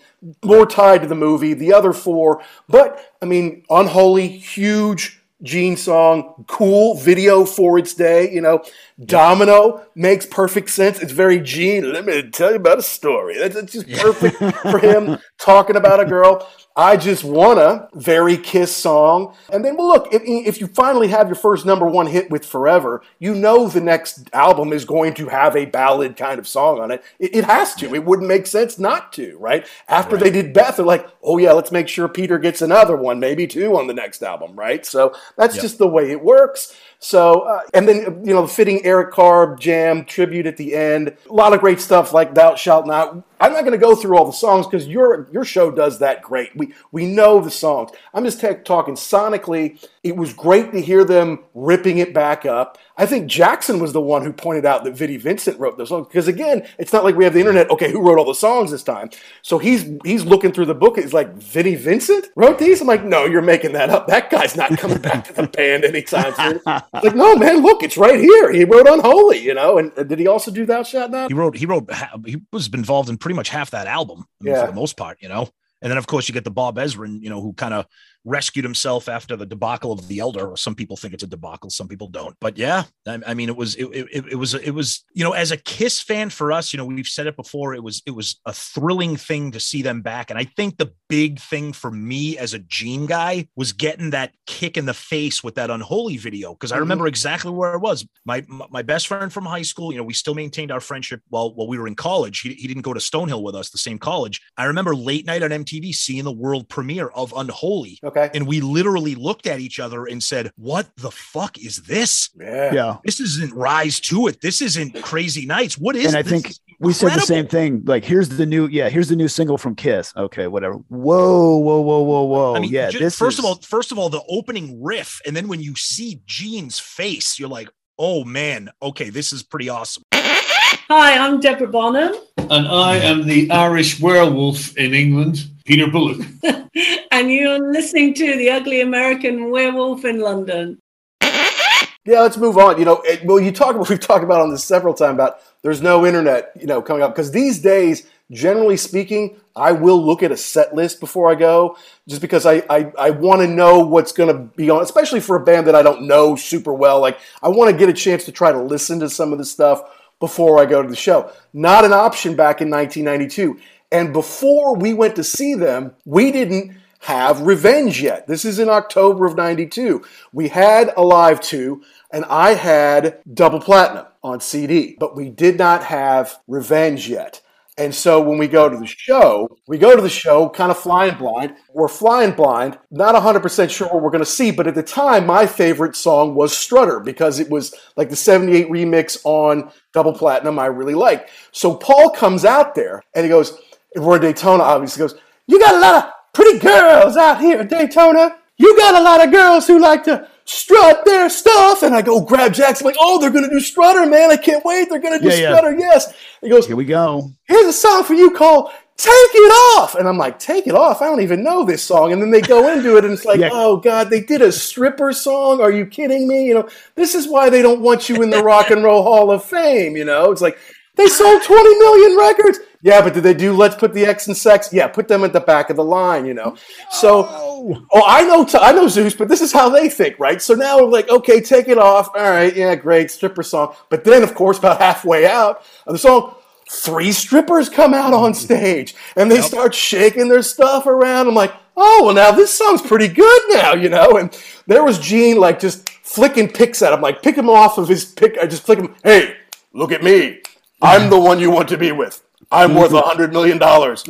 more 0.46 0.66
tied 0.66 1.02
to 1.02 1.08
the 1.08 1.16
movie. 1.16 1.54
The 1.54 1.74
other 1.74 1.92
four, 1.92 2.42
but 2.70 3.14
I 3.22 3.26
mean, 3.26 3.64
unholy, 3.70 4.28
huge. 4.30 5.22
Gene 5.44 5.78
song, 5.78 6.46
cool 6.48 6.96
video 6.98 7.46
for 7.46 7.78
its 7.78 7.94
day. 7.94 8.32
You 8.34 8.42
know, 8.42 8.64
Domino 9.06 9.86
makes 9.94 10.26
perfect 10.26 10.72
sense. 10.72 11.00
It's 11.00 11.12
very 11.12 11.40
Gene. 11.40 11.94
Let 11.94 12.06
me 12.06 12.28
tell 12.32 12.50
you 12.50 12.56
about 12.56 12.80
a 12.80 12.82
story. 12.82 13.38
That's, 13.38 13.54
that's 13.54 13.72
just 13.72 13.88
perfect 13.88 14.38
for 14.64 14.80
him 14.80 15.20
talking 15.38 15.76
about 15.76 16.00
a 16.00 16.06
girl. 16.06 16.50
I 16.78 16.96
Just 16.96 17.24
Wanna, 17.24 17.90
very 17.96 18.38
Kiss 18.38 18.74
song. 18.76 19.34
And 19.52 19.66
then, 19.66 19.76
well, 19.76 19.88
look, 19.88 20.14
if, 20.14 20.22
if 20.24 20.62
you 20.62 20.68
finally 20.68 21.08
have 21.08 21.28
your 21.28 21.36
first 21.36 21.66
number 21.66 21.88
one 21.88 22.06
hit 22.06 22.30
with 22.30 22.46
Forever, 22.46 23.02
you 23.18 23.34
know 23.34 23.68
the 23.68 23.82
next 23.82 24.30
album 24.32 24.72
is 24.72 24.86
going 24.86 25.16
to 25.16 25.28
have 25.28 25.56
a 25.56 25.66
ballad 25.66 26.16
kind 26.16 26.38
of 26.38 26.48
song 26.48 26.80
on 26.80 26.92
it. 26.92 27.04
It, 27.18 27.38
it 27.38 27.44
has 27.46 27.74
to. 27.76 27.96
It 27.96 28.06
wouldn't 28.06 28.28
make 28.28 28.46
sense 28.46 28.78
not 28.78 29.12
to, 29.14 29.36
right? 29.40 29.66
After 29.88 30.16
Right. 30.16 30.26
they 30.26 30.30
did 30.30 30.54
Beth, 30.54 30.78
they're 30.78 30.86
like, 30.86 31.10
oh, 31.24 31.40
yeah, 31.40 31.52
let's 31.54 31.72
make 31.72 31.88
sure 31.88 32.08
Peter 32.08 32.38
gets 32.38 32.62
another 32.62 32.96
one, 32.96 33.20
maybe 33.20 33.48
two 33.48 33.76
on 33.76 33.88
the 33.88 33.94
next 33.96 34.22
album, 34.22 34.56
right? 34.56 34.86
So 34.86 35.16
that's 35.36 35.56
Yep. 35.56 35.62
just 35.64 35.78
the 35.80 35.88
way 35.88 36.12
it 36.12 36.24
works. 36.24 36.76
So, 37.00 37.42
uh, 37.42 37.62
and 37.76 37.88
then, 37.88 38.24
you 38.26 38.34
know, 38.34 38.42
the 38.44 38.48
fitting 38.48 38.84
Eric 38.84 39.12
Carr 39.12 39.56
jam 39.56 40.04
tribute 40.06 40.48
at 40.48 40.58
the 40.58 40.74
end. 40.76 41.16
A 41.30 41.34
lot 41.34 41.54
of 41.54 41.60
great 41.60 41.80
stuff 41.80 42.12
like 42.14 42.34
Thou 42.34 42.56
Shalt 42.56 42.88
Not. 42.88 43.24
I'm 43.40 43.54
not 43.54 43.62
going 43.62 43.74
to 43.74 43.78
go 43.78 43.94
through 43.96 44.18
all 44.18 44.26
the 44.26 44.32
songs 44.32 44.66
because 44.66 44.88
your 44.88 45.28
your 45.32 45.46
show 45.46 45.70
does 45.70 46.00
that 46.00 46.24
great. 46.24 46.50
We 46.56 46.67
we 46.92 47.06
know 47.06 47.40
the 47.42 47.52
songs. 47.52 47.92
I'm 48.14 48.24
just 48.24 48.40
ta- 48.42 48.54
talking 48.64 48.96
sonically. 48.96 49.84
It 50.04 50.16
was 50.16 50.34
great 50.34 50.72
to 50.72 50.82
hear 50.82 51.04
them 51.04 51.40
ripping 51.54 51.98
it 51.98 52.14
back 52.14 52.46
up. 52.46 52.78
I 53.00 53.06
think 53.06 53.28
Jackson 53.28 53.80
was 53.80 53.94
the 53.94 54.02
one 54.02 54.24
who 54.24 54.34
pointed 54.34 54.66
out 54.66 54.84
that 54.84 54.94
Vinnie 54.96 55.18
Vincent 55.18 55.60
wrote 55.60 55.78
those 55.78 55.90
songs 55.90 56.08
because 56.08 56.28
again, 56.28 56.66
it's 56.80 56.92
not 56.94 57.04
like 57.04 57.16
we 57.16 57.24
have 57.26 57.34
the 57.34 57.40
internet. 57.40 57.70
Okay, 57.70 57.92
who 57.92 58.02
wrote 58.02 58.18
all 58.18 58.26
the 58.26 58.34
songs 58.34 58.72
this 58.72 58.84
time? 58.84 59.10
So 59.44 59.58
he's 59.60 59.88
he's 60.04 60.26
looking 60.26 60.52
through 60.52 60.66
the 60.66 60.74
book. 60.76 60.98
He's 60.98 61.14
like, 61.14 61.34
Vinnie 61.36 61.76
Vincent 61.76 62.28
wrote 62.36 62.58
these. 62.58 62.82
I'm 62.82 62.88
like, 62.88 63.04
no, 63.04 63.26
you're 63.26 63.42
making 63.44 63.74
that 63.74 63.90
up. 63.90 64.08
That 64.08 64.30
guy's 64.32 64.56
not 64.56 64.78
coming 64.78 64.98
back 65.00 65.26
to 65.26 65.34
the 65.34 65.48
band 65.48 65.84
anytime 65.86 66.34
soon. 66.34 66.60
Like, 66.66 67.16
no, 67.16 67.36
man, 67.36 67.62
look, 67.62 67.84
it's 67.84 67.98
right 67.98 68.20
here. 68.20 68.52
He 68.52 68.64
wrote 68.64 68.88
Unholy, 68.88 69.40
you 69.40 69.54
know. 69.54 69.78
And 69.78 69.94
did 69.96 70.18
he 70.18 70.26
also 70.28 70.50
do 70.50 70.66
Thou 70.66 70.82
Shalt 70.84 71.12
Not? 71.12 71.30
He 71.30 71.36
wrote, 71.36 71.56
he 71.58 71.66
wrote, 71.66 71.90
he 72.26 72.42
was 72.52 72.68
involved 72.74 73.10
in 73.10 73.18
pretty 73.18 73.36
much 73.36 73.50
half 73.50 73.72
that 73.72 73.86
album 73.88 74.26
I 74.42 74.44
mean, 74.44 74.54
Yeah. 74.54 74.62
for 74.62 74.68
the 74.68 74.74
most 74.76 74.98
part, 74.98 75.18
you 75.22 75.30
know. 75.30 75.50
And 75.82 75.92
then, 75.92 75.98
of 75.98 76.08
course, 76.08 76.28
you 76.28 76.34
get 76.34 76.44
the 76.44 76.52
Bob 76.52 76.78
Ezrin, 76.78 77.22
you 77.22 77.30
know, 77.30 77.42
who 77.42 77.54
kind 77.54 77.74
of 77.74 77.86
rescued 78.28 78.66
himself 78.66 79.08
after 79.08 79.36
the 79.36 79.46
debacle 79.46 79.92
of 79.92 80.08
the 80.08 80.20
Elder. 80.20 80.48
Or 80.52 80.58
some 80.58 80.76
people 80.76 80.98
think 80.98 81.14
it's 81.14 81.24
a 81.24 81.28
debacle, 81.28 81.70
some 81.70 81.88
people 81.88 82.08
don't. 82.08 82.36
But 82.42 82.58
yeah, 82.58 82.84
I, 83.08 83.20
I 83.28 83.34
mean, 83.34 83.50
it 83.50 83.56
was, 83.56 83.76
it, 83.76 83.86
it, 83.86 84.26
it 84.32 84.36
was, 84.36 84.54
it 84.54 84.72
was, 84.72 85.06
you 85.14 85.24
know, 85.24 85.32
as 85.32 85.52
a 85.52 85.58
Kiss 85.58 86.02
fan 86.02 86.30
for 86.30 86.52
us, 86.52 86.74
you 86.74 86.78
know, 86.78 86.86
we've 86.86 87.08
said 87.08 87.28
it 87.28 87.36
before. 87.36 87.74
It 87.74 87.84
was, 87.84 88.04
it 88.06 88.12
was 88.12 88.40
a 88.46 88.54
thrilling 88.54 89.16
thing 89.16 89.52
to 89.52 89.60
see 89.60 89.82
them 89.82 90.02
back. 90.02 90.30
And 90.30 90.38
I 90.38 90.44
think 90.44 90.78
the 90.78 90.92
big 91.10 91.40
thing 91.40 91.72
for 91.74 91.90
me 91.92 92.38
as 92.38 92.54
a 92.54 92.60
Gene 92.60 93.06
guy 93.06 93.48
was 93.56 93.72
getting 93.72 94.10
that 94.12 94.34
kick 94.46 94.76
in 94.78 94.86
the 94.86 94.94
face 94.94 95.44
with 95.44 95.56
that 95.56 95.70
Unholy 95.70 96.18
video 96.18 96.54
because 96.54 96.72
I 96.72 96.78
Mhm. 96.78 96.82
remember 96.82 97.08
exactly 97.08 97.52
where 97.52 97.74
I 97.74 97.78
was. 97.78 98.06
My 98.26 98.44
my 98.48 98.82
best 98.82 99.08
friend 99.08 99.32
from 99.32 99.46
high 99.46 99.62
school, 99.62 99.92
you 99.92 99.98
know, 99.98 100.04
we 100.04 100.14
still 100.14 100.36
maintained 100.36 100.72
our 100.72 100.80
friendship 100.82 101.22
while 101.30 101.54
while 101.56 101.68
we 101.68 101.78
were 101.78 101.88
in 101.88 101.96
college. 101.96 102.42
He, 102.42 102.54
he 102.54 102.68
didn't 102.68 102.82
go 102.84 102.94
to 102.94 103.00
Stonehill 103.00 103.44
with 103.44 103.56
us, 103.56 103.70
the 103.70 103.78
same 103.78 103.98
college. 103.98 104.42
I 104.58 104.66
remember 104.66 104.96
late 104.96 105.26
night 105.26 105.44
on 105.44 105.52
MTV 105.52 105.94
seeing 105.94 106.24
the 106.24 106.32
world 106.32 106.68
premiere 106.68 107.08
of 107.10 107.34
Unholy. 107.36 108.00
Okay. 108.04 108.17
And 108.34 108.48
we 108.48 108.62
literally 108.62 109.16
looked 109.16 109.48
at 109.48 109.60
each 109.60 109.80
other 109.80 110.06
and 110.06 110.24
said, 110.24 110.52
What 110.56 110.90
the 110.98 111.12
fuck 111.12 111.58
is 111.58 111.78
this? 111.84 112.30
Yeah. 112.40 112.74
Yeah. 112.74 112.98
This 113.06 113.20
isn't 113.20 113.54
Rise 113.54 114.00
to 114.02 114.28
It. 114.28 114.42
This 114.42 114.62
isn't 114.62 115.02
Crazy 115.02 115.46
Nights. 115.46 115.78
What 115.78 115.96
is 115.96 116.08
and 116.08 116.16
I 116.16 116.22
this? 116.22 116.32
think 116.32 116.54
we 116.80 116.94
said 116.94 117.10
the 117.12 117.22
same 117.22 117.48
thing. 117.48 117.84
Like, 117.86 118.06
here's 118.06 118.30
the 118.30 118.46
new, 118.46 118.68
yeah, 118.68 118.90
here's 118.90 119.10
the 119.10 119.16
new 119.16 119.28
single 119.28 119.58
from 119.58 119.76
Kiss. 119.76 120.14
Okay, 120.16 120.48
whatever. 120.48 120.76
Whoa, 120.90 121.58
whoa, 121.58 121.82
whoa, 121.82 122.02
whoa, 122.02 122.24
whoa. 122.24 122.56
I 122.56 122.60
mean, 122.60 122.72
yeah, 122.72 122.90
ju- 122.90 123.00
this 123.00 123.18
first 123.18 123.36
is, 123.36 123.40
of 123.40 123.46
all, 123.46 123.56
first 123.56 123.92
of 123.92 123.98
all, 123.98 124.10
the 124.10 124.22
opening 124.30 124.84
riff, 124.84 125.20
and 125.26 125.36
then 125.36 125.48
when 125.48 125.60
you 125.60 125.76
see 125.76 126.22
Gene's 126.26 126.80
face, 126.80 127.40
you're 127.40 127.50
like, 127.50 127.70
oh 127.98 128.24
man, 128.24 128.70
okay, 128.82 129.10
this 129.10 129.34
is 129.34 129.42
pretty 129.44 129.70
awesome. 129.70 130.04
Hi, 130.14 131.18
I'm 131.18 131.40
Deborah 131.40 131.68
Bonham, 131.68 132.14
And 132.38 132.68
I 132.68 132.98
am 132.98 133.26
the 133.26 133.50
Irish 133.52 134.00
werewolf 134.00 134.78
in 134.78 134.94
England, 134.94 135.46
Peter 135.68 135.86
Bullock. 135.86 136.26
and 137.12 137.30
you're 137.30 137.72
listening 137.72 138.14
to 138.14 138.38
The 138.38 138.50
Ugly 138.50 138.80
American 138.80 139.52
Werewolf 139.52 140.06
in 140.06 140.22
London. 140.22 140.80
Yeah, 141.22 142.22
let's 142.22 142.38
move 142.38 142.58
on. 142.58 142.80
You 142.80 142.86
know, 142.86 143.02
it, 143.04 143.26
well, 143.26 143.38
you 143.38 143.52
talk 143.52 143.76
about 143.76 143.90
we've 143.90 144.00
talked 144.00 144.24
about 144.24 144.40
on 144.40 144.50
this 144.50 144.64
several 144.64 144.94
times 144.94 145.16
about 145.16 145.42
there's 145.62 145.82
no 145.82 146.06
internet, 146.06 146.54
you 146.58 146.66
know, 146.66 146.82
coming 146.82 147.04
up 147.04 147.14
because 147.14 147.32
these 147.32 147.60
days, 147.60 148.08
generally 148.32 148.78
speaking, 148.78 149.36
I 149.58 149.74
will 149.74 150.02
look 150.02 150.24
at 150.24 150.32
a 150.32 150.38
set 150.38 150.74
list 150.74 151.02
before 151.02 151.30
I 151.30 151.36
go, 151.36 151.78
just 152.08 152.22
because 152.22 152.46
I 152.46 152.64
I, 152.70 152.94
I 152.98 153.10
want 153.10 153.42
to 153.42 153.48
know 153.48 153.80
what's 153.80 154.14
going 154.14 154.34
to 154.34 154.42
be 154.56 154.70
on, 154.70 154.82
especially 154.84 155.20
for 155.20 155.36
a 155.36 155.44
band 155.44 155.68
that 155.68 155.76
I 155.76 155.84
don't 155.84 156.08
know 156.08 156.38
super 156.38 156.74
well. 156.74 157.02
Like 157.02 157.20
I 157.44 157.50
want 157.50 157.72
to 157.72 157.78
get 157.78 157.90
a 157.90 157.94
chance 157.94 158.24
to 158.24 158.32
try 158.32 158.54
to 158.54 158.62
listen 158.62 159.02
to 159.02 159.10
some 159.10 159.34
of 159.34 159.38
the 159.38 159.46
stuff 159.46 159.84
before 160.22 160.60
I 160.60 160.66
go 160.66 160.82
to 160.82 160.88
the 160.88 160.96
show. 160.96 161.32
Not 161.54 161.84
an 161.84 161.94
option 161.94 162.36
back 162.36 162.62
in 162.62 162.70
1992, 162.70 163.60
and 163.92 164.14
before 164.14 164.76
we 164.76 164.94
went 164.94 165.16
to 165.16 165.24
see 165.24 165.56
them, 165.56 165.94
we 166.06 166.32
didn't 166.32 166.78
have 167.00 167.42
Revenge 167.42 168.02
yet. 168.02 168.28
This 168.28 168.44
is 168.44 168.60
in 168.60 168.70
October 168.70 169.26
of 169.26 169.38
92. 169.38 170.04
We 170.34 170.50
had 170.50 170.94
Alive 170.98 171.40
2 171.42 171.82
and 172.12 172.26
I 172.26 172.54
had 172.54 173.20
Double 173.34 173.60
Platinum 173.60 174.08
on 174.24 174.40
CD, 174.40 174.98
but 175.00 175.16
we 175.16 175.30
did 175.30 175.58
not 175.58 175.84
have 175.84 176.40
Revenge 176.48 177.08
yet. 177.08 177.42
And 177.80 177.94
so 177.94 178.20
when 178.20 178.40
we 178.40 178.48
go 178.48 178.68
to 178.68 178.76
the 178.76 178.88
show, 178.88 179.56
we 179.68 179.78
go 179.78 179.96
to 179.96 180.02
the 180.02 180.10
show 180.10 180.50
kind 180.50 180.72
of 180.72 180.80
flying 180.80 181.16
blind. 181.16 181.56
We're 181.72 181.88
flying 181.88 182.32
blind, 182.32 182.80
not 182.90 183.14
100% 183.14 183.70
sure 183.70 183.88
what 183.88 184.02
we're 184.02 184.10
going 184.10 184.24
to 184.24 184.26
see, 184.26 184.50
but 184.50 184.66
at 184.66 184.74
the 184.74 184.82
time, 184.82 185.28
my 185.28 185.46
favorite 185.46 185.96
song 185.96 186.34
was 186.34 186.58
Strutter 186.58 187.00
because 187.00 187.40
it 187.40 187.52
was 187.52 187.76
like 187.96 188.10
the 188.10 188.16
78 188.16 188.68
remix 188.70 189.20
on 189.24 189.72
Double 189.94 190.14
Platinum 190.14 190.58
I 190.58 190.66
really 190.66 190.96
liked. 190.96 191.30
So 191.52 191.76
Paul 191.76 192.10
comes 192.10 192.46
out 192.46 192.74
there 192.74 193.04
and 193.14 193.24
he 193.24 193.30
goes, 193.30 193.60
and 193.98 194.22
Daytona, 194.22 194.64
obviously, 194.64 195.02
goes, 195.02 195.16
You 195.48 195.60
got 195.60 195.76
a 195.76 195.80
lot 195.80 196.06
of 196.06 196.12
pretty 196.34 196.60
girls 196.60 197.18
out 197.18 197.42
here 197.42 197.60
at 197.60 197.70
Daytona. 197.70 198.38
You 198.58 198.76
got 198.78 198.96
a 199.00 199.04
lot 199.04 199.24
of 199.26 199.32
girls 199.32 199.68
who 199.68 199.80
like 199.80 200.04
to 200.06 200.28
strut 200.46 201.06
their 201.06 201.30
stuff. 201.30 201.84
And 201.84 201.94
I 201.94 202.02
go 202.02 202.22
grab 202.22 202.54
Jackson, 202.54 202.86
like, 202.86 202.96
oh, 203.00 203.20
they're 203.20 203.30
going 203.30 203.44
to 203.44 203.50
do 203.50 203.60
Strutter, 203.60 204.06
man. 204.08 204.32
I 204.32 204.38
can't 204.38 204.66
wait. 204.66 204.90
They're 204.90 205.00
going 205.00 205.20
to 205.20 205.24
do 205.24 205.30
Yeah, 205.36 205.42
yeah. 205.42 205.56
Strutter. 205.56 205.78
Yes. 205.78 206.14
He 206.42 206.50
goes, 206.50 206.66
here 206.66 206.76
we 206.76 206.86
go. 206.86 207.32
here's 207.48 207.66
a 207.68 207.74
song 207.74 208.04
for 208.04 208.14
you 208.16 208.32
called 208.32 208.72
Take 208.96 209.12
It 209.12 209.52
Off. 209.78 209.94
And 209.94 210.08
I'm 210.08 210.18
like, 210.18 210.40
Take 210.40 210.66
It 210.66 210.74
Off? 210.74 211.02
I 211.04 211.06
don't 211.06 211.22
even 211.22 211.44
know 211.44 211.64
this 211.66 211.84
song. 211.84 212.12
And 212.14 212.22
then 212.22 212.32
they 212.32 212.42
go 212.42 212.72
into 212.74 212.98
it 212.98 213.04
and 213.06 213.14
it's 213.14 213.26
like, 213.26 213.40
Yeah. 213.42 213.50
oh 213.52 213.78
God, 213.78 214.10
they 214.10 214.22
did 214.22 214.42
a 214.42 214.52
stripper 214.52 215.14
song. 215.14 215.62
Are 215.62 215.72
you 215.72 215.86
kidding 215.86 216.28
me? 216.28 216.46
You 216.48 216.56
know, 216.56 216.70
this 216.96 217.14
is 217.14 217.28
why 217.28 217.50
they 217.52 217.62
don't 217.62 217.82
want 217.82 218.10
you 218.10 218.24
in 218.24 218.32
the 218.32 218.42
Rock 218.44 218.72
and 218.72 218.84
Roll 218.84 219.04
Hall 219.04 219.30
of 219.30 219.44
Fame. 219.46 219.96
You 219.96 220.06
know, 220.06 220.32
it's 220.32 220.42
like, 220.42 220.58
they 220.96 221.06
sold 221.08 221.44
20 221.44 221.78
million 221.78 222.18
records. 222.18 222.58
Yeah, 222.82 223.02
but 223.02 223.14
did 223.14 223.24
they 223.24 223.34
do 223.34 223.54
Let's 223.54 223.76
Put 223.76 223.94
the 223.94 224.06
X 224.06 224.28
in 224.28 224.36
Sex? 224.36 224.72
Yeah, 224.72 224.88
put 224.88 225.08
them 225.08 225.24
at 225.24 225.34
the 225.34 225.40
back 225.40 225.70
of 225.70 225.78
the 225.78 225.84
line, 225.84 226.26
you 226.26 226.34
know. 226.34 226.56
So, 226.92 227.26
oh, 227.28 228.04
I 228.06 228.24
know, 228.24 228.46
t- 228.46 228.60
I 228.62 228.72
know 228.72 228.88
Zeus, 228.88 229.16
but 229.16 229.28
this 229.28 229.42
is 229.42 229.52
how 229.52 229.70
they 229.70 229.90
think, 229.90 230.20
right? 230.20 230.42
So 230.42 230.54
now 230.54 230.78
we're 230.78 230.90
like, 230.90 231.10
okay, 231.10 231.42
take 231.42 231.68
it 231.68 231.80
off. 231.80 232.10
All 232.16 232.30
right, 232.30 232.56
yeah, 232.56 232.76
great, 232.76 233.10
stripper 233.10 233.42
song. 233.44 233.76
But 233.90 234.04
then, 234.04 234.22
of 234.22 234.36
course, 234.36 234.60
about 234.60 234.80
halfway 234.80 235.26
out 235.26 235.64
of 235.88 235.94
the 235.94 235.98
song, 235.98 236.36
three 236.70 237.12
strippers 237.12 237.68
come 237.68 237.94
out 237.94 238.14
on 238.14 238.34
mm-hmm. 238.34 238.44
stage 238.44 238.96
and 239.16 239.32
they 239.32 239.42
start 239.42 239.74
shaking 239.74 240.28
their 240.28 240.44
stuff 240.44 240.86
around. 240.86 241.28
I'm 241.28 241.36
like, 241.36 241.54
oh, 241.76 242.04
well, 242.06 242.14
now 242.14 242.32
this 242.32 242.54
song's 242.54 242.82
pretty 242.82 243.08
good 243.08 243.42
now, 243.50 243.74
you 243.74 243.90
know? 243.90 244.18
And 244.18 244.38
there 244.68 244.84
was 244.84 245.00
Gene, 245.00 245.38
like, 245.38 245.60
just 245.60 245.90
flicking 245.90 246.48
picks 246.48 246.82
at 246.82 246.94
him, 246.94 247.02
like, 247.02 247.24
pick 247.24 247.36
him 247.36 247.50
off 247.50 247.78
of 247.78 247.88
his 247.88 248.06
pick. 248.06 248.38
I 248.38 248.46
just 248.46 248.64
flick 248.64 248.80
him, 248.80 248.96
hey, 249.04 249.36
look 249.74 249.92
at 249.92 250.04
me. 250.04 250.42
I'm 250.82 251.10
the 251.10 251.20
one 251.20 251.40
you 251.40 251.50
want 251.50 251.70
to 251.70 251.78
be 251.78 251.92
with. 251.92 252.22
I'm 252.52 252.76
worth 252.76 252.94
a 252.94 253.02
hundred 253.02 253.34
million 253.34 253.58
dollars. 253.58 254.04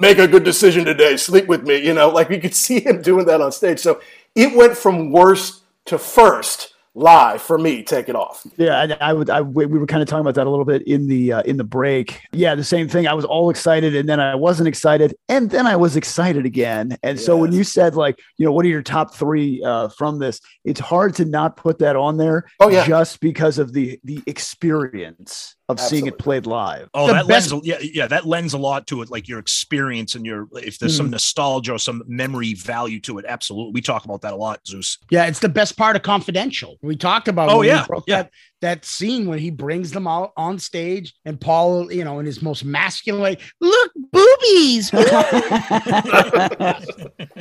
Make 0.00 0.18
a 0.18 0.28
good 0.28 0.44
decision 0.44 0.84
today. 0.84 1.16
Sleep 1.16 1.46
with 1.46 1.62
me. 1.62 1.84
You 1.84 1.94
know, 1.94 2.08
like 2.18 2.28
we 2.28 2.38
could 2.38 2.54
see 2.54 2.80
him 2.80 3.02
doing 3.02 3.26
that 3.26 3.40
on 3.40 3.52
stage. 3.52 3.80
So 3.80 4.00
it 4.34 4.56
went 4.56 4.76
from 4.76 5.12
worst 5.12 5.62
to 5.86 5.98
first 5.98 6.74
live 6.94 7.40
for 7.40 7.58
me. 7.58 7.82
Take 7.82 8.08
it 8.08 8.16
off. 8.16 8.46
Yeah, 8.56 8.80
I, 9.00 9.10
I 9.10 9.12
would. 9.12 9.30
I 9.30 9.40
we 9.40 9.66
we 9.66 9.78
were 9.78 9.86
kind 9.86 10.02
of 10.02 10.08
talking 10.08 10.20
about 10.20 10.34
that 10.34 10.46
a 10.46 10.50
little 10.50 10.64
bit 10.64 10.86
in 10.86 11.06
the 11.06 11.34
uh, 11.34 11.42
in 11.42 11.56
the 11.56 11.64
break. 11.64 12.20
Yeah, 12.32 12.54
the 12.54 12.64
same 12.64 12.88
thing. 12.88 13.06
I 13.06 13.14
was 13.14 13.24
all 13.24 13.50
excited, 13.50 13.94
and 13.94 14.08
then 14.08 14.20
I 14.20 14.34
wasn't 14.34 14.68
excited, 14.68 15.14
and 15.28 15.50
then 15.50 15.66
I 15.66 15.76
was 15.76 15.96
excited 15.96 16.44
again. 16.44 16.98
And 17.02 17.18
so 17.18 17.36
when 17.36 17.52
you 17.52 17.64
said 17.64 17.94
like, 17.94 18.18
you 18.36 18.44
know, 18.44 18.52
what 18.52 18.64
are 18.64 18.68
your 18.68 18.82
top 18.82 19.14
three 19.14 19.62
uh, 19.62 19.88
from 19.88 20.18
this? 20.18 20.40
It's 20.64 20.80
hard 20.80 21.14
to 21.16 21.24
not 21.24 21.56
put 21.56 21.78
that 21.78 21.96
on 21.96 22.16
there. 22.16 22.46
Oh, 22.60 22.68
yeah. 22.68 22.86
just 22.86 23.20
because 23.20 23.58
of 23.58 23.72
the 23.72 24.00
the 24.04 24.22
experience 24.26 25.54
of 25.68 25.78
seeing 25.78 26.06
it 26.06 26.18
played 26.18 26.46
live. 26.46 26.88
Oh, 26.94 27.08
The 27.08 27.12
that 27.12 27.28
best- 27.28 27.52
lends, 27.52 27.66
yeah, 27.66 27.76
yeah, 27.80 28.06
that 28.06 28.24
lends 28.26 28.54
a 28.54 28.58
lot 28.58 28.86
to 28.86 29.02
it, 29.02 29.10
like 29.10 29.28
your 29.28 29.38
experience 29.38 30.14
and 30.14 30.24
your, 30.24 30.48
if 30.54 30.78
there's 30.78 30.94
Mm. 30.94 30.98
some 30.98 31.10
nostalgia 31.10 31.74
or 31.74 31.78
some 31.78 32.02
memory 32.06 32.54
value 32.54 32.98
to 33.00 33.18
it. 33.18 33.26
Absolutely. 33.28 33.72
We 33.72 33.82
talk 33.82 34.06
about 34.06 34.22
that 34.22 34.32
a 34.32 34.36
lot, 34.36 34.66
Zeus. 34.66 34.96
Yeah, 35.10 35.26
it's 35.26 35.40
the 35.40 35.48
best 35.50 35.76
part 35.76 35.94
of 35.94 36.00
Confidential. 36.02 36.78
We 36.82 36.96
talked 36.96 37.28
about. 37.28 37.50
Oh, 37.50 37.60
yeah, 37.62 37.84
broke 37.86 38.04
yeah. 38.06 38.22
That, 38.22 38.30
that 38.60 38.84
scene 38.86 39.26
when 39.26 39.38
he 39.38 39.50
brings 39.50 39.90
them 39.92 40.06
out 40.06 40.32
on 40.36 40.58
stage 40.58 41.14
and 41.26 41.38
Paul, 41.40 41.92
you 41.92 42.02
know, 42.02 42.18
in 42.18 42.24
his 42.26 42.40
most 42.42 42.64
masculine 42.64 43.22
way, 43.22 43.36
look, 43.60 43.92
boobies. 44.10 44.90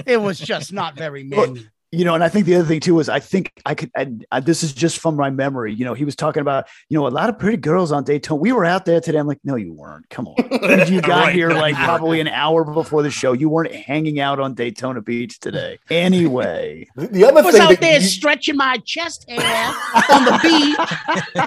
it 0.06 0.22
was 0.22 0.38
just 0.38 0.74
not 0.74 0.96
very 0.96 1.24
manly. 1.24 1.66
You 1.94 2.04
know, 2.04 2.16
and 2.16 2.22
I 2.24 2.28
think 2.28 2.46
the 2.46 2.56
other 2.56 2.66
thing 2.66 2.82
too 2.82 3.00
is 3.00 3.08
I 3.08 3.20
think 3.22 3.54
I 3.66 3.74
could. 3.74 3.90
And 3.96 4.26
uh, 4.30 4.42
this 4.42 4.62
is 4.62 4.74
just 4.74 5.00
from 5.00 5.16
my 5.16 5.30
memory. 5.30 5.74
You 5.74 5.86
know, 5.86 5.94
he 5.94 6.04
was 6.04 6.18
talking 6.18 6.42
about 6.42 6.66
you 6.90 6.98
know 6.98 7.08
a 7.08 7.10
lot 7.10 7.30
of 7.30 7.40
pretty 7.40 7.56
girls 7.56 7.94
on 7.94 8.04
Daytona. 8.04 8.42
We 8.42 8.52
were 8.52 8.66
out 8.66 8.84
there 8.84 9.00
today. 9.00 9.18
I'm 9.18 9.26
like, 9.26 9.40
no, 9.46 9.56
you 9.56 9.72
weren't. 9.72 10.10
Come 10.10 10.28
on, 10.28 10.36
you 10.92 11.00
got 11.02 11.28
Right. 11.28 11.34
here 11.34 11.50
like 11.52 11.76
probably 11.76 12.20
an 12.20 12.28
hour 12.28 12.66
before 12.66 13.04
the 13.04 13.10
show. 13.10 13.32
You 13.32 13.48
weren't 13.48 13.74
hanging 13.74 14.20
out 14.20 14.38
on 14.38 14.54
Daytona 14.54 15.02
Beach 15.02 15.40
today. 15.40 15.80
Anyway, 15.90 16.88
The, 16.98 17.08
the 17.08 17.24
other 17.24 17.40
I 17.40 17.42
was 17.44 17.54
thing 17.56 17.62
out 17.64 17.80
there 17.80 18.00
you- 18.02 18.06
stretching 18.06 18.58
my 18.58 18.78
chest 18.86 19.26
hair 19.30 19.40
on 19.40 20.26
the 20.26 20.40
beach. 20.44 21.38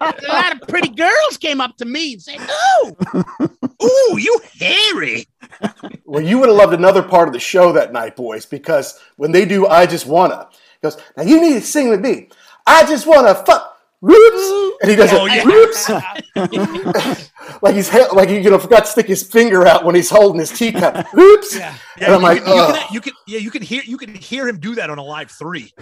a 0.00 0.14
lot 0.28 0.52
of 0.62 0.68
pretty 0.68 0.90
girls 0.90 1.36
came 1.38 1.60
up 1.60 1.76
to 1.78 1.84
me 1.84 2.12
and 2.12 2.22
said, 2.22 2.36
"Oh, 2.48 2.94
Ooh, 3.82 4.18
you 4.18 4.40
hairy. 4.60 5.26
Well, 6.04 6.24
you 6.24 6.38
would 6.40 6.48
have 6.48 6.58
loved 6.58 6.74
another 6.74 7.04
part 7.04 7.28
of 7.28 7.34
the 7.34 7.38
show 7.38 7.72
that 7.72 7.92
night, 7.92 8.16
boys, 8.16 8.44
because 8.44 8.98
when 9.16 9.30
they 9.30 9.44
do 9.44 9.68
I 9.68 9.86
Just 9.86 10.06
Wanna, 10.06 10.48
goes, 10.82 10.96
Now 11.16 11.22
you 11.22 11.40
need 11.40 11.54
to 11.54 11.60
sing 11.60 11.88
with 11.88 12.00
me. 12.00 12.30
I 12.66 12.84
just 12.84 13.06
wanna 13.06 13.34
fuck 13.34 13.69
roots. 14.00 14.76
And 14.82 14.90
he 14.90 14.96
does 14.96 15.10
Oh, 15.12 15.26
it, 15.26 15.44
yeah. 15.44 16.14
like 17.62 17.74
he's 17.74 17.90
he- 17.90 18.08
like 18.12 18.28
he 18.28 18.38
you 18.40 18.50
know 18.50 18.58
forgot 18.58 18.84
to 18.86 18.90
stick 18.90 19.06
his 19.06 19.22
finger 19.22 19.66
out 19.66 19.84
when 19.84 19.94
he's 19.94 20.08
holding 20.10 20.40
his 20.40 20.50
teacup. 20.50 21.06
Roots. 21.12 21.56
Yeah, 21.56 21.74
And 21.98 22.14
I'm 22.14 22.20
you 22.20 22.26
like, 22.26 22.44
can, 22.44 22.54
you, 22.56 22.62
can, 22.72 22.94
you 22.94 23.00
can, 23.00 23.12
yeah, 23.26 23.38
you 23.38 23.50
can 23.50 23.62
hear, 23.62 23.82
you 23.84 23.96
can 23.98 24.14
hear 24.14 24.48
him 24.48 24.58
do 24.58 24.74
that 24.76 24.88
on 24.90 24.98
a 24.98 25.02
live 25.02 25.30
three. 25.30 25.72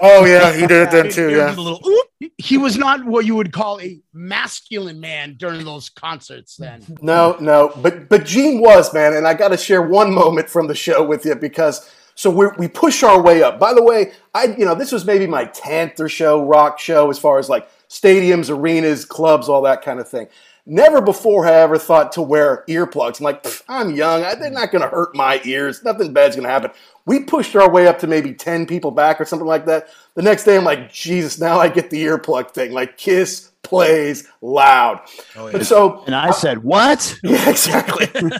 Oh 0.00 0.24
yeah, 0.24 0.52
he 0.52 0.66
did 0.66 0.88
it 0.88 0.90
then 0.90 1.10
too. 1.10 1.30
Yeah. 1.30 1.48
little 1.54 1.80
oop. 1.86 2.32
he 2.38 2.58
was 2.58 2.76
not 2.76 3.04
what 3.04 3.24
you 3.24 3.34
would 3.36 3.52
call 3.52 3.80
a 3.80 4.00
masculine 4.12 5.00
man 5.00 5.36
during 5.38 5.64
those 5.64 5.88
concerts." 5.88 6.56
Then 6.56 6.84
No, 7.00 7.36
no, 7.40 7.72
but 7.76 8.08
but 8.08 8.24
Gene 8.26 8.60
was 8.60 8.92
man, 8.92 9.14
and 9.14 9.26
I 9.26 9.34
got 9.34 9.48
to 9.48 9.56
share 9.56 9.82
one 9.82 10.12
moment 10.12 10.48
from 10.50 10.66
the 10.66 10.74
show 10.74 11.02
with 11.04 11.24
you 11.24 11.34
because 11.36 11.88
so 12.14 12.30
we 12.30 12.46
we 12.58 12.68
push 12.68 13.02
our 13.02 13.20
way 13.20 13.42
up. 13.42 13.58
By 13.58 13.74
the 13.74 13.82
way, 13.82 14.12
I 14.34 14.44
you 14.44 14.64
know 14.64 14.74
this 14.74 14.92
was 14.92 15.04
maybe 15.04 15.26
my 15.26 15.44
tenth 15.46 15.98
or 16.00 16.08
show 16.08 16.44
rock 16.44 16.78
show 16.78 17.10
as 17.10 17.18
far 17.18 17.38
as 17.38 17.48
like 17.48 17.68
stadiums, 17.88 18.50
arenas, 18.50 19.04
clubs, 19.04 19.48
all 19.48 19.62
that 19.62 19.82
kind 19.82 20.00
of 20.00 20.08
thing. 20.08 20.28
Never 20.64 21.00
before 21.00 21.44
have 21.44 21.54
I 21.54 21.60
ever 21.62 21.76
thought 21.78 22.12
to 22.12 22.22
wear 22.22 22.62
earplugs. 22.68 23.18
I'm 23.18 23.24
like, 23.24 23.44
I'm 23.68 23.96
young. 23.96 24.22
I- 24.22 24.36
They're 24.36 24.48
not 24.48 24.70
going 24.70 24.82
to 24.82 24.88
hurt 24.88 25.12
my 25.12 25.40
ears. 25.44 25.82
Nothing 25.82 26.12
bad's 26.12 26.36
going 26.36 26.46
to 26.46 26.52
happen. 26.52 26.70
We 27.04 27.24
pushed 27.24 27.56
our 27.56 27.68
way 27.68 27.88
up 27.88 27.98
to 27.98 28.06
maybe 28.06 28.32
10 28.32 28.66
people 28.66 28.92
back 28.92 29.20
or 29.20 29.24
something 29.24 29.48
like 29.48 29.66
that. 29.66 29.88
The 30.14 30.22
next 30.22 30.44
day, 30.44 30.56
I'm 30.56 30.62
like, 30.62 30.92
Jesus, 30.92 31.40
now 31.40 31.58
I 31.58 31.68
get 31.68 31.90
the 31.90 32.04
earplug 32.04 32.52
thing. 32.52 32.70
Like, 32.70 32.96
Kiss 32.96 33.50
plays 33.64 34.28
loud. 34.40 35.00
Oh, 35.36 35.50
But 35.50 35.66
so 35.66 36.04
and 36.06 36.14
I 36.14 36.30
said, 36.30 36.62
"What?" 36.62 37.18
yeah, 37.24 37.50
exactly. 37.50 38.06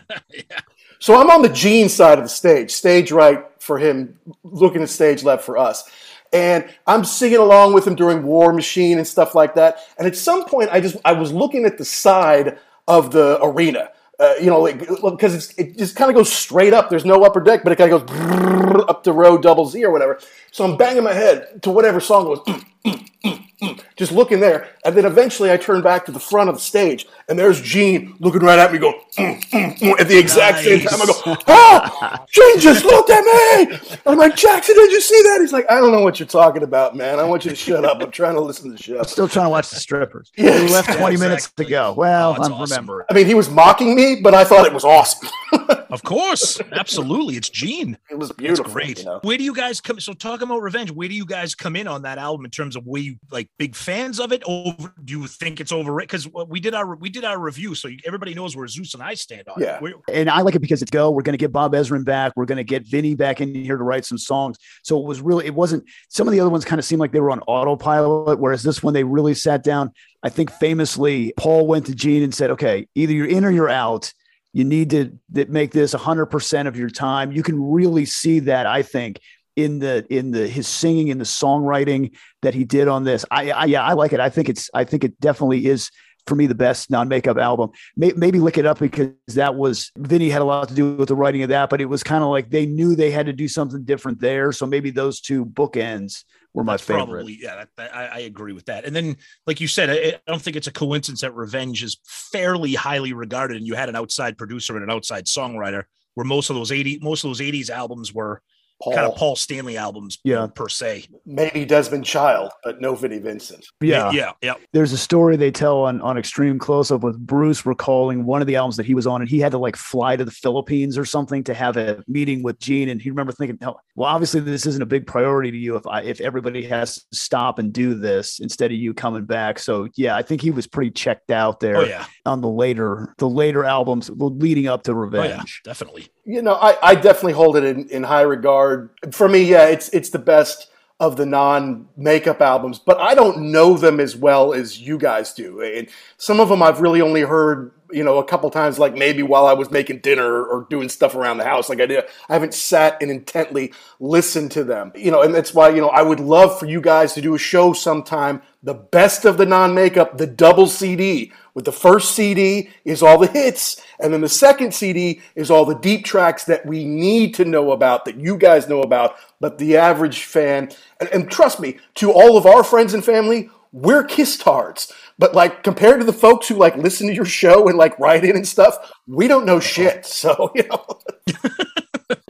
So 1.03 1.21
I'm 1.21 1.31
on 1.31 1.43
the 1.43 1.49
Gene 1.49 1.89
side 1.89 2.19
of 2.19 2.25
the 2.25 2.29
stage, 2.29 2.71
stage 2.71 3.11
right 3.11 3.45
for 3.59 3.77
him, 3.77 4.17
looking 4.45 4.83
at 4.83 4.89
stage 4.89 5.25
left 5.25 5.45
for 5.45 5.59
us. 5.59 5.91
And 6.33 6.65
I'm 6.87 7.05
singing 7.05 7.39
along 7.39 7.73
with 7.73 7.85
him 7.85 7.97
during 7.97 8.23
War 8.23 8.53
Machine 8.53 8.99
and 8.99 9.07
stuff 9.07 9.35
like 9.35 9.57
that. 9.57 9.79
And 9.99 10.07
at 10.07 10.15
some 10.15 10.45
point, 10.45 10.71
I 10.71 10.81
just 10.81 10.97
I 11.05 11.15
was 11.15 11.33
looking 11.33 11.65
at 11.65 11.77
the 11.77 11.85
side 11.85 12.57
of 12.87 13.11
the 13.11 13.41
arena, 13.43 13.91
uh, 14.21 14.35
you 14.41 14.47
know, 14.47 14.61
like 14.61 14.79
because 14.79 15.53
it 15.59 15.77
just 15.77 15.97
kind 15.97 16.09
of 16.09 16.15
goes 16.15 16.33
straight 16.33 16.73
up. 16.73 16.89
There's 16.89 17.05
no 17.05 17.25
upper 17.25 17.41
deck, 17.41 17.65
but 17.65 17.73
it 17.73 17.77
kind 17.79 17.93
of 17.93 18.07
goes 18.07 18.85
up 18.89 19.03
to 19.03 19.13
row 19.13 19.37
double 19.39 19.67
Z 19.67 19.85
or 19.85 19.91
whatever. 19.91 20.21
So 20.53 20.65
I'm 20.65 20.77
banging 20.77 21.03
my 21.03 21.15
head 21.15 21.65
to 21.65 21.73
whatever 21.73 21.99
song 21.99 22.45
it 23.25 23.41
was. 23.61 23.79
just 23.97 24.13
looking 24.13 24.41
there. 24.41 24.69
And 24.85 24.97
then 24.97 25.05
eventually 25.05 25.53
I 25.53 25.57
turn 25.57 25.83
back 25.83 26.05
to 26.07 26.13
the 26.13 26.19
front 26.21 26.49
of 26.49 26.57
the 26.57 26.61
stage, 26.61 27.07
and 27.29 27.39
there's 27.39 27.61
Gene 27.61 28.17
looking 28.19 28.41
right 28.43 28.59
at 28.59 28.73
me, 28.73 28.79
going, 28.79 28.95
at 29.19 30.09
the 30.09 30.19
exact 30.19 30.59
same 30.65 30.81
time. 30.81 31.01
I 31.01 31.07
go, 31.07 31.37
ah, 31.47 32.25
Gene 32.31 32.59
just 32.59 32.85
looked 32.85 33.11
at 33.11 33.23
me. 33.25 33.79
I'm 34.07 34.19
like, 34.19 34.35
Jackson, 34.37 34.75
did 34.75 34.91
you 34.91 35.01
see 35.01 35.23
that? 35.23 35.39
He's 35.41 35.53
like, 35.53 35.71
I 35.71 35.77
don't 35.77 35.93
know 35.93 36.01
what 36.03 36.19
you're 36.19 36.27
talking 36.27 36.63
about, 36.65 36.97
man. 36.97 37.21
I 37.21 37.25
want 37.25 37.45
you 37.45 37.51
to 37.51 37.57
shut 37.57 37.85
up. 37.85 38.03
I'm 38.03 38.11
trying 38.11 38.35
to 38.35 38.41
listen 38.41 38.71
to 38.71 38.77
the 38.77 38.83
show. 38.83 38.99
I'm 38.99 39.05
still 39.05 39.29
trying 39.29 39.47
to 39.47 39.51
watch 39.51 39.71
the 39.71 39.77
strippers. 39.77 40.31
Yeah, 40.43 40.55
we 40.57 40.63
left 40.63 40.89
exactly. 40.89 40.97
20 40.97 41.17
minutes 41.19 41.51
to 41.53 41.65
go. 41.65 41.93
Well, 41.97 42.31
Oh, 42.39 42.43
I'm 42.43 42.53
awesome. 42.53 42.75
remembering. 42.75 43.07
I 43.11 43.15
mean, 43.15 43.27
he 43.27 43.35
was 43.35 43.49
mocking 43.49 43.95
me, 43.95 44.21
but 44.23 44.35
I 44.35 44.43
thought 44.45 44.67
it 44.67 44.73
was 44.73 44.85
awesome. 44.85 45.29
Of 45.93 46.03
course, 46.05 46.59
absolutely. 46.73 47.35
It's 47.37 47.51
Gene. 47.51 47.99
It 48.11 48.15
was 48.19 48.31
That's 48.31 48.39
beautiful. 48.39 48.73
great. 48.73 49.01
you 49.01 49.05
know? 49.05 49.21
Where 49.25 49.37
do 49.37 49.45
you 49.45 49.55
guys 49.55 49.79
come? 49.79 50.01
So 50.01 50.15
talking 50.15 50.45
about 50.45 50.63
Revenge, 50.63 50.91
where 50.91 51.07
do 51.07 51.15
you 51.15 51.27
guys 51.27 51.55
come 51.55 51.77
in 51.77 51.87
on 51.87 52.01
that 52.03 52.17
album 52.17 52.47
in 52.47 52.51
terms 52.51 52.77
of 52.77 52.87
where 52.87 53.03
you 53.03 53.12
like 53.31 53.49
big 53.59 53.75
fans 53.75 54.21
of 54.21 54.33
it? 54.33 54.43
Over? 54.47 54.93
Do 55.05 55.13
you 55.19 55.27
think 55.27 55.61
it's 55.61 55.73
overrated? 55.73 56.09
Because 56.11 56.49
we 56.49 56.61
did 56.61 56.75
our 56.75 56.97
we 56.97 57.11
did 57.11 57.25
our 57.25 57.39
review, 57.39 57.75
so 57.75 57.89
everybody 58.07 58.35
knows 58.35 58.57
where 58.57 58.67
Zeus 58.69 58.95
and 58.95 59.03
I 59.03 59.15
stand 59.15 59.49
on 59.49 59.61
Yeah. 59.61 59.77
it. 59.77 59.83
Where- 59.83 59.95
and 60.13 60.29
I 60.31 60.41
like 60.43 60.55
it 60.55 60.61
because 60.61 60.83
it's 60.83 60.91
go. 60.91 61.11
We're 61.11 61.23
going 61.23 61.35
to 61.35 61.39
get 61.39 61.53
Bob 61.53 61.73
Ezrin 61.73 62.05
back. 62.05 62.33
We're 62.37 62.45
going 62.47 62.57
to 62.59 62.65
get 62.65 62.87
Vinnie 62.87 63.15
back 63.15 63.41
in 63.41 63.55
here 63.55 63.77
to 63.77 63.85
write 63.85 64.05
some 64.05 64.19
songs. 64.19 64.57
So 64.83 64.99
it 65.01 65.07
was 65.07 65.21
really, 65.21 65.47
it 65.47 65.55
wasn't. 65.55 65.85
Some 66.09 66.27
of 66.29 66.33
the 66.33 66.41
other 66.41 66.51
ones 66.51 66.65
kind 66.65 66.79
of 66.79 66.85
seemed 66.85 67.01
like 67.01 67.13
they 67.13 67.21
were 67.21 67.31
on 67.31 67.41
autopilot, 67.41 68.39
whereas 68.39 68.63
this 68.63 68.83
one 68.83 68.95
they 68.95 69.05
really 69.05 69.35
sat 69.35 69.63
down. 69.63 69.91
I 70.23 70.29
think 70.29 70.51
famously, 70.51 71.33
Paul 71.37 71.67
went 71.67 71.87
to 71.87 71.95
Gene 71.95 72.23
and 72.23 72.35
said, 72.35 72.51
"Okay, 72.51 72.87
either 72.95 73.13
you're 73.13 73.27
in 73.27 73.45
or 73.45 73.51
you're 73.51 73.69
out. 73.69 74.13
You 74.53 74.65
need 74.65 74.91
to 74.91 75.19
th- 75.35 75.49
make 75.49 75.73
this 75.73 75.95
100 75.95 76.27
percent 76.27 76.69
of 76.69 76.77
your 76.77 76.91
time." 76.91 77.33
You 77.33 77.43
can 77.43 77.61
really 77.73 78.05
see 78.05 78.41
that. 78.41 78.67
I 78.67 78.83
think 78.83 79.19
in 79.57 79.79
the 79.79 80.07
in 80.11 80.31
the 80.31 80.47
his 80.47 80.67
singing 80.67 81.11
and 81.11 81.21
the 81.21 81.25
songwriting 81.25 82.17
that 82.43 82.55
he 82.55 82.65
did 82.65 82.89
on 82.89 83.05
this. 83.05 83.25
I, 83.31 83.51
I 83.51 83.65
yeah, 83.67 83.85
I 83.85 83.93
like 83.93 84.13
it. 84.13 84.21
I 84.21 84.31
think 84.31 84.49
it's. 84.49 84.71
I 84.75 84.85
think 84.85 85.05
it 85.05 85.19
definitely 85.21 85.67
is 85.67 85.91
for 86.27 86.37
me 86.37 86.47
the 86.47 86.55
best 86.55 86.89
non-makeup 86.89 87.37
album. 87.37 87.71
May, 87.97 88.13
maybe 88.15 88.39
look 88.39 88.57
it 88.57 88.65
up 88.65 88.79
because 88.79 89.11
that 89.29 89.57
was 89.57 89.91
Vinnie 89.97 90.31
had 90.31 90.41
a 90.41 90.45
lot 90.45 90.69
to 90.69 90.75
do 90.75 90.95
with 90.95 91.09
the 91.09 91.17
writing 91.17 91.43
of 91.43 91.49
that, 91.49 91.69
but 91.69 91.81
it 91.81 91.87
was 91.87 92.03
kind 92.03 92.23
of 92.23 92.31
like 92.31 92.49
they 92.49 92.65
knew 92.65 92.95
they 92.95 93.11
had 93.11 93.27
to 93.27 93.33
do 93.33 93.49
something 93.49 93.85
different 93.85 94.21
there. 94.21 94.53
So 94.53 94.65
maybe 94.65 94.91
those 94.91 95.21
two 95.21 95.45
bookends 95.45 96.25
were 96.55 96.63
my 96.63 96.75
That's 96.75 96.85
favorite. 96.85 97.07
Probably, 97.07 97.39
yeah, 97.41 97.65
I, 97.79 98.07
I 98.07 98.19
agree 98.21 98.53
with 98.53 98.67
that. 98.67 98.85
And 98.85 98.95
then, 98.95 99.17
like 99.47 99.61
you 99.61 99.67
said, 99.67 99.91
I, 99.91 99.95
I 99.95 100.21
don't 100.31 100.41
think 100.41 100.57
it's 100.57 100.67
a 100.69 100.73
coincidence 100.73 101.23
that 101.23 101.35
Revenge 101.35 101.83
is 101.83 101.99
fairly 102.05 102.75
highly 102.75 103.13
regarded, 103.13 103.57
and 103.57 103.67
you 103.67 103.75
had 103.75 103.89
an 103.89 103.97
outside 103.97 104.39
producer 104.39 104.77
and 104.77 104.85
an 104.85 104.91
outside 104.91 105.25
songwriter, 105.25 105.85
where 106.15 106.25
most 106.25 106.51
of 106.51 106.57
those 106.57 106.71
eighty, 106.71 106.99
most 107.03 107.25
of 107.25 107.31
those 107.31 107.41
eighties 107.41 107.69
albums 107.69 108.15
were 108.15 108.43
Paul, 108.81 108.95
kind 108.95 109.07
of 109.07 109.17
Paul 109.17 109.37
Stanley 109.37 109.77
albums, 109.77 110.19
Yeah. 110.25 110.47
per 110.55 110.69
se. 110.69 111.07
maybe 111.25 111.65
Desmond 111.65 112.05
Child, 112.05 112.51
but 112.65 112.81
no 112.81 112.95
Vinnie 112.95 113.19
Vincent. 113.19 113.65
Yeah. 113.81 114.11
yeah, 114.11 114.33
yeah. 114.43 114.55
There's 114.73 114.93
a 114.93 114.99
story 114.99 115.37
they 115.37 115.51
tell 115.51 115.83
on, 115.83 116.01
on 116.01 116.19
X-treme 116.19 116.59
Close-Up 116.59 117.03
with 117.03 117.19
Bruce 117.19 117.65
recalling 117.65 118.25
one 118.25 118.41
of 118.41 118.47
the 118.47 118.57
albums 118.57 118.77
that 118.79 118.87
he 118.87 118.95
was 118.95 119.07
on, 119.07 119.21
and 119.21 119.31
he 119.31 119.39
had 119.39 119.53
to 119.53 119.59
like 119.59 119.77
fly 119.77 120.17
to 120.17 120.25
the 120.25 120.31
Philippines 120.31 120.99
or 120.99 121.05
something 121.05 121.45
to 121.45 121.55
have 121.55 121.77
a 121.77 122.03
meeting 122.09 122.43
with 122.43 122.59
Gene. 122.59 122.89
And 122.89 123.01
he 123.01 123.11
remember 123.11 123.33
thinking, 123.33 123.59
oh, 123.63 123.77
well, 123.95 124.09
obviously 124.09 124.41
this 124.41 124.67
isn't 124.67 124.83
a 124.83 124.87
big 124.87 125.07
priority 125.07 125.51
to 125.51 125.57
you 125.57 125.77
if 125.77 125.87
I 125.87 126.03
if 126.03 126.21
everybody 126.21 126.65
has 126.65 126.97
to 126.97 127.03
stop 127.13 127.59
and 127.59 127.73
do 127.73 127.95
this 127.95 128.41
instead 128.41 128.73
of 128.73 128.79
you 128.79 128.95
coming 128.95 129.25
back. 129.25 129.59
So 129.59 129.89
yeah, 129.97 130.17
I 130.17 130.23
think 130.23 130.41
he 130.41 130.51
was 130.51 130.67
pretty 130.67 130.91
checked 130.91 131.31
out 131.31 131.57
oh, 131.57 131.59
there 131.61 131.77
Oh 131.77 131.85
yeah, 131.85 132.07
on 132.27 132.41
the 132.41 132.49
later 132.49 133.15
the 133.19 133.29
later 133.29 133.65
albums 133.65 134.11
leading 134.13 134.67
up 134.67 134.83
to 134.85 134.93
oh 134.93 134.95
Revenge. 134.95 135.61
yeah, 135.65 135.71
definitely. 135.71 136.09
You 136.25 136.43
know, 136.43 136.55
I, 136.55 136.77
I 136.83 136.95
definitely 136.95 137.33
hold 137.33 137.57
it 137.57 137.65
in, 137.65 137.89
in 137.89 138.03
high 138.05 138.23
regard. 138.23 138.91
For 139.11 139.29
me, 139.29 139.43
yeah, 139.43 139.67
it's 139.67 139.89
it's 139.89 140.11
the 140.11 140.21
best 140.21 140.69
of 141.03 141.17
the 141.17 141.27
non 141.27 141.89
makeup 141.97 142.41
albums, 142.41 142.79
but 142.79 142.97
I 143.01 143.17
don't 143.17 143.51
know 143.51 143.77
them 143.77 143.99
as 143.99 144.15
well 144.15 144.53
as 144.53 144.81
you 144.81 144.99
guys 144.99 145.35
do. 145.35 145.61
And 145.61 145.89
some 146.17 146.39
of 146.39 146.49
them 146.49 146.63
I've 146.63 146.81
really 146.81 147.01
only 147.01 147.23
heard, 147.23 147.73
you 147.91 148.05
know, 148.05 148.19
a 148.19 148.25
couple 148.25 148.49
times, 148.51 148.79
like 148.79 148.95
maybe 148.95 149.25
while 149.25 149.47
I 149.47 149.53
was 149.53 149.69
making 149.69 149.99
dinner 149.99 150.45
or 150.45 150.65
doing 150.71 150.89
stuff 150.89 151.17
around 151.17 151.39
the 151.39 151.45
house. 151.45 151.69
Like 151.69 151.81
I 151.81 151.87
did, 151.87 152.05
I 152.29 152.35
haven't 152.35 152.55
sat 152.55 152.99
and 153.03 153.11
intently 153.11 153.73
listened 153.99 154.53
to 154.53 154.63
them, 154.63 154.93
you 154.95 155.11
know, 155.11 155.23
and 155.23 155.35
that's 155.35 155.53
why, 155.53 155.71
you 155.71 155.81
know, 155.81 155.89
I 155.89 156.03
would 156.03 156.21
love 156.21 156.57
for 156.57 156.67
you 156.67 156.81
guys 156.81 157.15
to 157.15 157.21
do 157.21 157.35
a 157.35 157.39
show 157.39 157.73
sometime, 157.73 158.41
the 158.63 158.75
best 158.75 159.25
of 159.25 159.37
the 159.37 159.47
non 159.47 159.75
makeup, 159.75 160.19
the 160.19 160.27
double 160.27 160.67
CD. 160.67 161.33
With 161.55 161.67
the 161.67 161.73
first 161.73 162.15
CD 162.15 162.71
is 162.85 163.03
all 163.03 163.19
the 163.19 163.27
hits, 163.27 163.83
and 164.01 164.13
then 164.13 164.23
the 164.23 164.29
second 164.29 164.73
CD 164.73 165.21
is 165.35 165.51
all 165.51 165.67
the 165.67 165.75
deep 165.75 166.05
tracks 166.05 166.45
that 166.45 166.65
we 166.65 166.85
need 166.85 167.35
to 167.35 167.45
know 167.45 167.73
about, 167.73 168.07
that 168.07 168.17
you 168.17 168.39
guys 168.39 168.69
know 168.69 168.81
about, 168.81 169.17
but 169.39 169.59
the 169.59 169.77
average 169.77 170.25
fan, 170.25 170.71
and, 170.99 171.11
and 171.11 171.31
trust 171.31 171.61
me, 171.61 171.79
to 171.97 172.11
all 172.11 172.39
of 172.39 172.47
our 172.47 172.65
friends 172.65 172.95
and 172.95 173.05
family, 173.05 173.51
we're 173.73 174.05
kiss 174.05 174.39
tards. 174.39 174.93
But 175.19 175.35
like 175.35 175.63
compared 175.63 176.01
to 176.01 176.07
the 176.07 176.13
folks 176.13 176.49
who 176.49 176.55
like 176.55 176.77
listen 176.77 177.07
to 177.09 177.15
your 177.15 177.25
show 177.25 177.69
and 177.69 177.77
like 177.77 177.99
write 177.99 178.25
in 178.25 178.37
and 178.37 178.49
stuff, 178.49 178.93
we 179.07 179.29
don't 179.29 179.47
know 179.47 179.61
shit. 179.61 180.07
So 180.13 180.53
you 180.55 180.65
know, 180.69 181.01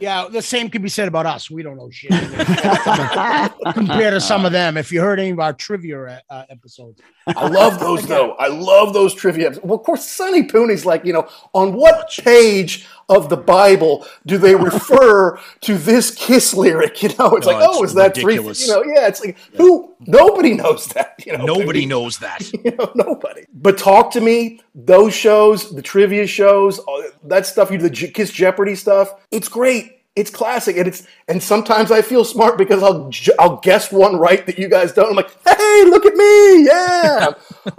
Yeah, 0.03 0.27
the 0.29 0.41
same 0.41 0.69
could 0.69 0.81
be 0.81 0.89
said 0.89 1.07
about 1.07 1.25
us. 1.25 1.49
We 1.49 1.63
don't 1.63 1.77
know 1.77 1.89
shit 1.89 2.11
compared 3.73 4.13
to 4.13 4.19
some 4.19 4.45
of 4.45 4.51
them. 4.51 4.75
If 4.75 4.91
you 4.91 4.99
heard 4.99 5.17
any 5.17 5.29
of 5.29 5.39
our 5.39 5.53
trivia 5.53 6.21
uh, 6.29 6.43
episodes, 6.49 7.01
I 7.25 7.47
love 7.47 7.79
those 7.79 8.05
though. 8.05 8.33
I 8.33 8.47
love 8.47 8.91
those 8.91 9.13
trivia. 9.13 9.45
episodes. 9.45 9.65
Well, 9.65 9.79
of 9.79 9.85
course, 9.85 10.05
Sonny 10.05 10.43
Pooney's 10.43 10.85
like, 10.85 11.05
you 11.05 11.13
know, 11.13 11.29
on 11.53 11.71
what 11.71 12.09
page 12.21 12.85
of 13.09 13.29
the 13.29 13.37
Bible 13.37 14.05
do 14.25 14.37
they 14.37 14.55
refer 14.55 15.39
to 15.61 15.77
this 15.77 16.11
kiss 16.11 16.53
lyric? 16.53 17.01
You 17.03 17.09
know, 17.19 17.35
it's 17.35 17.47
Oh, 17.47 17.51
like, 17.51 17.67
oh, 17.69 17.83
it's 17.83 17.91
is 17.91 17.95
that 17.95 18.15
three? 18.15 18.25
ridiculous. 18.35 18.67
You 18.67 18.73
know, 18.73 18.83
yeah, 18.85 19.07
it's 19.07 19.23
like 19.23 19.37
who? 19.57 19.93
Nobody 20.07 20.53
knows 20.53 20.87
that. 20.87 21.15
You 21.25 21.37
know, 21.37 21.45
Nobody 21.45 21.79
baby. 21.81 21.85
knows 21.87 22.19
that. 22.19 22.41
You 22.63 22.71
know, 22.77 22.91
nobody. 22.95 23.45
But 23.53 23.77
talk 23.77 24.11
to 24.11 24.21
me. 24.21 24.61
Those 24.75 25.13
shows, 25.13 25.73
the 25.75 25.81
trivia 25.81 26.27
shows, 26.27 26.79
that 27.25 27.45
stuff. 27.45 27.71
You 27.71 27.77
do 27.77 27.89
the 27.89 28.07
Kiss 28.07 28.31
Jeopardy 28.31 28.75
stuff. 28.75 29.13
It's 29.31 29.47
great. 29.49 30.02
It's 30.15 30.29
classic, 30.29 30.77
and 30.77 30.87
it's 30.87 31.07
and 31.27 31.41
sometimes 31.41 31.91
I 31.91 32.01
feel 32.01 32.23
smart 32.23 32.57
because 32.57 32.83
I'll 32.83 33.11
I'll 33.39 33.57
guess 33.57 33.91
one 33.91 34.17
right 34.17 34.45
that 34.45 34.57
you 34.57 34.69
guys 34.69 34.93
don't. 34.93 35.09
I'm 35.09 35.15
like, 35.15 35.31
hey, 35.43 35.83
look 35.85 36.05
at 36.05 36.13
me, 36.13 36.65
yeah, 36.65 37.31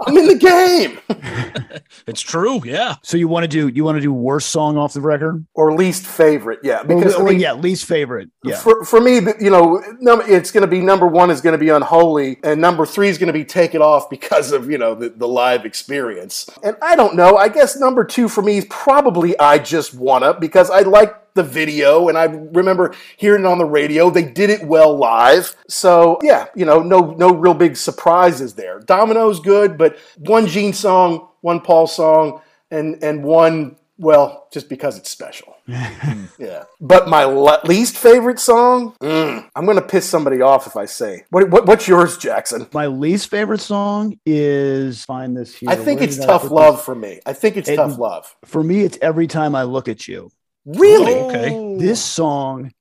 I'm 0.05 0.17
in 0.17 0.27
the 0.27 0.35
game. 0.35 0.99
It's 2.07 2.21
true. 2.21 2.61
Yeah. 2.63 2.95
So 3.01 3.17
you 3.17 3.27
want 3.27 3.43
to 3.43 3.47
do 3.47 3.67
you 3.69 3.83
want 3.83 3.97
to 3.97 4.01
do 4.01 4.13
worst 4.13 4.51
song 4.51 4.77
off 4.77 4.93
the 4.93 5.01
record? 5.01 5.45
Or 5.55 5.73
least 5.73 6.05
favorite, 6.05 6.59
yeah, 6.61 6.83
because 6.83 7.15
or, 7.15 7.27
I 7.27 7.31
mean, 7.31 7.39
yeah, 7.39 7.53
least 7.53 7.85
favorite. 7.85 8.29
Yeah. 8.43 8.57
For, 8.57 8.85
for 8.85 9.01
me, 9.01 9.15
you 9.39 9.49
know, 9.49 9.81
it's 10.27 10.51
going 10.51 10.61
to 10.61 10.67
be 10.67 10.81
number 10.81 11.07
one 11.07 11.31
is 11.31 11.41
going 11.41 11.53
to 11.53 11.57
be 11.57 11.69
Unholy, 11.69 12.37
and 12.43 12.61
number 12.61 12.85
three 12.85 13.09
is 13.09 13.17
going 13.17 13.27
to 13.27 13.33
be 13.33 13.43
Take 13.43 13.73
It 13.73 13.81
Off 13.81 14.09
because 14.09 14.51
of, 14.51 14.69
you 14.69 14.77
know, 14.77 14.93
the, 14.93 15.09
the 15.09 15.27
live 15.27 15.65
experience. 15.65 16.47
And 16.63 16.77
I 16.81 16.95
don't 16.95 17.15
know, 17.15 17.37
I 17.37 17.49
guess 17.49 17.75
number 17.75 18.03
two 18.03 18.29
for 18.29 18.41
me 18.41 18.57
is 18.59 18.65
probably 18.69 19.37
I 19.39 19.57
Just 19.57 19.93
Wanna 19.95 20.33
because 20.39 20.69
I 20.69 20.81
like 20.81 21.15
the 21.35 21.43
video 21.43 22.07
and 22.09 22.17
I 22.17 22.23
remember 22.25 22.95
hearing 23.17 23.43
it 23.43 23.47
on 23.47 23.57
the 23.59 23.65
radio. 23.65 24.09
They 24.09 24.23
did 24.23 24.49
it 24.49 24.63
well 24.65 24.97
live. 24.97 25.55
So, 25.67 26.17
yeah, 26.23 26.47
you 26.55 26.65
know, 26.65 26.79
no 26.79 27.11
no 27.11 27.33
real 27.33 27.53
big 27.53 27.77
surprises 27.77 28.55
there. 28.55 28.79
Domino's 28.79 29.39
good, 29.39 29.77
but 29.77 29.97
one 30.17 30.47
Gene 30.47 30.73
song, 30.73 31.27
one 31.41 31.61
Paul 31.61 31.87
song, 31.87 32.41
and 32.71 33.03
and 33.03 33.23
one 33.23 33.75
well, 33.97 34.47
just 34.51 34.67
because 34.67 34.97
it's 34.97 35.09
special. 35.09 35.55
yeah. 35.67 36.63
But 36.81 37.07
my 37.07 37.23
le- 37.23 37.61
least 37.63 37.95
favorite 37.97 38.39
song, 38.39 38.93
Mm, 39.01 39.49
I'm 39.55 39.63
going 39.65 39.77
to 39.77 39.81
piss 39.85 40.07
somebody 40.07 40.41
off 40.41 40.67
if 40.67 40.75
I 40.75 40.83
say. 40.85 41.23
What, 41.29 41.49
what, 41.49 41.65
what's 41.65 41.87
yours, 41.87 42.17
Jackson? 42.17 42.67
My 42.73 42.87
least 42.87 43.29
favorite 43.29 43.61
song 43.61 44.19
is 44.25 45.05
find 45.05 45.35
this 45.35 45.55
here. 45.55 45.69
I 45.69 45.75
think 45.77 46.01
Where 46.01 46.09
it's 46.09 46.17
Tough 46.17 46.51
Love 46.51 46.75
this? 46.75 46.85
for 46.85 46.93
me. 46.93 47.21
I 47.25 47.31
think 47.31 47.55
it's 47.55 47.69
It- 47.69 47.77
Tough 47.77 47.97
Love. 47.97 48.35
For 48.43 48.61
me, 48.61 48.81
it's 48.81 48.97
every 49.01 49.27
time 49.27 49.55
I 49.55 49.63
look 49.63 49.87
at 49.87 50.07
you. 50.09 50.29
Really? 50.65 51.13
Oh, 51.13 51.29
okay. 51.29 51.77
This 51.77 52.03
song 52.03 52.71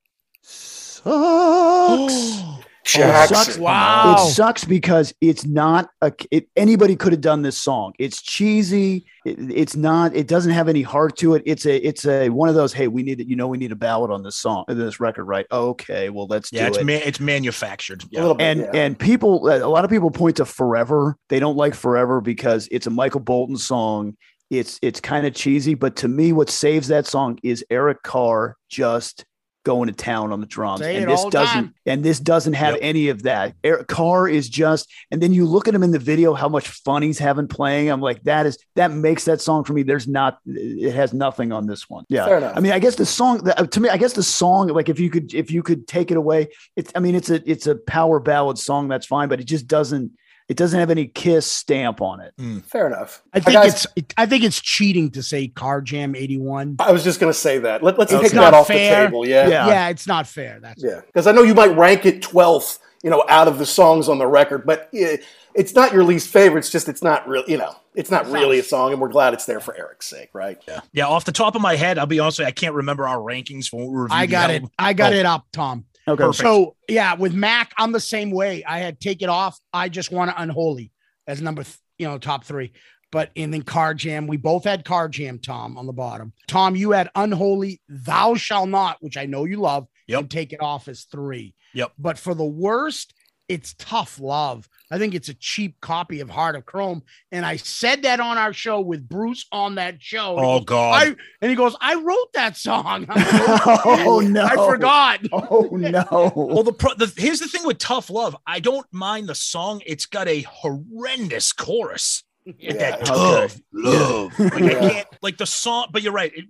sucks. 0.42 1.02
Oh, 1.06 2.60
Jackson. 2.86 3.34
It 3.36 3.38
sucks. 3.44 3.58
Wow. 3.58 4.14
It 4.18 4.30
sucks 4.32 4.64
because 4.64 5.14
it's 5.22 5.46
not 5.46 5.88
a. 6.02 6.12
It, 6.30 6.48
anybody 6.54 6.96
could 6.96 7.12
have 7.12 7.22
done 7.22 7.40
this 7.40 7.56
song. 7.56 7.94
It's 7.98 8.20
cheesy. 8.20 9.06
It, 9.24 9.38
it's 9.50 9.74
not. 9.74 10.14
It 10.14 10.28
doesn't 10.28 10.52
have 10.52 10.68
any 10.68 10.82
heart 10.82 11.16
to 11.18 11.34
it. 11.34 11.42
It's 11.46 11.64
a. 11.64 11.76
It's 11.84 12.04
a 12.06 12.28
one 12.28 12.50
of 12.50 12.54
those. 12.54 12.74
Hey, 12.74 12.88
we 12.88 13.02
need. 13.02 13.20
It. 13.20 13.26
You 13.26 13.36
know, 13.36 13.48
we 13.48 13.56
need 13.56 13.72
a 13.72 13.76
ballad 13.76 14.10
on 14.10 14.22
this 14.22 14.36
song, 14.36 14.64
this 14.68 15.00
record, 15.00 15.24
right? 15.24 15.46
Okay, 15.50 16.10
well, 16.10 16.26
let's 16.26 16.52
Yeah. 16.52 16.64
do 16.64 16.68
It's 16.68 16.78
it. 16.78 16.84
man, 16.84 17.02
it's 17.06 17.20
manufactured. 17.20 18.02
A 18.02 18.06
Yeah. 18.10 18.20
little 18.20 18.34
bit, 18.34 18.44
and 18.44 18.60
yeah. 18.60 18.70
and 18.74 18.98
people, 18.98 19.48
a 19.48 19.64
lot 19.66 19.84
of 19.86 19.90
people 19.90 20.10
point 20.10 20.36
to 20.36 20.44
Forever. 20.44 21.16
They 21.30 21.40
don't 21.40 21.56
like 21.56 21.74
Forever 21.74 22.20
because 22.20 22.68
it's 22.70 22.86
a 22.86 22.90
Michael 22.90 23.20
Bolton 23.20 23.56
song. 23.56 24.14
It's 24.58 24.78
it's 24.82 25.00
kind 25.00 25.26
of 25.26 25.34
cheesy, 25.34 25.74
but 25.74 25.96
to 25.96 26.08
me, 26.08 26.32
what 26.32 26.50
saves 26.50 26.88
that 26.88 27.06
song 27.06 27.38
is 27.42 27.64
Eric 27.70 28.02
Carr 28.02 28.56
just 28.68 29.24
going 29.64 29.86
to 29.86 29.94
town 29.94 30.30
on 30.30 30.40
the 30.40 30.46
drums, 30.46 30.80
Say 30.80 30.96
and 30.96 31.10
this 31.10 31.24
doesn't 31.30 31.54
time. 31.64 31.74
and 31.86 32.04
this 32.04 32.20
doesn't 32.20 32.52
have 32.52 32.74
Yep. 32.74 32.80
any 32.82 33.08
of 33.08 33.22
that. 33.22 33.54
Eric 33.64 33.88
Carr 33.88 34.28
is 34.28 34.46
just, 34.50 34.92
and 35.10 35.22
then 35.22 35.32
you 35.32 35.46
look 35.46 35.66
at 35.66 35.74
him 35.74 35.82
in 35.82 35.90
the 35.90 35.98
video, 35.98 36.34
how 36.34 36.50
much 36.50 36.68
fun 36.68 37.00
he's 37.00 37.18
having 37.18 37.48
playing. 37.48 37.88
I'm 37.88 38.02
like, 38.02 38.22
that 38.24 38.44
is 38.44 38.58
that 38.76 38.90
makes 38.90 39.24
that 39.24 39.40
song 39.40 39.64
for 39.64 39.72
me. 39.72 39.82
There's 39.82 40.06
not, 40.06 40.36
it 40.44 40.92
has 40.92 41.14
nothing 41.14 41.50
on 41.50 41.66
this 41.66 41.88
one. 41.88 42.04
Yeah, 42.10 42.26
Fair 42.26 42.36
enough. 42.36 42.52
I 42.54 42.60
mean, 42.60 42.72
I 42.72 42.78
guess 42.78 42.96
the 42.96 43.06
song 43.06 43.40
to 43.40 43.80
me, 43.80 43.88
I 43.88 43.96
guess 43.96 44.12
the 44.12 44.22
song, 44.22 44.68
like 44.68 44.90
if 44.90 45.00
you 45.00 45.08
could, 45.08 45.32
if 45.32 45.50
you 45.50 45.62
could 45.62 45.88
take 45.88 46.10
it 46.10 46.18
away, 46.18 46.48
it's, 46.76 46.92
I 46.94 46.98
mean, 47.00 47.14
it's 47.14 47.30
a, 47.30 47.40
it's 47.50 47.66
a 47.66 47.76
power 47.76 48.20
ballad 48.20 48.58
song. 48.58 48.88
That's 48.88 49.06
fine, 49.06 49.30
but 49.30 49.40
it 49.40 49.44
just 49.44 49.66
doesn't, 49.66 50.12
it 50.48 50.56
doesn't 50.56 50.78
have 50.78 50.90
any 50.90 51.06
Kiss 51.06 51.46
stamp 51.46 52.00
on 52.02 52.20
it. 52.20 52.34
Hmm. 52.38 52.58
Fair 52.60 52.86
enough. 52.86 53.22
I 53.32 53.40
think 53.40 53.54
Guys, 53.54 53.74
it's 53.74 53.86
it, 53.96 54.14
I 54.16 54.26
think 54.26 54.44
it's 54.44 54.60
cheating 54.60 55.10
to 55.12 55.22
say 55.22 55.48
Carr 55.48 55.80
Jam 55.80 56.14
81. 56.14 56.76
I 56.80 56.92
was 56.92 57.02
just 57.04 57.18
going 57.20 57.32
to 57.32 57.38
say 57.38 57.58
that. 57.58 57.82
Let, 57.82 57.98
let's 57.98 58.12
It's 58.12 58.22
take 58.22 58.34
not 58.34 58.50
that 58.50 58.54
off 58.54 58.66
fair. 58.66 59.02
the 59.02 59.06
table. 59.06 59.26
Yeah. 59.26 59.48
Yeah. 59.48 59.66
Yeah. 59.68 59.88
it's 59.88 60.06
not 60.06 60.26
fair. 60.26 60.58
That's 60.60 60.82
Yeah, 60.82 61.00
because 61.06 61.26
I 61.26 61.32
know 61.32 61.42
you 61.42 61.54
might 61.54 61.76
rank 61.76 62.04
it 62.04 62.20
12th, 62.22 62.78
you 63.02 63.10
know, 63.10 63.24
out 63.28 63.48
of 63.48 63.58
the 63.58 63.66
songs 63.66 64.08
on 64.08 64.18
the 64.18 64.26
record, 64.26 64.66
but 64.66 64.88
yeah, 64.92 65.16
it's 65.54 65.74
not 65.74 65.92
your 65.92 66.04
least 66.04 66.28
favorite. 66.28 66.60
It's 66.60 66.70
just 66.70 66.88
it's 66.88 67.02
not 67.02 67.28
real, 67.28 67.44
you 67.46 67.56
know, 67.58 67.74
it's 67.94 68.10
not 68.10 68.26
really 68.30 68.58
a 68.58 68.62
song, 68.64 68.92
and 68.92 69.00
we're 69.00 69.08
glad 69.08 69.34
it's 69.34 69.46
there 69.46 69.60
for 69.60 69.76
Eric's 69.76 70.06
sake, 70.08 70.30
right? 70.34 70.60
Yeah. 70.66 70.80
Yeah. 70.92 71.06
Off 71.06 71.24
the 71.24 71.32
top 71.32 71.54
of 71.54 71.62
my 71.62 71.76
head, 71.76 71.96
I'll 71.98 72.06
be 72.06 72.18
honest, 72.18 72.38
with 72.38 72.46
you, 72.46 72.48
I 72.48 72.52
can't 72.52 72.74
remember 72.74 73.06
our 73.06 73.18
rankings 73.18 73.72
when 73.72 73.86
we 73.86 73.94
reviewed 73.96 74.12
I 74.18 74.26
the 74.26 74.32
got 74.32 74.50
it. 74.50 74.62
I 74.78 74.92
got 74.94 75.12
Oh, 75.12 75.16
it 75.16 75.26
up, 75.26 75.46
Tom. 75.52 75.84
Okay. 76.06 76.22
Perfect. 76.22 76.42
So 76.42 76.76
yeah, 76.88 77.14
with 77.14 77.34
Mac, 77.34 77.72
I'm 77.78 77.92
the 77.92 78.00
same 78.00 78.30
way. 78.30 78.64
I 78.64 78.78
had 78.78 79.00
take 79.00 79.22
it 79.22 79.28
off. 79.28 79.58
I 79.72 79.88
just 79.88 80.12
want 80.12 80.30
to 80.30 80.40
unholy 80.40 80.92
as 81.26 81.40
number, 81.40 81.62
th- 81.62 81.78
you 81.98 82.06
know, 82.06 82.18
top 82.18 82.44
three. 82.44 82.72
But 83.10 83.30
in 83.36 83.52
the 83.52 83.60
Carr 83.60 83.94
Jam, 83.94 84.26
we 84.26 84.36
both 84.36 84.64
had 84.64 84.84
Carr 84.84 85.08
Jam, 85.08 85.38
Tom, 85.38 85.78
on 85.78 85.86
the 85.86 85.92
bottom. 85.92 86.32
Tom, 86.48 86.74
you 86.74 86.90
had 86.90 87.10
unholy, 87.14 87.80
thou 87.88 88.34
shall 88.34 88.66
not, 88.66 88.96
which 89.00 89.16
I 89.16 89.26
know 89.26 89.44
you 89.44 89.58
love. 89.58 89.86
Yep. 90.08 90.20
And 90.20 90.30
take 90.30 90.52
it 90.52 90.60
off 90.60 90.88
as 90.88 91.04
three. 91.04 91.54
Yep. 91.74 91.92
But 91.98 92.18
for 92.18 92.34
the 92.34 92.44
worst, 92.44 93.14
it's 93.48 93.74
tough 93.74 94.18
love. 94.18 94.68
I 94.90 94.98
think 94.98 95.14
it's 95.14 95.28
a 95.28 95.34
cheap 95.34 95.80
copy 95.80 96.20
of 96.20 96.30
Heart 96.30 96.56
of 96.56 96.66
Chrome. 96.66 97.02
And 97.30 97.44
I 97.44 97.56
said 97.56 98.02
that 98.02 98.20
on 98.20 98.38
our 98.38 98.52
show 98.52 98.80
with 98.80 99.08
Bruce 99.08 99.46
on 99.52 99.74
that 99.74 100.02
show. 100.02 100.36
And 100.36 100.46
Oh 100.46 100.58
goes, 100.60 100.64
God. 100.64 101.02
I, 101.02 101.16
and 101.40 101.50
he 101.50 101.54
goes, 101.54 101.76
I 101.80 101.94
wrote 101.96 102.32
that 102.34 102.56
song. 102.56 103.06
Like, 103.06 103.10
oh, 103.16 103.80
oh, 103.84 104.04
oh 104.06 104.20
no! 104.20 104.44
I 104.44 104.54
forgot. 104.54 105.20
Oh 105.32 105.68
no! 105.72 106.32
Well, 106.34 106.62
the, 106.62 106.72
pro- 106.72 106.94
the 106.94 107.12
here's 107.16 107.40
the 107.40 107.48
thing 107.48 107.66
with 107.66 107.78
Tough 107.78 108.10
Love. 108.10 108.36
I 108.46 108.60
don't 108.60 108.86
mind 108.92 109.28
the 109.28 109.34
song. 109.34 109.82
It's 109.86 110.06
got 110.06 110.28
a 110.28 110.42
horrendous 110.42 111.52
chorus. 111.52 112.22
Yeah, 112.58 112.74
that 112.74 112.94
okay. 112.94 113.04
tough 113.04 113.60
love. 113.72 114.38
Like 114.38 114.62
I 114.62 114.90
can't 114.90 115.08
like 115.22 115.38
the 115.38 115.46
song, 115.46 115.88
but 115.92 116.02
you're 116.02 116.12
right. 116.12 116.32
It, 116.34 116.46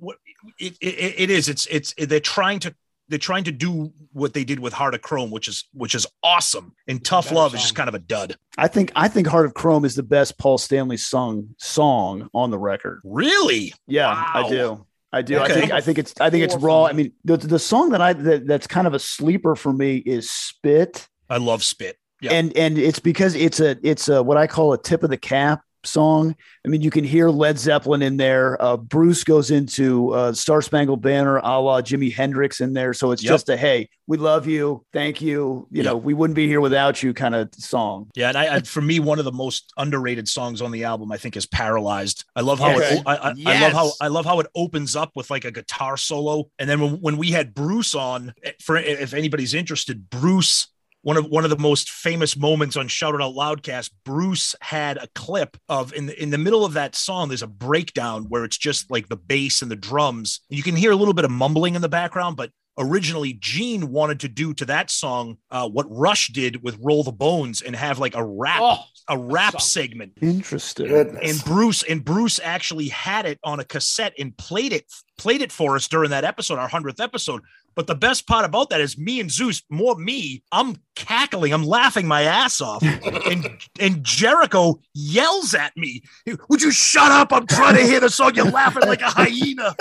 it, 0.58 0.76
it, 0.80 1.14
it 1.18 1.30
is. 1.30 1.48
It's 1.48 1.66
it's 1.66 1.94
they're 1.96 2.18
trying 2.18 2.58
to 2.60 2.74
they're 3.08 3.18
trying 3.18 3.44
to 3.44 3.52
do 3.52 3.92
what 4.12 4.32
they 4.32 4.44
did 4.44 4.60
with 4.60 4.72
Heart 4.72 4.94
of 4.94 5.02
Chrome, 5.02 5.30
which 5.30 5.48
is 5.48 5.64
which 5.72 5.94
is 5.94 6.06
awesome. 6.22 6.74
And 6.88 7.04
Tough 7.04 7.26
better 7.26 7.36
Love 7.36 7.54
is 7.54 7.60
just 7.62 7.74
kind 7.74 7.88
of 7.88 7.94
a 7.94 7.98
dud. 7.98 8.36
I 8.56 8.68
think 8.68 8.92
I 8.96 9.08
think 9.08 9.26
Heart 9.26 9.46
of 9.46 9.54
Chrome 9.54 9.84
is 9.84 9.94
the 9.94 10.02
best 10.02 10.38
Paul 10.38 10.58
Stanley 10.58 10.96
sung 10.96 11.54
song 11.58 12.28
on 12.34 12.50
the 12.50 12.58
record. 12.58 13.00
Really? 13.04 13.72
Yeah, 13.86 14.12
Wow. 14.12 14.46
I 14.46 14.48
do. 14.48 14.86
I 15.12 15.22
do. 15.22 15.38
I 15.38 15.48
think 15.48 15.70
I 15.70 15.80
think 15.80 15.98
it's 15.98 16.14
I 16.20 16.30
think 16.30 16.44
it's 16.44 16.56
raw. 16.56 16.86
I 16.86 16.92
mean, 16.92 17.12
the, 17.24 17.36
the 17.36 17.58
song 17.58 17.90
that 17.90 18.00
I 18.00 18.14
that, 18.14 18.46
that's 18.46 18.66
kind 18.66 18.86
of 18.86 18.94
a 18.94 18.98
sleeper 18.98 19.54
for 19.54 19.72
me 19.72 19.96
is 19.98 20.28
Spit. 20.28 21.08
I 21.30 21.36
love 21.36 21.62
Spit. 21.62 21.96
Yeah. 22.20 22.32
And 22.32 22.56
and 22.56 22.78
it's 22.78 22.98
because 22.98 23.34
it's 23.34 23.60
a 23.60 23.76
it's 23.86 24.08
a 24.08 24.22
what 24.22 24.36
I 24.36 24.46
call 24.46 24.72
a 24.72 24.82
tip 24.82 25.02
of 25.04 25.10
the 25.10 25.16
cap 25.16 25.62
song. 25.86 26.34
I 26.64 26.68
mean, 26.68 26.80
you 26.82 26.90
can 26.90 27.04
hear 27.04 27.28
Led 27.30 27.58
Zeppelin 27.58 28.02
in 28.02 28.16
there. 28.16 28.60
Uh, 28.62 28.76
Bruce 28.76 29.24
goes 29.24 29.50
into 29.50 30.12
uh, 30.12 30.32
Star 30.32 30.62
Spangled 30.62 31.02
Banner, 31.02 31.38
a 31.38 31.60
la 31.60 31.80
Jimi 31.82 32.12
Hendrix 32.12 32.60
in 32.60 32.72
there. 32.72 32.92
So 32.92 33.10
it's 33.12 33.22
Yep. 33.22 33.30
just 33.30 33.48
a 33.48 33.56
hey, 33.56 33.88
we 34.06 34.16
love 34.18 34.46
you, 34.46 34.84
thank 34.92 35.22
you. 35.22 35.66
You 35.70 35.82
know, 35.82 35.96
we 35.96 36.12
wouldn't 36.12 36.34
be 36.36 36.46
here 36.46 36.60
without 36.60 37.02
you 37.02 37.14
kind 37.14 37.34
of 37.34 37.48
song. 37.54 38.10
Yeah, 38.14 38.28
and 38.28 38.36
I, 38.36 38.56
I 38.56 38.60
for 38.60 38.82
me, 38.82 39.00
one 39.00 39.18
of 39.18 39.24
the 39.24 39.32
most 39.32 39.72
underrated 39.78 40.28
songs 40.28 40.60
on 40.60 40.70
the 40.72 40.84
album, 40.84 41.10
I 41.10 41.16
think, 41.16 41.36
is 41.36 41.46
"Paralyzed." 41.46 42.24
I 42.36 42.42
love 42.42 42.58
how 42.60 42.72
Okay. 42.76 42.96
it. 42.96 43.02
I, 43.06 43.16
I, 43.16 43.34
I 43.46 43.60
love 43.60 43.72
how 43.72 43.92
I 44.00 44.08
love 44.08 44.26
how 44.26 44.40
it 44.40 44.46
opens 44.54 44.94
up 44.94 45.12
with 45.14 45.30
like 45.30 45.44
a 45.46 45.50
guitar 45.50 45.96
solo, 45.96 46.50
and 46.58 46.68
then 46.68 46.80
when, 46.80 46.92
when 47.00 47.16
we 47.16 47.30
had 47.30 47.54
Bruce 47.54 47.94
on, 47.94 48.34
eh, 48.42 48.52
for 48.60 48.76
if 48.76 49.14
anybody's 49.14 49.54
interested, 49.54 50.10
Bruce. 50.10 50.68
One 51.04 51.16
of 51.18 51.26
one 51.26 51.44
of 51.44 51.50
the 51.50 51.58
most 51.58 51.90
famous 51.90 52.36
moments 52.36 52.76
on 52.76 52.88
Shout 52.88 53.14
It 53.14 53.20
Out 53.20 53.34
Loudcast, 53.34 53.90
Bruce 54.04 54.54
had 54.62 54.96
a 54.96 55.06
clip 55.14 55.56
of 55.68 55.92
in 55.92 56.06
the 56.06 56.22
in 56.22 56.30
the 56.30 56.38
middle 56.38 56.64
of 56.64 56.72
that 56.72 56.96
song. 56.96 57.28
There's 57.28 57.42
a 57.42 57.46
breakdown 57.46 58.24
where 58.30 58.42
it's 58.44 58.56
just 58.58 58.90
like 58.90 59.08
the 59.08 59.16
bass 59.16 59.60
and 59.60 59.70
the 59.70 59.76
drums. 59.76 60.40
You 60.48 60.62
can 60.62 60.74
hear 60.76 60.90
a 60.92 60.96
little 60.96 61.14
bit 61.14 61.26
of 61.26 61.30
mumbling 61.30 61.74
in 61.74 61.82
the 61.82 61.90
background, 61.90 62.36
but 62.36 62.50
originally 62.78 63.34
Gene 63.34 63.90
wanted 63.92 64.18
to 64.20 64.28
do 64.28 64.52
to 64.54 64.64
that 64.64 64.90
song 64.90 65.36
uh, 65.50 65.68
what 65.68 65.86
Rush 65.90 66.28
did 66.28 66.62
with 66.64 66.76
Roll 66.80 67.04
the 67.04 67.12
Bones 67.12 67.60
and 67.62 67.76
have 67.76 67.98
like 67.98 68.16
a 68.16 68.24
rap 68.24 68.60
Oh, 68.62 68.78
a 69.08 69.18
rap 69.18 69.60
segment. 69.60 70.12
Interesting. 70.22 70.88
Goodness. 70.88 71.20
And 71.22 71.44
Bruce 71.44 71.82
and 71.82 72.04
Bruce 72.04 72.40
actually 72.42 72.88
had 72.88 73.26
it 73.26 73.38
on 73.44 73.60
a 73.60 73.64
cassette 73.64 74.14
and 74.18 74.34
played 74.36 74.72
it 74.72 74.86
played 75.18 75.42
it 75.42 75.52
for 75.52 75.76
us 75.76 75.86
during 75.86 76.10
that 76.10 76.24
episode, 76.24 76.58
our 76.58 76.68
hundredth 76.68 76.98
episode. 77.00 77.42
But 77.76 77.86
the 77.86 77.94
best 77.94 78.26
part 78.26 78.44
about 78.44 78.70
that 78.70 78.80
is 78.80 78.96
me 78.98 79.20
and 79.20 79.30
Zeus, 79.30 79.62
more 79.70 79.96
me, 79.96 80.42
I'm 80.52 80.76
cackling, 80.96 81.52
I'm 81.52 81.64
laughing 81.64 82.06
my 82.06 82.22
ass 82.22 82.60
off, 82.60 82.82
and 83.26 83.46
and 83.80 84.04
Jericho 84.04 84.80
yells 84.94 85.54
at 85.54 85.76
me, 85.76 86.02
"Would 86.48 86.62
you 86.62 86.70
shut 86.70 87.10
up? 87.10 87.32
I'm 87.32 87.46
trying 87.46 87.76
to 87.76 87.82
hear 87.82 88.00
the 88.00 88.10
song. 88.10 88.34
You're 88.34 88.50
laughing 88.50 88.86
like 88.86 89.00
a 89.00 89.10
hyena." 89.10 89.74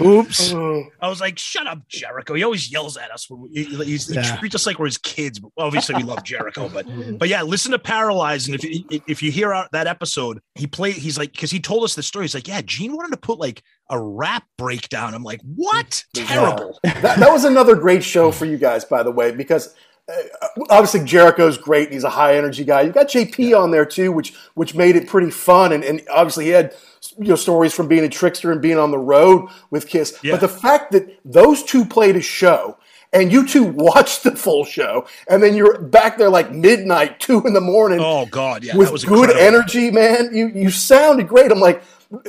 Oops. 0.00 0.52
I 0.54 1.08
was 1.08 1.20
like, 1.20 1.38
"Shut 1.38 1.66
up, 1.66 1.86
Jericho." 1.88 2.34
He 2.34 2.42
always 2.42 2.70
yells 2.72 2.96
at 2.96 3.10
us. 3.10 3.28
When 3.28 3.42
we, 3.42 3.64
he, 3.64 3.84
he's, 3.84 4.08
he 4.08 4.14
treats 4.38 4.54
us 4.54 4.66
like 4.66 4.78
we're 4.78 4.86
his 4.86 4.98
kids. 4.98 5.38
But 5.38 5.50
obviously, 5.58 5.94
we 5.96 6.02
love 6.02 6.24
Jericho. 6.24 6.68
But 6.68 6.86
but 7.18 7.28
yeah, 7.28 7.42
listen 7.42 7.72
to 7.72 7.78
Paralyze, 7.78 8.46
and 8.46 8.54
if 8.54 8.64
you- 8.64 8.84
if 9.06 9.22
you 9.22 9.30
hear 9.30 9.52
our, 9.52 9.68
that 9.72 9.86
episode, 9.86 10.40
he 10.54 10.66
played. 10.66 10.94
He's 10.94 11.18
like, 11.18 11.32
because 11.32 11.50
he 11.50 11.60
told 11.60 11.84
us 11.84 11.94
the 11.94 12.02
story. 12.02 12.24
He's 12.24 12.34
like, 12.34 12.48
"Yeah, 12.48 12.62
Gene 12.64 12.94
wanted 12.96 13.10
to 13.12 13.16
put 13.18 13.38
like 13.38 13.62
a 13.90 14.00
rap 14.00 14.44
breakdown." 14.56 15.14
I'm 15.14 15.22
like, 15.24 15.40
"What? 15.42 16.04
Terrible." 16.14 16.78
that, 16.84 17.18
that 17.18 17.30
was 17.30 17.44
another 17.44 17.74
great 17.76 18.02
show 18.02 18.30
for 18.30 18.46
you 18.46 18.56
guys, 18.56 18.84
by 18.84 19.02
the 19.02 19.10
way, 19.10 19.32
because 19.32 19.74
uh, 20.10 20.48
obviously 20.70 21.04
Jericho's 21.04 21.58
great. 21.58 21.84
And 21.84 21.94
he's 21.94 22.04
a 22.04 22.10
high 22.10 22.36
energy 22.36 22.64
guy. 22.64 22.82
You 22.82 22.92
got 22.92 23.08
JP 23.08 23.58
on 23.58 23.70
there 23.70 23.84
too, 23.86 24.12
which 24.12 24.34
which 24.54 24.74
made 24.74 24.96
it 24.96 25.06
pretty 25.08 25.30
fun. 25.30 25.72
And, 25.72 25.84
and 25.84 26.02
obviously 26.10 26.46
he 26.46 26.50
had 26.50 26.74
you 27.18 27.28
know 27.28 27.36
stories 27.36 27.72
from 27.74 27.88
being 27.88 28.04
a 28.04 28.08
Trixter 28.08 28.52
and 28.52 28.60
being 28.60 28.78
on 28.78 28.90
the 28.90 28.98
road 28.98 29.48
with 29.70 29.88
Kiss. 29.88 30.18
Yeah. 30.22 30.32
But 30.32 30.40
the 30.40 30.48
fact 30.48 30.92
that 30.92 31.18
those 31.24 31.62
two 31.62 31.84
played 31.84 32.16
a 32.16 32.22
show. 32.22 32.76
And 33.12 33.32
you 33.32 33.44
two 33.44 33.64
watched 33.74 34.22
the 34.22 34.36
full 34.36 34.64
show, 34.64 35.04
and 35.28 35.42
then 35.42 35.56
you're 35.56 35.80
back 35.82 36.16
there 36.16 36.30
like 36.30 36.52
midnight, 36.52 37.18
two 37.26 37.44
in 37.44 37.54
the 37.54 37.60
morning, 37.60 37.98
Oh 38.00 38.26
God, 38.26 38.62
yeah, 38.62 38.76
with 38.76 38.86
that 38.86 38.92
was 38.92 39.04
good 39.04 39.30
incredible. 39.30 39.58
energy, 39.58 39.90
man. 39.90 40.32
You 40.32 40.46
you 40.46 40.70
sounded 40.70 41.26
great. 41.26 41.50
I'm 41.50 41.58
like, 41.58 41.82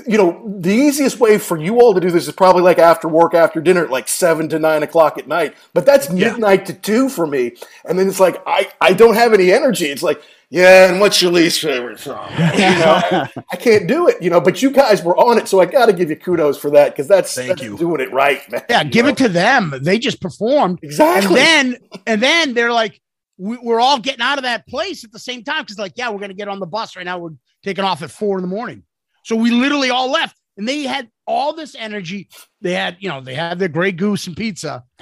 you 0.07 0.17
know, 0.17 0.43
the 0.59 0.71
easiest 0.73 1.19
way 1.19 1.37
for 1.39 1.57
you 1.57 1.79
all 1.79 1.93
to 1.93 1.99
do 1.99 2.11
this 2.11 2.27
is 2.27 2.33
probably 2.33 2.61
like 2.61 2.77
after 2.77 3.07
work, 3.07 3.33
after 3.33 3.59
dinner, 3.61 3.87
like 3.87 4.07
seven 4.07 4.47
to 4.49 4.59
nine 4.59 4.83
o'clock 4.83 5.17
at 5.17 5.27
night. 5.27 5.55
But 5.73 5.85
that's 5.87 6.07
Yeah. 6.11 6.31
midnight 6.33 6.67
to 6.67 6.73
two 6.73 7.09
for 7.09 7.25
me. 7.25 7.53
And 7.85 7.97
then 7.97 8.07
it's 8.07 8.19
like 8.19 8.41
I 8.45 8.69
I 8.79 8.93
don't 8.93 9.15
have 9.15 9.33
any 9.33 9.51
energy. 9.51 9.85
It's 9.87 10.03
like. 10.03 10.21
Yeah, 10.53 10.89
and 10.91 10.99
what's 10.99 11.21
your 11.21 11.31
least 11.31 11.61
favorite 11.61 11.97
song? 11.97 12.29
You 12.37 12.59
know, 12.59 12.99
I, 13.09 13.29
I 13.53 13.55
can't 13.55 13.87
do 13.87 14.09
it, 14.09 14.21
you 14.21 14.29
know. 14.29 14.41
But 14.41 14.61
you 14.61 14.69
guys 14.69 15.01
were 15.01 15.15
on 15.15 15.37
it, 15.37 15.47
so 15.47 15.61
I 15.61 15.65
got 15.65 15.85
to 15.85 15.93
give 15.93 16.09
you 16.09 16.17
kudos 16.17 16.57
for 16.57 16.69
that 16.71 16.89
because 16.89 17.07
that's, 17.07 17.33
Thank 17.33 17.47
that's 17.47 17.61
you. 17.63 17.77
doing 17.77 18.01
it 18.01 18.11
right, 18.11 18.41
man. 18.51 18.61
Yeah, 18.69 18.83
give 18.83 19.05
know? 19.05 19.11
it 19.13 19.17
to 19.19 19.29
them. 19.29 19.73
They 19.81 19.97
just 19.97 20.19
performed. 20.19 20.79
exactly. 20.83 21.39
And 21.39 21.71
then 21.75 21.79
and 22.05 22.21
then 22.21 22.53
they're 22.53 22.73
like, 22.73 22.99
we, 23.37 23.59
we're 23.63 23.79
all 23.79 23.97
getting 23.97 24.19
out 24.19 24.39
of 24.39 24.43
that 24.43 24.67
place 24.67 25.05
at 25.05 25.13
the 25.13 25.19
same 25.19 25.41
time 25.45 25.63
because 25.63 25.79
like, 25.79 25.93
yeah, 25.95 26.09
we're 26.09 26.19
gonna 26.19 26.33
get 26.33 26.49
on 26.49 26.59
the 26.59 26.65
bus 26.67 26.97
right 26.97 27.05
now. 27.05 27.17
We're 27.17 27.29
taking 27.63 27.85
off 27.85 28.01
at 28.01 28.11
four 28.11 28.37
in 28.37 28.41
the 28.41 28.49
morning. 28.49 28.83
So 29.23 29.35
we 29.35 29.51
literally 29.51 29.89
all 29.89 30.11
left, 30.11 30.35
and 30.57 30.67
they 30.67 30.83
had 30.83 31.09
all 31.27 31.53
this 31.53 31.75
energy. 31.75 32.27
They 32.61 32.73
had, 32.73 32.97
you 32.99 33.07
know, 33.09 33.21
they 33.21 33.35
had 33.35 33.59
their 33.59 33.67
Grey 33.69 33.91
Goose 33.91 34.27
and 34.27 34.35
pizza, 34.35 34.83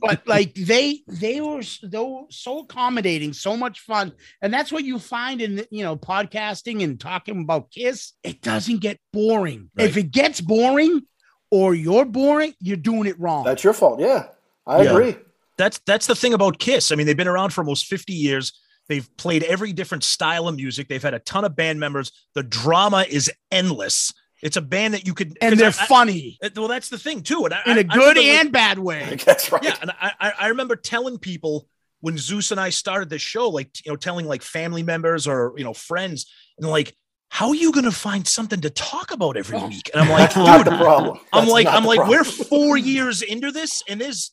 but 0.00 0.26
like 0.26 0.54
they 0.54 1.00
they 1.06 1.40
were 1.40 1.58
s- 1.60 1.80
they 1.82 1.98
were 1.98 2.22
so 2.30 2.60
accommodating, 2.60 3.32
so 3.32 3.56
much 3.56 3.80
fun, 3.80 4.12
and 4.40 4.52
that's 4.52 4.72
what 4.72 4.84
you 4.84 4.98
find 4.98 5.40
in 5.40 5.64
you 5.70 5.84
know 5.84 5.96
podcasting 5.96 6.82
and 6.82 6.98
talking 7.00 7.40
about 7.42 7.70
Kiss. 7.70 8.12
It 8.22 8.42
doesn't 8.42 8.80
get 8.80 8.98
boring. 9.12 9.70
If 9.76 9.96
it 9.96 10.10
gets 10.10 10.40
boring, 10.40 11.02
or 11.50 11.74
you're 11.74 12.04
boring, 12.04 12.54
you're 12.60 12.76
doing 12.76 13.06
it 13.06 13.18
wrong. 13.18 13.44
that's 13.44 13.64
your 13.64 13.72
fault. 13.72 14.00
Yeah, 14.00 14.28
I 14.66 14.82
Yeah. 14.82 14.90
agree. 14.92 15.16
that's 15.56 15.78
that's 15.86 16.06
the 16.06 16.14
thing 16.16 16.34
about 16.34 16.58
Kiss. 16.58 16.90
I 16.92 16.94
mean, 16.96 17.06
they've 17.06 17.16
been 17.16 17.28
around 17.28 17.50
for 17.50 17.60
almost 17.60 17.86
50 17.86 18.12
years. 18.12 18.52
They've 18.92 19.16
played 19.16 19.42
every 19.44 19.72
different 19.72 20.04
style 20.04 20.48
of 20.48 20.54
music. 20.54 20.86
They've 20.86 21.02
had 21.02 21.14
a 21.14 21.18
ton 21.18 21.46
of 21.46 21.56
band 21.56 21.80
members. 21.80 22.12
The 22.34 22.42
drama 22.42 23.06
is 23.08 23.32
endless. 23.50 24.12
It's 24.42 24.58
a 24.58 24.60
band 24.60 24.92
that 24.92 25.06
you 25.06 25.14
could 25.14 25.38
and 25.40 25.58
they're 25.58 25.68
I- 25.68 25.82
I- 25.84 25.86
funny 25.86 26.38
uh, 26.42 26.50
well, 26.54 26.68
that's 26.68 26.90
the 26.90 26.98
thing 26.98 27.22
too. 27.22 27.46
And 27.46 27.54
I, 27.54 27.62
in 27.64 27.78
a 27.78 27.80
a 27.80 27.84
good 27.84 28.18
and 28.18 28.26
and 28.26 28.52
bad 28.52 28.78
way. 28.78 29.18
That's 29.24 29.50
right. 29.50 29.64
yeah, 29.64 29.76
and 29.80 29.92
I, 29.92 30.12
I 30.20 30.32
I 30.40 30.46
remember 30.48 30.76
telling 30.76 31.16
people 31.16 31.66
when 32.00 32.18
Zeus 32.18 32.50
and 32.50 32.60
I 32.60 32.68
started 32.68 33.08
the 33.08 33.18
show, 33.18 33.48
like 33.48 33.70
you 33.86 33.92
know, 33.92 33.96
telling 33.96 34.26
like 34.26 34.42
family 34.42 34.82
members 34.82 35.26
or 35.26 35.54
you 35.56 35.64
know 35.64 35.72
friends, 35.72 36.30
and 36.58 36.68
like, 36.68 36.94
how 37.30 37.48
are 37.48 37.54
you 37.54 37.72
going 37.72 37.86
to 37.86 37.92
find 37.92 38.26
something 38.26 38.60
to 38.60 38.68
talk 38.68 39.10
about 39.10 39.38
every 39.38 39.56
oh, 39.56 39.68
week? 39.68 39.88
And 39.94 40.02
I'm 40.02 40.10
like, 40.10 40.34
That's 40.34 40.58
dude, 40.64 40.66
the 40.66 40.76
problem. 40.76 41.18
I'm 41.32 41.48
like, 41.48 41.66
I'm 41.66 41.84
like, 41.84 41.96
problem. 41.96 42.18
we're 42.18 42.24
four 42.50 42.76
years 42.76 43.22
into 43.22 43.52
this, 43.52 43.82
and 43.88 43.98
there's 44.02 44.32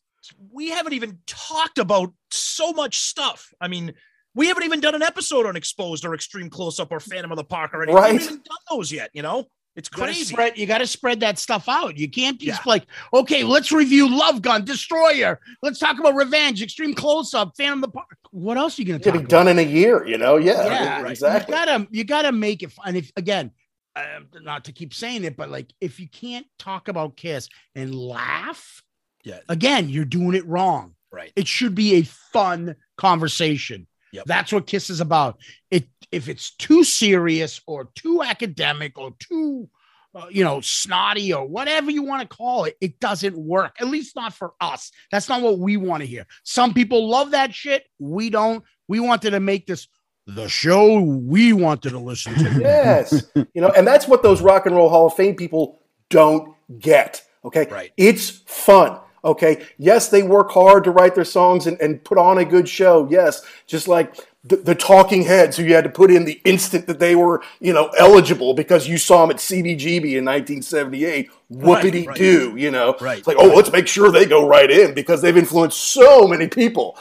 we 0.52 0.70
haven't 0.70 0.94
even 0.94 1.20
talked 1.28 1.78
about 1.78 2.12
so 2.30 2.74
much 2.74 2.98
stuff. 3.00 3.54
I 3.62 3.70
mean, 3.70 3.94
we 4.36 4.48
haven't 4.48 4.64
even 4.64 4.80
done 4.80 4.96
an 4.96 5.02
episode 5.04 5.46
on 5.46 5.56
Exposed 5.56 6.06
or 6.06 6.14
X-treme 6.14 6.52
Close-Up 6.52 6.92
or 6.92 7.00
Phantom 7.00 7.32
of 7.32 7.38
the 7.38 7.44
Park 7.44 7.74
or 7.74 7.84
anything. 7.84 7.96
We 7.96 8.02
Right. 8.02 8.12
haven't 8.14 8.24
even 8.26 8.36
done 8.44 8.58
those 8.78 8.92
yet. 8.92 9.10
You 9.14 9.22
know, 9.22 9.46
it's 9.76 9.90
You 9.92 9.98
gotta 9.98 10.12
crazy. 10.12 10.24
spread, 10.26 10.58
you 10.58 10.66
got 10.66 10.80
to 10.80 10.88
spread 10.88 11.20
that 11.22 11.40
stuff 11.40 11.68
out. 11.68 11.98
You 11.98 12.10
can't 12.10 12.40
just 12.40 12.60
Yeah. 12.66 12.70
like, 12.70 12.86
okay, 13.14 13.44
let's 13.44 13.72
review 13.72 14.08
Love 14.10 14.42
Gun, 14.42 14.66
Destroyer. 14.66 15.40
Let's 15.62 15.80
talk 15.80 16.00
about 16.00 16.16
Revenge, 16.16 16.62
X-treme 16.62 16.96
Close-Up, 16.96 17.54
Phantom 17.58 17.84
of 17.84 17.90
the 17.92 17.94
Park. 17.94 18.18
What 18.32 18.58
else 18.58 18.78
are 18.78 18.82
you 18.82 18.88
going 18.88 19.00
to 19.00 19.04
talk 19.04 19.14
getting 19.14 19.26
about? 19.26 19.30
done 19.46 19.48
in 19.48 19.60
a 19.60 19.70
year, 19.70 20.06
you 20.06 20.18
know? 20.18 20.38
Yeah, 20.38 20.66
Yeah, 20.66 21.08
exactly. 21.08 21.54
You 21.54 21.60
gotta, 21.66 21.88
you 21.92 22.04
gotta 22.04 22.32
make 22.32 22.62
it 22.64 22.72
fun. 22.72 22.96
If 22.96 23.12
again, 23.16 23.52
uh, 23.96 24.20
not 24.42 24.66
to 24.66 24.72
keep 24.72 24.94
saying 24.94 25.24
it, 25.24 25.36
but 25.36 25.50
like, 25.50 25.72
if 25.82 26.00
you 26.00 26.08
can't 26.08 26.46
talk 26.60 26.88
about 26.88 27.18
Kiss 27.18 27.50
and 27.76 27.94
laugh, 27.96 28.84
Yeah. 29.24 29.40
again, 29.50 29.90
you're 29.90 30.06
doing 30.06 30.36
it 30.36 30.46
wrong. 30.46 30.96
Right. 31.12 31.32
It 31.36 31.48
should 31.48 31.74
be 31.74 31.96
a 31.96 32.04
fun 32.04 32.76
conversation. 32.98 33.88
Yep. 34.12 34.26
That's 34.26 34.52
what 34.52 34.68
Kiss 34.68 34.90
is 34.90 35.02
about. 35.02 35.40
It 35.72 35.88
if 36.12 36.28
it's 36.28 36.56
too 36.56 36.84
serious 36.84 37.62
or 37.68 37.90
too 37.96 38.24
academic 38.24 38.98
or 38.98 39.12
too 39.20 39.70
uh, 40.16 40.26
you 40.30 40.44
know 40.44 40.62
snotty 40.62 41.34
or 41.34 41.46
whatever 41.46 41.92
you 41.92 42.04
want 42.04 42.28
to 42.28 42.36
call 42.36 42.66
it, 42.66 42.76
it 42.82 43.00
doesn't 43.00 43.38
work. 43.38 43.76
At 43.80 43.88
least 43.88 44.16
not 44.16 44.34
for 44.34 44.54
us. 44.60 44.92
That's 45.12 45.30
not 45.30 45.42
what 45.42 45.60
we 45.60 45.78
want 45.78 46.02
to 46.02 46.08
hear. 46.08 46.26
Some 46.44 46.74
people 46.74 47.10
love 47.10 47.32
that 47.32 47.54
shit. 47.54 47.84
We 48.00 48.30
don't. 48.30 48.64
We 48.88 49.00
wanted 49.00 49.32
to 49.32 49.40
make 49.40 49.68
this 49.68 49.88
the 50.36 50.48
show 50.48 51.00
we 51.02 51.54
wanted 51.54 51.90
to 51.90 52.00
listen 52.00 52.34
to. 52.36 52.44
yes. 52.60 53.24
You 53.36 53.62
know, 53.62 53.70
and 53.70 53.86
that's 53.86 54.08
what 54.08 54.24
those 54.24 54.42
Rock 54.42 54.66
and 54.66 54.76
Roll 54.76 54.90
Hall 54.90 55.08
of 55.08 55.14
Fame 55.14 55.36
people 55.36 55.82
don't 56.10 56.56
get. 56.80 57.24
Okay. 57.46 57.68
Right. 57.70 57.92
It's 57.98 58.30
fun. 58.30 59.00
Okay. 59.24 59.66
Yes, 59.78 60.10
they 60.10 60.24
work 60.24 60.52
hard 60.52 60.84
to 60.86 60.92
write 60.92 61.16
their 61.16 61.26
songs 61.26 61.68
and, 61.68 61.80
and 61.82 62.04
put 62.04 62.18
on 62.18 62.38
a 62.38 62.46
good 62.46 62.68
show. 62.68 63.08
Yes. 63.10 63.42
Just 63.68 63.88
like 63.88 64.16
the, 64.44 64.56
the 64.56 64.76
talking 64.76 65.24
heads 65.24 65.58
who 65.58 65.64
you 65.64 65.76
had 65.76 65.84
to 65.84 65.90
put 65.90 66.12
in 66.12 66.26
the 66.26 66.40
instant 66.46 66.88
that 66.88 67.00
they 67.00 67.16
were, 67.16 67.42
you 67.60 67.74
know, 67.74 67.90
eligible 67.98 68.54
because 68.54 68.88
you 68.88 68.98
saw 68.98 69.22
them 69.22 69.32
at 69.32 69.38
CBGB 69.38 70.18
in 70.18 70.26
1978. 70.26 71.30
Whoopity 71.52 72.08
right. 72.08 72.16
doo, 72.16 72.56
you 72.56 72.72
know. 72.72 72.96
Right. 73.02 73.20
It's 73.20 73.28
like, 73.28 73.38
oh, 73.40 73.48
let's 73.48 73.72
make 73.72 73.88
sure 73.88 74.12
they 74.12 74.26
go 74.26 74.48
right 74.48 74.70
in 74.70 74.94
because 74.94 75.22
they've 75.22 75.36
influenced 75.36 75.78
so 75.78 76.28
many 76.28 76.48
people. 76.48 76.98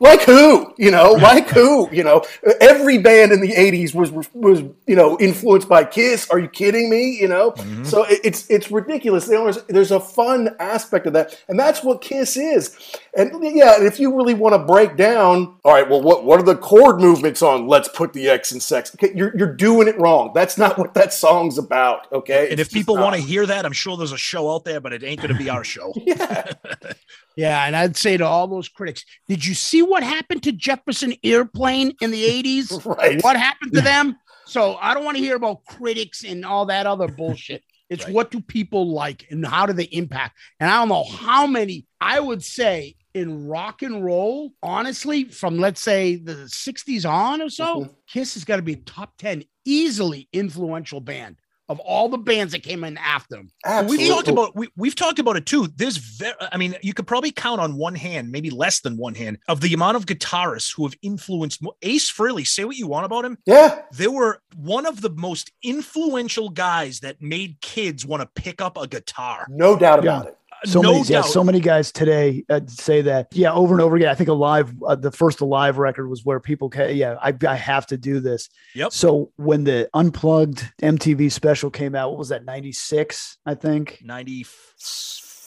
Like 0.00 0.22
who? 0.22 0.74
You 0.78 0.90
know, 0.90 1.12
like 1.12 1.50
who? 1.50 1.88
You 1.92 2.02
know, 2.02 2.24
every 2.60 2.96
band 2.96 3.32
in 3.32 3.40
the 3.40 3.52
'80s 3.52 3.94
was 3.94 4.10
was 4.32 4.62
you 4.86 4.96
know 4.96 5.18
influenced 5.20 5.68
by 5.68 5.84
Kiss. 5.84 6.28
Are 6.30 6.38
you 6.38 6.48
kidding 6.48 6.88
me? 6.88 7.18
You 7.20 7.28
know, 7.28 7.52
mm-hmm. 7.52 7.84
so 7.84 8.04
it, 8.04 8.20
it's 8.24 8.48
it's 8.48 8.70
ridiculous. 8.70 9.26
There's 9.26 9.62
there's 9.64 9.90
a 9.90 10.00
fun 10.00 10.56
aspect 10.58 11.06
of 11.06 11.12
that, 11.12 11.38
and 11.48 11.60
that's 11.60 11.84
what 11.84 12.00
Kiss 12.00 12.38
is. 12.38 12.76
And 13.14 13.30
yeah, 13.54 13.82
if 13.82 14.00
you 14.00 14.16
really 14.16 14.34
want 14.34 14.54
to 14.54 14.58
break 14.58 14.96
down, 14.96 15.56
all 15.64 15.74
right, 15.74 15.88
well, 15.88 16.00
what 16.00 16.24
what 16.24 16.40
are 16.40 16.44
the 16.44 16.56
chord 16.56 17.00
movements 17.00 17.42
on 17.42 17.66
"Let's 17.66 17.88
Put 17.88 18.14
the 18.14 18.28
X 18.30 18.52
in 18.52 18.60
Sex"? 18.60 18.94
Okay, 18.94 19.12
you're 19.14 19.36
you're 19.36 19.54
doing 19.54 19.86
it 19.86 19.98
wrong. 19.98 20.32
That's 20.34 20.56
not 20.56 20.78
what 20.78 20.94
that 20.94 21.12
song's 21.12 21.58
about. 21.58 22.10
Okay, 22.10 22.50
And 22.50 22.58
if 22.58 22.72
people 22.72 22.96
want 22.96 23.16
to 23.16 23.20
hear 23.20 23.44
that, 23.44 23.66
I'm 23.66 23.72
sure 23.72 23.98
there's 23.98 24.12
a 24.12 24.18
show 24.18 24.50
out 24.50 24.64
there, 24.64 24.80
but 24.80 24.94
it 24.94 25.04
ain't 25.04 25.20
going 25.20 25.32
to 25.32 25.38
be 25.38 25.50
our 25.50 25.64
show. 25.64 25.92
yeah, 26.06 26.52
Yeah, 27.40 27.64
and 27.66 27.74
I'd 27.74 27.96
say 27.96 28.16
to 28.18 28.26
all 28.26 28.46
those 28.48 28.68
critics, 28.68 29.04
did 29.28 29.44
you 29.46 29.54
see 29.54 29.82
what 29.82 30.02
happened 30.02 30.42
to 30.42 30.52
Jefferson 30.52 31.14
Airplane 31.24 31.94
in 32.02 32.10
the 32.10 32.22
80s? 32.24 32.84
right. 32.98 33.22
What 33.24 33.36
happened 33.36 33.72
to 33.74 33.80
them? 33.80 34.16
So 34.46 34.76
I 34.80 34.92
don't 34.94 35.04
want 35.04 35.16
to 35.16 35.22
hear 35.22 35.36
about 35.36 35.64
critics 35.64 36.22
and 36.24 36.44
all 36.44 36.66
that 36.66 36.86
other 36.86 37.08
bullshit. 37.08 37.62
It's 37.90 38.04
Right. 38.04 38.14
what 38.14 38.30
do 38.30 38.40
people 38.40 38.92
like 38.92 39.26
and 39.32 39.44
how 39.44 39.66
do 39.66 39.72
they 39.72 39.88
impact? 39.90 40.38
And 40.60 40.70
I 40.70 40.76
don't 40.78 40.88
know 40.90 41.02
how 41.02 41.44
many, 41.48 41.86
I 42.00 42.20
would 42.20 42.44
say 42.44 42.94
in 43.14 43.48
rock 43.48 43.82
and 43.82 44.04
roll, 44.04 44.52
honestly, 44.62 45.24
from 45.24 45.58
let's 45.58 45.80
say 45.80 46.14
the 46.14 46.46
60s 46.48 47.04
on 47.04 47.42
or 47.42 47.48
so, 47.50 47.80
Mhm. 47.80 47.94
Kiss 48.06 48.34
has 48.34 48.44
got 48.44 48.56
to 48.56 48.62
be 48.62 48.76
top 48.76 49.16
10 49.18 49.42
easily 49.64 50.28
influential 50.32 51.00
band 51.00 51.34
of 51.70 51.78
all 51.80 52.08
the 52.08 52.18
bands 52.18 52.52
that 52.52 52.64
came 52.64 52.82
in 52.82 52.98
after 52.98 53.36
them. 53.36 53.50
Absolutely. 53.64 53.96
We've 54.04 54.08
talked 54.12 54.28
about 54.28 54.56
we, 54.56 54.68
we've 54.76 54.94
talked 54.96 55.18
about 55.20 55.36
it 55.36 55.46
too. 55.46 55.68
There's 55.76 55.96
very, 55.96 56.34
I 56.52 56.56
mean, 56.56 56.74
you 56.82 56.92
could 56.92 57.06
probably 57.06 57.30
count 57.30 57.60
on 57.60 57.76
one 57.76 57.94
hand, 57.94 58.32
maybe 58.32 58.50
less 58.50 58.80
than 58.80 58.96
one 58.96 59.14
hand, 59.14 59.38
of 59.46 59.60
the 59.60 59.72
amount 59.72 59.96
of 59.96 60.04
guitarists 60.04 60.74
who 60.76 60.84
have 60.84 60.94
influenced 61.00 61.62
Ace 61.82 62.10
Frehley. 62.12 62.44
Say 62.46 62.64
what 62.64 62.76
you 62.76 62.88
want 62.88 63.06
about 63.06 63.24
him. 63.24 63.38
yeah, 63.46 63.82
they 63.92 64.08
were 64.08 64.42
one 64.56 64.84
of 64.84 65.00
the 65.00 65.10
most 65.10 65.52
influential 65.62 66.48
guys 66.48 67.00
that 67.00 67.22
made 67.22 67.60
kids 67.60 68.04
want 68.04 68.20
to 68.20 68.42
pick 68.42 68.60
up 68.60 68.76
a 68.76 68.88
guitar. 68.88 69.46
no 69.48 69.76
doubt 69.78 70.02
Yeah. 70.02 70.18
about 70.18 70.26
it. 70.26 70.36
So 70.64 70.80
no 70.80 70.92
many, 70.92 71.04
yeah, 71.06 71.22
so 71.22 71.42
many 71.42 71.60
guys 71.60 71.92
today 71.92 72.44
uh, 72.48 72.60
say 72.66 73.02
that. 73.02 73.28
Yeah, 73.32 73.52
over 73.52 73.74
and 73.74 73.80
over 73.80 73.96
again. 73.96 74.08
I 74.08 74.14
think 74.14 74.28
alive, 74.28 74.74
uh, 74.86 74.94
the 74.94 75.10
first 75.10 75.40
alive 75.40 75.78
record 75.78 76.08
was 76.08 76.24
where 76.24 76.40
people, 76.40 76.68
ca- 76.70 76.92
yeah, 76.92 77.16
I, 77.20 77.34
I 77.48 77.54
have 77.54 77.86
to 77.86 77.96
do 77.96 78.20
this. 78.20 78.48
Yep. 78.74 78.92
So 78.92 79.32
when 79.36 79.64
the 79.64 79.88
unplugged 79.94 80.70
MTV 80.82 81.32
special 81.32 81.70
came 81.70 81.94
out, 81.94 82.10
what 82.10 82.18
was 82.18 82.28
that? 82.28 82.44
Ninety 82.44 82.72
six, 82.72 83.38
I 83.46 83.54
think. 83.54 84.00
94, 84.02 84.54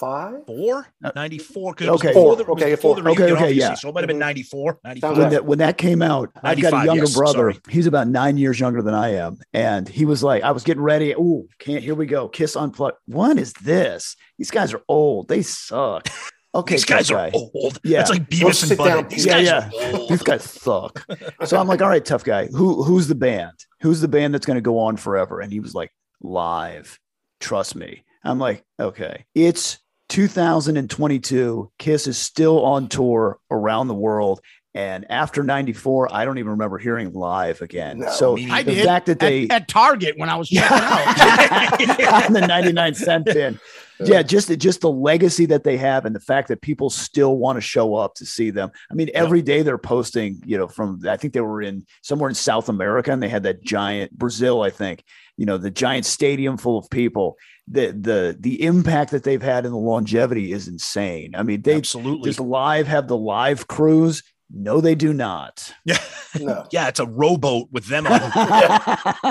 Five. 0.04 1.14
94. 1.16 1.74
'cause 1.76 1.88
Okay. 1.88 2.08
before 2.10 2.36
the, 2.36 2.44
Four. 2.46 2.54
Okay, 2.56 2.72
before 2.72 2.96
four. 2.96 3.04
the 3.04 3.10
Okay, 3.12 3.22
reunion, 3.24 3.36
okay, 3.38 3.44
obviously, 3.46 3.60
yeah. 3.62 3.74
So 3.76 3.90
it 3.90 3.94
might 3.96 4.02
have 4.02 4.08
been 4.08 4.18
Mhm. 4.18 4.20
94, 4.20 4.80
95. 4.84 5.18
when 5.18 5.30
that 5.30 5.46
when 5.46 5.58
that 5.60 5.78
came 5.78 6.02
out, 6.02 6.30
I've 6.44 6.62
got 6.62 6.74
a 6.74 6.86
younger 6.86 7.04
yes, 7.04 7.16
brother. 7.16 7.38
sorry. 7.54 7.60
He's 7.70 7.88
about 7.88 8.08
nine 8.08 8.38
years 8.38 8.60
younger 8.60 8.82
than 8.82 8.94
I 8.94 9.14
am, 9.16 9.38
and 9.54 9.88
he 9.88 10.06
was 10.06 10.22
like, 10.24 10.44
I 10.44 10.52
was 10.52 10.64
getting 10.64 10.84
ready. 10.84 11.16
Oh, 11.16 11.46
can't. 11.60 11.84
Here 11.84 11.96
we 11.96 12.06
go. 12.06 12.28
Kiss 12.28 12.56
unplugged. 12.56 12.98
What 13.08 13.38
is 13.38 13.54
this? 13.54 14.16
These 14.38 14.52
guys 14.52 14.74
are 14.74 14.82
old. 14.88 15.28
They 15.30 15.42
suck. 15.42 16.08
Okay, 16.56 16.76
These 16.76 16.86
guys 16.86 17.08
tough 17.08 17.18
are 17.18 17.32
old. 17.34 17.80
Yeah. 17.84 18.02
It's 18.02 18.12
like 18.12 18.30
Beavis 18.30 18.70
and 18.70 18.80
Butthead. 18.80 19.10
These 19.10 19.26
Yeah, 19.26 19.34
guys 19.42 19.46
yeah. 19.48 19.70
are 19.96 20.00
old. 20.00 20.10
These 20.12 20.22
guys 20.22 20.44
suck. 20.44 21.04
So 21.46 21.60
I'm 21.60 21.68
like, 21.68 21.82
all 21.82 21.90
right, 21.90 22.06
tough 22.06 22.24
guy. 22.24 22.46
Who 22.46 22.84
who's 22.84 23.08
the 23.08 23.16
band? 23.16 23.54
Who's 23.82 24.02
the 24.02 24.08
band 24.08 24.36
that's 24.36 24.46
going 24.46 24.58
to 24.58 24.62
go 24.62 24.78
on 24.78 24.98
forever? 24.98 25.40
And 25.42 25.52
he 25.52 25.60
was 25.60 25.74
like, 25.74 25.92
live. 26.22 27.00
Trust 27.40 27.76
me. 27.76 28.04
I'm 28.24 28.38
like, 28.38 28.64
okay. 28.80 29.26
It's 29.34 29.80
2022, 30.10 31.72
Kiss 31.80 32.08
is 32.08 32.18
still 32.18 32.64
on 32.64 32.88
tour 32.88 33.40
around 33.50 33.88
the 33.88 33.94
world. 33.94 34.42
And 34.76 35.06
after 35.12 35.44
94, 35.44 36.10
I 36.12 36.26
don't 36.26 36.40
even 36.40 36.52
remember 36.52 36.80
hearing 36.80 37.14
live 37.14 37.62
again. 37.62 38.00
No, 38.00 38.10
so 38.10 38.38
I 38.38 38.64
the 38.64 38.74
did 38.74 38.86
fact 38.86 39.06
that 39.06 39.20
they 39.20 39.44
at, 39.44 39.52
at 39.52 39.68
Target 39.68 40.18
when 40.18 40.30
I 40.30 40.36
was 40.36 40.50
checking 40.50 40.68
out. 42.06 42.26
on 42.26 42.34
the 42.34 42.46
99 42.48 42.96
cent 42.96 43.26
bin. 43.26 43.60
Yeah, 44.06 44.22
just 44.22 44.50
just 44.58 44.82
the 44.82 44.92
legacy 44.92 45.46
that 45.46 45.64
they 45.64 45.78
have 45.78 46.06
and 46.06 46.16
the 46.16 46.20
fact 46.20 46.48
that 46.50 46.62
people 46.62 46.90
still 46.90 47.38
want 47.38 47.58
to 47.58 47.62
show 47.62 47.96
up 47.96 48.16
to 48.16 48.26
see 48.26 48.50
them. 48.50 48.72
I 48.92 48.96
mean, 48.96 49.10
every 49.14 49.42
day 49.42 49.62
they're 49.62 49.78
posting, 49.78 50.42
you 50.46 50.58
know, 50.58 50.68
from 50.68 51.02
I 51.08 51.16
think 51.16 51.34
they 51.34 51.42
were 51.42 51.62
in 51.62 51.86
somewhere 52.02 52.28
in 52.28 52.36
South 52.36 52.70
America 52.70 53.12
and 53.12 53.22
they 53.22 53.30
had 53.30 53.44
that 53.44 53.64
giant 53.64 54.12
Brazil, 54.18 54.62
I 54.62 54.72
think, 54.72 55.04
you 55.38 55.46
know, 55.46 55.58
the 55.58 55.72
giant 55.72 56.06
stadium 56.06 56.58
full 56.58 56.78
of 56.78 56.90
people. 56.90 57.38
The 57.68 57.92
the 57.92 58.38
the 58.40 58.64
impact 58.64 59.12
that 59.12 59.24
they've 59.24 59.42
had 59.42 59.66
in 59.66 59.72
the 59.72 59.78
longevity 59.78 60.52
is 60.52 60.68
insane. 60.68 61.34
I 61.36 61.44
mean, 61.44 61.62
they 61.62 61.78
Absolutely. 61.78 62.30
does 62.30 62.40
live 62.40 62.88
have 62.88 63.08
the 63.08 63.18
live 63.18 63.68
crews. 63.68 64.22
No, 64.56 64.82
they 64.82 64.94
do 64.96 65.14
not. 65.14 65.74
Yeah. 65.86 65.98
No. 66.40 66.66
Yeah, 66.72 66.88
it's 66.90 67.00
a 67.00 67.06
rowboat 67.06 67.70
with 67.72 67.86
them 67.88 68.06
on. 68.08 68.20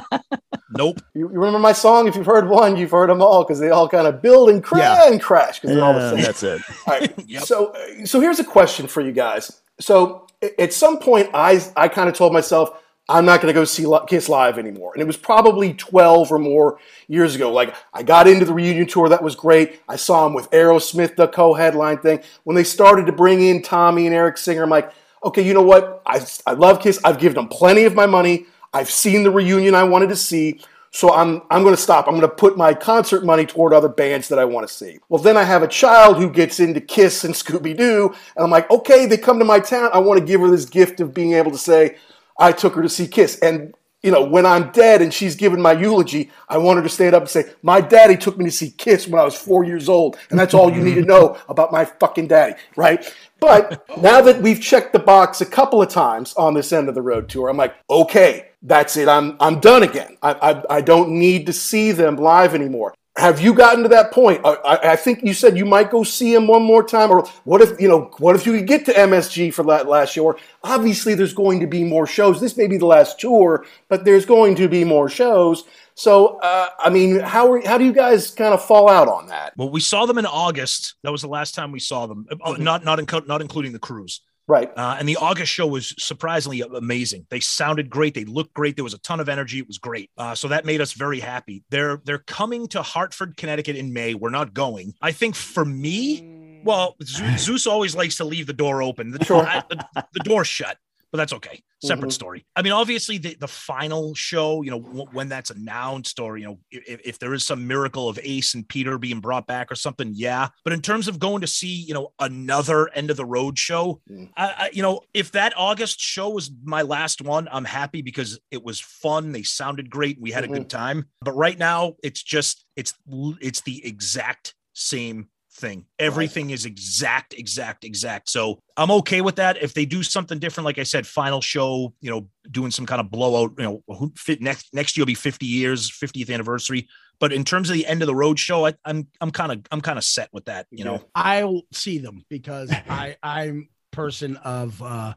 nope. 0.77 0.99
You, 1.15 1.23
you 1.23 1.29
remember 1.29 1.59
my 1.59 1.73
song? 1.73 2.09
If 2.09 2.17
you've 2.17 2.27
heard 2.27 2.49
one, 2.49 2.77
you've 2.77 2.91
heard 2.91 3.11
them 3.11 3.21
all 3.23 3.43
because 3.45 3.59
they 3.61 3.71
all 3.71 3.89
kind 3.89 4.07
of 4.07 4.23
build 4.23 4.49
and 4.51 4.63
crash 4.63 4.81
Yeah. 5.07 5.11
and 5.13 5.21
crash 5.21 5.61
because 5.61 5.75
they're 5.77 5.85
all 5.85 5.95
the 5.95 6.11
same. 6.15 6.23
that's 6.23 6.43
it. 6.43 6.63
All 6.87 6.99
right. 6.99 7.13
Yep. 7.29 7.43
So, 7.45 7.67
uh, 7.73 8.07
so 8.07 8.21
here's 8.21 8.39
a 8.41 8.45
question 8.45 8.87
for 8.87 9.01
you 9.01 9.13
guys. 9.13 9.61
So, 9.81 10.27
at 10.59 10.73
some 10.73 10.99
point, 10.99 11.31
I 11.35 11.61
I 11.77 11.89
kind 11.89 12.09
of 12.09 12.15
told 12.15 12.33
myself 12.33 12.71
I'm 13.09 13.25
not 13.25 13.41
going 13.41 13.53
to 13.53 13.59
go 13.59 13.65
see 13.65 13.87
Kiss 14.07 14.29
live 14.29 14.59
anymore, 14.59 14.93
and 14.95 15.03
it 15.03 15.07
was 15.07 15.17
probably 15.17 15.75
12 15.75 16.31
or 16.31 16.39
more 16.39 16.79
years 17.09 17.35
ago. 17.35 17.53
Like 17.53 17.75
I 17.93 18.03
got 18.03 18.29
into 18.29 18.45
the 18.45 18.55
reunion 18.55 18.87
tour, 18.87 19.09
that 19.09 19.23
was 19.23 19.35
great. 19.35 19.81
I 19.89 19.97
saw 19.97 20.25
them 20.25 20.35
with 20.35 20.51
Aerosmith, 20.51 21.17
the 21.17 21.29
co-headline 21.29 21.99
thing. 21.99 22.23
When 22.45 22.55
they 22.55 22.65
started 22.65 23.07
to 23.07 23.13
bring 23.13 23.43
in 23.43 23.63
Tommy 23.63 24.07
and 24.07 24.15
Eric 24.15 24.39
Singer, 24.39 24.63
I'm 24.63 24.71
like, 24.71 24.93
okay, 25.25 25.43
you 25.43 25.55
know 25.55 25.63
what? 25.63 26.03
I 26.07 26.25
I 26.47 26.53
love 26.53 26.81
Kiss. 26.81 27.01
I've 27.05 27.19
given 27.19 27.37
them 27.37 27.49
plenty 27.49 27.85
of 27.85 27.95
my 27.95 28.07
money. 28.07 28.47
I've 28.73 28.91
seen 28.91 29.25
the 29.25 29.31
reunion 29.31 29.75
I 29.75 29.83
wanted 29.83 30.09
to 30.09 30.17
see. 30.17 30.61
So 30.93 31.13
I'm 31.13 31.43
I'm 31.51 31.63
going 31.63 31.75
to 31.75 31.81
stop. 31.81 32.07
I'm 32.07 32.19
going 32.19 32.29
to 32.29 32.29
put 32.29 32.57
my 32.57 32.75
concert 32.75 33.25
money 33.25 33.47
toward 33.47 33.73
other 33.73 33.89
bands 33.89 34.29
that 34.29 34.39
I 34.39 34.45
want 34.45 34.69
to 34.69 34.73
see. 34.73 34.99
Well, 35.09 35.23
then 35.23 35.37
I 35.37 35.43
have 35.43 35.63
a 35.63 35.69
child 35.69 36.19
who 36.19 36.31
gets 36.31 36.61
into 36.61 36.81
Kiss 36.81 37.25
and 37.25 37.35
Scooby 37.35 37.77
Doo, 37.77 38.15
and 38.37 38.45
I'm 38.45 38.51
like, 38.51 38.71
okay, 38.71 39.07
they 39.07 39.17
come 39.17 39.39
to 39.39 39.45
my 39.45 39.59
town. 39.59 39.91
I 39.93 39.99
want 39.99 40.21
to 40.21 40.27
give 40.27 40.41
her 40.43 40.51
this 40.51 40.67
gift 40.67 41.01
of 41.01 41.15
being 41.15 41.33
able 41.33 41.51
to 41.51 41.59
say, 41.59 41.97
I 42.39 42.53
took 42.53 42.75
her 42.75 42.83
to 42.83 42.89
see 42.89 43.07
Kiss. 43.07 43.39
And 43.41 43.75
you 44.03 44.11
know, 44.11 44.25
when 44.25 44.45
I'm 44.45 44.73
dead 44.73 45.01
and 45.01 45.15
she's 45.15 45.37
giving 45.37 45.61
my 45.61 45.73
eulogy, 45.73 46.31
I 46.49 46.59
want 46.59 46.79
her 46.79 46.83
to 46.83 46.89
stand 46.89 47.15
up 47.15 47.23
and 47.23 47.31
say, 47.31 47.53
"My 47.63 47.81
daddy 47.81 48.17
took 48.17 48.37
me 48.37 48.45
to 48.47 48.51
see 48.51 48.71
Kiss 48.71 49.07
when 49.07 49.21
I 49.21 49.25
was 49.25 49.37
four 49.37 49.65
years 49.65 49.89
old, 49.89 50.19
and 50.31 50.39
that's 50.39 50.55
all 50.55 50.73
you 50.73 50.83
need 50.83 50.97
to 50.97 51.03
know 51.03 51.37
about 51.49 51.73
my 51.73 51.85
fucking 51.85 52.27
daddy." 52.27 52.55
Right? 52.75 53.13
But 53.39 53.89
now 54.01 54.21
that 54.21 54.41
we've 54.41 54.61
checked 54.61 54.93
the 54.93 54.99
box 54.99 55.41
a 55.41 55.47
couple 55.47 55.83
of 55.83 55.89
times 55.89 56.35
on 56.35 56.55
this 56.55 56.73
end 56.73 56.89
of 56.89 56.95
the 56.95 57.03
road 57.03 57.29
tour, 57.29 57.49
I'm 57.49 57.57
like, 57.57 57.75
okay, 57.91 58.51
that's 58.63 58.97
it. 58.97 59.09
I'm 59.09 59.37
I'm 59.41 59.61
done 59.61 59.83
again. 59.83 60.17
I 60.23 60.33
I, 60.33 60.77
I 60.77 60.81
don't 60.81 61.11
need 61.11 61.47
to 61.47 61.53
see 61.53 61.93
them 61.93 62.17
live 62.17 62.55
anymore. 62.55 62.95
Have 63.17 63.43
you 63.43 63.53
gotten 63.53 63.83
to 63.83 63.91
that 63.91 64.11
point? 64.11 64.41
I, 64.43 64.79
I, 64.83 64.97
think 64.97 65.23
you 65.23 65.35
said 65.35 65.59
you 65.59 65.67
might 65.67 65.91
go 65.91 66.03
see 66.03 66.35
him 66.35 66.47
one 66.47 66.63
more 66.63 66.83
time, 66.83 67.11
or 67.11 67.27
what 67.45 67.61
if 67.61 67.79
you 67.79 67.87
know? 67.87 68.11
What 68.19 68.37
if 68.37 68.47
you 68.47 68.57
could 68.57 68.67
get 68.67 68.87
to 68.87 68.93
MSG 68.93 69.53
for 69.53 69.63
that 69.65 69.87
last 69.87 70.15
show? 70.15 70.35
Obviously, 70.65 71.15
there's 71.15 71.35
going 71.35 71.61
to 71.61 71.67
be 71.67 71.85
more 71.85 72.07
shows. 72.07 72.41
This 72.41 72.57
may 72.57 72.67
be 72.69 72.79
the 72.79 72.87
last 72.87 73.21
tour, 73.21 73.67
but 73.89 74.07
there's 74.07 74.25
going 74.25 74.55
to 74.57 74.69
be 74.69 74.83
more 74.83 75.11
shows. 75.11 75.65
So, 75.95 76.39
uh, 76.39 76.69
I 76.79 76.89
mean, 76.89 77.21
how 77.21 77.53
are, 77.53 77.61
how 77.67 77.77
do 77.77 77.85
you 77.85 77.93
guys 77.93 78.31
kind 78.31 78.55
of 78.55 78.65
fall 78.65 78.89
out 78.89 79.09
on 79.09 79.27
that? 79.27 79.53
Well, 79.59 79.69
we 79.69 79.81
saw 79.81 80.07
them 80.07 80.17
in 80.17 80.25
August. 80.25 80.95
That 81.03 81.13
was 81.13 81.21
the 81.21 81.29
last 81.29 81.55
time 81.55 81.71
we 81.71 81.81
saw 81.81 82.07
them. 82.07 82.27
Uh, 82.43 82.53
Not 82.59 82.83
not 82.83 82.99
inco- 82.99 83.27
not 83.27 83.43
including 83.43 83.73
the 83.73 83.79
cruise. 83.79 84.23
Right. 84.49 84.71
Uh, 84.77 84.97
and 84.99 85.09
the 85.09 85.17
August 85.17 85.53
show 85.53 85.67
was 85.67 85.95
surprisingly 85.99 86.61
amazing. 86.63 87.27
They 87.31 87.41
sounded 87.41 87.89
great. 87.89 88.15
They 88.15 88.25
looked 88.25 88.53
great. 88.55 88.77
There 88.77 88.85
was 88.85 88.95
a 88.95 88.99
ton 88.99 89.21
of 89.21 89.29
energy. 89.29 89.59
It 89.59 89.67
was 89.69 89.79
great. 89.79 90.11
Uh, 90.19 90.35
so 90.35 90.49
that 90.49 90.65
made 90.65 90.81
us 90.81 90.93
very 90.93 91.21
happy. 91.21 91.63
They're 91.71 92.01
they're 92.05 92.19
coming 92.19 92.67
to 92.69 92.83
Hartford, 92.83 93.37
Connecticut 93.37 93.77
in 93.77 93.93
May. 93.93 94.15
We're 94.15 94.31
not 94.31 94.53
going. 94.53 94.95
I 95.01 95.13
think 95.13 95.37
for 95.37 95.65
me, 95.65 96.61
well, 96.65 96.97
Zeus, 97.05 97.67
always 97.67 97.95
likes 97.97 98.17
to 98.17 98.25
leave 98.25 98.47
the 98.47 98.53
door 98.53 98.83
open. 98.83 99.11
The, 99.13 99.25
Sure. 99.25 99.47
I- 99.47 99.63
the, 99.69 99.85
the 100.13 100.21
door's 100.21 100.49
shut, 100.49 100.77
but 101.13 101.19
that's 101.19 101.33
okay. 101.35 101.63
Separate 101.85 102.09
Mhm. 102.09 102.13
story. 102.13 102.47
I 102.57 102.63
mean, 102.63 102.73
obviously, 102.73 103.19
the, 103.19 103.35
the 103.35 103.47
final 103.49 104.15
show, 104.15 104.63
you 104.63 104.71
know, 104.71 104.81
w- 104.81 105.07
when 105.13 105.29
that's 105.29 105.51
announced, 105.51 106.19
or 106.19 106.39
you 106.39 106.47
know, 106.47 106.59
if, 106.71 107.01
if 107.05 107.19
there 107.19 107.35
is 107.35 107.45
some 107.45 107.67
miracle 107.67 108.09
of 108.09 108.19
Ace 108.23 108.55
and 108.55 108.67
Peter 108.67 108.99
being 108.99 109.21
brought 109.21 109.47
back 109.47 109.71
or 109.71 109.75
something, 109.75 110.13
yeah. 110.15 110.49
But 110.65 110.73
in 110.73 110.81
terms 110.81 111.09
of 111.09 111.19
going 111.19 111.41
to 111.43 111.47
see, 111.47 111.69
you 111.75 111.93
know, 111.95 112.13
another 112.19 112.89
end 112.95 113.11
of 113.11 113.17
the 113.17 113.25
road 113.27 113.59
show, 113.59 114.01
Mm. 114.11 114.31
I, 114.37 114.47
I, 114.47 114.71
you 114.73 114.83
know, 114.83 115.01
if 115.13 115.33
that 115.33 115.53
August 115.57 116.01
show 116.01 116.31
was 116.31 116.51
my 116.65 116.83
last 116.83 117.21
one, 117.21 117.49
I'm 117.53 117.65
happy 117.65 118.01
because 118.03 118.39
it 118.51 118.63
was 118.65 118.81
fun. 118.81 119.33
They 119.33 119.43
sounded 119.43 119.91
great. 119.91 120.21
We 120.21 120.31
had 120.31 120.45
a 120.45 120.49
good 120.49 120.71
time. 120.71 121.07
But 121.21 121.33
right 121.33 121.59
now, 121.59 121.95
it's 122.03 122.23
just 122.23 122.65
it's 122.77 122.95
it's 123.41 123.61
the 123.63 123.85
exact 123.87 124.55
same 124.73 125.29
thing. 125.63 125.87
Everything 125.99 126.51
is 126.51 126.67
exact, 126.67 127.33
exact, 127.33 127.85
exact. 127.85 128.29
So 128.29 128.59
I'm 128.77 128.91
okay 128.91 129.23
with 129.23 129.37
that. 129.37 129.63
If 129.63 129.73
they 129.73 129.87
do 129.87 130.03
something 130.03 130.39
different, 130.39 130.67
like 130.67 130.79
I 130.79 130.83
said, 130.83 131.07
final 131.07 131.41
show, 131.41 131.95
you 132.03 132.11
know, 132.11 132.29
doing 132.51 132.71
some 132.71 132.85
kind 132.85 133.01
of 133.01 133.11
blowout, 133.11 133.53
you 133.57 133.65
know, 133.65 133.83
who 133.87 134.13
fit 134.17 134.43
next 134.43 134.75
next 134.75 134.97
year 134.97 135.03
will 135.03 135.07
be 135.07 135.15
50 135.15 135.47
years, 135.47 135.91
50th 135.91 136.35
anniversary. 136.35 136.89
But 137.21 137.33
in 137.33 137.45
terms 137.45 137.71
of 137.71 137.75
the 137.75 137.87
end 137.87 138.03
of 138.03 138.07
the 138.07 138.15
road 138.15 138.39
show, 138.39 138.67
I, 138.67 138.75
I'm 138.85 139.07
I'm 139.21 139.31
kind 139.31 139.53
of 139.53 139.63
I'm 139.71 139.81
kind 139.81 139.97
of 139.97 140.05
set 140.05 140.29
with 140.33 140.45
that. 140.47 140.67
You 140.71 140.85
know, 140.85 141.05
I'll 141.15 141.63
see 141.73 141.99
them 141.99 142.25
because 142.29 142.71
I 142.89 143.17
I'm 143.23 143.69
person 143.93 144.37
of 144.39 144.83
uh 144.83 145.15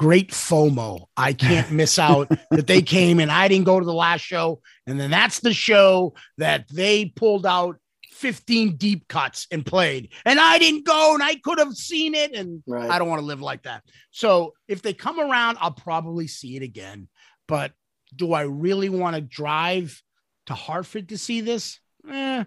great 0.00 0.30
FOMO. 0.30 1.06
I 1.16 1.34
can't 1.34 1.70
miss 1.80 1.98
out 1.98 2.30
that 2.50 2.66
they 2.66 2.82
came 2.82 3.20
and 3.20 3.30
I 3.30 3.48
didn't 3.48 3.66
go 3.66 3.78
to 3.78 3.86
the 3.86 3.92
last 3.92 4.22
show, 4.22 4.62
and 4.86 4.98
then 4.98 5.10
that's 5.10 5.40
the 5.40 5.52
show 5.52 6.14
that 6.38 6.66
they 6.72 7.04
pulled 7.04 7.44
out 7.44 7.76
15 8.14 8.76
deep 8.76 9.08
cuts 9.08 9.46
and 9.50 9.64
played, 9.66 10.10
and 10.24 10.38
I 10.40 10.58
didn't 10.58 10.84
go 10.86 11.14
and 11.14 11.22
I 11.22 11.34
could 11.36 11.58
have 11.58 11.74
seen 11.74 12.14
it, 12.14 12.32
and 12.34 12.62
Right. 12.66 12.88
I 12.90 12.98
don't 12.98 13.08
want 13.08 13.20
to 13.20 13.26
live 13.26 13.40
like 13.42 13.64
that. 13.64 13.82
So 14.10 14.54
if 14.68 14.82
they 14.82 14.92
come 14.94 15.18
around, 15.20 15.58
I'll 15.60 15.72
probably 15.72 16.26
see 16.26 16.56
it 16.56 16.62
again. 16.62 17.08
But 17.48 17.72
do 18.14 18.32
I 18.32 18.42
really 18.42 18.88
want 18.88 19.16
to 19.16 19.20
drive 19.20 20.00
to 20.46 20.54
Hartford 20.54 21.08
to 21.10 21.18
see 21.18 21.40
this? 21.40 21.80
Eh. 22.08 22.44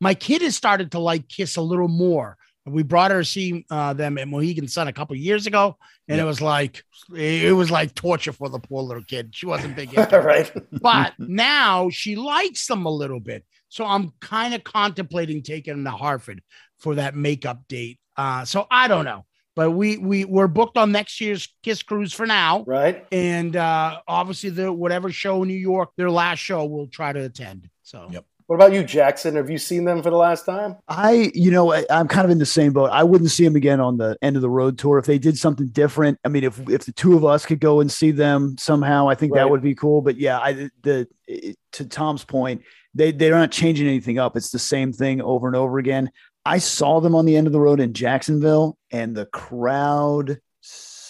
My 0.00 0.14
kid 0.14 0.42
has 0.42 0.54
started 0.56 0.92
to 0.92 0.98
like 0.98 1.28
Kiss 1.28 1.56
a 1.56 1.62
little 1.62 1.88
more. 1.88 2.36
We 2.66 2.82
brought 2.82 3.10
her 3.10 3.20
to 3.20 3.24
see 3.24 3.64
uh, 3.70 3.94
them 3.94 4.18
at 4.18 4.28
Mohegan 4.28 4.68
Sun 4.68 4.88
a 4.88 4.92
couple 4.92 5.16
years 5.16 5.46
ago, 5.46 5.78
and 6.06 6.20
it 6.20 6.24
was 6.24 6.42
like 6.42 6.84
it 7.16 7.56
was 7.56 7.70
like 7.70 7.94
torture 7.94 8.32
for 8.32 8.50
the 8.50 8.58
poor 8.58 8.82
little 8.82 9.02
kid. 9.02 9.34
She 9.34 9.46
wasn't 9.46 9.74
big 9.74 9.94
into 9.94 10.16
it. 10.20 10.22
right. 10.22 10.52
but 10.82 11.14
now 11.18 11.88
she 11.88 12.14
likes 12.14 12.66
them 12.66 12.84
a 12.84 12.90
little 12.90 13.20
bit. 13.20 13.44
So 13.68 13.84
I'm 13.84 14.12
kind 14.20 14.54
of 14.54 14.64
contemplating 14.64 15.42
taking 15.42 15.74
them 15.74 15.84
to 15.84 15.90
Hartford 15.90 16.42
for 16.78 16.94
that 16.96 17.14
makeup 17.14 17.62
date. 17.68 17.98
Uh, 18.16 18.44
so 18.44 18.66
I 18.70 18.88
don't 18.88 19.04
know, 19.04 19.24
but 19.54 19.70
we 19.72 19.96
we 19.98 20.24
we're 20.24 20.48
booked 20.48 20.76
on 20.76 20.90
next 20.92 21.20
year's 21.20 21.48
Kiss 21.62 21.82
Cruise 21.82 22.12
for 22.12 22.26
now, 22.26 22.64
Right. 22.66 23.06
and 23.12 23.54
uh, 23.54 24.00
obviously 24.08 24.50
the 24.50 24.72
whatever 24.72 25.12
show 25.12 25.42
in 25.42 25.48
New 25.48 25.54
York, 25.54 25.90
their 25.96 26.10
last 26.10 26.38
show, 26.40 26.64
we'll 26.64 26.88
try 26.88 27.12
to 27.12 27.20
attend. 27.24 27.68
So 27.82 28.08
Yep. 28.10 28.24
What 28.46 28.54
about 28.56 28.72
you, 28.72 28.82
Jackson? 28.82 29.36
Have 29.36 29.50
you 29.50 29.58
seen 29.58 29.84
them 29.84 30.02
for 30.02 30.08
the 30.08 30.16
last 30.16 30.46
time? 30.46 30.76
I, 30.88 31.30
you 31.34 31.50
know, 31.50 31.74
I, 31.74 31.84
I'm 31.90 32.08
kind 32.08 32.24
of 32.24 32.30
in 32.30 32.38
the 32.38 32.46
same 32.46 32.72
boat. 32.72 32.88
I 32.90 33.02
wouldn't 33.04 33.30
see 33.30 33.44
them 33.44 33.56
again 33.56 33.78
on 33.78 33.98
the 33.98 34.16
end 34.22 34.36
of 34.36 34.42
the 34.42 34.48
road 34.48 34.78
tour 34.78 34.96
if 34.96 35.04
they 35.04 35.18
did 35.18 35.36
something 35.36 35.66
different. 35.68 36.18
I 36.24 36.28
mean, 36.28 36.44
if 36.44 36.58
if 36.66 36.86
the 36.86 36.92
two 36.92 37.14
of 37.14 37.26
us 37.26 37.44
could 37.44 37.60
go 37.60 37.80
and 37.80 37.92
see 37.92 38.10
them 38.10 38.56
somehow, 38.58 39.06
I 39.06 39.16
think 39.16 39.34
Right. 39.34 39.40
that 39.42 39.50
would 39.50 39.60
be 39.60 39.74
cool. 39.74 40.00
But 40.00 40.16
yeah, 40.16 40.38
I 40.38 40.70
the 40.82 41.06
to 41.72 41.84
Tom's 41.84 42.24
point, 42.24 42.62
they 42.98 43.12
they're 43.12 43.34
not 43.34 43.52
changing 43.52 43.86
anything 43.86 44.18
up. 44.18 44.36
It's 44.36 44.50
the 44.50 44.58
same 44.58 44.92
thing 44.92 45.22
over 45.22 45.46
and 45.46 45.56
over 45.56 45.78
again. 45.78 46.10
I 46.44 46.58
saw 46.58 47.00
them 47.00 47.14
on 47.14 47.24
the 47.24 47.36
end 47.36 47.46
of 47.46 47.52
the 47.52 47.60
road 47.60 47.80
in 47.80 47.92
Jacksonville, 47.92 48.76
and 48.90 49.16
the 49.16 49.26
crowd 49.26 50.38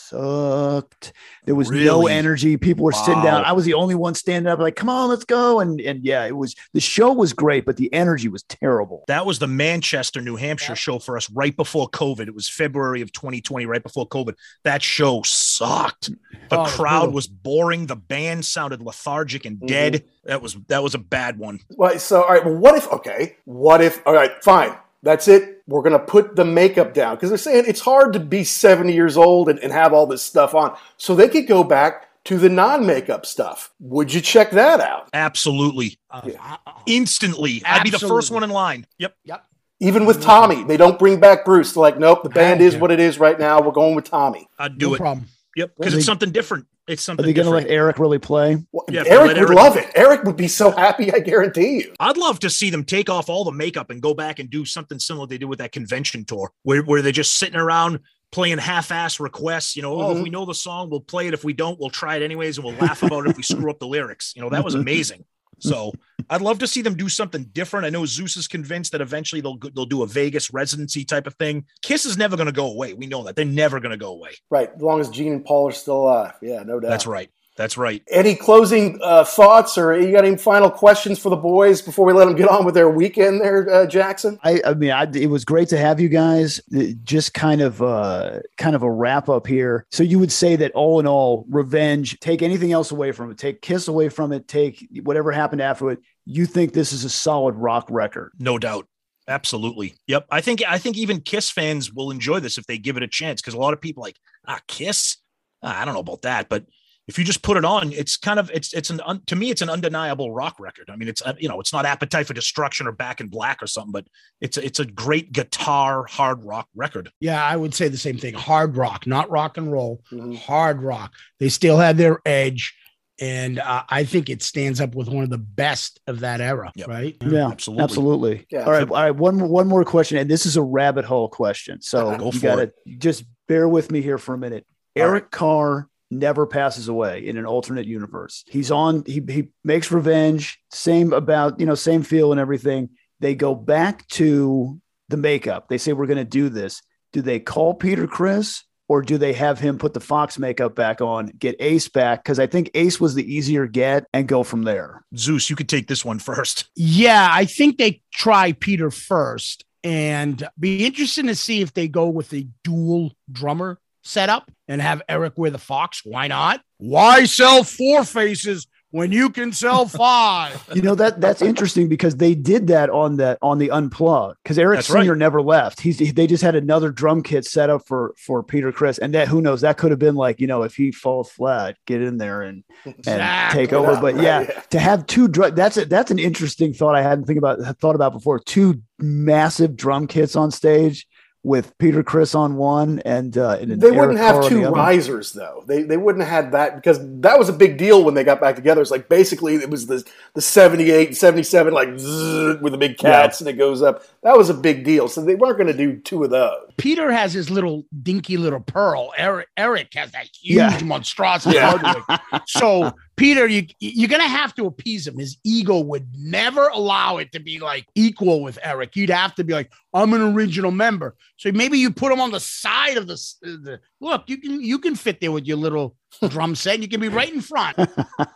sucked. 0.09 1.13
There 1.45 1.55
was 1.55 1.71
no 1.71 2.07
energy. 2.07 2.57
People 2.57 2.85
were 2.85 2.93
sitting 2.93 3.23
down. 3.23 3.45
I 3.45 3.53
was 3.53 3.65
the 3.65 3.75
only 3.75 3.95
one 3.95 4.15
standing 4.15 4.51
up, 4.51 4.59
like, 4.59 4.77
"Come 4.77 4.89
on, 4.89 5.09
let's 5.09 5.25
go!" 5.25 5.61
And 5.61 5.81
and 5.81 6.05
yeah, 6.05 6.25
it 6.27 6.37
was 6.37 6.55
the 6.75 6.81
show 6.81 7.13
was 7.13 7.33
great, 7.33 7.65
but 7.65 7.77
the 7.77 7.93
energy 7.93 8.29
was 8.29 8.43
terrible. 8.45 9.05
That 9.09 9.25
was 9.27 9.39
the 9.39 9.47
Manchester, 9.47 10.21
New 10.21 10.37
Hampshire 10.37 10.77
show 10.77 10.99
for 10.99 11.17
us 11.17 11.31
right 11.31 11.57
before 11.57 11.89
COVID. 11.91 12.29
It 12.29 12.35
was 12.35 12.49
February 12.49 13.01
of 13.03 13.13
2020, 13.13 13.67
right 13.67 13.83
before 13.83 14.09
COVID. 14.09 14.35
That 14.65 14.83
show 14.83 15.23
sucked. 15.25 16.11
The 16.51 16.59
Oh, 16.61 16.65
crowd 16.65 17.01
brutal. 17.01 17.15
was 17.15 17.27
boring. 17.27 17.87
The 17.87 17.97
band 17.97 18.45
sounded 18.45 18.81
lethargic 18.83 19.45
and 19.45 19.61
dead. 19.67 19.95
Mm-hmm. 19.95 20.29
That 20.29 20.43
was 20.43 20.55
that 20.69 20.83
was 20.83 20.95
a 20.95 20.99
bad 20.99 21.39
one. 21.39 21.61
Well, 21.71 21.99
so 21.99 22.23
all 22.23 22.29
right. 22.35 22.45
Well, 22.45 22.57
what 22.57 22.75
if? 22.77 22.91
Okay, 22.93 23.37
what 23.45 23.81
if? 23.81 24.07
All 24.07 24.15
right, 24.15 24.33
fine. 24.43 24.77
That's 25.03 25.29
it. 25.29 25.63
We're 25.67 25.83
gonna 25.83 25.99
put 25.99 26.35
the 26.37 26.45
makeup 26.45 26.93
down 26.95 27.15
because 27.17 27.29
they're 27.31 27.39
saying 27.39 27.65
it's 27.69 27.81
hard 27.81 28.13
to 28.15 28.21
be 28.21 28.43
seventy 28.45 28.95
years 28.95 29.17
old 29.17 29.49
and, 29.49 29.59
and 29.61 29.73
have 29.73 29.93
all 29.93 30.07
this 30.07 30.23
stuff 30.23 30.55
on. 30.55 30.77
So 30.97 31.15
they 31.15 31.29
could 31.29 31.47
go 31.47 31.63
back 31.63 32.07
to 32.25 32.37
the 32.37 32.49
non-makeup 32.49 33.25
stuff. 33.25 33.71
Would 33.81 34.13
you 34.13 34.21
check 34.21 34.51
that 34.51 34.81
out? 34.81 35.09
Absolutely. 35.15 35.99
uh, 36.11 36.23
Yeah. 36.25 36.57
uh, 36.67 36.73
Instantly. 36.87 37.63
I'd 37.65 37.85
be 37.85 37.91
the 37.91 37.99
first 37.99 38.31
one 38.31 38.43
in 38.45 38.51
line. 38.51 38.87
Yep. 38.99 39.15
Yep. 39.25 39.45
Even 39.81 40.05
with 40.07 40.21
Tommy, 40.21 40.65
they 40.65 40.77
don't 40.77 40.99
bring 40.99 41.21
back 41.21 41.45
Bruce. 41.45 41.73
They're 41.73 41.81
like, 41.83 41.99
nope, 41.99 42.25
the 42.25 42.29
band 42.31 42.61
is 42.61 42.77
what 42.77 42.91
it 42.91 42.99
is 42.99 43.19
right 43.21 43.39
now. 43.39 43.63
We're 43.63 43.71
going 43.73 43.95
with 43.95 44.05
Tommy. 44.07 44.49
I'd 44.59 44.77
do 44.77 44.89
No 44.89 44.95
it. 44.95 44.99
problem. 44.99 45.27
Yep, 45.57 45.73
because 45.79 45.95
it's 45.95 46.05
something 46.05 46.33
different. 46.33 46.67
It's 46.89 47.09
Are 47.09 47.17
they 47.17 47.33
going 47.33 47.47
to 47.47 47.51
let 47.53 47.69
Eric 47.69 47.99
really 47.99 48.19
play? 48.19 48.57
Well, 48.73 48.85
Yeah, 48.91 49.05
Eric 49.07 49.27
would 49.29 49.39
Eric- 49.39 49.51
love 49.51 49.77
it. 49.77 49.91
Eric 49.95 50.25
would 50.25 50.37
be 50.37 50.49
so 50.49 50.71
happy, 50.71 51.13
I 51.13 51.19
guarantee 51.19 51.81
you. 51.83 51.95
I'd 52.01 52.17
love 52.17 52.39
to 52.41 52.51
see 52.51 52.71
them 52.71 52.83
take 52.85 53.11
off 53.11 53.29
all 53.29 53.45
the 53.45 53.53
makeup 53.53 53.91
and 53.91 54.01
go 54.01 54.15
back 54.15 54.39
and 54.39 54.49
do 54.51 54.65
something 54.65 54.99
similar 54.99 55.27
they 55.27 55.39
did 55.39 55.47
with 55.47 55.59
that 55.59 55.73
convention 55.73 56.25
tour, 56.25 56.51
where, 56.63 56.83
where 56.83 57.03
they're 57.03 57.13
just 57.13 57.35
sitting 57.37 57.57
around 57.61 58.01
playing 58.33 58.59
half-ass 58.59 59.21
requests. 59.21 59.77
You 59.77 59.83
know, 59.83 60.01
oh, 60.01 60.13
if 60.13 60.19
Mhm. 60.19 60.23
we 60.25 60.31
know 60.31 60.45
the 60.45 60.55
song, 60.55 60.91
we'll 60.91 61.01
play 61.01 61.29
it. 61.29 61.35
If 61.35 61.45
we 61.45 61.53
don't, 61.53 61.79
we'll 61.79 61.91
try 61.91 62.17
it 62.17 62.23
anyways, 62.23 62.59
and 62.59 62.65
we'll 62.65 62.75
laugh 62.77 63.03
about 63.03 63.27
it 63.27 63.31
if 63.31 63.37
we 63.37 63.43
screw 63.43 63.71
up 63.71 63.79
the 63.79 63.87
lyrics. 63.87 64.33
You 64.35 64.43
know, 64.43 64.51
that 64.51 64.65
was 64.65 64.75
amazing. 64.75 65.25
So 65.61 65.93
I'd 66.31 66.43
love 66.43 66.59
to 66.59 66.67
see 66.67 66.83
them 66.83 66.95
do 66.95 67.09
something 67.09 67.45
different. 67.53 67.87
I 67.87 67.91
know 67.91 68.05
Zeus 68.05 68.37
is 68.37 68.49
convinced 68.49 68.93
that 68.93 69.01
eventually 69.01 69.41
they'll 69.41 69.59
they'll 69.75 69.87
do 69.87 70.03
a 70.03 70.07
Vegas 70.07 70.53
residency 70.53 71.05
type 71.05 71.27
of 71.27 71.35
thing. 71.35 71.65
Kiss 71.83 72.05
is 72.05 72.19
never 72.19 72.37
going 72.37 72.47
to 72.47 72.53
go 72.53 72.67
away. 72.67 72.95
We 72.95 73.07
know 73.07 73.25
that 73.25 73.37
they're 73.37 73.45
never 73.45 73.81
going 73.81 73.91
to 73.91 73.97
go 73.97 74.13
away. 74.13 74.33
Right, 74.51 74.71
as 74.75 74.83
long 74.83 75.01
as 75.01 75.09
Gene 75.09 75.33
and 75.33 75.45
Paul 75.45 75.69
are 75.69 75.73
still 75.73 76.03
alive. 76.03 76.35
Yeah, 76.43 76.63
no 76.65 76.81
doubt. 76.81 76.91
That's 76.91 77.07
right. 77.07 77.31
That's 77.59 77.77
right. 77.77 78.05
Any 78.09 78.37
closing 78.37 79.01
uh, 79.03 79.25
thoughts 79.25 79.77
or 79.77 79.99
you 80.01 80.13
got 80.13 80.25
any 80.25 80.37
final 80.37 80.71
questions 80.71 81.19
for 81.19 81.29
the 81.29 81.37
boys 81.37 81.83
before 81.83 82.07
we 82.07 82.13
let 82.13 82.27
them 82.27 82.37
get 82.37 82.49
on 82.49 82.65
with 82.65 82.75
their 82.77 82.89
weekend 82.89 83.41
there, 83.41 83.69
uh, 83.69 83.85
Jackson? 83.85 84.39
I, 84.45 84.63
I 84.65 84.75
mean, 84.75 84.93
I, 84.93 85.11
it 85.13 85.29
was 85.29 85.45
great 85.45 85.69
to 85.71 85.77
have 85.77 85.99
you 86.01 86.09
guys. 86.09 86.61
It- 86.71 87.03
Just 87.03 87.35
kind 87.35 87.61
of, 87.61 87.83
uh, 87.83 88.39
kind 88.59 88.77
of 88.77 88.85
a 88.85 88.91
wrap 88.91 89.29
up 89.29 89.49
here. 89.49 89.87
So 89.91 90.05
you 90.05 90.21
would 90.21 90.31
say 90.31 90.55
that 90.55 90.71
all 90.73 91.01
in 91.01 91.07
all, 91.09 91.47
Revenge. 91.51 92.21
Take 92.21 92.43
anything 92.43 92.71
else 92.71 92.93
away 92.93 93.11
from 93.11 93.33
it. 93.33 93.39
Take 93.39 93.61
Kiss 93.61 93.89
away 93.89 94.09
from 94.09 94.33
it. 94.33 94.47
Take 94.47 94.89
whatever 95.03 95.33
happened 95.33 95.61
after 95.61 95.91
it. 95.91 95.99
You 96.25 96.47
think 96.47 96.73
this 96.73 96.93
is 96.93 97.05
a 97.05 97.11
solid 97.11 97.57
rock 97.57 97.89
record? 97.91 98.31
No 98.39 98.59
doubt. 98.59 98.87
Absolutely. 99.27 99.95
Yep. 100.07 100.27
I 100.31 100.41
think 100.41 100.63
I 100.67 100.79
think 100.79 100.97
even 100.97 101.21
Kiss 101.21 101.51
fans 101.51 101.93
will 101.93 102.13
enjoy 102.13 102.39
this 102.39 102.57
if 102.57 102.67
they 102.67 102.79
give 102.79 102.97
it 102.97 103.03
a 103.03 103.09
chance 103.09 103.43
because 103.43 103.55
a 103.55 103.59
lot 103.59 103.73
of 103.75 103.81
people 103.81 104.03
like 104.03 104.17
ah 104.47 104.61
Kiss. 104.69 105.17
Ah, 105.63 105.83
I 105.83 105.85
don't 105.85 105.95
know 105.95 106.01
about 106.01 106.23
that, 106.23 106.49
but 106.49 106.65
if 107.09 107.19
you 107.19 107.25
just 107.25 107.43
put 107.43 107.57
it 107.57 107.65
on, 107.65 107.91
it's 107.93 108.19
kind 108.19 108.39
of 108.39 108.51
it's 108.53 108.75
it's 108.75 108.91
an 108.91 109.01
un, 109.01 109.23
to 109.27 109.35
me 109.35 109.51
it's 109.51 109.63
an 109.63 109.71
undeniable 109.71 110.31
rock 110.31 110.61
record. 110.61 110.91
I 110.91 110.97
mean, 110.97 111.09
it's 111.09 111.23
uh, 111.23 111.33
you 111.39 111.49
know 111.49 111.59
it's 111.59 111.73
not 111.73 111.87
Appetite 111.87 112.27
for 112.27 112.35
Destruction 112.35 112.87
or 112.87 112.93
Back 112.93 113.21
in 113.21 113.29
Black 113.29 113.63
or 113.63 113.67
something, 113.67 113.93
but 113.93 114.07
it's 114.43 114.59
a, 114.59 114.65
it's 114.65 114.79
a 114.79 114.85
great 114.85 115.33
guitar 115.33 116.05
hard 116.05 116.45
rock 116.45 116.69
record. 116.77 117.11
Yeah, 117.19 117.43
I 117.43 117.57
would 117.57 117.75
say 117.75 117.89
the 117.89 117.97
same 117.97 118.19
thing. 118.19 118.35
Hard 118.35 118.77
rock, 118.77 119.07
not 119.07 119.31
rock 119.31 119.57
and 119.57 119.73
roll. 119.73 120.03
Mhm. 120.13 120.37
Hard 120.39 120.83
rock. 120.83 121.15
They 121.41 121.49
still 121.49 121.79
had 121.79 121.97
their 121.97 122.21
edge, 122.27 122.75
and 123.19 123.59
uh, 123.59 123.85
I 123.89 124.05
think 124.05 124.29
it 124.29 124.43
stands 124.43 124.79
up 124.79 124.95
with 124.95 125.09
one 125.09 125.25
of 125.25 125.31
the 125.31 125.39
best 125.39 126.01
of 126.07 126.21
that 126.21 126.43
era. 126.43 126.71
Yep. 126.77 126.89
Right? 126.89 127.17
Yeah, 127.23 127.49
absolutely. 127.49 127.85
absolutely. 127.85 128.47
Yeah. 128.51 128.65
All 128.65 128.73
right, 128.73 128.89
all 128.89 129.03
right. 129.03 129.17
One 129.17 129.49
one 129.49 129.67
more 129.67 129.85
question, 129.85 130.19
and 130.19 130.31
this 130.31 130.45
is 130.45 130.59
a 130.59 130.63
rabbit 130.63 131.07
hole 131.07 131.31
question. 131.31 131.81
So. 131.81 132.17
Go 132.19 132.27
you 132.27 132.33
for 132.33 132.47
gotta 132.47 132.63
it. 132.63 132.75
just 132.99 133.25
bear 133.47 133.67
with 133.67 133.91
me 133.91 134.03
here 134.03 134.19
for 134.19 134.35
a 134.35 134.39
minute. 134.39 134.67
All 134.95 135.05
Eric 135.05 135.31
Carr 135.31 135.89
never 136.11 136.47
passes 136.47 136.89
away 136.89 137.27
in 137.27 137.37
an 137.37 137.47
alternate 137.47 137.87
universe. 137.87 138.45
He's 138.49 138.71
on. 138.71 139.05
He 139.07 139.23
he 139.29 139.49
makes 139.65 139.93
revenge. 139.93 140.59
Same 140.71 141.13
about 141.13 141.61
you 141.61 141.67
know 141.67 141.75
same 141.75 142.03
feel 142.03 142.33
and 142.33 142.41
everything. 142.41 142.91
They 143.21 143.35
go 143.35 143.55
back 143.55 144.07
to 144.09 144.81
the 145.09 145.17
makeup. 145.17 145.69
They 145.69 145.79
say 145.79 145.93
we're 145.93 146.07
going 146.07 146.19
to 146.19 146.25
do 146.25 146.49
this. 146.49 146.83
Do 147.13 147.23
they 147.23 147.41
call 147.41 147.75
Peter 147.75 148.07
Criss? 148.07 148.65
Or 148.91 149.03
do 149.03 149.19
they 149.19 149.35
have 149.35 149.59
him 149.61 149.77
put 149.77 149.93
the 149.93 150.01
Fox 150.01 150.39
makeup 150.39 150.75
back 150.75 151.03
on, 151.03 151.27
get 151.39 151.57
Ace 151.61 151.89
back? 151.89 152.25
Because 152.25 152.39
I 152.39 152.47
think 152.47 152.71
Ace 152.73 152.99
was 152.99 153.15
the 153.15 153.35
easier 153.35 153.67
get 153.67 154.07
and 154.15 154.27
go 154.27 154.43
from 154.43 154.63
there. 154.63 155.05
Zeus, 155.15 155.51
you 155.51 155.57
could 155.57 155.69
take 155.69 155.89
this 155.89 156.07
one 156.07 156.19
first. 156.19 156.71
Yeah, 156.75 157.29
I 157.31 157.45
think 157.45 157.77
they 157.77 158.01
try 158.15 158.53
Peter 158.53 158.91
first, 158.91 159.63
and 159.85 160.43
be 160.59 160.87
interesting 160.87 161.27
to 161.27 161.35
see 161.35 161.61
if 161.61 161.75
they 161.75 161.87
go 161.87 162.09
with 162.09 162.33
a 162.33 162.49
dual 162.65 163.13
drummer 163.31 163.79
setup 164.09 164.51
and 164.67 164.81
have 164.81 165.03
Eric 165.09 165.35
wear 165.37 165.51
the 165.51 165.59
Fox. 165.59 166.03
Why 166.05 166.29
not? 166.29 166.61
Why 166.79 167.25
sell 167.25 167.65
four 167.65 168.05
faces 168.05 168.67
when 168.91 169.13
you 169.13 169.29
can 169.29 169.53
sell 169.53 169.87
five? 169.89 170.65
You 170.75 170.81
know 170.83 170.95
that 170.95 171.21
that's 171.21 171.43
interesting 171.43 171.89
because 171.89 172.17
they 172.17 172.35
did 172.35 172.69
that 172.69 172.89
on 172.89 173.17
the 173.17 173.37
on 173.43 173.59
the 173.59 173.69
unplug 173.69 174.35
because 174.43 174.59
Eric 174.59 174.79
That's 174.79 174.91
right. 174.91 175.09
Never 175.17 175.43
left. 175.43 175.81
He's 175.81 175.99
they 175.99 176.27
just 176.27 176.43
had 176.43 176.55
another 176.55 176.91
drum 176.91 177.23
kit 177.23 177.45
set 177.45 177.69
up 177.69 177.87
for 177.87 178.15
for 178.25 178.43
Peter 178.43 178.71
Criss, 178.73 178.99
and 178.99 179.13
that 179.15 179.29
who 179.29 179.43
knows 179.43 179.61
that 179.63 179.77
could 179.77 179.91
have 179.91 179.99
been 179.99 180.15
like 180.15 180.41
you 180.41 180.47
know 180.47 180.63
if 180.63 180.75
he 180.77 180.93
falls 180.93 181.31
flat, 181.31 181.77
get 181.87 182.01
in 182.01 182.17
there 182.19 182.43
and 182.43 182.63
and 182.85 182.95
Exactly. 182.99 183.61
take 183.67 183.73
over. 183.73 184.01
But 184.01 184.17
yeah, 184.17 184.41
Yeah. 184.43 184.61
to 184.71 184.79
have 184.79 185.07
two 185.07 185.27
drum 185.29 185.55
that's 185.55 185.77
a, 185.77 185.85
that's 185.85 186.11
an 186.13 186.19
interesting 186.21 186.73
thought 186.73 186.95
I 186.95 187.03
hadn't 187.03 187.25
think 187.25 187.39
about 187.39 187.59
thought 187.81 187.97
about 187.97 188.13
before. 188.13 188.39
Two 188.39 188.81
massive 189.01 189.77
drum 189.77 190.07
kits 190.07 190.35
on 190.37 190.51
stage 190.51 191.07
with 191.45 191.77
Peter 191.79 192.03
Criss 192.03 192.35
on 192.35 192.57
one 192.57 193.01
and 193.05 193.39
uh, 193.39 193.59
and 193.61 193.81
They 193.81 193.89
Eric 193.89 193.99
wouldn't 193.99 194.19
have 194.19 194.41
Carr 194.41 194.49
two 194.51 194.69
risers 194.69 195.33
though. 195.33 195.63
They 195.67 195.83
they 195.83 195.97
wouldn't 195.97 196.25
have 196.25 196.45
had 196.45 196.53
that 196.53 196.75
because 196.75 196.99
that 197.21 197.39
was 197.39 197.49
a 197.49 197.53
big 197.53 197.79
deal 197.79 198.05
when 198.05 198.15
they 198.15 198.25
got 198.25 198.41
back 198.41 198.57
together. 198.57 198.83
It's 198.83 198.91
like 198.91 199.09
basically 199.09 199.55
it 199.57 199.71
was 199.71 199.87
the 199.87 200.05
the 200.35 200.41
78 200.43 201.17
77 201.17 201.73
like 201.73 201.99
zzz, 201.99 202.61
with 202.61 202.73
the 202.73 202.79
big 202.79 202.99
cats 202.99 203.41
and 203.41 203.49
it 203.49 203.55
goes 203.55 203.83
up. 203.83 204.03
That 204.23 204.37
was 204.37 204.51
a 204.51 204.55
big 204.55 204.85
deal. 204.85 205.09
So 205.09 205.25
they 205.25 205.37
weren't 205.37 205.57
going 205.59 205.69
to 205.69 205.77
do 205.77 205.97
two 206.01 206.25
of 206.25 206.31
those. 206.31 206.71
Peter 206.77 207.11
has 207.13 207.33
his 207.33 207.51
little 207.51 207.85
dinky 208.03 208.37
little 208.37 208.61
pearl. 208.61 209.13
Eric 209.17 209.49
Eric 209.57 209.95
has 209.95 210.11
that 210.13 210.27
huge 210.27 210.57
Yeah. 210.57 210.79
monstrosity. 210.83 211.55
Yeah. 211.57 212.03
So 212.47 212.93
Peter, 213.19 213.47
you 213.47 213.67
you're 213.81 214.09
gonna 214.09 214.27
have 214.29 214.55
to 214.55 214.67
appease 214.67 215.07
him. 215.07 215.19
His 215.19 215.37
ego 215.45 215.81
would 215.81 216.07
never 216.17 216.69
allow 216.69 217.19
it 217.19 217.33
to 217.33 217.41
be 217.41 217.59
like 217.59 217.87
equal 217.95 218.43
with 218.43 218.59
Eric. 218.63 218.97
You'd 218.97 219.11
have 219.11 219.35
to 219.35 219.45
be 219.45 219.53
like, 219.53 219.71
I'm 219.93 220.13
an 220.15 220.23
original 220.23 220.71
member. 220.71 221.17
So 221.37 221.53
maybe 221.53 221.79
you 221.79 221.91
put 221.91 222.13
him 222.13 222.21
on 222.21 222.31
the 222.31 222.41
side 222.41 222.97
of 222.97 223.07
the, 223.07 223.15
uh, 223.15 223.49
the 223.63 223.81
look. 224.01 224.25
You 224.29 224.39
can 224.39 224.63
you 224.63 224.79
can 224.79 224.95
fit 224.95 225.21
there 225.21 225.33
with 225.33 225.47
your 225.47 225.57
little 225.59 225.97
drum 226.29 226.55
set. 226.55 226.75
And 226.75 226.83
you 226.83 226.89
can 226.89 227.01
be 227.01 227.09
right 227.09 227.33
in 227.33 227.41
front, 227.41 227.77
I 227.79 227.85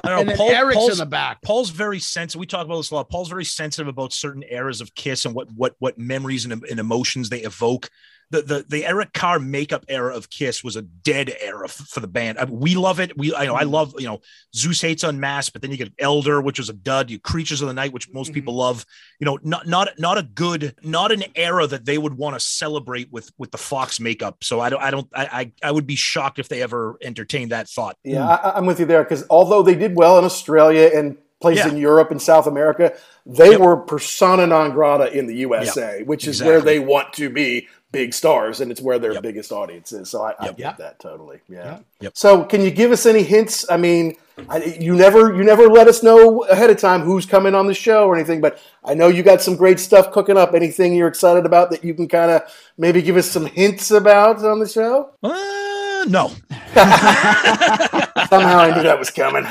don't 0.05 0.19
and 0.21 0.29
know, 0.29 0.37
Paul- 0.37 0.51
Eric's 0.51 0.77
Paul's- 0.77 0.93
in 0.93 0.99
the 0.99 1.07
back. 1.07 1.41
Paul's 1.43 1.71
very 1.71 1.99
sensitive. 2.01 2.41
We 2.41 2.47
talk 2.47 2.67
about 2.67 2.77
this 2.79 2.91
a 2.91 2.97
lot. 2.97 3.09
Paul's 3.09 3.29
very 3.31 3.45
sensitive 3.45 3.89
about 3.89 4.13
certain 4.13 4.45
eras 4.51 4.81
of 4.81 4.95
Kiss 4.95 5.25
and 5.25 5.35
what 5.35 5.49
what 5.55 5.75
what 5.79 5.97
memories 5.99 6.45
and, 6.45 6.53
and 6.65 6.81
emotions 6.81 7.29
they 7.31 7.41
evoke. 7.43 7.89
The, 8.33 8.43
the 8.43 8.65
the 8.67 8.87
Eric 8.87 9.13
Carr 9.13 9.39
makeup 9.39 9.85
era 9.89 10.17
of 10.17 10.31
Kiss 10.31 10.65
was 10.65 10.75
a 10.75 10.83
dead 10.83 11.31
era 11.39 11.67
f- 11.67 11.73
for 11.73 12.01
the 12.01 12.09
band. 12.09 12.39
I 12.39 12.45
we 12.45 12.75
love 12.75 12.99
it. 12.99 13.17
We 13.17 13.35
I 13.35 13.45
know 13.45 13.55
I 13.55 13.63
mm-hmm. 13.63 13.73
love 13.73 13.95
you 13.99 14.07
know 14.07 14.23
Zeus 14.57 14.81
hates 14.81 15.05
Unmasked, 15.05 15.53
but 15.53 15.61
then 15.61 15.71
you 15.71 15.77
get 15.77 15.93
Elder, 15.99 16.41
which 16.41 16.59
was 16.59 16.71
a 16.71 16.73
dud. 16.73 17.11
You 17.11 17.19
Creatures 17.19 17.61
of 17.61 17.69
the 17.69 17.75
Night, 17.75 17.93
which 17.93 18.11
most 18.11 18.29
mm-hmm. 18.29 18.35
people 18.35 18.55
love. 18.55 18.87
You 19.21 19.27
know, 19.27 19.39
not 19.43 19.67
not 19.67 19.91
not 19.99 20.17
a 20.17 20.23
good, 20.23 20.75
not 20.83 21.13
an 21.13 21.25
era 21.37 21.67
that 21.67 21.85
they 21.85 21.99
would 21.99 22.17
want 22.17 22.35
to 22.35 22.41
celebrate 22.41 23.13
with 23.13 23.31
with 23.37 23.51
the 23.51 23.59
Fox 23.59 24.01
makeup. 24.01 24.43
So 24.43 24.61
I 24.61 24.71
don't 24.71 24.83
I 24.83 24.91
don't 24.91 25.09
I 25.15 25.25
I, 25.25 25.53
I 25.69 25.71
would 25.71 25.87
be 25.87 25.97
shocked 25.97 26.39
if 26.39 26.49
they 26.49 26.63
ever 26.63 26.97
entertained 27.03 27.53
that 27.53 27.69
thought. 27.69 27.99
Yeah, 28.03 28.27
I, 28.27 28.57
I'm 28.57 28.65
with 28.65 28.81
you 28.81 28.87
there 28.87 29.05
because 29.05 29.25
although 29.29 29.63
they 29.63 29.75
did 29.75 29.95
well 29.95 30.19
in 30.19 30.25
Australia 30.25 30.91
and 30.95 31.19
places 31.43 31.67
Yeah. 31.67 31.73
in 31.73 31.77
Europe 31.77 32.11
and 32.11 32.23
South 32.23 32.47
America, 32.47 32.95
they 33.27 33.51
Yep. 33.51 33.61
were 33.61 33.77
persona 33.77 34.47
non 34.47 34.71
grata 34.71 35.13
in 35.13 35.27
the 35.27 35.37
USA, 35.37 36.03
which 36.05 36.27
is 36.27 36.43
where 36.43 36.63
they 36.63 36.79
want 36.79 37.13
to 37.15 37.29
be 37.29 37.69
big 37.93 38.15
stars 38.15 38.61
and 38.61 38.71
it's 38.73 38.81
where 38.81 38.99
their 38.99 39.13
Yep. 39.13 39.23
biggest 39.23 39.53
audience 39.53 39.93
is. 39.93 40.11
So 40.11 40.23
I, 40.23 40.33
I 40.41 40.47
Yep. 40.47 40.57
get 40.57 40.79
that 40.79 40.99
totally. 40.99 41.41
Yeah. 41.49 41.65
Yep. 41.65 41.85
Yep. 42.01 42.13
So 42.17 42.45
can 42.45 42.63
you 42.63 42.71
give 42.71 42.91
us 42.91 43.07
any 43.07 43.23
hints? 43.23 43.65
I 43.71 43.77
mean, 43.77 44.17
I, 44.49 44.65
you 44.81 44.95
never 44.95 45.35
you 45.35 45.45
never 45.45 45.69
let 45.69 45.89
us 45.89 46.03
know 46.03 46.45
ahead 46.45 46.71
of 46.71 46.79
time 46.79 47.03
who's 47.03 47.27
coming 47.27 47.55
on 47.55 47.67
the 47.67 47.75
show 47.75 48.07
or 48.09 48.17
anything, 48.17 48.41
but 48.41 48.59
I 48.83 48.95
know 48.95 49.09
you 49.09 49.23
got 49.23 49.43
some 49.43 49.57
great 49.57 49.79
stuff 49.79 50.11
cooking 50.11 50.39
up. 50.39 50.55
Anything 50.55 50.95
you're 50.95 51.09
excited 51.09 51.45
about 51.47 51.71
that 51.71 51.85
you 51.85 51.93
can 51.95 52.09
kind 52.09 52.31
of 52.31 52.43
maybe 52.79 53.03
give 53.03 53.17
us 53.17 53.31
some 53.31 53.45
hints 53.47 53.91
about 53.91 54.43
on 54.43 54.59
the 54.59 54.69
show? 54.69 55.11
Uh, 55.23 56.05
no, 56.09 56.33
Somehow 58.33 58.59
I 58.61 58.75
knew 58.75 58.83
that 58.83 58.99
was 58.99 59.11
coming. 59.11 59.45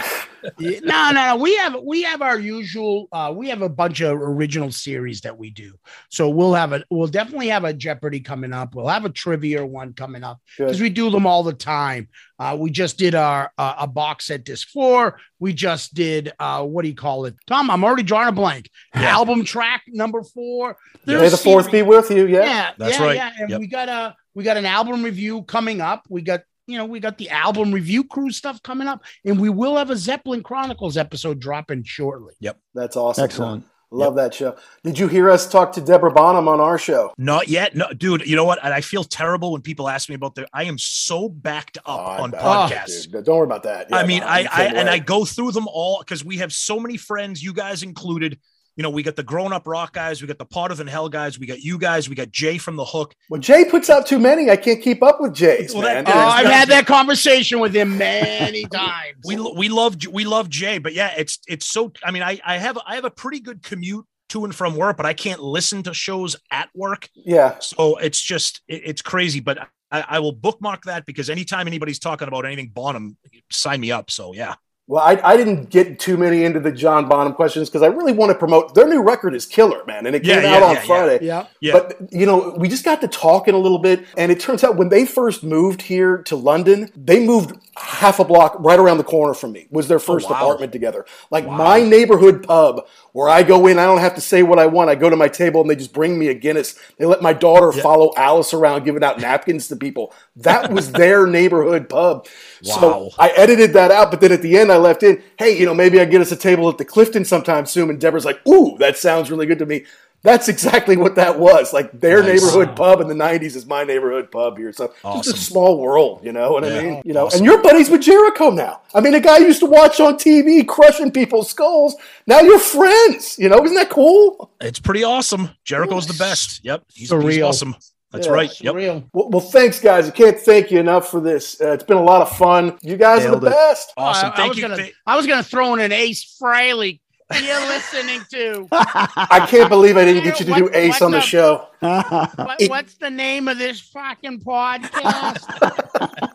No, 0.60 0.80
no, 0.82 1.12
no. 1.12 1.36
We 1.36 1.56
have 1.58 1.76
we 1.86 2.02
have 2.02 2.24
our 2.24 2.40
usual. 2.40 3.08
Uh, 3.12 3.32
we 3.36 3.48
have 3.50 3.62
a 3.62 3.70
bunch 3.70 4.02
of 4.02 4.14
original 4.18 4.72
series 4.72 5.22
that 5.22 5.38
we 5.38 5.52
do. 5.52 5.74
So 6.10 6.30
we'll 6.30 6.56
have 6.56 6.74
a. 6.74 6.84
We'll 6.90 7.08
definitely 7.08 7.50
have 7.50 7.64
a 7.64 7.74
Jeopardy 7.74 8.22
coming 8.22 8.52
up. 8.52 8.74
We'll 8.74 8.88
have 8.88 9.06
a 9.06 9.10
trivia 9.12 9.64
one 9.64 9.94
coming 9.94 10.24
up 10.24 10.40
because 10.58 10.82
we 10.82 10.90
do 10.90 11.12
them 11.12 11.28
all 11.28 11.44
the 11.44 11.54
time. 11.54 12.08
Uh, 12.40 12.58
we 12.60 12.72
just 12.72 12.98
did 12.98 13.14
our 13.14 13.52
uh, 13.60 13.76
a 13.82 13.86
box 13.88 14.26
set 14.28 14.44
disc 14.44 14.68
four. 14.70 15.20
We 15.40 15.54
just 15.54 15.94
did 15.94 16.32
uh, 16.40 16.64
what 16.66 16.82
do 16.82 16.88
you 16.90 16.96
call 16.96 17.26
it, 17.26 17.36
Tom? 17.46 17.70
I'm 17.70 17.84
already 17.84 18.02
drawing 18.02 18.30
a 18.30 18.32
blank. 18.32 18.68
Yeah. 18.96 19.10
Album 19.12 19.44
track 19.44 19.84
number 19.90 20.24
four. 20.24 20.76
May 21.06 21.30
the 21.30 21.38
fourth 21.38 21.66
series- 21.66 21.68
be 21.68 21.82
with 21.84 22.10
you. 22.10 22.26
Yeah. 22.26 22.46
yeah, 22.46 22.72
That's 22.80 23.00
yeah, 23.00 23.06
right. 23.06 23.16
Yeah, 23.16 23.32
and 23.40 23.50
Yep. 23.52 23.60
we 23.60 23.68
got 23.68 23.90
a 23.90 24.16
we 24.34 24.44
got 24.44 24.58
an 24.58 24.66
album 24.66 25.04
review 25.04 25.44
coming 25.44 25.82
up. 25.82 26.04
We 26.10 26.24
got 26.24 26.42
you 26.68 26.78
know 26.78 26.86
we 26.86 27.00
got 27.00 27.18
the 27.18 27.30
album 27.30 27.72
review 27.72 28.04
crew 28.04 28.32
stuff 28.32 28.62
coming 28.64 28.88
up, 28.88 29.04
and 29.26 29.40
we 29.40 29.50
will 29.50 29.78
have 29.78 29.90
a 29.90 29.96
Zeppelin 29.98 30.44
Chronicles 30.44 30.98
episode 30.98 31.40
dropping 31.40 31.84
shortly. 31.84 32.34
Yep, 32.40 32.58
that's 32.74 32.96
awesome. 32.96 33.24
Excellent. 33.24 33.66
Love 33.94 34.16
that 34.16 34.34
show. 34.34 34.56
Did 34.86 34.98
you 34.98 35.10
hear 35.10 35.30
us 35.30 35.50
talk 35.52 35.74
to 35.74 35.82
Deborah 35.82 36.14
Bonham 36.14 36.48
on 36.48 36.62
our 36.62 36.78
show? 36.78 37.12
Not 37.18 37.50
yet. 37.50 37.76
No, 37.76 37.92
dude, 37.92 38.26
you 38.26 38.38
know 38.38 38.46
what? 38.46 38.64
I 38.64 38.80
feel 38.80 39.04
terrible 39.04 39.52
when 39.52 39.62
people 39.62 39.90
ask 39.90 40.08
me 40.08 40.16
about 40.16 40.34
the 40.34 40.48
I 40.54 40.64
am 40.64 40.78
so 40.78 41.28
backed 41.28 41.78
up 41.80 41.84
Oh, 41.88 42.24
on 42.24 42.34
I- 42.34 42.38
podcasts. 42.38 43.08
Oh, 43.10 43.12
dude, 43.18 43.26
don't 43.26 43.36
worry 43.36 43.44
about 43.46 43.64
that. 43.64 43.88
Yeah, 43.90 43.98
I 43.98 44.06
mean, 44.08 44.22
no, 44.22 44.28
I, 44.28 44.38
I'm 44.38 44.44
the 44.46 44.54
I 44.54 44.68
same 44.68 44.76
and. 44.78 44.90
I 44.90 45.00
go 45.00 45.26
through 45.26 45.52
them 45.52 45.68
all 45.68 46.00
because 46.00 46.24
we 46.24 46.38
have 46.38 46.54
so 46.54 46.80
many 46.80 46.96
friends, 46.96 47.44
you 47.44 47.52
guys 47.52 47.84
included. 47.84 48.40
You 48.82 48.88
you 48.88 48.90
know, 48.92 48.96
we 48.96 49.04
got 49.04 49.16
the 49.16 49.22
grown 49.22 49.54
up 49.54 49.68
rock 49.68 49.94
guys, 49.94 50.24
we 50.24 50.28
got 50.28 50.40
the 50.40 50.48
Hotter 50.52 50.74
than 50.74 50.88
Hell 50.88 51.08
guys, 51.08 51.38
we 51.38 51.46
got 51.46 51.60
you 51.60 51.78
guys, 51.78 52.10
we 52.10 52.16
got 52.16 52.32
Jay 52.32 52.58
from 52.58 52.78
the 52.78 52.84
Hook. 52.86 53.14
Well, 53.30 53.40
Jay 53.40 53.64
puts 53.64 53.92
out 53.92 54.08
too 54.08 54.18
many. 54.18 54.50
I 54.50 54.56
can't 54.56 54.82
keep 54.82 55.04
up 55.04 55.22
with 55.22 55.36
Jay. 55.36 55.68
Well, 55.72 55.84
man. 55.84 56.04
that- 56.06 56.16
Oh, 56.16 56.20
I've 56.20 56.48
it's 56.48 56.56
had 56.56 56.70
that 56.70 56.88
conversation 56.88 57.60
with 57.60 57.76
him 57.76 58.00
many 58.00 58.66
times. 58.74 59.18
We 59.24 59.36
we 59.56 59.70
love 59.70 59.98
we 60.12 60.26
love 60.26 60.50
Jay, 60.50 60.80
but 60.80 60.94
yeah, 60.96 61.14
it's 61.16 61.38
it's 61.48 61.68
so. 61.68 61.92
I 62.04 62.10
mean, 62.10 62.24
I 62.24 62.40
I 62.44 62.58
have 62.58 62.76
I 62.88 62.96
have 62.96 63.06
a 63.06 63.12
pretty 63.12 63.40
good 63.40 63.62
commute 63.62 64.04
to 64.30 64.46
and 64.46 64.56
from 64.56 64.76
work, 64.76 64.98
but 64.98 65.06
I 65.06 65.14
can't 65.14 65.42
listen 65.44 65.84
to 65.84 65.94
shows 65.94 66.36
at 66.50 66.70
work. 66.74 67.08
yeah. 67.14 67.60
So 67.60 67.98
it's 67.98 68.20
just 68.20 68.62
it- 68.68 68.82
it's 68.84 69.04
crazy. 69.04 69.42
But 69.42 69.60
I, 69.92 70.06
I 70.10 70.20
will 70.22 70.32
bookmark 70.34 70.86
that 70.86 71.06
because 71.06 71.30
anytime 71.30 71.68
anybody's 71.68 72.00
talking 72.00 72.28
about 72.28 72.48
anything 72.48 72.72
Bonham, 72.74 73.16
sign 73.52 73.80
me 73.80 73.92
up. 73.92 74.10
So 74.10 74.34
yeah. 74.34 74.56
Well, 74.92 75.02
I, 75.02 75.18
I 75.24 75.38
didn't 75.38 75.70
get 75.70 76.00
too 76.00 76.18
many 76.18 76.44
into 76.44 76.60
the 76.60 76.70
John 76.70 77.08
Bonham 77.08 77.32
questions 77.32 77.70
because 77.70 77.82
I 77.82 77.88
really 77.88 78.12
want 78.12 78.30
to 78.30 78.38
promote 78.38 78.76
their 78.76 78.90
new 78.90 79.02
record 79.02 79.34
is 79.34 79.46
killer, 79.46 79.86
man, 79.86 80.06
and 80.06 80.18
it 80.18 80.26
Yeah, 80.26 80.42
came 80.42 80.44
yeah, 80.44 80.58
out 80.58 80.64
on 80.64 80.74
yeah, 80.74 80.82
yeah. 80.82 80.86
Friday. 80.86 81.26
yeah. 81.26 81.48
Yeah. 81.62 81.72
But 81.72 82.12
you 82.12 82.26
know, 82.26 82.54
we 82.58 82.68
just 82.68 82.84
got 82.84 83.00
to 83.00 83.08
talking 83.08 83.54
a 83.54 83.58
little 83.58 83.80
bit, 83.80 84.06
and 84.18 84.34
it 84.34 84.42
turns 84.42 84.66
out 84.66 84.76
when 84.76 84.90
they 84.90 85.06
first 85.06 85.46
moved 85.46 85.82
here 85.82 86.18
to 86.24 86.36
London, 86.36 86.92
they 86.94 87.26
moved 87.26 87.54
half 87.78 88.20
a 88.20 88.26
block 88.26 88.58
right 88.60 88.78
around 88.78 88.98
the 88.98 89.06
corner 89.06 89.34
from 89.34 89.54
me. 89.54 89.66
Was 89.72 89.88
their 89.88 89.96
oh, 89.96 90.02
first 90.02 90.30
wow. 90.30 90.36
apartment 90.36 90.74
together? 90.74 91.06
Like 91.30 91.48
my 91.48 91.82
neighborhood 91.82 92.44
pub, 92.44 92.86
where 93.14 93.30
I 93.30 93.44
go 93.44 93.68
in, 93.68 93.78
I 93.78 93.86
don't 93.86 94.00
have 94.00 94.16
to 94.16 94.22
say 94.22 94.44
what 94.44 94.60
I 94.60 94.66
want. 94.66 94.90
I 94.90 94.96
go 94.96 95.10
to 95.10 95.16
my 95.16 95.28
table 95.28 95.62
and 95.62 95.70
they 95.70 95.76
just 95.76 95.94
bring 95.94 96.18
me 96.18 96.28
a 96.30 96.34
Guinness. 96.34 96.76
They 96.98 97.06
let 97.06 97.22
my 97.22 97.34
daughter 97.34 97.72
follow 97.72 98.14
Alice 98.16 98.54
around 98.54 98.84
giving 98.84 99.04
out 99.04 99.20
napkins 99.20 99.68
to 99.68 99.76
people. 99.76 100.14
That 100.38 100.72
was 100.72 100.92
their 100.92 101.28
neighborhood 101.28 101.90
pub. 101.90 102.28
Wow. 102.64 102.80
So 102.80 103.10
I 103.20 103.30
edited 103.30 103.74
that 103.74 103.92
out, 103.92 104.12
but 104.12 104.22
then 104.22 104.32
at 104.32 104.42
the 104.42 104.58
end 104.58 104.72
I 104.72 104.78
left 104.78 105.04
in, 105.04 105.22
hey, 105.38 105.58
you 105.58 105.66
know, 105.66 105.74
maybe 105.74 106.00
I 106.00 106.06
get 106.06 106.22
us 106.22 106.32
a 106.32 106.38
table 106.38 106.70
at 106.70 106.78
the 106.78 106.86
Clifton 106.86 107.26
sometime 107.26 107.66
soon. 107.66 107.90
And 107.90 108.00
Deborah's 108.00 108.26
like, 108.26 108.46
ooh, 108.48 108.78
that 108.78 108.98
sounds 108.98 109.30
really 109.30 109.46
good 109.46 109.60
to 109.60 109.66
me. 109.66 109.86
That's 110.24 110.48
exactly 110.50 110.98
what 110.98 111.16
that 111.16 111.40
was. 111.40 111.74
Like 111.74 111.92
their 112.00 112.22
Nice. 112.22 112.44
neighborhood 112.44 112.76
pub 112.76 113.02
in 113.02 113.08
the 113.08 113.16
'90s 113.16 113.56
is 113.56 113.66
my 113.66 113.84
neighborhood 113.84 114.30
pub 114.32 114.58
here. 114.58 114.72
So 114.72 114.94
Awesome. 115.04 115.22
just 115.24 115.36
a 115.36 115.40
small 115.40 115.80
world, 115.80 116.22
you 116.24 116.32
know 116.32 116.52
what 116.52 116.64
I 116.64 116.82
mean? 116.82 117.02
You 117.04 117.14
know, 117.14 117.26
Awesome. 117.26 117.38
and 117.40 117.46
you're 117.46 117.62
buddies 117.62 117.90
with 117.90 118.02
Jericho 118.02 118.52
now. 118.52 118.82
I 118.94 119.02
mean, 119.02 119.14
a 119.16 119.20
guy 119.20 119.40
used 119.40 119.62
to 119.62 119.66
watch 119.66 120.00
on 120.00 120.18
TV 120.18 120.64
crushing 120.68 121.12
people's 121.12 121.50
skulls. 121.50 121.96
Now 122.28 122.40
you're 122.42 122.60
friends. 122.60 123.38
You 123.40 123.50
know, 123.50 123.64
isn't 123.64 123.76
that 123.76 123.90
cool? 123.90 124.52
It's 124.62 124.80
pretty 124.80 125.04
awesome. 125.04 125.50
Jericho's 125.66 126.06
the 126.08 126.14
best. 126.14 126.62
Yep. 126.64 126.84
He's, 126.94 127.10
he's 127.10 127.12
Surreal. 127.12 127.48
awesome. 127.50 127.76
That's 128.12 128.28
Yeah. 128.28 128.34
right. 128.34 128.62
Yep. 128.62 128.76
Real. 128.76 129.04
Well, 129.14 129.30
well, 129.30 129.40
thanks, 129.42 129.80
guys. 129.80 130.08
I 130.08 130.12
can't 130.12 130.38
thank 130.38 130.70
you 130.70 130.80
enough 130.80 131.10
for 131.10 131.22
this. 131.22 131.60
Uh, 131.62 131.72
it's 131.72 131.84
been 131.84 131.96
a 131.98 132.04
lot 132.04 132.22
of 132.22 132.36
fun. 132.38 132.78
You 132.82 132.98
guys 132.98 133.26
are 133.26 133.32
the 133.38 133.48
it. 133.48 133.50
best. 133.52 133.94
Awesome. 133.98 134.30
I, 134.30 134.34
I 134.34 134.36
Thank 134.36 134.50
was 134.50 134.58
you. 134.58 134.62
Gonna, 134.64 134.78
Th- 134.78 134.94
I 135.08 135.16
was 135.18 135.26
gonna 135.28 135.44
throw 135.44 135.74
in 135.74 135.80
an 135.80 135.92
Ace 135.94 136.38
Frehley. 136.42 137.00
You're 137.44 137.60
listening 137.68 138.22
to. 138.32 138.68
I 138.72 139.46
can't 139.50 139.70
believe 139.70 139.98
I 139.98 140.06
didn't 140.06 140.24
get 140.24 140.40
you 140.40 140.46
to 140.48 140.54
do 140.54 140.64
What- 140.66 140.76
Ace 140.76 141.02
on 141.02 141.12
the 141.12 141.18
the- 141.18 141.22
show. 141.24 141.68
What, 141.80 142.62
what's 142.68 142.96
the 142.96 143.10
name 143.10 143.48
of 143.48 143.58
this 143.58 143.80
fucking 143.80 144.42
podcast? 144.42 145.42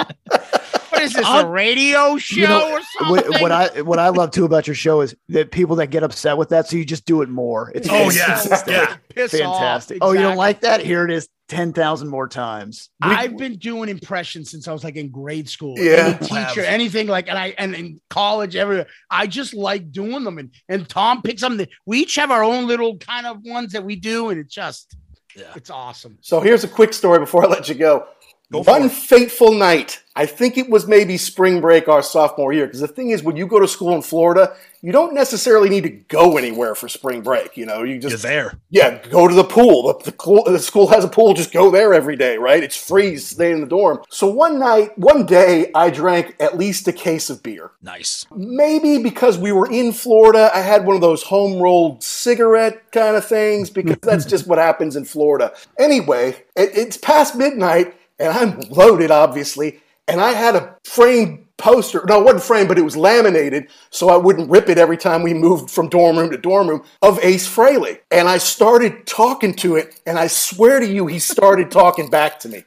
what 0.90 1.02
is 1.02 1.14
this? 1.14 1.28
A 1.28 1.46
radio 1.48 2.18
show 2.18 2.36
You 2.42 2.48
know, 2.48 2.70
or 2.70 2.82
what, 3.10 3.26
something? 3.26 3.42
what 3.42 3.52
I 3.52 3.82
what 3.82 4.00
I 4.00 4.10
love 4.10 4.32
too 4.32 4.46
about 4.46 4.68
your 4.68 4.76
show 4.76 5.02
is 5.02 5.16
that 5.30 5.52
people 5.52 5.76
that 5.78 5.88
get 5.88 6.04
upset 6.04 6.38
with 6.38 6.50
that, 6.50 6.68
so 6.68 6.78
you 6.78 6.86
just 6.86 7.06
do 7.06 7.22
it 7.22 7.30
more. 7.30 7.72
It's 7.76 7.88
Oh 7.90 8.10
yeah. 8.10 8.42
Yeah. 8.68 8.98
Piss 9.10 9.32
fantastic. 9.32 10.02
off. 10.02 10.10
Oh, 10.10 10.14
you 10.14 10.20
don't 10.22 10.38
like 10.38 10.62
that? 10.62 10.82
Here 10.82 11.04
it 11.06 11.12
is, 11.12 11.28
ten 11.52 11.74
thousand 11.74 12.08
more 12.08 12.30
times. 12.30 12.90
I've 13.02 13.36
been 13.36 13.58
doing 13.58 13.90
impressions 13.90 14.50
since 14.50 14.70
I 14.70 14.72
was 14.74 14.86
like 14.86 14.96
in 14.96 15.10
grade 15.12 15.50
school. 15.50 15.76
Yeah. 15.78 16.18
Any 16.18 16.28
teacher, 16.28 16.62
anything 16.62 17.08
like, 17.08 17.28
and 17.28 17.38
I 17.38 17.54
and 17.58 17.76
in 17.76 18.00
college, 18.10 18.56
everywhere. 18.56 18.88
I 19.10 19.28
just 19.28 19.54
like 19.54 19.92
doing 19.92 20.24
them, 20.24 20.38
and 20.38 20.52
and 20.70 20.88
Tom 20.88 21.22
picks 21.22 21.42
them. 21.42 21.60
We 21.86 22.00
each 22.00 22.16
have 22.16 22.32
our 22.32 22.42
own 22.44 22.68
little 22.68 22.98
kind 22.98 23.26
of 23.28 23.40
ones 23.44 23.74
that 23.74 23.84
we 23.84 23.98
do, 23.98 24.30
and 24.30 24.40
it's 24.40 24.54
just, 24.56 24.96
Yeah. 25.36 25.52
it's 25.56 25.70
awesome. 25.70 26.18
So 26.22 26.40
here's 26.40 26.64
a 26.64 26.70
quick 26.70 26.94
story 26.94 27.20
before 27.20 27.44
I 27.44 27.48
let 27.50 27.68
you 27.68 27.76
go. 27.76 28.08
Go 28.52 28.64
One 28.64 28.90
fateful 28.90 29.54
night, 29.54 30.04
I 30.14 30.26
think 30.26 30.58
it 30.58 30.70
was 30.70 30.86
maybe 30.86 31.16
spring 31.16 31.62
break 31.62 31.88
our 31.88 32.04
sophomore 32.04 32.52
year. 32.52 32.66
Because 32.66 32.82
the 32.82 32.88
thing 32.90 33.12
is, 33.12 33.24
when 33.24 33.38
you 33.38 33.48
go 33.48 33.60
to 33.62 33.68
school 33.68 33.96
in 33.96 34.02
Florida, 34.02 34.54
you 34.82 34.92
don't 34.92 35.14
necessarily 35.14 35.70
need 35.70 35.84
to 35.84 35.90
go 35.90 36.38
anywhere 36.38 36.76
for 36.76 36.90
spring 36.90 37.22
break. 37.22 37.56
You 37.56 37.66
know, 37.66 37.84
you 37.84 37.94
You're 37.94 38.10
just 38.10 38.24
there. 38.24 38.60
yeah, 38.70 39.08
go 39.08 39.30
to 39.30 39.34
the 39.34 39.46
pool. 39.46 39.94
The, 39.94 40.12
the, 40.12 40.52
the 40.52 40.60
school 40.60 40.88
has 40.88 41.06
a 41.06 41.08
pool. 41.08 41.34
Just 41.34 41.54
go 41.54 41.72
there 41.72 41.94
every 41.94 42.18
day, 42.18 42.38
right? 42.38 42.62
It's 42.62 42.76
free. 42.76 43.16
Stay 43.16 43.54
in 43.54 43.62
the 43.62 43.68
dorm. 43.68 44.02
So 44.10 44.28
one 44.28 44.60
night, 44.60 44.98
one 44.98 45.26
day, 45.26 45.72
I 45.74 45.90
drank 45.90 46.36
at 46.42 46.58
least 46.58 46.90
a 46.90 46.94
case 46.94 47.30
of 47.30 47.42
beer. 47.42 47.72
Nice. 47.82 48.26
Maybe 48.36 49.02
because 49.02 49.38
we 49.38 49.54
were 49.54 49.72
in 49.72 49.94
Florida, 49.94 50.52
I 50.54 50.60
had 50.60 50.86
one 50.86 50.96
of 50.96 51.02
those 51.02 51.24
home 51.24 51.62
rolled 51.62 52.04
cigarette 52.04 52.92
kind 52.92 53.16
of 53.16 53.26
things 53.26 53.70
because 53.70 53.98
that's 54.02 54.26
just 54.26 54.46
what 54.46 54.58
happens 54.58 54.98
in 54.98 55.06
Florida. 55.06 55.54
Anyway, 55.80 56.32
it, 56.58 56.72
it's 56.76 56.98
past 56.98 57.38
midnight 57.38 57.96
and 58.22 58.32
I'm 58.32 58.60
loaded, 58.70 59.12
obviously, 59.12 59.82
and 60.08 60.22
I 60.22 60.32
had 60.32 60.56
a 60.56 60.78
framed 60.84 61.46
poster. 61.62 62.04
No, 62.08 62.20
it 62.20 62.24
wasn't 62.26 62.44
framed, 62.44 62.68
but 62.68 62.78
it 62.78 62.82
was 62.82 62.98
laminated 62.98 63.68
so 63.92 64.10
I 64.10 64.18
wouldn't 64.18 64.50
rip 64.50 64.68
it 64.68 64.78
every 64.78 64.98
time 64.98 65.22
we 65.22 65.34
moved 65.34 65.70
from 65.70 65.90
dorm 65.90 66.18
room 66.18 66.32
to 66.32 66.38
dorm 66.38 66.68
room 66.68 66.84
of 67.02 67.20
Ace 67.24 67.48
Frehley. 67.48 68.00
And 68.10 68.28
I 68.28 68.40
started 68.40 69.06
talking 69.06 69.54
to 69.56 69.76
it, 69.76 70.02
and 70.06 70.18
I 70.18 70.28
swear 70.28 70.80
to 70.80 70.88
you, 70.88 71.08
he 71.08 71.20
started 71.20 71.72
talking 71.72 72.10
back 72.10 72.40
to 72.42 72.50
me. 72.50 72.64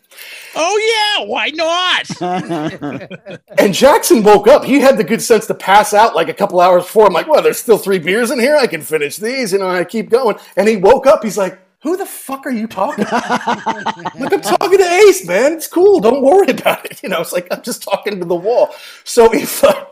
Oh 0.55 1.17
yeah, 1.19 1.25
why 1.27 1.51
not? 1.51 3.41
And 3.57 3.73
Jackson 3.73 4.23
woke 4.23 4.47
up. 4.47 4.65
He 4.65 4.81
had 4.81 4.99
the 4.99 5.05
good 5.05 5.23
sense 5.23 5.47
to 5.47 5.55
pass 5.55 5.95
out 5.95 6.15
like 6.15 6.29
a 6.29 6.35
couple 6.35 6.61
hours 6.61 6.83
before. 6.83 7.07
I'm 7.07 7.13
like, 7.13 7.29
well, 7.29 7.41
there's 7.41 7.59
still 7.59 7.79
three 7.79 7.99
beers 7.99 8.31
in 8.31 8.39
here. 8.39 8.57
I 8.57 8.67
can 8.67 8.83
finish 8.83 9.17
these. 9.17 9.53
You 9.53 9.59
know, 9.61 9.69
and 9.69 9.79
I 9.79 9.85
keep 9.85 10.11
going. 10.11 10.37
And 10.57 10.69
he 10.69 10.77
woke 10.77 11.07
up. 11.07 11.23
He's 11.23 11.39
like, 11.39 11.59
who 11.85 11.99
the 11.99 12.07
fuck 12.07 12.47
are 12.47 12.51
you 12.51 12.67
talking 12.67 13.05
like, 13.05 14.33
I'm 14.33 14.41
talking 14.41 14.79
to 14.79 14.91
Ace, 15.07 15.27
man. 15.27 15.53
It's 15.53 15.67
cool. 15.67 16.01
Don't 16.01 16.23
worry 16.23 16.51
about 16.51 16.85
it. 16.87 16.93
You 17.05 17.11
know, 17.11 17.21
it's 17.21 17.35
like, 17.35 17.47
I'm 17.51 17.61
just 17.61 17.83
talking 17.83 18.19
to 18.19 18.25
the 18.25 18.35
wall. 18.35 18.75
So 19.05 19.35
if, 19.35 19.63
uh, 19.63 19.85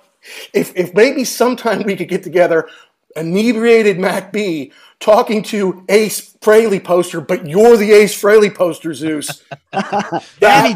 if, 0.54 0.74
if 0.74 0.94
maybe 0.94 1.24
sometime 1.24 1.82
we 1.82 1.94
could 1.94 2.08
get 2.08 2.22
together, 2.22 2.70
inebriated 3.16 3.98
Mac 3.98 4.32
B 4.32 4.72
talking 5.00 5.42
to 5.42 5.84
Ace 5.88 6.32
Frehley 6.40 6.82
poster, 6.82 7.20
but 7.20 7.46
you're 7.46 7.76
the 7.76 7.90
Ace 7.92 8.20
Frehley 8.20 8.54
poster, 8.54 8.94
Zeus. 8.94 9.42
that 9.72 10.12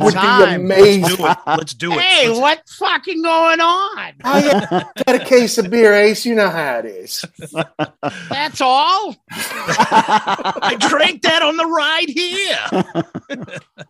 would 0.01 0.15
be 0.15 0.19
Anytime. 0.19 0.61
amazing. 0.65 1.17
Do 1.17 1.27
it. 1.29 1.39
Let's 1.47 1.75
do 1.75 1.93
it. 1.93 2.01
hey, 2.01 2.29
Let's- 2.29 2.41
what's 2.41 2.75
fucking 2.77 3.23
going 3.23 3.61
on? 3.61 4.13
I 4.25 4.85
got 5.07 5.15
a 5.15 5.25
case 5.25 5.59
of 5.59 5.71
beer, 5.71 5.95
Ace. 5.95 6.27
You 6.27 6.35
know 6.35 6.51
how 6.51 6.79
it 6.81 6.87
is. 6.87 7.25
That's 8.29 8.61
all. 8.61 9.15
I 9.31 10.77
drank 10.89 11.23
that 11.23 11.43
on 11.43 11.57
the 11.57 11.67
ride 11.67 12.09
here. 12.09 13.05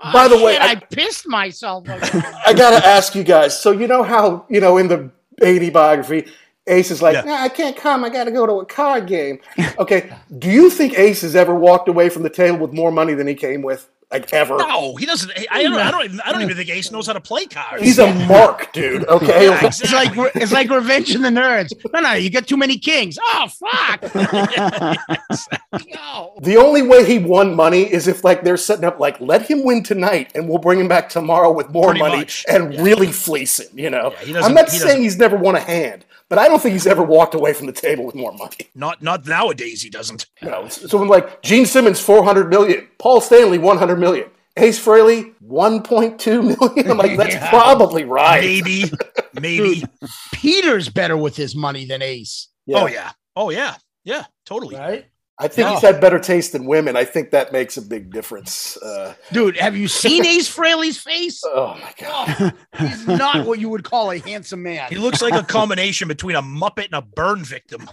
Oh, 0.01 0.13
By 0.13 0.29
the 0.29 0.35
Oh, 0.37 0.45
way, 0.45 0.53
shit, 0.55 0.63
I- 0.63 0.71
I, 0.73 0.75
pissed 0.75 1.27
myself. 1.27 1.85
I 1.89 2.53
gotta 2.55 2.85
ask 2.87 3.15
you 3.15 3.25
guys. 3.25 3.59
So 3.59 3.71
you 3.71 3.87
know 3.87 4.03
how 4.03 4.45
you 4.51 4.61
know 4.61 4.77
in 4.77 4.89
the 4.89 5.11
A&E 5.41 5.71
biography, 5.71 6.27
Ace 6.69 6.91
is 6.91 7.01
like, 7.01 7.15
Yeah. 7.15 7.23
nah, 7.23 7.43
I 7.43 7.49
can't 7.49 7.77
come. 7.77 8.05
I 8.05 8.09
gotta 8.09 8.31
go 8.31 8.47
to 8.47 8.55
a 8.55 8.67
card 8.67 9.07
game. 9.07 9.41
Okay. 9.79 10.11
Do 10.39 10.51
you 10.51 10.71
think 10.71 10.99
Ace 10.99 11.23
has 11.23 11.37
ever 11.37 11.55
walked 11.55 11.89
away 11.89 12.09
from 12.09 12.23
the 12.23 12.31
table 12.31 12.59
with 12.59 12.73
more 12.73 12.91
money 12.91 13.15
than 13.15 13.27
he 13.27 13.35
came 13.35 13.63
with? 13.63 13.89
Like 14.13 14.33
ever? 14.33 14.57
No, 14.57 14.95
he 14.95 15.05
doesn't. 15.05 15.33
I 15.51 15.65
don't. 15.65 15.75
I 15.75 15.91
don't. 15.91 16.05
Even, 16.05 16.21
I 16.21 16.31
don't 16.31 16.43
even 16.43 16.57
think 16.57 16.71
Ace 16.71 16.93
knows 16.93 17.09
how 17.09 17.13
to 17.13 17.21
play 17.21 17.47
cards. 17.47 17.83
He's 17.83 17.99
a 17.99 18.13
mark, 18.29 18.73
dude. 18.73 19.05
Okay. 19.09 19.47
Yeah, 19.47 19.67
It's 19.67 19.93
like 19.93 20.13
it's 20.37 20.53
like 20.53 20.71
Revenge 20.71 21.13
of 21.17 21.23
the 21.23 21.29
Nerds. 21.29 21.73
No, 21.93 21.99
no, 22.01 22.13
you 22.13 22.31
got 22.31 22.47
too 22.47 22.57
many 22.57 22.79
kings. 22.79 23.19
Oh 23.21 23.49
fuck! 23.49 24.15
no. 25.95 26.35
The 26.41 26.57
only 26.57 26.83
way 26.83 27.05
he 27.05 27.19
won 27.19 27.55
money 27.55 27.83
is 27.83 28.07
if 28.09 28.25
like 28.25 28.43
they're 28.45 28.57
setting 28.57 28.85
up 28.85 28.99
like 29.01 29.21
let 29.21 29.43
him 29.51 29.65
win 29.65 29.83
tonight 29.83 30.31
and 30.35 30.49
we'll 30.49 30.59
bring 30.59 30.79
him 30.81 30.89
back 30.89 31.09
tomorrow 31.09 31.51
with 31.53 31.71
more 31.71 31.87
Pretty 31.87 32.01
money 32.01 32.17
much. 32.19 32.45
and 32.49 32.79
really 32.81 33.13
fleece 33.13 33.59
him. 33.61 33.77
You 33.79 33.91
know, 33.91 34.15
Yeah, 34.25 34.43
I'm 34.43 34.55
not 34.55 34.67
he 34.71 34.79
saying 34.79 34.87
doesn't- 34.89 35.03
he's 35.03 35.19
never 35.19 35.37
won 35.37 35.57
a 35.57 35.61
hand, 35.61 36.05
but 36.29 36.39
I 36.39 36.49
don't 36.49 36.61
think 36.63 36.73
he's 36.75 36.87
ever 36.87 37.03
walked 37.03 37.35
away 37.35 37.53
from 37.53 37.67
the 37.67 37.73
table 37.73 38.05
with 38.07 38.15
more 38.15 38.33
money. 38.33 38.57
Not 38.75 39.03
not 39.03 39.27
nowadays. 39.27 39.83
He 39.83 39.91
doesn't. 39.91 40.27
You 40.43 40.51
know, 40.51 40.69
so 40.69 40.99
when 40.99 41.09
like 41.09 41.43
Gene 41.43 41.67
Simmons, 41.67 42.01
400 42.01 42.49
million, 42.51 42.87
Paul 42.99 43.21
Stanley, 43.21 43.59
100 43.59 43.96
million, 43.99 44.31
Ace 44.57 44.83
Frehley, 44.85 45.35
1.2 45.47 46.59
million. 46.59 46.91
I'm 46.91 46.97
like, 46.99 47.17
that's 47.17 47.35
Yeah. 47.35 47.51
probably 47.51 48.05
right. 48.05 48.41
Maybe. 48.43 48.91
Maybe. 49.41 49.85
Peter's 50.33 50.89
better 50.89 51.17
with 51.17 51.37
his 51.37 51.55
money 51.55 51.85
than 51.85 52.03
Ace. 52.03 52.49
Yeah. 52.67 52.83
Oh 52.83 52.87
yeah. 52.87 53.13
Oh 53.37 53.51
yeah. 53.51 53.77
Yeah. 54.05 54.25
Totally. 54.45 54.77
Right? 54.77 55.07
I 55.39 55.49
think 55.49 55.67
No. 55.69 55.75
he's 55.75 55.83
had 55.83 56.01
better 56.01 56.19
taste 56.19 56.53
than 56.53 56.65
women. 56.65 56.97
I 56.97 57.05
think 57.05 57.31
that 57.33 57.53
makes 57.53 57.77
a 57.77 57.83
big 57.83 58.11
difference. 58.11 58.79
Uh, 58.79 59.13
Dude, 59.33 59.59
have 59.59 59.77
you 59.77 59.87
seen 59.89 60.25
Ace 60.27 60.49
Frehley's 60.55 60.97
face? 60.97 61.43
oh 61.45 61.79
my 61.79 61.93
God. 62.01 62.55
He's 62.79 63.07
not 63.07 63.45
what 63.47 63.59
you 63.59 63.69
would 63.69 63.85
call 63.85 64.11
a 64.11 64.19
handsome 64.19 64.63
man. 64.63 64.89
He 64.89 64.97
looks 64.97 65.21
like 65.21 65.35
a 65.35 65.45
combination 65.45 66.09
between 66.09 66.37
a 66.37 66.43
muppet 66.43 66.87
and 66.87 66.95
a 66.95 67.03
burn 67.03 67.45
victim. 67.45 67.91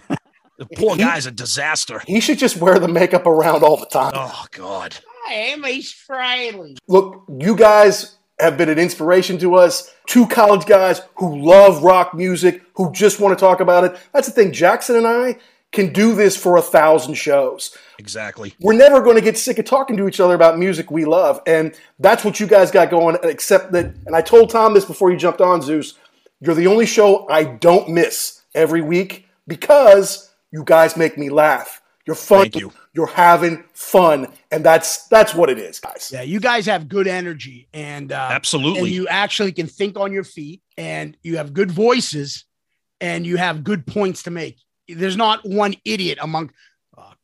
The 0.56 0.66
poor 0.76 0.96
He- 0.96 1.02
guy's 1.02 1.26
a 1.26 1.30
disaster. 1.30 2.00
He 2.06 2.20
should 2.20 2.38
just 2.38 2.56
wear 2.56 2.78
the 2.78 2.88
makeup 2.88 3.26
around 3.26 3.62
all 3.62 3.76
the 3.76 3.86
time. 3.86 4.12
Oh 4.14 4.46
God. 4.52 4.96
I 5.26 5.32
am 5.32 5.64
Ace 5.64 5.92
Frehley. 5.92 6.76
Look, 6.88 7.24
you 7.38 7.56
guys 7.56 8.16
have 8.38 8.56
been 8.58 8.68
an 8.68 8.78
inspiration 8.78 9.38
to 9.38 9.54
us. 9.54 9.94
Two 10.06 10.26
college 10.26 10.66
guys 10.66 11.00
who 11.16 11.38
love 11.38 11.82
rock 11.82 12.14
music, 12.14 12.62
who 12.74 12.92
just 12.92 13.20
want 13.20 13.36
to 13.36 13.42
talk 13.42 13.60
about 13.60 13.84
it. 13.84 13.96
That's 14.12 14.26
the 14.26 14.32
thing. 14.32 14.52
Jackson 14.52 14.96
and 14.96 15.06
I 15.06 15.38
can 15.72 15.92
do 15.92 16.14
this 16.14 16.36
for 16.36 16.56
a 16.56 16.62
thousand 16.62 17.14
shows. 17.14 17.76
Exactly. 17.98 18.54
We're 18.60 18.74
never 18.74 19.00
going 19.00 19.16
to 19.16 19.22
get 19.22 19.38
sick 19.38 19.58
of 19.58 19.64
talking 19.64 19.96
to 19.96 20.06
each 20.06 20.20
other 20.20 20.34
about 20.34 20.58
music 20.58 20.90
we 20.90 21.04
love. 21.04 21.40
And 21.46 21.74
that's 21.98 22.24
what 22.24 22.38
you 22.38 22.46
guys 22.46 22.70
got 22.70 22.90
going, 22.90 23.16
except 23.22 23.72
that, 23.72 23.86
and 24.06 24.14
I 24.14 24.20
told 24.20 24.50
Tom 24.50 24.74
this 24.74 24.84
before 24.84 25.10
you 25.10 25.16
jumped 25.16 25.40
on, 25.40 25.62
Zeus, 25.62 25.94
you're 26.40 26.54
the 26.54 26.66
only 26.66 26.86
show 26.86 27.26
I 27.28 27.44
don't 27.44 27.88
miss 27.88 28.42
every 28.54 28.82
week 28.82 29.26
because 29.48 30.32
you 30.52 30.62
guys 30.64 30.96
make 30.96 31.18
me 31.18 31.30
laugh. 31.30 31.80
You're 32.06 32.16
fun. 32.16 32.42
Thank 32.42 32.56
you. 32.56 32.72
You're 32.92 33.06
having 33.06 33.64
fun, 33.72 34.28
and 34.50 34.64
that's 34.64 35.06
that's 35.08 35.34
what 35.34 35.48
it 35.48 35.58
is, 35.58 35.80
guys. 35.80 36.10
Yeah, 36.12 36.22
you 36.22 36.38
guys 36.38 36.66
have 36.66 36.88
good 36.88 37.06
energy, 37.06 37.68
and 37.72 38.12
uh, 38.12 38.28
Absolutely. 38.30 38.80
and 38.80 38.88
you 38.88 39.08
actually 39.08 39.52
can 39.52 39.66
think 39.66 39.98
on 39.98 40.12
your 40.12 40.24
feet, 40.24 40.60
and 40.76 41.16
you 41.22 41.38
have 41.38 41.54
good 41.54 41.70
voices, 41.70 42.44
and 43.00 43.26
you 43.26 43.36
have 43.36 43.64
good 43.64 43.86
points 43.86 44.24
to 44.24 44.30
make. 44.30 44.58
There's 44.86 45.16
not 45.16 45.46
one 45.48 45.74
idiot 45.84 46.18
among. 46.20 46.52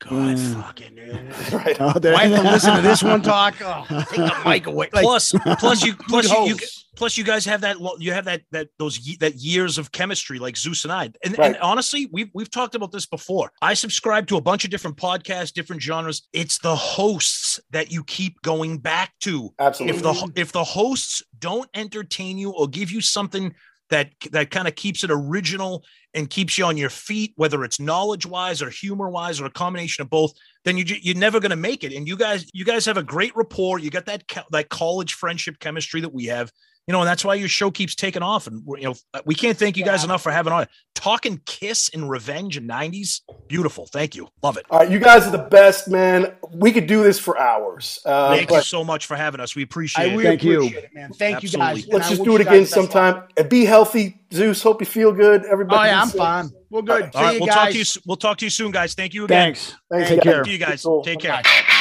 God, 0.00 0.36
Mm. 0.36 0.62
fucking! 0.62 0.96
Right. 1.52 1.76
Oh, 1.80 1.98
there- 1.98 2.14
I 2.16 2.26
have 2.26 2.42
to 2.44 2.50
listen 2.50 2.76
to 2.76 2.82
this 2.82 3.02
one 3.02 3.22
talk. 3.22 3.54
Oh, 3.60 3.84
take 4.08 4.16
the 4.16 4.42
mic 4.46 4.66
away. 4.66 4.88
Like, 4.92 5.02
plus, 5.02 5.32
plus 5.58 5.84
you, 5.84 5.94
plus 6.08 6.30
you, 6.30 6.46
you, 6.48 6.56
plus 6.96 7.16
you 7.18 7.24
guys 7.24 7.44
have 7.44 7.60
that, 7.62 7.76
you 7.98 8.12
have 8.12 8.24
that, 8.24 8.42
that 8.52 8.68
those 8.78 8.98
that 9.20 9.34
years 9.36 9.76
of 9.78 9.92
chemistry, 9.92 10.38
like 10.38 10.56
Zeus 10.56 10.84
and 10.84 10.92
I. 10.92 11.10
And, 11.24 11.36
Right. 11.38 11.48
and 11.48 11.56
honestly, 11.58 12.08
we've 12.12 12.30
we've 12.34 12.50
talked 12.50 12.74
about 12.74 12.92
this 12.92 13.04
before. 13.06 13.52
I 13.62 13.74
subscribe 13.74 14.26
to 14.28 14.36
a 14.36 14.40
bunch 14.40 14.64
of 14.64 14.70
different 14.70 14.96
podcasts, 14.96 15.52
different 15.52 15.82
genres. 15.82 16.22
It's 16.32 16.58
the 16.58 16.74
hosts 16.76 17.60
that 17.70 17.92
you 17.92 18.02
keep 18.04 18.40
going 18.42 18.78
back 18.78 19.12
to. 19.20 19.52
Absolutely. 19.58 19.96
if 19.98 20.02
the 20.02 20.32
if 20.36 20.52
the 20.52 20.64
hosts 20.64 21.22
don't 21.38 21.68
entertain 21.74 22.38
you 22.38 22.50
or 22.52 22.68
give 22.68 22.90
you 22.90 23.00
something 23.00 23.54
that 23.90 24.10
that 24.32 24.50
kind 24.50 24.68
of 24.68 24.74
keeps 24.74 25.04
it 25.04 25.10
original 25.10 25.84
and 26.14 26.28
keeps 26.30 26.58
you 26.58 26.64
on 26.64 26.76
your 26.76 26.90
feet 26.90 27.32
whether 27.36 27.62
it's 27.64 27.78
knowledge 27.78 28.26
wise 28.26 28.62
or 28.62 28.70
humor 28.70 29.08
wise 29.08 29.40
or 29.40 29.46
a 29.46 29.50
combination 29.50 30.02
of 30.02 30.10
both 30.10 30.32
then 30.64 30.76
you 30.76 30.84
you're 31.00 31.16
never 31.16 31.40
going 31.40 31.50
to 31.50 31.56
make 31.56 31.84
it. 31.84 31.92
And 31.92 32.06
you 32.06 32.16
guys 32.16 32.48
you 32.52 32.64
guys 32.64 32.84
have 32.86 32.96
a 32.96 33.02
great 33.02 33.34
rapport. 33.34 33.78
You 33.78 33.90
got 33.90 34.06
that 34.06 34.24
that 34.50 34.68
college 34.68 35.14
friendship 35.14 35.58
chemistry 35.58 36.00
that 36.02 36.12
we 36.12 36.26
have 36.26 36.52
you 36.90 36.92
know 36.92 37.02
and 37.02 37.06
that's 37.08 37.24
why 37.24 37.34
your 37.36 37.46
show 37.46 37.70
keeps 37.70 37.94
taking 37.94 38.20
off 38.20 38.48
and 38.48 38.66
we're- 38.66 38.82
you 38.82 38.88
know 38.88 38.94
we 39.24 39.32
can't 39.36 39.56
thank 39.56 39.76
you 39.76 39.84
guys 39.84 40.02
enough 40.02 40.22
for 40.22 40.32
having 40.32 40.52
on 40.52 40.66
talking 40.96 41.40
kiss 41.46 41.88
and 41.94 42.10
revenge 42.10 42.56
in 42.56 42.66
90s 42.66 43.20
beautiful 43.46 43.86
thank 43.92 44.16
you 44.16 44.26
love 44.42 44.56
it 44.56 44.66
All 44.70 44.80
right, 44.80 44.90
you 44.90 44.98
guys 44.98 45.24
are 45.24 45.30
the 45.30 45.38
best, 45.38 45.86
man. 45.88 46.32
We 46.52 46.72
could 46.72 46.88
do 46.88 47.04
this 47.04 47.16
for 47.18 47.38
hours. 47.38 48.00
Uh, 48.04 48.34
thank 48.34 48.50
you 48.50 48.60
so 48.62 48.82
much 48.82 49.06
for 49.06 49.16
having 49.16 49.40
us 49.40 49.54
we 49.54 49.62
I 49.62 49.64
appreciate 49.64 50.10
really 50.16 50.24
it 50.24 50.26
Thank 50.26 50.42
you. 50.42 50.62
it, 50.64 50.90
man. 50.92 51.12
Thank 51.12 51.42
you 51.44 51.48
guys. 51.50 51.86
Let's 51.86 52.06
I 52.08 52.10
just 52.10 52.24
do 52.24 52.34
it 52.34 52.40
again 52.40 52.52
guys 52.54 52.70
best 52.70 52.74
sometime. 52.74 53.22
And 53.36 53.48
be 53.48 53.64
healthy, 53.64 54.18
Zeus. 54.34 54.60
Hope 54.62 54.80
you 54.80 54.86
feel 54.86 55.12
good. 55.12 55.44
Everybody. 55.44 55.78
Oh 55.88 55.92
yeah, 55.92 56.02
I'm 56.02 56.08
safe. 56.08 56.18
fine. 56.18 56.50
We're 56.70 56.82
good. 56.82 57.02
all 57.04 57.10
See 57.12 57.18
right 57.20 57.32
you 57.34 57.40
we'll 57.40 57.46
guys. 57.46 57.54
talk 57.56 57.68
to 57.70 57.74
you 57.76 57.80
s- 57.82 57.98
we'll 58.04 58.16
talk 58.16 58.38
to 58.38 58.46
you 58.46 58.50
soon 58.50 58.70
guys 58.72 58.94
thank 58.94 59.14
you 59.14 59.24
again 59.26 59.54
Thanks. 59.54 59.74
Thanks, 59.90 60.08
Take 60.08 60.18
guys. 60.18 60.24
care. 60.24 60.44
Thank 60.44 60.52
you 60.52 60.58
guys. 60.58 60.86
Take 61.04 61.20
care. 61.20 61.42
Oh 61.44 61.76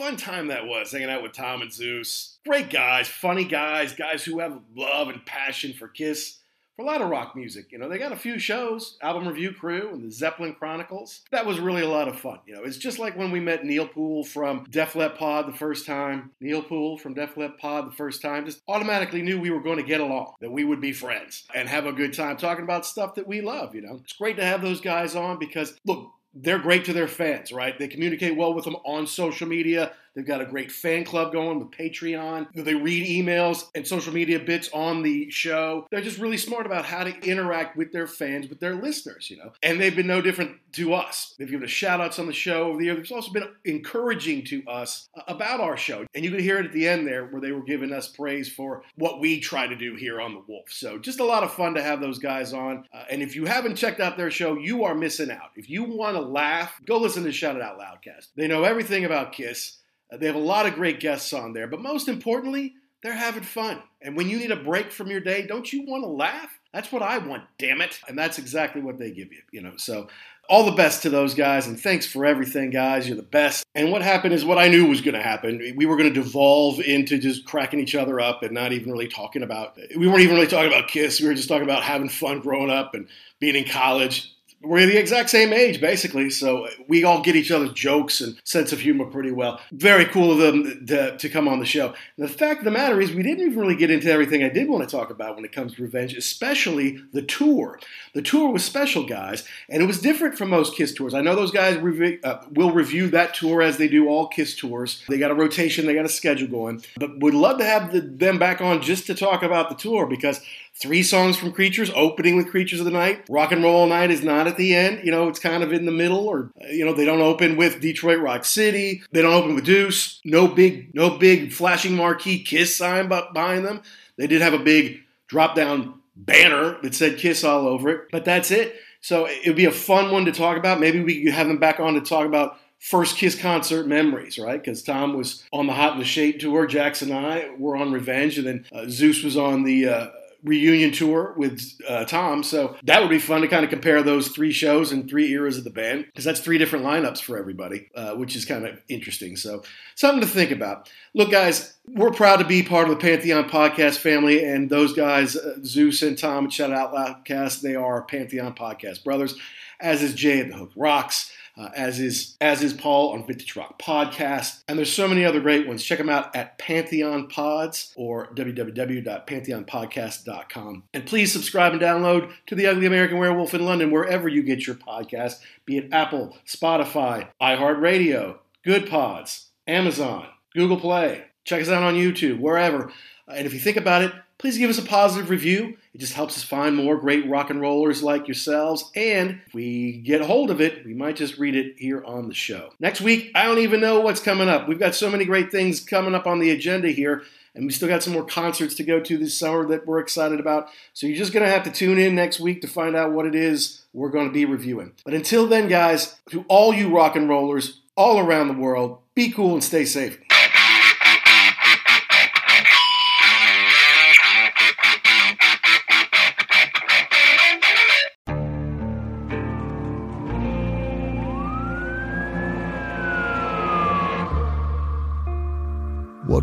fun 0.00 0.16
time 0.16 0.46
that 0.46 0.66
was 0.66 0.90
hanging 0.90 1.10
out 1.10 1.22
with 1.22 1.34
Tom 1.34 1.60
and 1.60 1.70
Zeus. 1.70 2.38
Great 2.46 2.70
guys, 2.70 3.06
funny 3.06 3.44
guys, 3.44 3.92
guys 3.92 4.24
who 4.24 4.38
have 4.38 4.58
love 4.74 5.08
and 5.08 5.26
passion 5.26 5.74
for 5.74 5.88
Kiss, 5.88 6.38
for 6.74 6.84
a 6.84 6.86
lot 6.86 7.02
of 7.02 7.10
rock 7.10 7.36
music. 7.36 7.66
You 7.70 7.76
know, 7.76 7.86
they 7.86 7.98
got 7.98 8.10
a 8.10 8.16
few 8.16 8.38
shows, 8.38 8.96
Album 9.02 9.28
Review 9.28 9.52
Crew 9.52 9.90
and 9.92 10.02
the 10.02 10.10
Zeppelin 10.10 10.54
Chronicles. 10.54 11.20
That 11.32 11.44
was 11.44 11.60
really 11.60 11.82
a 11.82 11.88
lot 11.88 12.08
of 12.08 12.18
fun. 12.18 12.38
You 12.46 12.54
know, 12.54 12.62
it's 12.62 12.78
just 12.78 12.98
like 12.98 13.14
when 13.14 13.30
we 13.30 13.40
met 13.40 13.66
Neil 13.66 13.86
Poole 13.86 14.24
from 14.24 14.64
Def 14.70 14.96
Leppard 14.96 15.18
Pod 15.18 15.48
the 15.48 15.58
first 15.58 15.84
time. 15.84 16.30
Neil 16.40 16.62
Poole 16.62 16.96
from 16.96 17.12
Def 17.12 17.36
Leppard 17.36 17.58
Pod 17.58 17.86
the 17.86 17.96
first 17.96 18.22
time 18.22 18.46
just 18.46 18.62
automatically 18.68 19.20
knew 19.20 19.38
we 19.38 19.50
were 19.50 19.60
going 19.60 19.76
to 19.76 19.82
get 19.82 20.00
along, 20.00 20.32
that 20.40 20.50
we 20.50 20.64
would 20.64 20.80
be 20.80 20.92
friends 20.92 21.44
and 21.54 21.68
have 21.68 21.84
a 21.84 21.92
good 21.92 22.14
time 22.14 22.38
talking 22.38 22.64
about 22.64 22.86
stuff 22.86 23.16
that 23.16 23.28
we 23.28 23.42
love. 23.42 23.74
You 23.74 23.82
know, 23.82 24.00
it's 24.02 24.14
great 24.14 24.36
to 24.36 24.46
have 24.46 24.62
those 24.62 24.80
guys 24.80 25.14
on 25.14 25.38
because 25.38 25.78
look 25.84 26.10
they're 26.34 26.58
great 26.58 26.84
to 26.84 26.92
their 26.92 27.08
fans, 27.08 27.52
right? 27.52 27.78
They 27.78 27.88
communicate 27.88 28.36
well 28.36 28.54
with 28.54 28.64
them 28.64 28.76
on 28.84 29.06
social 29.06 29.48
media. 29.48 29.92
They've 30.14 30.26
got 30.26 30.40
a 30.40 30.46
great 30.46 30.72
fan 30.72 31.04
club 31.04 31.32
going 31.32 31.58
with 31.58 31.70
Patreon. 31.70 32.48
They 32.54 32.74
read 32.74 33.06
emails 33.06 33.68
and 33.74 33.86
social 33.86 34.12
media 34.12 34.38
bits 34.38 34.68
on 34.72 35.02
the 35.02 35.30
show. 35.30 35.86
They're 35.90 36.00
just 36.00 36.18
really 36.18 36.36
smart 36.36 36.66
about 36.66 36.84
how 36.84 37.04
to 37.04 37.18
interact 37.20 37.76
with 37.76 37.92
their 37.92 38.06
fans, 38.06 38.48
with 38.48 38.60
their 38.60 38.74
listeners, 38.74 39.30
you 39.30 39.36
know. 39.36 39.52
And 39.62 39.80
they've 39.80 39.94
been 39.94 40.06
no 40.06 40.20
different 40.20 40.56
to 40.72 40.94
us. 40.94 41.34
They've 41.38 41.50
given 41.50 41.64
us 41.64 41.70
shout 41.70 42.00
outs 42.00 42.18
on 42.18 42.26
the 42.26 42.32
show 42.32 42.68
over 42.68 42.78
the 42.78 42.84
year. 42.84 42.94
They've 42.94 43.10
also 43.12 43.32
been 43.32 43.48
encouraging 43.64 44.44
to 44.46 44.64
us 44.66 45.08
about 45.26 45.60
our 45.60 45.76
show. 45.76 46.06
And 46.14 46.24
you 46.24 46.30
can 46.30 46.40
hear 46.40 46.58
it 46.58 46.66
at 46.66 46.72
the 46.72 46.88
end 46.88 47.06
there 47.06 47.26
where 47.26 47.40
they 47.40 47.52
were 47.52 47.62
giving 47.62 47.92
us 47.92 48.08
praise 48.08 48.48
for 48.48 48.82
what 48.96 49.20
we 49.20 49.40
try 49.40 49.66
to 49.66 49.76
do 49.76 49.94
here 49.94 50.20
on 50.20 50.34
The 50.34 50.42
Wolf. 50.46 50.70
So 50.70 50.98
just 50.98 51.20
a 51.20 51.24
lot 51.24 51.42
of 51.42 51.52
fun 51.52 51.74
to 51.74 51.82
have 51.82 52.00
those 52.00 52.18
guys 52.18 52.52
on. 52.52 52.84
Uh, 52.92 53.04
and 53.10 53.22
if 53.22 53.34
you 53.34 53.46
haven't 53.46 53.76
checked 53.76 54.00
out 54.00 54.16
their 54.16 54.30
show, 54.30 54.56
you 54.56 54.84
are 54.84 54.94
missing 54.94 55.30
out. 55.30 55.50
If 55.56 55.68
you 55.68 55.84
want 55.84 56.16
to 56.16 56.22
laugh, 56.22 56.80
go 56.84 56.98
listen 56.98 57.24
to 57.24 57.32
Shout 57.32 57.56
It 57.56 57.62
Out 57.62 57.78
Loudcast. 57.78 58.28
They 58.36 58.48
know 58.48 58.64
everything 58.64 59.04
about 59.04 59.32
Kiss. 59.32 59.78
Uh, 60.12 60.16
they 60.16 60.26
have 60.26 60.34
a 60.34 60.38
lot 60.38 60.66
of 60.66 60.74
great 60.74 61.00
guests 61.00 61.32
on 61.32 61.52
there, 61.52 61.66
but 61.66 61.80
most 61.80 62.08
importantly, 62.08 62.74
they're 63.02 63.12
having 63.12 63.42
fun. 63.42 63.82
And 64.02 64.16
when 64.16 64.28
you 64.28 64.38
need 64.38 64.50
a 64.50 64.56
break 64.56 64.92
from 64.92 65.10
your 65.10 65.20
day, 65.20 65.46
don't 65.46 65.72
you 65.72 65.84
want 65.86 66.04
to 66.04 66.08
laugh? 66.08 66.50
That's 66.72 66.92
what 66.92 67.02
I 67.02 67.18
want, 67.18 67.44
damn 67.58 67.80
it. 67.80 67.98
And 68.08 68.18
that's 68.18 68.38
exactly 68.38 68.80
what 68.82 68.98
they 68.98 69.10
give 69.10 69.32
you, 69.32 69.42
you 69.50 69.60
know. 69.60 69.72
So 69.76 70.08
all 70.48 70.64
the 70.64 70.72
best 70.72 71.02
to 71.02 71.10
those 71.10 71.34
guys 71.34 71.68
and 71.68 71.80
thanks 71.80 72.06
for 72.06 72.26
everything, 72.26 72.70
guys. 72.70 73.06
You're 73.06 73.16
the 73.16 73.22
best. 73.22 73.64
And 73.74 73.92
what 73.92 74.02
happened 74.02 74.34
is 74.34 74.44
what 74.44 74.58
I 74.58 74.68
knew 74.68 74.86
was 74.86 75.00
going 75.00 75.14
to 75.14 75.22
happen. 75.22 75.74
We 75.76 75.86
were 75.86 75.96
going 75.96 76.12
to 76.12 76.22
devolve 76.22 76.80
into 76.80 77.18
just 77.18 77.44
cracking 77.44 77.78
each 77.78 77.94
other 77.94 78.20
up 78.20 78.42
and 78.42 78.52
not 78.52 78.72
even 78.72 78.90
really 78.90 79.08
talking 79.08 79.42
about 79.42 79.78
we 79.96 80.08
weren't 80.08 80.22
even 80.22 80.34
really 80.34 80.48
talking 80.48 80.72
about 80.72 80.88
Kiss. 80.88 81.20
We 81.20 81.28
were 81.28 81.34
just 81.34 81.48
talking 81.48 81.64
about 81.64 81.84
having 81.84 82.08
fun 82.08 82.40
growing 82.40 82.70
up 82.70 82.94
and 82.94 83.06
being 83.38 83.54
in 83.54 83.64
college 83.64 84.34
we're 84.62 84.86
the 84.86 84.98
exact 84.98 85.30
same 85.30 85.52
age, 85.52 85.80
basically, 85.80 86.28
so 86.28 86.68
we 86.86 87.02
all 87.02 87.22
get 87.22 87.34
each 87.34 87.50
other's 87.50 87.72
jokes 87.72 88.20
and 88.20 88.38
sense 88.44 88.72
of 88.72 88.80
humor 88.80 89.06
pretty 89.06 89.30
well. 89.30 89.58
Very 89.72 90.04
cool 90.04 90.32
of 90.32 90.38
them 90.38 90.86
to, 90.86 91.16
to 91.16 91.28
come 91.30 91.48
on 91.48 91.60
the 91.60 91.66
show. 91.66 91.94
The 92.18 92.28
fact 92.28 92.60
of 92.60 92.64
the 92.64 92.70
matter 92.70 93.00
is, 93.00 93.12
we 93.12 93.22
didn't 93.22 93.46
even 93.46 93.58
really 93.58 93.76
get 93.76 93.90
into 93.90 94.12
everything 94.12 94.42
I 94.42 94.50
did 94.50 94.68
want 94.68 94.88
to 94.88 94.96
talk 94.96 95.10
about 95.10 95.36
when 95.36 95.44
it 95.46 95.52
comes 95.52 95.74
to 95.74 95.82
revenge, 95.82 96.14
especially 96.14 97.02
the 97.12 97.22
tour. 97.22 97.80
The 98.12 98.22
tour 98.22 98.52
was 98.52 98.64
special, 98.64 99.06
guys, 99.06 99.44
and 99.68 99.82
it 99.82 99.86
was 99.86 100.00
different 100.00 100.36
from 100.36 100.50
most 100.50 100.74
Kiss 100.74 100.92
tours. 100.92 101.14
I 101.14 101.22
know 101.22 101.34
those 101.34 101.52
guys 101.52 101.76
uh, 102.22 102.42
will 102.52 102.72
review 102.72 103.08
that 103.10 103.34
tour 103.34 103.62
as 103.62 103.78
they 103.78 103.88
do 103.88 104.08
all 104.08 104.28
Kiss 104.28 104.54
tours. 104.54 105.02
They 105.08 105.18
got 105.18 105.30
a 105.30 105.34
rotation, 105.34 105.86
they 105.86 105.94
got 105.94 106.04
a 106.04 106.10
schedule 106.10 106.48
going, 106.48 106.82
but 106.98 107.18
would 107.20 107.34
love 107.34 107.58
to 107.58 107.64
have 107.64 107.92
the, 107.92 108.02
them 108.02 108.38
back 108.38 108.60
on 108.60 108.82
just 108.82 109.06
to 109.06 109.14
talk 109.14 109.42
about 109.42 109.70
the 109.70 109.74
tour 109.74 110.06
because 110.06 110.40
three 110.80 111.02
songs 111.02 111.36
from 111.36 111.52
Creatures, 111.52 111.90
opening 111.94 112.36
with 112.36 112.50
Creatures 112.50 112.80
of 112.80 112.86
the 112.86 112.90
Night. 112.90 113.24
Rock 113.28 113.52
and 113.52 113.62
Roll 113.62 113.82
All 113.82 113.86
Night 113.86 114.10
is 114.10 114.22
not 114.22 114.46
at 114.46 114.56
the 114.56 114.74
end. 114.74 115.04
You 115.04 115.10
know, 115.10 115.28
it's 115.28 115.38
kind 115.38 115.62
of 115.62 115.72
in 115.72 115.84
the 115.86 115.92
middle, 115.92 116.26
or 116.26 116.50
uh, 116.60 116.68
you 116.68 116.84
know, 116.84 116.92
they 116.92 117.04
don't 117.04 117.20
open 117.20 117.56
with 117.56 117.80
Detroit 117.80 118.18
Rock 118.18 118.44
City. 118.44 119.02
They 119.12 119.22
don't 119.22 119.34
open 119.34 119.54
with 119.54 119.64
Deuce. 119.64 120.20
No 120.24 120.48
big, 120.48 120.94
no 120.94 121.10
big 121.10 121.52
flashing 121.52 121.94
marquee 121.94 122.42
Kiss 122.42 122.74
sign 122.74 123.08
behind 123.08 123.64
them. 123.64 123.82
They 124.16 124.26
did 124.26 124.40
have 124.40 124.54
a 124.54 124.58
big 124.58 125.00
drop 125.28 125.54
down 125.54 126.00
banner 126.16 126.78
that 126.82 126.94
said 126.94 127.18
Kiss 127.18 127.44
all 127.44 127.66
over 127.66 127.88
it, 127.90 128.08
but 128.10 128.24
that's 128.24 128.50
it. 128.50 128.74
So 129.00 129.26
it 129.26 129.46
would 129.46 129.56
be 129.56 129.64
a 129.64 129.72
fun 129.72 130.10
one 130.10 130.26
to 130.26 130.32
talk 130.32 130.58
about. 130.58 130.80
Maybe 130.80 131.02
we 131.02 131.24
could 131.24 131.32
have 131.32 131.48
them 131.48 131.58
back 131.58 131.80
on 131.80 131.94
to 131.94 132.00
talk 132.00 132.26
about 132.26 132.58
first 132.78 133.16
Kiss 133.16 133.34
concert 133.34 133.86
memories, 133.86 134.38
right? 134.38 134.62
Because 134.62 134.82
Tom 134.82 135.16
was 135.16 135.44
on 135.52 135.66
the 135.66 135.72
Hot 135.72 135.94
in 135.94 135.98
the 135.98 136.04
Shade 136.04 136.40
tour, 136.40 136.66
Jackson 136.66 137.10
and 137.10 137.26
I 137.26 137.50
were 137.58 137.76
on 137.76 137.92
Revenge, 137.92 138.38
and 138.38 138.46
then 138.46 138.66
uh, 138.72 138.84
Zeus 138.88 139.22
was 139.22 139.36
on 139.36 139.62
the 139.64 139.88
uh, 139.88 140.10
reunion 140.42 140.92
tour 140.92 141.34
with 141.36 141.78
uh, 141.88 142.04
Tom. 142.04 142.42
So 142.42 142.76
that 142.84 143.00
would 143.00 143.10
be 143.10 143.18
fun 143.18 143.42
to 143.42 143.48
kind 143.48 143.64
of 143.64 143.70
compare 143.70 144.02
those 144.02 144.28
three 144.28 144.52
shows 144.52 144.92
and 144.92 145.08
three 145.08 145.30
eras 145.32 145.58
of 145.58 145.64
the 145.64 145.70
band, 145.70 146.06
because 146.06 146.24
that's 146.24 146.40
three 146.40 146.58
different 146.58 146.84
lineups 146.84 147.20
for 147.20 147.38
everybody, 147.38 147.90
uh, 147.94 148.14
which 148.14 148.34
is 148.36 148.44
kind 148.44 148.66
of 148.66 148.80
interesting. 148.88 149.36
So 149.36 149.62
something 149.94 150.20
to 150.20 150.26
think 150.26 150.50
about. 150.50 150.90
Look, 151.14 151.30
guys, 151.30 151.76
we're 151.86 152.12
proud 152.12 152.36
to 152.36 152.44
be 152.46 152.62
part 152.62 152.88
of 152.88 152.94
the 152.94 153.00
Pantheon 153.00 153.48
podcast 153.48 153.98
family, 153.98 154.44
and 154.44 154.70
those 154.70 154.92
guys, 154.92 155.36
uh, 155.36 155.56
Zeus 155.64 156.02
and 156.02 156.16
Tom 156.16 156.48
Shout 156.50 156.72
Out 156.72 156.92
Loudcast, 156.92 157.60
they 157.60 157.74
are 157.74 158.02
Pantheon 158.02 158.54
podcast 158.54 159.04
brothers, 159.04 159.36
as 159.80 160.02
is 160.02 160.14
Jay 160.14 160.40
at 160.40 160.48
the 160.48 160.56
Hook 160.56 160.72
Rocks. 160.76 161.32
Uh, 161.60 161.68
as 161.76 162.00
is 162.00 162.36
as 162.40 162.62
is 162.62 162.72
Paul 162.72 163.12
on 163.12 163.26
Vintage 163.26 163.54
Rock 163.54 163.78
Podcast, 163.78 164.62
and 164.66 164.78
there's 164.78 164.90
so 164.90 165.06
many 165.06 165.26
other 165.26 165.40
great 165.40 165.68
ones. 165.68 165.84
Check 165.84 165.98
them 165.98 166.08
out 166.08 166.34
at 166.34 166.56
Pantheon 166.56 167.28
Pods 167.28 167.92
or 167.96 168.28
www.pantheonpodcast.com. 168.34 170.84
And 170.94 171.04
please 171.04 171.30
subscribe 171.30 171.72
and 171.72 171.82
download 171.82 172.32
to 172.46 172.54
the 172.54 172.66
Ugly 172.66 172.86
American 172.86 173.18
Werewolf 173.18 173.52
in 173.52 173.66
London 173.66 173.90
wherever 173.90 174.26
you 174.26 174.42
get 174.42 174.66
your 174.66 174.76
podcast, 174.76 175.40
be 175.66 175.76
it 175.76 175.92
Apple, 175.92 176.38
Spotify, 176.46 177.28
iHeartRadio, 177.42 178.38
Good 178.64 178.88
Pods, 178.88 179.48
Amazon, 179.66 180.28
Google 180.54 180.80
Play. 180.80 181.24
Check 181.44 181.60
us 181.60 181.68
out 181.68 181.82
on 181.82 181.94
YouTube, 181.94 182.40
wherever. 182.40 182.90
And 183.28 183.46
if 183.46 183.52
you 183.52 183.60
think 183.60 183.76
about 183.76 184.00
it, 184.00 184.14
please 184.40 184.56
give 184.56 184.70
us 184.70 184.78
a 184.78 184.82
positive 184.82 185.28
review. 185.28 185.76
It 185.92 185.98
just 185.98 186.14
helps 186.14 186.38
us 186.38 186.42
find 186.42 186.74
more 186.74 186.96
great 186.96 187.28
rock 187.28 187.50
and 187.50 187.60
rollers 187.60 188.02
like 188.02 188.26
yourselves. 188.26 188.90
And 188.96 189.42
if 189.46 189.52
we 189.52 189.98
get 189.98 190.22
a 190.22 190.26
hold 190.26 190.50
of 190.50 190.62
it, 190.62 190.84
we 190.86 190.94
might 190.94 191.16
just 191.16 191.36
read 191.36 191.54
it 191.54 191.74
here 191.76 192.02
on 192.04 192.26
the 192.26 192.34
show. 192.34 192.70
Next 192.80 193.02
week, 193.02 193.30
I 193.34 193.44
don't 193.44 193.58
even 193.58 193.80
know 193.80 194.00
what's 194.00 194.20
coming 194.20 194.48
up. 194.48 194.66
We've 194.66 194.78
got 194.78 194.94
so 194.94 195.10
many 195.10 195.26
great 195.26 195.52
things 195.52 195.80
coming 195.80 196.14
up 196.14 196.26
on 196.26 196.38
the 196.38 196.50
agenda 196.50 196.88
here. 196.88 197.22
And 197.54 197.66
we 197.66 197.72
still 197.72 197.88
got 197.88 198.02
some 198.02 198.14
more 198.14 198.24
concerts 198.24 198.76
to 198.76 198.82
go 198.82 199.00
to 199.00 199.18
this 199.18 199.36
summer 199.36 199.66
that 199.66 199.86
we're 199.86 199.98
excited 199.98 200.40
about. 200.40 200.68
So 200.94 201.06
you're 201.06 201.18
just 201.18 201.32
going 201.32 201.44
to 201.44 201.52
have 201.52 201.64
to 201.64 201.70
tune 201.70 201.98
in 201.98 202.14
next 202.14 202.40
week 202.40 202.62
to 202.62 202.68
find 202.68 202.96
out 202.96 203.12
what 203.12 203.26
it 203.26 203.34
is 203.34 203.82
we're 203.92 204.10
going 204.10 204.28
to 204.28 204.32
be 204.32 204.46
reviewing. 204.46 204.92
But 205.04 205.14
until 205.14 205.46
then, 205.46 205.68
guys, 205.68 206.18
to 206.30 206.46
all 206.48 206.72
you 206.72 206.94
rock 206.94 207.14
and 207.14 207.28
rollers 207.28 207.80
all 207.94 208.20
around 208.20 208.48
the 208.48 208.54
world, 208.54 209.00
be 209.14 209.30
cool 209.32 209.52
and 209.52 209.64
stay 209.64 209.84
safe. 209.84 210.18